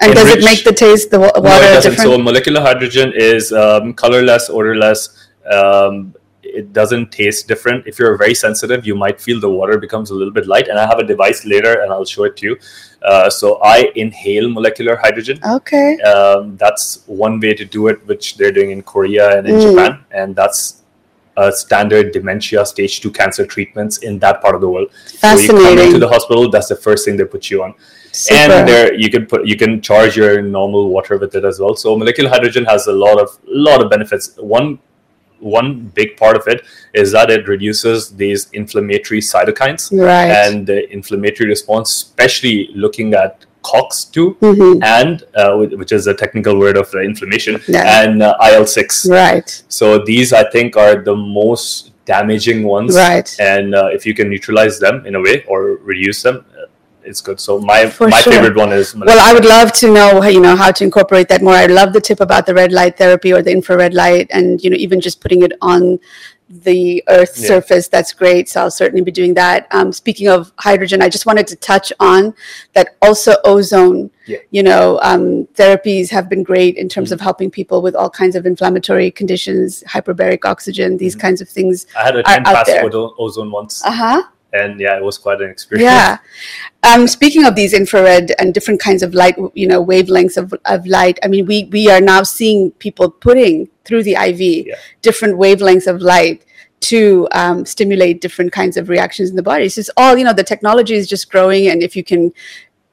and 0.00 0.14
does 0.14 0.30
it 0.30 0.44
make 0.44 0.64
the 0.64 0.72
taste 0.72 1.10
the 1.10 1.18
wa- 1.20 1.32
no, 1.36 1.42
water 1.42 1.64
it 1.64 1.74
doesn't. 1.74 1.92
different? 1.92 2.10
So 2.10 2.18
molecular 2.18 2.60
hydrogen 2.60 3.12
is 3.14 3.52
um, 3.52 3.92
colorless, 3.94 4.48
odorless. 4.50 5.28
Um, 5.50 6.14
it 6.42 6.72
doesn't 6.72 7.12
taste 7.12 7.46
different. 7.46 7.86
If 7.86 7.98
you're 7.98 8.16
very 8.16 8.34
sensitive, 8.34 8.86
you 8.86 8.94
might 8.94 9.20
feel 9.20 9.38
the 9.40 9.50
water 9.50 9.76
becomes 9.78 10.10
a 10.10 10.14
little 10.14 10.32
bit 10.32 10.46
light. 10.46 10.68
And 10.68 10.78
I 10.78 10.86
have 10.86 10.98
a 10.98 11.04
device 11.04 11.44
later, 11.44 11.80
and 11.82 11.92
I'll 11.92 12.04
show 12.06 12.24
it 12.24 12.36
to 12.38 12.46
you. 12.46 12.56
Uh, 13.02 13.28
so 13.28 13.60
I 13.62 13.92
inhale 13.96 14.48
molecular 14.48 14.96
hydrogen. 14.96 15.38
okay. 15.56 15.98
Um, 16.00 16.56
that's 16.56 17.02
one 17.06 17.38
way 17.38 17.52
to 17.54 17.64
do 17.64 17.88
it, 17.88 18.04
which 18.06 18.36
they're 18.36 18.50
doing 18.52 18.70
in 18.70 18.82
Korea 18.82 19.36
and 19.38 19.46
in 19.46 19.56
Mm. 19.56 19.70
Japan, 19.70 20.04
and 20.10 20.34
that's 20.34 20.82
uh, 21.36 21.50
standard 21.52 22.10
dementia 22.12 22.64
stage 22.66 23.00
two 23.00 23.10
cancer 23.12 23.46
treatments 23.46 23.98
in 23.98 24.18
that 24.20 24.40
part 24.42 24.54
of 24.56 24.60
the 24.60 24.68
world. 24.68 24.90
Fascinating. 25.20 25.46
So 25.46 25.60
you 25.70 25.76
come 25.76 25.86
into 25.86 25.98
the 26.00 26.08
hospital, 26.08 26.50
that's 26.50 26.68
the 26.68 26.76
first 26.76 27.04
thing 27.04 27.16
they 27.16 27.24
put 27.24 27.48
you 27.50 27.62
on 27.62 27.74
Super. 28.18 28.52
and 28.54 28.68
there 28.68 28.94
you 29.02 29.08
can 29.14 29.24
put 29.32 29.46
you 29.46 29.56
can 29.62 29.80
charge 29.88 30.16
your 30.16 30.42
normal 30.42 30.88
water 30.94 31.16
with 31.22 31.34
it 31.40 31.44
as 31.50 31.60
well 31.60 31.74
so 31.82 31.96
molecular 32.02 32.30
hydrogen 32.34 32.64
has 32.64 32.86
a 32.92 32.92
lot 32.92 33.20
of 33.24 33.38
lot 33.46 33.82
of 33.82 33.90
benefits 33.90 34.26
one 34.56 34.78
one 35.40 35.68
big 35.98 36.16
part 36.16 36.36
of 36.36 36.48
it 36.48 36.62
is 36.94 37.12
that 37.12 37.30
it 37.30 37.46
reduces 37.46 38.10
these 38.22 38.48
inflammatory 38.52 39.20
cytokines 39.20 39.82
right. 40.06 40.30
and 40.30 40.66
the 40.66 40.78
inflammatory 40.92 41.48
response 41.48 41.92
especially 41.92 42.70
looking 42.74 43.14
at 43.14 43.44
cox2 43.62 44.36
Mhm. 44.40 44.82
and 44.84 45.22
uh, 45.36 45.56
which 45.80 45.92
is 45.92 46.06
a 46.06 46.14
technical 46.14 46.58
word 46.58 46.76
of 46.76 46.92
uh, 46.94 47.00
inflammation 47.00 47.60
Yeah. 47.68 48.02
and 48.02 48.22
uh, 48.22 48.34
il6 48.48 49.08
Right. 49.10 49.62
so 49.68 49.98
these 50.10 50.32
i 50.32 50.44
think 50.50 50.76
are 50.76 50.96
the 51.10 51.14
most 51.14 51.92
damaging 52.06 52.62
ones 52.64 52.96
Right. 52.96 53.28
and 53.38 53.74
uh, 53.74 53.88
if 53.96 54.06
you 54.06 54.14
can 54.14 54.28
neutralize 54.30 54.78
them 54.80 55.04
in 55.06 55.14
a 55.14 55.20
way 55.20 55.44
or 55.46 55.60
reduce 55.92 56.22
them 56.22 56.44
it's 57.04 57.20
good 57.20 57.38
so 57.40 57.58
my 57.58 57.88
For 57.88 58.08
my 58.08 58.20
sure. 58.20 58.32
favorite 58.32 58.56
one 58.56 58.72
is 58.72 58.94
Well, 58.94 59.18
I 59.20 59.32
would 59.32 59.44
love 59.44 59.72
to 59.74 59.92
know, 59.92 60.20
how, 60.20 60.28
you 60.28 60.40
know, 60.40 60.56
how 60.56 60.70
to 60.72 60.84
incorporate 60.84 61.28
that 61.28 61.42
more. 61.42 61.54
I 61.54 61.66
love 61.66 61.92
the 61.92 62.00
tip 62.00 62.20
about 62.20 62.46
the 62.46 62.54
red 62.54 62.72
light 62.72 62.96
therapy 62.98 63.32
or 63.32 63.42
the 63.42 63.50
infrared 63.52 63.94
light, 63.94 64.26
and 64.30 64.62
you 64.62 64.70
know, 64.70 64.76
even 64.76 65.00
just 65.00 65.20
putting 65.20 65.42
it 65.42 65.52
on 65.62 65.98
the 66.50 67.04
Earth's 67.08 67.42
Yeah. 67.42 67.48
surface. 67.48 67.88
That's 67.88 68.12
great. 68.14 68.48
So 68.48 68.62
I'll 68.62 68.70
certainly 68.70 69.02
be 69.02 69.10
doing 69.10 69.34
that. 69.34 69.66
Um, 69.70 69.92
speaking 69.92 70.28
of 70.28 70.50
hydrogen, 70.58 71.02
I 71.02 71.10
just 71.10 71.26
wanted 71.26 71.46
to 71.48 71.56
touch 71.56 71.92
on 72.00 72.32
that. 72.72 72.96
Also, 73.02 73.34
ozone. 73.44 74.10
Yeah. 74.26 74.38
You 74.50 74.62
know, 74.62 74.98
um, 75.02 75.46
therapies 75.54 76.08
have 76.10 76.28
been 76.30 76.42
great 76.42 76.76
in 76.76 76.88
terms 76.88 77.12
of 77.12 77.20
helping 77.20 77.50
people 77.50 77.82
with 77.82 77.94
all 77.94 78.08
kinds 78.08 78.34
of 78.34 78.46
inflammatory 78.46 79.10
conditions, 79.10 79.84
hyperbaric 79.86 80.44
oxygen, 80.46 80.96
these 80.96 81.14
Mhm. 81.16 81.20
kinds 81.20 81.40
of 81.42 81.48
things. 81.50 81.86
I 81.98 82.02
had 82.04 82.16
a 82.16 82.20
are 82.20 82.22
10 82.22 82.46
out 82.46 82.54
pass 82.56 82.66
there. 82.66 82.84
ozone, 82.84 83.10
ozone 83.18 83.50
once, 83.50 83.82
Uh 83.84 83.90
huh. 83.90 84.22
And 84.52 84.80
yeah, 84.80 84.96
it 84.96 85.02
was 85.02 85.18
quite 85.18 85.40
an 85.40 85.50
experience. 85.50 85.84
Yeah. 85.84 86.18
Um, 86.84 87.08
speaking 87.08 87.44
of 87.44 87.56
these 87.56 87.74
infrared 87.74 88.32
and 88.38 88.54
different 88.54 88.80
kinds 88.80 89.02
of 89.02 89.12
light, 89.12 89.34
you 89.52 89.66
know, 89.66 89.84
wavelengths 89.84 90.36
of, 90.36 90.54
of 90.64 90.86
light, 90.86 91.18
I 91.24 91.28
mean, 91.28 91.44
we, 91.44 91.64
we 91.64 91.90
are 91.90 92.00
now 92.00 92.22
seeing 92.22 92.70
people 92.70 93.10
putting 93.10 93.68
through 93.84 94.04
the 94.04 94.14
IV 94.14 94.40
Yeah. 94.40 94.74
different 95.02 95.38
wavelengths 95.38 95.88
of 95.88 96.00
light 96.00 96.46
to 96.80 97.26
um, 97.32 97.66
stimulate 97.66 98.20
different 98.20 98.52
kinds 98.52 98.76
of 98.76 98.88
reactions 98.88 99.28
in 99.28 99.34
the 99.36 99.42
body. 99.42 99.68
So 99.68 99.80
it's 99.80 99.90
all, 99.96 100.16
you 100.16 100.24
know, 100.24 100.32
the 100.32 100.44
technology 100.44 100.94
is 100.94 101.08
just 101.08 101.30
growing. 101.30 101.66
And 101.66 101.82
if 101.82 101.96
you 101.96 102.04
can 102.04 102.32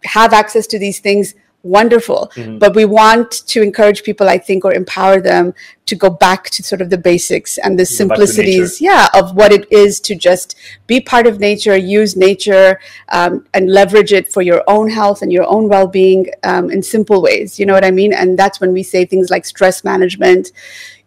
have 0.04 0.34
access 0.34 0.66
to 0.68 0.80
these 0.80 1.00
things, 1.00 1.36
wonderful. 1.66 2.32
Mhm. 2.36 2.60
But 2.60 2.76
we 2.76 2.86
want 2.86 3.32
to 3.48 3.62
encourage 3.62 4.04
people, 4.04 4.30
I 4.30 4.38
think, 4.38 4.64
or 4.64 4.74
empower 4.74 5.20
them 5.20 5.54
to 5.88 5.96
go 5.96 6.10
back 6.10 6.50
to 6.52 6.64
sort 6.64 6.82
of 6.82 6.90
the 6.90 6.98
basics 6.98 7.58
and 7.58 7.78
the 7.80 7.86
simplicities, 7.86 8.80
yeah, 8.80 9.08
of 9.14 9.36
what 9.36 9.52
it 9.52 9.66
is 9.72 10.00
to 10.02 10.16
just 10.16 10.56
be 10.88 11.02
part 11.02 11.26
of 11.28 11.40
nature, 11.40 11.76
use 11.76 12.16
nature, 12.16 12.80
um, 13.10 13.46
and 13.54 13.70
leverage 13.70 14.14
it 14.14 14.32
for 14.32 14.42
your 14.42 14.64
own 14.68 14.90
health 14.90 15.22
and 15.22 15.32
your 15.34 15.48
own 15.48 15.68
well-being 15.68 16.28
um, 16.44 16.70
in 16.70 16.82
simple 16.84 17.22
ways. 17.22 17.60
You 17.60 17.66
know 17.66 17.74
what 17.74 17.86
I 17.86 17.92
mean? 17.92 18.14
And 18.14 18.38
that's 18.38 18.62
when 18.62 18.72
we 18.72 18.84
say 18.84 19.06
things 19.06 19.30
like 19.30 19.46
stress 19.46 19.84
management. 19.84 20.52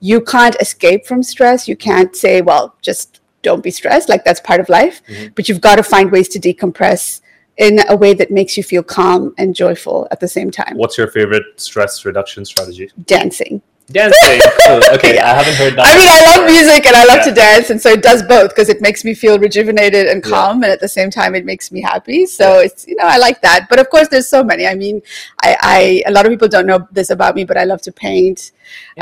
You 0.01 0.21
can't 0.21 0.57
escape 0.61 1.07
from 1.07 1.23
stress. 1.23 1.69
You 1.69 1.77
can't 1.77 2.15
say, 2.15 2.41
well, 2.41 2.75
just 2.83 3.21
don't 3.43 3.63
be 3.63 3.71
stressed. 3.71 4.09
Like 4.09 4.25
that's 4.25 4.41
part 4.41 4.61
of 4.61 4.69
life. 4.69 5.03
Mhm. 5.09 5.35
But 5.35 5.49
you've 5.49 5.61
got 5.61 5.77
to 5.77 5.83
find 5.83 6.11
ways 6.11 6.29
to 6.31 6.41
decompress 6.41 7.21
in 7.59 7.81
a 7.89 7.97
way 7.97 8.15
that 8.15 8.31
makes 8.31 8.57
you 8.57 8.63
feel 8.63 8.83
calm 8.83 9.35
and 9.37 9.55
joyful 9.55 10.07
at 10.11 10.21
the 10.21 10.29
same 10.29 10.51
time. 10.51 10.77
What's 10.77 10.97
your 10.97 11.09
favorite 11.09 11.61
stress 11.61 12.05
reduction 12.05 12.45
strategy? 12.45 12.91
Dancing. 13.05 13.61
Dancing. 13.91 14.41
Cool. 14.69 14.83
Okay, 14.93 15.15
Yeah. 15.15 15.31
I 15.31 15.35
haven't 15.35 15.55
heard 15.55 15.75
that. 15.77 15.87
I 15.87 15.97
mean, 15.97 16.09
I 16.11 16.37
love 16.37 16.45
music 16.51 16.85
and 16.87 16.95
I 16.95 17.05
love 17.07 17.25
to 17.25 17.33
dance, 17.33 17.71
and 17.71 17.81
so 17.81 17.89
it 17.89 18.03
does 18.03 18.23
both 18.23 18.51
because 18.51 18.69
it 18.69 18.83
makes 18.83 19.03
me 19.03 19.15
feel 19.15 19.39
rejuvenated 19.39 20.07
and 20.09 20.23
Yeah. 20.23 20.31
calm, 20.31 20.63
and 20.63 20.71
at 20.71 20.79
the 20.81 20.89
same 20.89 21.09
time, 21.11 21.35
it 21.35 21.47
makes 21.47 21.73
me 21.73 21.81
happy. 21.81 22.27
So 22.27 22.59
Yeah. 22.59 22.67
it's 22.67 22.87
you 22.87 22.97
know 22.97 23.05
I 23.07 23.17
like 23.17 23.41
that. 23.41 23.67
But 23.71 23.81
of 23.81 23.89
course, 23.89 24.09
there's 24.09 24.29
so 24.29 24.45
many. 24.45 24.67
I 24.67 24.75
mean, 24.75 25.01
I, 25.43 25.57
I 25.63 26.03
a 26.07 26.13
lot 26.13 26.27
of 26.27 26.31
people 26.31 26.49
don't 26.49 26.67
know 26.67 26.87
this 26.93 27.09
about 27.09 27.35
me, 27.35 27.45
but 27.45 27.57
I 27.57 27.65
love 27.65 27.81
to 27.83 27.93
paint. 27.93 28.53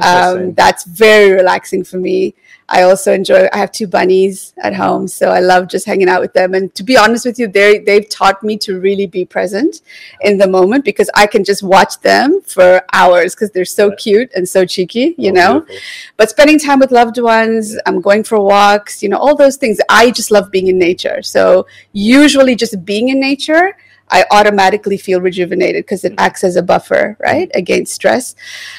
Um, 0.01 0.55
that's 0.55 0.85
very 0.85 1.33
relaxing 1.33 1.83
for 1.83 1.97
me. 1.99 2.37
I 2.69 2.83
also 2.83 3.13
enjoy. 3.13 3.49
I 3.53 3.59
have 3.59 3.71
two 3.71 3.87
bunnies 3.87 4.53
at 4.59 4.75
home, 4.75 5.07
so 5.07 5.31
I 5.31 5.39
love 5.39 5.69
just 5.69 5.87
hanging 5.87 6.09
out 6.09 6.21
with 6.21 6.33
them. 6.33 6.53
And 6.55 6.75
to 6.75 6.83
be 6.83 6.97
honest 6.97 7.25
with 7.25 7.39
you, 7.39 7.47
they 7.47 7.79
they've 7.79 8.09
taught 8.09 8.43
me 8.43 8.57
to 8.59 8.81
really 8.81 9.07
be 9.07 9.25
present 9.25 9.83
in 10.23 10.37
the 10.39 10.49
moment 10.49 10.85
because 10.85 11.09
I 11.15 11.27
can 11.29 11.45
just 11.45 11.63
watch 11.63 12.01
them 12.01 12.41
for 12.43 12.83
hours 12.93 13.35
because 13.35 13.51
they're 13.53 13.65
so 13.65 13.89
Right. 13.91 13.99
cute 13.99 14.31
and 14.35 14.49
so 14.49 14.65
cheeky, 14.65 15.15
you 15.17 15.31
Oh, 15.31 15.35
know. 15.35 15.53
beautiful. 15.61 15.77
But 16.17 16.31
spending 16.31 16.59
time 16.59 16.81
with 16.81 16.91
loved 16.91 17.19
ones, 17.19 17.79
I'm 17.87 18.01
going 18.01 18.25
for 18.25 18.41
walks, 18.41 19.01
you 19.03 19.09
know, 19.11 19.19
all 19.19 19.37
those 19.37 19.57
things. 19.57 19.79
I 19.89 20.11
just 20.11 20.31
love 20.33 20.51
being 20.51 20.67
in 20.67 20.79
nature. 20.79 21.23
So 21.23 21.67
usually, 21.93 22.57
just 22.57 22.85
being 22.85 23.09
in 23.11 23.21
nature. 23.21 23.77
I 24.09 24.25
automatically 24.31 24.97
feel 24.97 25.21
rejuvenated 25.21 25.85
because 25.85 26.05
it 26.05 26.15
acts 26.19 26.45
as 26.45 26.57
a 26.57 26.63
buffer, 26.63 27.17
right, 27.21 27.51
against 27.55 27.95
stress. 27.95 28.35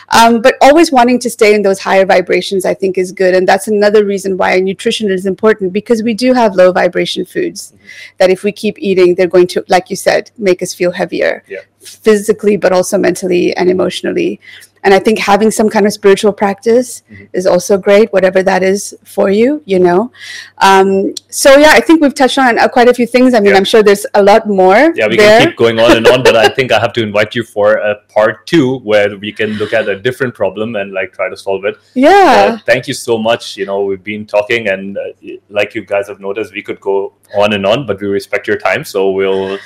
Um, 0.09 0.41
but 0.41 0.55
always 0.61 0.91
wanting 0.91 1.19
to 1.19 1.29
stay 1.29 1.53
in 1.53 1.61
those 1.61 1.79
higher 1.79 2.05
vibrations, 2.05 2.65
I 2.65 2.73
think, 2.73 2.97
is 2.97 3.11
good. 3.11 3.35
And 3.35 3.47
that's 3.47 3.67
another 3.67 4.05
reason 4.05 4.37
why 4.37 4.59
nutrition 4.59 5.11
is 5.11 5.25
important 5.25 5.73
because 5.73 6.01
we 6.03 6.13
do 6.13 6.33
have 6.33 6.55
low 6.55 6.71
vibration 6.71 7.25
foods 7.25 7.73
that 8.17 8.29
if 8.29 8.43
we 8.43 8.51
keep 8.51 8.77
eating, 8.79 9.15
they're 9.15 9.27
going 9.27 9.47
to, 9.47 9.65
like 9.67 9.89
you 9.89 9.95
said, 9.95 10.31
make 10.37 10.61
us 10.61 10.73
feel 10.73 10.91
heavier 10.91 11.43
Yeah. 11.47 11.59
physically, 11.79 12.55
but 12.57 12.71
also 12.71 12.97
mentally 12.97 13.55
and 13.55 13.69
emotionally. 13.69 14.39
And 14.87 14.93
I 14.93 14.99
think 14.99 15.19
having 15.19 15.51
some 15.51 15.69
kind 15.69 15.85
of 15.85 15.91
spiritual 15.91 16.31
practice 16.31 17.03
Mhm. 17.11 17.27
is 17.33 17.45
also 17.45 17.77
great, 17.77 18.07
whatever 18.13 18.41
that 18.41 18.63
is 18.63 18.95
for 19.03 19.29
you, 19.29 19.61
you 19.65 19.79
know. 19.79 20.11
Um, 20.59 21.13
so, 21.29 21.57
yeah, 21.57 21.71
I 21.73 21.81
think 21.81 22.01
we've 22.01 22.13
touched 22.15 22.37
on 22.37 22.57
uh, 22.57 22.69
quite 22.69 22.87
a 22.87 22.93
few 22.93 23.05
things. 23.05 23.33
I 23.33 23.41
mean, 23.41 23.51
Yeah. 23.51 23.57
I'm 23.57 23.65
sure 23.65 23.83
there's 23.83 24.05
a 24.13 24.23
lot 24.23 24.47
more. 24.47 24.93
Yeah, 24.95 25.07
we 25.09 25.17
there. 25.17 25.39
can 25.41 25.47
keep 25.49 25.57
going 25.57 25.77
on 25.77 25.91
and 25.97 26.07
on, 26.07 26.23
but 26.23 26.37
I 26.37 26.47
think 26.57 26.71
I 26.71 26.79
have 26.79 26.93
to 26.93 27.03
invite 27.03 27.35
you 27.35 27.43
for 27.43 27.73
a 27.73 27.95
part 28.15 28.47
two 28.47 28.77
where 28.91 29.09
we 29.17 29.33
can 29.33 29.49
look 29.61 29.73
at 29.73 29.89
a 29.89 29.97
different 30.07 30.33
problem 30.35 30.77
and 30.77 30.93
like 30.93 31.11
try 31.11 31.27
to 31.27 31.35
solve 31.35 31.65
it. 31.65 31.75
Yeah. 31.93 32.53
Uh, 32.53 32.57
thank 32.65 32.87
you 32.87 32.93
so 32.93 33.17
much. 33.17 33.57
You 33.57 33.65
know, 33.65 33.83
we've 33.83 34.05
been 34.13 34.25
talking, 34.25 34.69
and 34.69 34.97
uh, 34.97 35.01
like 35.49 35.75
you 35.75 35.81
guys 35.93 36.07
have 36.07 36.21
noticed, 36.21 36.53
we 36.53 36.63
could 36.63 36.79
go 36.79 37.11
on 37.35 37.51
and 37.51 37.65
on, 37.65 37.85
but 37.85 37.99
we 37.99 38.07
respect 38.07 38.47
your 38.47 38.57
time, 38.69 38.85
so 38.85 39.11
we'll 39.11 39.57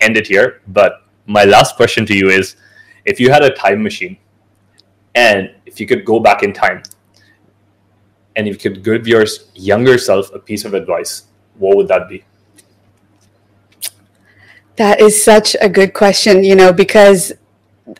end 0.00 0.16
it 0.16 0.28
here. 0.28 0.60
But 0.68 1.02
my 1.26 1.42
last 1.56 1.74
question 1.74 2.06
to 2.06 2.14
you 2.14 2.28
is 2.30 2.54
if 3.04 3.18
you 3.18 3.28
had 3.32 3.42
a 3.42 3.50
time 3.66 3.82
machine 3.82 4.18
and 5.14 5.50
if 5.66 5.80
you 5.80 5.86
could 5.86 6.04
go 6.04 6.20
back 6.20 6.42
in 6.42 6.52
time 6.52 6.82
and 8.36 8.48
if 8.48 8.64
you 8.64 8.70
could 8.70 8.82
give 8.82 9.06
your 9.06 9.24
younger 9.54 9.98
self 9.98 10.32
a 10.34 10.38
piece 10.38 10.64
of 10.64 10.74
advice, 10.74 11.24
what 11.58 11.76
would 11.76 11.88
that 11.88 12.08
be? 12.08 12.24
That 14.76 15.00
is 15.00 15.22
such 15.22 15.54
a 15.60 15.68
good 15.68 15.92
question, 15.92 16.42
you 16.42 16.54
know, 16.54 16.72
because 16.72 17.32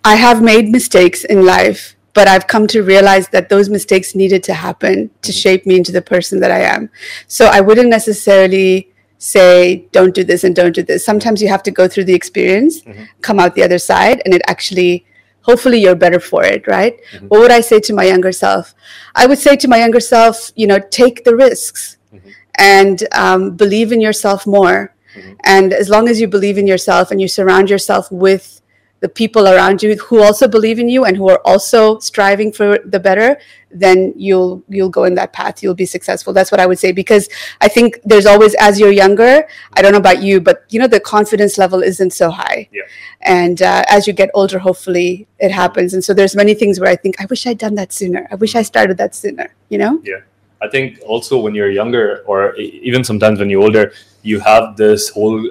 I 0.05 0.15
have 0.15 0.43
made 0.43 0.71
mistakes 0.71 1.25
in 1.25 1.45
life, 1.45 1.97
but 2.15 2.29
I've 2.29 2.47
come 2.47 2.67
to 2.69 2.83
realize 2.83 3.29
that 3.29 3.51
those 3.51 3.69
mistakes 3.69 4.15
needed 4.15 4.43
to 4.45 4.55
happen 4.55 5.11
to 5.21 5.33
shape 5.33 5.67
me 5.67 5.77
into 5.77 5.93
the 5.93 6.03
person 6.03 6.41
that 6.41 6.51
I 6.51 6.61
am. 6.61 6.89
So 7.27 7.47
I 7.47 7.61
wouldn't 7.61 7.91
necessarily 7.91 8.93
say 9.19 9.87
don't 9.93 10.17
do 10.17 10.25
this 10.25 10.43
and 10.43 10.57
don't 10.57 10.75
do 10.75 10.83
this 10.83 11.05
sometimes 11.05 11.41
you 11.41 11.47
have 11.47 11.63
to 11.63 11.71
go 11.71 11.87
through 11.87 12.03
the 12.03 12.13
experience 12.13 12.81
mm-hmm. 12.83 13.05
come 13.21 13.39
out 13.39 13.55
the 13.55 13.63
other 13.63 13.79
side 13.79 14.21
and 14.25 14.35
it 14.35 14.43
actually 14.49 15.07
hopefully 15.43 15.79
you're 15.81 15.95
better 15.95 16.21
for 16.21 16.45
it 16.45 16.67
right 16.67 17.01
mm-hmm. 17.13 17.27
what 17.27 17.41
would 17.41 17.51
i 17.51 17.61
say 17.61 17.79
to 17.81 17.93
my 17.93 18.05
younger 18.05 18.33
self 18.33 18.75
i 19.15 19.27
would 19.27 19.39
say 19.39 19.57
to 19.57 19.69
my 19.69 19.79
younger 19.79 20.01
self 20.01 20.51
you 20.57 20.67
know 20.67 20.79
take 20.91 21.25
the 21.25 21.35
risks 21.35 21.99
mm-hmm. 22.13 22.31
and 22.57 23.07
um, 23.13 23.57
believe 23.57 23.93
in 23.93 24.01
yourself 24.01 24.47
more 24.47 24.95
mm-hmm. 25.15 25.33
and 25.45 25.73
as 25.73 25.89
long 25.89 26.09
as 26.09 26.21
you 26.21 26.27
believe 26.27 26.59
in 26.59 26.67
yourself 26.67 27.11
and 27.11 27.21
you 27.21 27.29
surround 27.29 27.69
yourself 27.69 28.11
with 28.11 28.62
the 29.03 29.09
people 29.09 29.49
around 29.49 29.83
you 29.83 29.97
who 29.97 30.23
also 30.23 30.47
believe 30.47 30.79
in 30.79 30.89
you 30.89 31.05
and 31.05 31.17
who 31.17 31.29
are 31.29 31.41
also 31.45 31.99
striving 31.99 32.53
for 32.53 32.79
the 32.87 33.01
better 33.01 33.37
then 33.75 34.13
you'll 34.17 34.63
you'll 34.69 34.91
go 34.91 35.05
in 35.05 35.15
that 35.15 35.33
path. 35.33 35.63
You'll 35.63 35.75
be 35.75 35.87
successful. 35.87 36.33
That's 36.33 36.53
what 36.53 36.61
i 36.61 36.67
would 36.67 36.79
say 36.79 36.93
because 36.93 37.29
i 37.61 37.69
think 37.69 37.99
there's 38.05 38.27
always 38.27 38.55
as 38.67 38.79
you're 38.79 38.97
younger 39.05 39.33
i 39.75 39.83
don't 39.83 39.93
know 39.93 40.05
about 40.07 40.23
you 40.23 40.41
but 40.41 40.65
you 40.69 40.79
know 40.79 40.87
the 40.87 41.01
confidence 41.01 41.59
level 41.59 41.83
isn't 41.83 42.13
so 42.13 42.31
high. 42.31 42.69
Yeah. 42.73 42.83
and 43.23 43.61
uh, 43.61 43.83
as 43.89 44.07
you 44.07 44.13
get 44.13 44.31
older 44.35 44.59
hopefully 44.59 45.27
it 45.39 45.51
happens. 45.51 45.95
And 45.95 46.05
so 46.05 46.15
there's 46.15 46.37
many 46.37 46.55
things 46.55 46.79
where 46.81 46.91
i 46.91 46.97
think 46.97 47.21
i 47.21 47.27
wish 47.27 47.47
i'd 47.47 47.59
done 47.59 47.75
that 47.75 47.93
sooner. 47.93 48.29
I 48.31 48.37
wish 48.37 48.55
i 48.55 48.63
started 48.63 48.97
that 48.99 49.15
sooner 49.15 49.55
you 49.69 49.79
know? 49.79 50.01
Yeah. 50.05 50.21
I 50.61 50.69
think 50.69 51.01
also 51.05 51.41
when 51.41 51.55
you're 51.57 51.75
younger 51.83 52.23
or 52.27 52.55
even 52.57 53.03
sometimes 53.03 53.41
when 53.41 53.51
you're 53.51 53.63
older 53.63 53.93
you 54.23 54.39
have 54.39 54.77
this 54.77 55.09
whole 55.09 55.51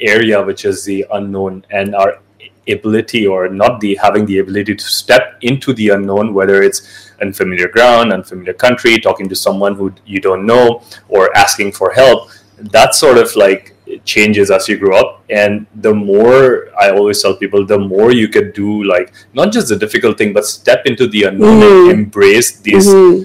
area 0.00 0.42
which 0.42 0.64
is 0.64 0.84
the 0.84 1.06
unknown. 1.12 1.64
And 1.70 1.94
our 1.94 2.20
ability 2.68 3.26
or 3.26 3.48
not 3.48 3.80
the 3.80 3.94
having 3.96 4.26
the 4.26 4.38
ability 4.38 4.74
to 4.74 4.84
step 4.84 5.36
into 5.40 5.72
the 5.74 5.88
unknown 5.90 6.34
whether 6.34 6.62
it's 6.62 7.10
unfamiliar 7.20 7.68
ground 7.68 8.12
unfamiliar 8.12 8.52
country 8.52 8.98
talking 8.98 9.28
to 9.28 9.34
someone 9.34 9.74
who 9.74 9.92
you 10.06 10.20
don't 10.20 10.44
know 10.46 10.82
or 11.08 11.34
asking 11.36 11.72
for 11.72 11.90
help 11.92 12.30
that 12.56 12.94
sort 12.94 13.18
of 13.18 13.34
like 13.36 13.74
changes 14.04 14.50
as 14.50 14.68
you 14.68 14.76
grow 14.76 14.96
up 14.98 15.24
and 15.30 15.66
the 15.76 15.92
more 15.92 16.68
i 16.80 16.90
always 16.90 17.20
tell 17.20 17.34
people 17.36 17.66
the 17.66 17.78
more 17.78 18.12
you 18.12 18.28
could 18.28 18.52
do 18.52 18.84
like 18.84 19.12
not 19.32 19.52
just 19.52 19.68
the 19.68 19.76
difficult 19.76 20.16
thing 20.16 20.32
but 20.32 20.44
step 20.44 20.86
into 20.86 21.08
the 21.08 21.24
unknown 21.24 21.60
mm-hmm. 21.60 21.90
and 21.90 21.98
embrace 21.98 22.60
these 22.60 22.86
mm-hmm. 22.86 23.22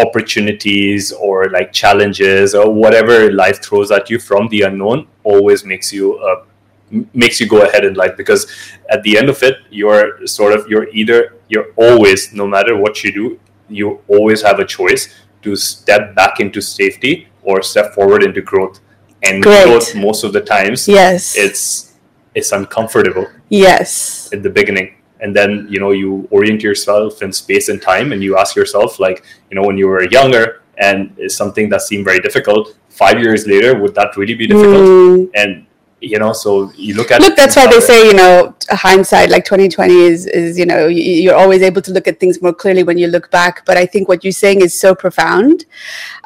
opportunities 0.00 1.12
or 1.12 1.50
like 1.50 1.72
challenges 1.72 2.54
or 2.54 2.72
whatever 2.72 3.30
life 3.32 3.62
throws 3.62 3.90
at 3.90 4.08
you 4.08 4.18
from 4.18 4.48
the 4.48 4.62
unknown 4.62 5.06
always 5.22 5.64
makes 5.64 5.92
you 5.92 6.18
a 6.18 6.44
makes 7.12 7.40
you 7.40 7.48
go 7.48 7.62
ahead 7.62 7.84
in 7.84 7.94
life 7.94 8.16
because 8.16 8.46
at 8.90 9.02
the 9.02 9.16
end 9.16 9.28
of 9.28 9.42
it 9.42 9.56
you're 9.70 10.26
sort 10.26 10.52
of 10.52 10.66
you're 10.68 10.88
either 10.90 11.36
you're 11.48 11.72
always 11.76 12.32
no 12.32 12.46
matter 12.46 12.76
what 12.76 13.04
you 13.04 13.12
do 13.12 13.40
you 13.68 14.00
always 14.08 14.42
have 14.42 14.58
a 14.58 14.64
choice 14.64 15.14
to 15.42 15.56
step 15.56 16.14
back 16.14 16.40
into 16.40 16.60
safety 16.60 17.28
or 17.42 17.62
step 17.62 17.94
forward 17.94 18.22
into 18.22 18.42
growth. 18.42 18.80
And 19.22 19.42
Great. 19.42 19.64
growth 19.64 19.94
most 19.94 20.24
of 20.24 20.32
the 20.32 20.40
times 20.40 20.88
yes. 20.88 21.36
it's 21.36 21.94
it's 22.34 22.52
uncomfortable 22.52 23.26
yes. 23.48 24.30
at 24.32 24.42
the 24.42 24.50
beginning. 24.50 24.96
And 25.20 25.36
then 25.36 25.66
you 25.68 25.78
know 25.78 25.90
you 25.90 26.26
orient 26.30 26.62
yourself 26.62 27.22
in 27.22 27.32
space 27.32 27.68
and 27.68 27.80
time 27.82 28.12
and 28.12 28.22
you 28.22 28.38
ask 28.38 28.56
yourself 28.56 28.98
like 28.98 29.24
you 29.50 29.54
know 29.54 29.62
when 29.62 29.76
you 29.76 29.88
were 29.88 30.04
younger 30.10 30.62
and 30.78 31.12
it's 31.18 31.36
something 31.36 31.68
that 31.68 31.82
seemed 31.82 32.06
very 32.06 32.20
difficult 32.20 32.74
five 32.88 33.20
years 33.20 33.46
later 33.46 33.78
would 33.78 33.94
that 33.94 34.16
really 34.16 34.34
be 34.34 34.46
difficult? 34.46 34.80
Mm. 34.80 35.30
and 35.34 35.66
you 36.00 36.18
know 36.18 36.32
so 36.32 36.72
you 36.76 36.94
look 36.94 37.10
at 37.10 37.20
look 37.20 37.36
that's 37.36 37.56
why 37.56 37.66
they 37.66 37.80
say 37.80 38.06
you 38.06 38.14
know 38.14 38.54
hindsight 38.70 39.28
like 39.30 39.44
2020 39.44 39.94
is 39.94 40.26
is 40.26 40.58
you 40.58 40.66
know 40.66 40.86
you're 40.86 41.34
always 41.34 41.62
able 41.62 41.82
to 41.82 41.92
look 41.92 42.08
at 42.08 42.18
things 42.18 42.40
more 42.40 42.52
clearly 42.52 42.82
when 42.82 42.96
you 42.98 43.06
look 43.06 43.30
back 43.30 43.64
but 43.66 43.76
i 43.76 43.84
think 43.84 44.08
what 44.08 44.24
you're 44.24 44.32
saying 44.32 44.60
is 44.60 44.78
so 44.78 44.94
profound 44.94 45.66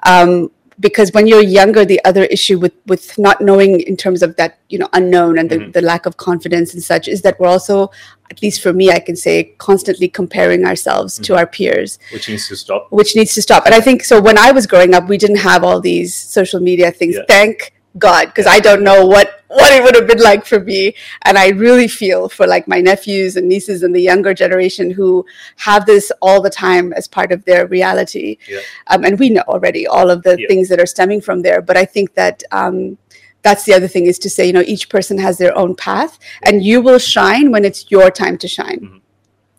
um, 0.04 0.50
because 0.80 1.12
when 1.12 1.26
you're 1.26 1.42
younger 1.42 1.84
the 1.84 2.04
other 2.04 2.24
issue 2.24 2.58
with 2.58 2.72
with 2.86 3.16
not 3.18 3.40
knowing 3.40 3.80
in 3.80 3.96
terms 3.96 4.22
of 4.22 4.34
that 4.36 4.58
you 4.68 4.78
know 4.78 4.88
unknown 4.92 5.38
and 5.38 5.50
the, 5.50 5.56
mm-hmm. 5.56 5.70
the 5.70 5.80
lack 5.80 6.06
of 6.06 6.16
confidence 6.16 6.74
and 6.74 6.82
such 6.82 7.06
is 7.06 7.22
that 7.22 7.38
we're 7.38 7.48
also 7.48 7.90
at 8.30 8.42
least 8.42 8.62
for 8.62 8.72
me 8.72 8.90
i 8.90 8.98
can 8.98 9.14
say 9.16 9.44
constantly 9.58 10.08
comparing 10.08 10.64
ourselves 10.64 11.14
mm-hmm. 11.14 11.24
to 11.24 11.36
our 11.36 11.46
peers 11.46 11.98
which 12.12 12.28
needs 12.28 12.48
to 12.48 12.56
stop 12.56 12.90
which 12.90 13.14
needs 13.14 13.34
to 13.34 13.42
stop 13.42 13.64
and 13.66 13.74
i 13.74 13.80
think 13.80 14.02
so 14.02 14.20
when 14.20 14.38
i 14.38 14.50
was 14.50 14.66
growing 14.66 14.94
up 14.94 15.08
we 15.08 15.18
didn't 15.18 15.36
have 15.36 15.62
all 15.62 15.80
these 15.80 16.14
social 16.14 16.60
media 16.60 16.90
things 16.90 17.16
yeah. 17.16 17.22
thank 17.28 17.73
God, 17.96 18.26
because 18.26 18.46
I 18.46 18.58
don't 18.58 18.82
know 18.82 19.06
what 19.06 19.44
what 19.48 19.72
it 19.72 19.84
would 19.84 19.94
have 19.94 20.08
been 20.08 20.18
like 20.20 20.44
for 20.44 20.58
me. 20.58 20.94
And 21.22 21.38
I 21.38 21.50
really 21.50 21.86
feel 21.86 22.28
for 22.28 22.44
like 22.46 22.66
my 22.66 22.80
nephews 22.80 23.36
and 23.36 23.48
nieces 23.48 23.84
and 23.84 23.94
the 23.94 24.02
younger 24.02 24.34
generation 24.34 24.90
who 24.90 25.24
have 25.56 25.86
this 25.86 26.10
all 26.20 26.42
the 26.42 26.50
time 26.50 26.92
as 26.92 27.06
part 27.06 27.30
of 27.30 27.44
their 27.44 27.68
reality. 27.68 28.38
Yeah. 28.48 28.60
Um, 28.88 29.04
and 29.04 29.16
we 29.16 29.30
know 29.30 29.44
already 29.46 29.86
all 29.86 30.10
of 30.10 30.24
the 30.24 30.36
yeah. 30.40 30.48
things 30.48 30.68
that 30.70 30.80
are 30.80 30.86
stemming 30.86 31.20
from 31.20 31.42
there. 31.42 31.62
But 31.62 31.76
I 31.76 31.84
think 31.84 32.14
that 32.14 32.42
um, 32.50 32.98
that's 33.42 33.64
the 33.64 33.74
other 33.74 33.86
thing 33.86 34.06
is 34.06 34.18
to 34.20 34.30
say, 34.30 34.46
you 34.46 34.52
know, 34.52 34.64
each 34.66 34.88
person 34.88 35.18
has 35.18 35.38
their 35.38 35.56
own 35.56 35.76
path, 35.76 36.18
and 36.42 36.64
you 36.64 36.80
will 36.80 36.98
shine 36.98 37.52
when 37.52 37.64
it's 37.64 37.90
your 37.90 38.10
time 38.10 38.38
to 38.38 38.48
shine. 38.48 38.80
Mm-hmm. 38.80 38.96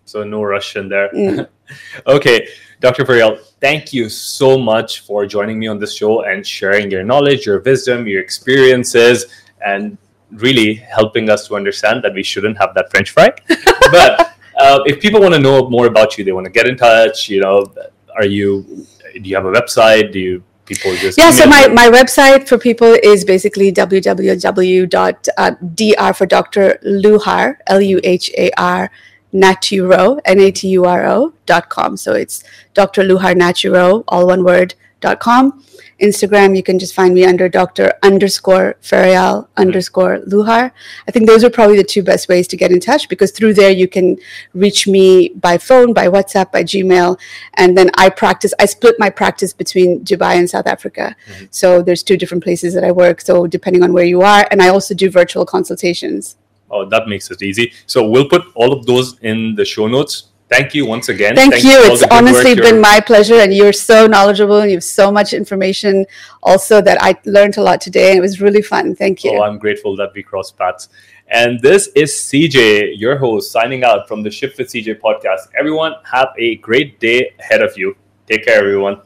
So 0.05 0.23
no 0.23 0.43
rush 0.43 0.75
in 0.75 0.87
there. 0.87 1.09
Mm. 1.09 1.47
okay. 2.07 2.47
Dr. 2.79 3.05
Faryal, 3.05 3.39
thank 3.59 3.93
you 3.93 4.09
so 4.09 4.57
much 4.57 5.01
for 5.01 5.25
joining 5.25 5.57
me 5.57 5.67
on 5.67 5.79
this 5.79 5.95
show 5.95 6.23
and 6.23 6.45
sharing 6.45 6.91
your 6.91 7.03
knowledge, 7.03 7.45
your 7.45 7.59
wisdom, 7.61 8.07
your 8.07 8.21
experiences, 8.21 9.25
and 9.65 9.97
really 10.31 10.75
helping 10.75 11.29
us 11.29 11.47
to 11.47 11.55
understand 11.55 12.03
that 12.03 12.13
we 12.13 12.21
shouldn't 12.21 12.57
have 12.57 12.73
that 12.75 12.91
French 12.91 13.11
fry. 13.11 13.31
but 13.91 14.35
uh, 14.57 14.79
if 14.85 14.99
people 14.99 15.21
want 15.21 15.33
to 15.33 15.39
know 15.39 15.69
more 15.69 15.87
about 15.87 16.17
you, 16.17 16.23
they 16.23 16.31
want 16.31 16.45
to 16.45 16.51
get 16.51 16.67
in 16.67 16.77
touch. 16.77 17.29
You 17.29 17.41
know, 17.41 17.73
are 18.15 18.25
you? 18.25 18.85
Do 19.13 19.29
you 19.29 19.35
have 19.35 19.45
a 19.45 19.51
website? 19.51 20.11
Do 20.11 20.19
you 20.19 20.43
people 20.65 20.95
just 20.95 21.17
yeah 21.17 21.29
so 21.29 21.45
my, 21.45 21.67
my 21.67 21.87
website 21.89 22.47
for 22.47 22.57
people 22.57 22.97
is 23.03 23.23
basically 23.23 23.71
www.dr 23.71 25.31
uh, 25.37 26.13
for 26.13 26.25
dr 26.25 26.79
luhar 26.83 27.55
l-u-h-a-r 27.67 28.89
naturo, 29.35 30.19
N-A-T-U-R-O 30.25 31.33
dot 31.45 31.69
com. 31.69 31.97
So 31.97 32.13
it's 32.13 32.43
Dr. 32.73 33.03
Luhar 33.03 33.35
Naturo, 33.35 34.03
all 34.07 34.27
one 34.27 34.43
word, 34.43 34.75
dot 35.01 35.19
com. 35.19 35.63
Instagram, 36.01 36.57
you 36.57 36.63
can 36.63 36.77
just 36.77 36.93
find 36.93 37.13
me 37.13 37.23
under 37.25 37.47
Dr. 37.47 37.93
underscore 38.03 38.75
Faryal 38.81 39.47
underscore 39.55 40.19
Luhar. 40.27 40.71
I 41.07 41.11
think 41.11 41.25
those 41.25 41.43
are 41.43 41.49
probably 41.49 41.77
the 41.77 41.85
two 41.85 42.03
best 42.03 42.27
ways 42.27 42.47
to 42.49 42.57
get 42.57 42.71
in 42.71 42.81
touch 42.81 43.07
because 43.07 43.31
through 43.31 43.53
there 43.53 43.71
you 43.71 43.87
can 43.87 44.17
reach 44.53 44.87
me 44.87 45.29
by 45.29 45.57
phone, 45.57 45.93
by 45.93 46.07
WhatsApp, 46.07 46.51
by 46.51 46.63
Gmail. 46.63 47.17
And 47.53 47.77
then 47.77 47.91
I 47.97 48.09
practice, 48.09 48.53
I 48.59 48.65
split 48.65 48.95
my 48.99 49.09
practice 49.09 49.53
between 49.53 50.03
Dubai 50.03 50.35
and 50.35 50.49
South 50.49 50.67
Africa. 50.67 51.15
Mm-hmm. 51.27 51.45
So 51.51 51.81
there's 51.81 52.03
two 52.03 52.17
different 52.17 52.43
places 52.43 52.73
that 52.73 52.83
I 52.83 52.91
work. 52.91 53.21
So 53.21 53.47
depending 53.47 53.83
on 53.83 53.93
where 53.93 54.05
you 54.05 54.21
are, 54.21 54.45
and 54.51 54.61
I 54.61 54.67
also 54.67 54.93
do 54.93 55.09
virtual 55.09 55.45
consultations. 55.45 56.35
Oh, 56.69 56.85
that 56.85 57.07
makes 57.07 57.29
it 57.31 57.41
easy. 57.41 57.73
So 57.85 58.09
we'll 58.09 58.29
put 58.29 58.43
all 58.55 58.73
of 58.73 58.85
those 58.85 59.19
in 59.19 59.55
the 59.55 59.65
show 59.65 59.87
notes. 59.87 60.31
Thank 60.47 60.75
you 60.75 60.85
once 60.85 61.09
again. 61.09 61.35
Thank 61.35 61.63
you. 61.63 61.71
It's 61.73 62.03
honestly 62.11 62.53
been 62.53 62.79
my 62.79 62.99
pleasure, 62.99 63.35
and 63.35 63.51
you're 63.51 63.73
so 63.73 64.05
knowledgeable, 64.05 64.59
and 64.59 64.69
you 64.69 64.77
have 64.77 64.83
so 64.83 65.11
much 65.11 65.33
information. 65.33 66.05
Also, 66.43 66.81
that 66.81 67.01
I 67.01 67.15
learned 67.25 67.57
a 67.57 67.63
lot 67.63 67.81
today, 67.81 68.09
and 68.11 68.19
it 68.19 68.21
was 68.21 68.41
really 68.41 68.61
fun. 68.61 68.95
Thank 68.95 69.23
you. 69.23 69.31
Oh, 69.31 69.43
I'm 69.43 69.57
grateful 69.57 69.95
that 69.95 70.13
we 70.13 70.21
crossed 70.21 70.55
paths. 70.55 70.89
And 71.29 71.59
this 71.59 71.87
is 71.95 72.11
CJ, 72.11 72.99
your 72.99 73.17
host, 73.17 73.51
signing 73.51 73.83
out 73.83 74.07
from 74.07 74.21
the 74.21 74.29
Shift 74.29 74.59
with 74.59 74.67
CJ 74.67 74.99
podcast. 75.01 75.49
Everyone, 75.57 75.95
have 76.03 76.29
a 76.37 76.57
great 76.57 76.99
day 76.99 77.33
ahead 77.39 77.63
of 77.63 77.75
you. 77.75 77.95
Take 78.27 78.45
care, 78.45 78.59
everyone. 78.59 79.01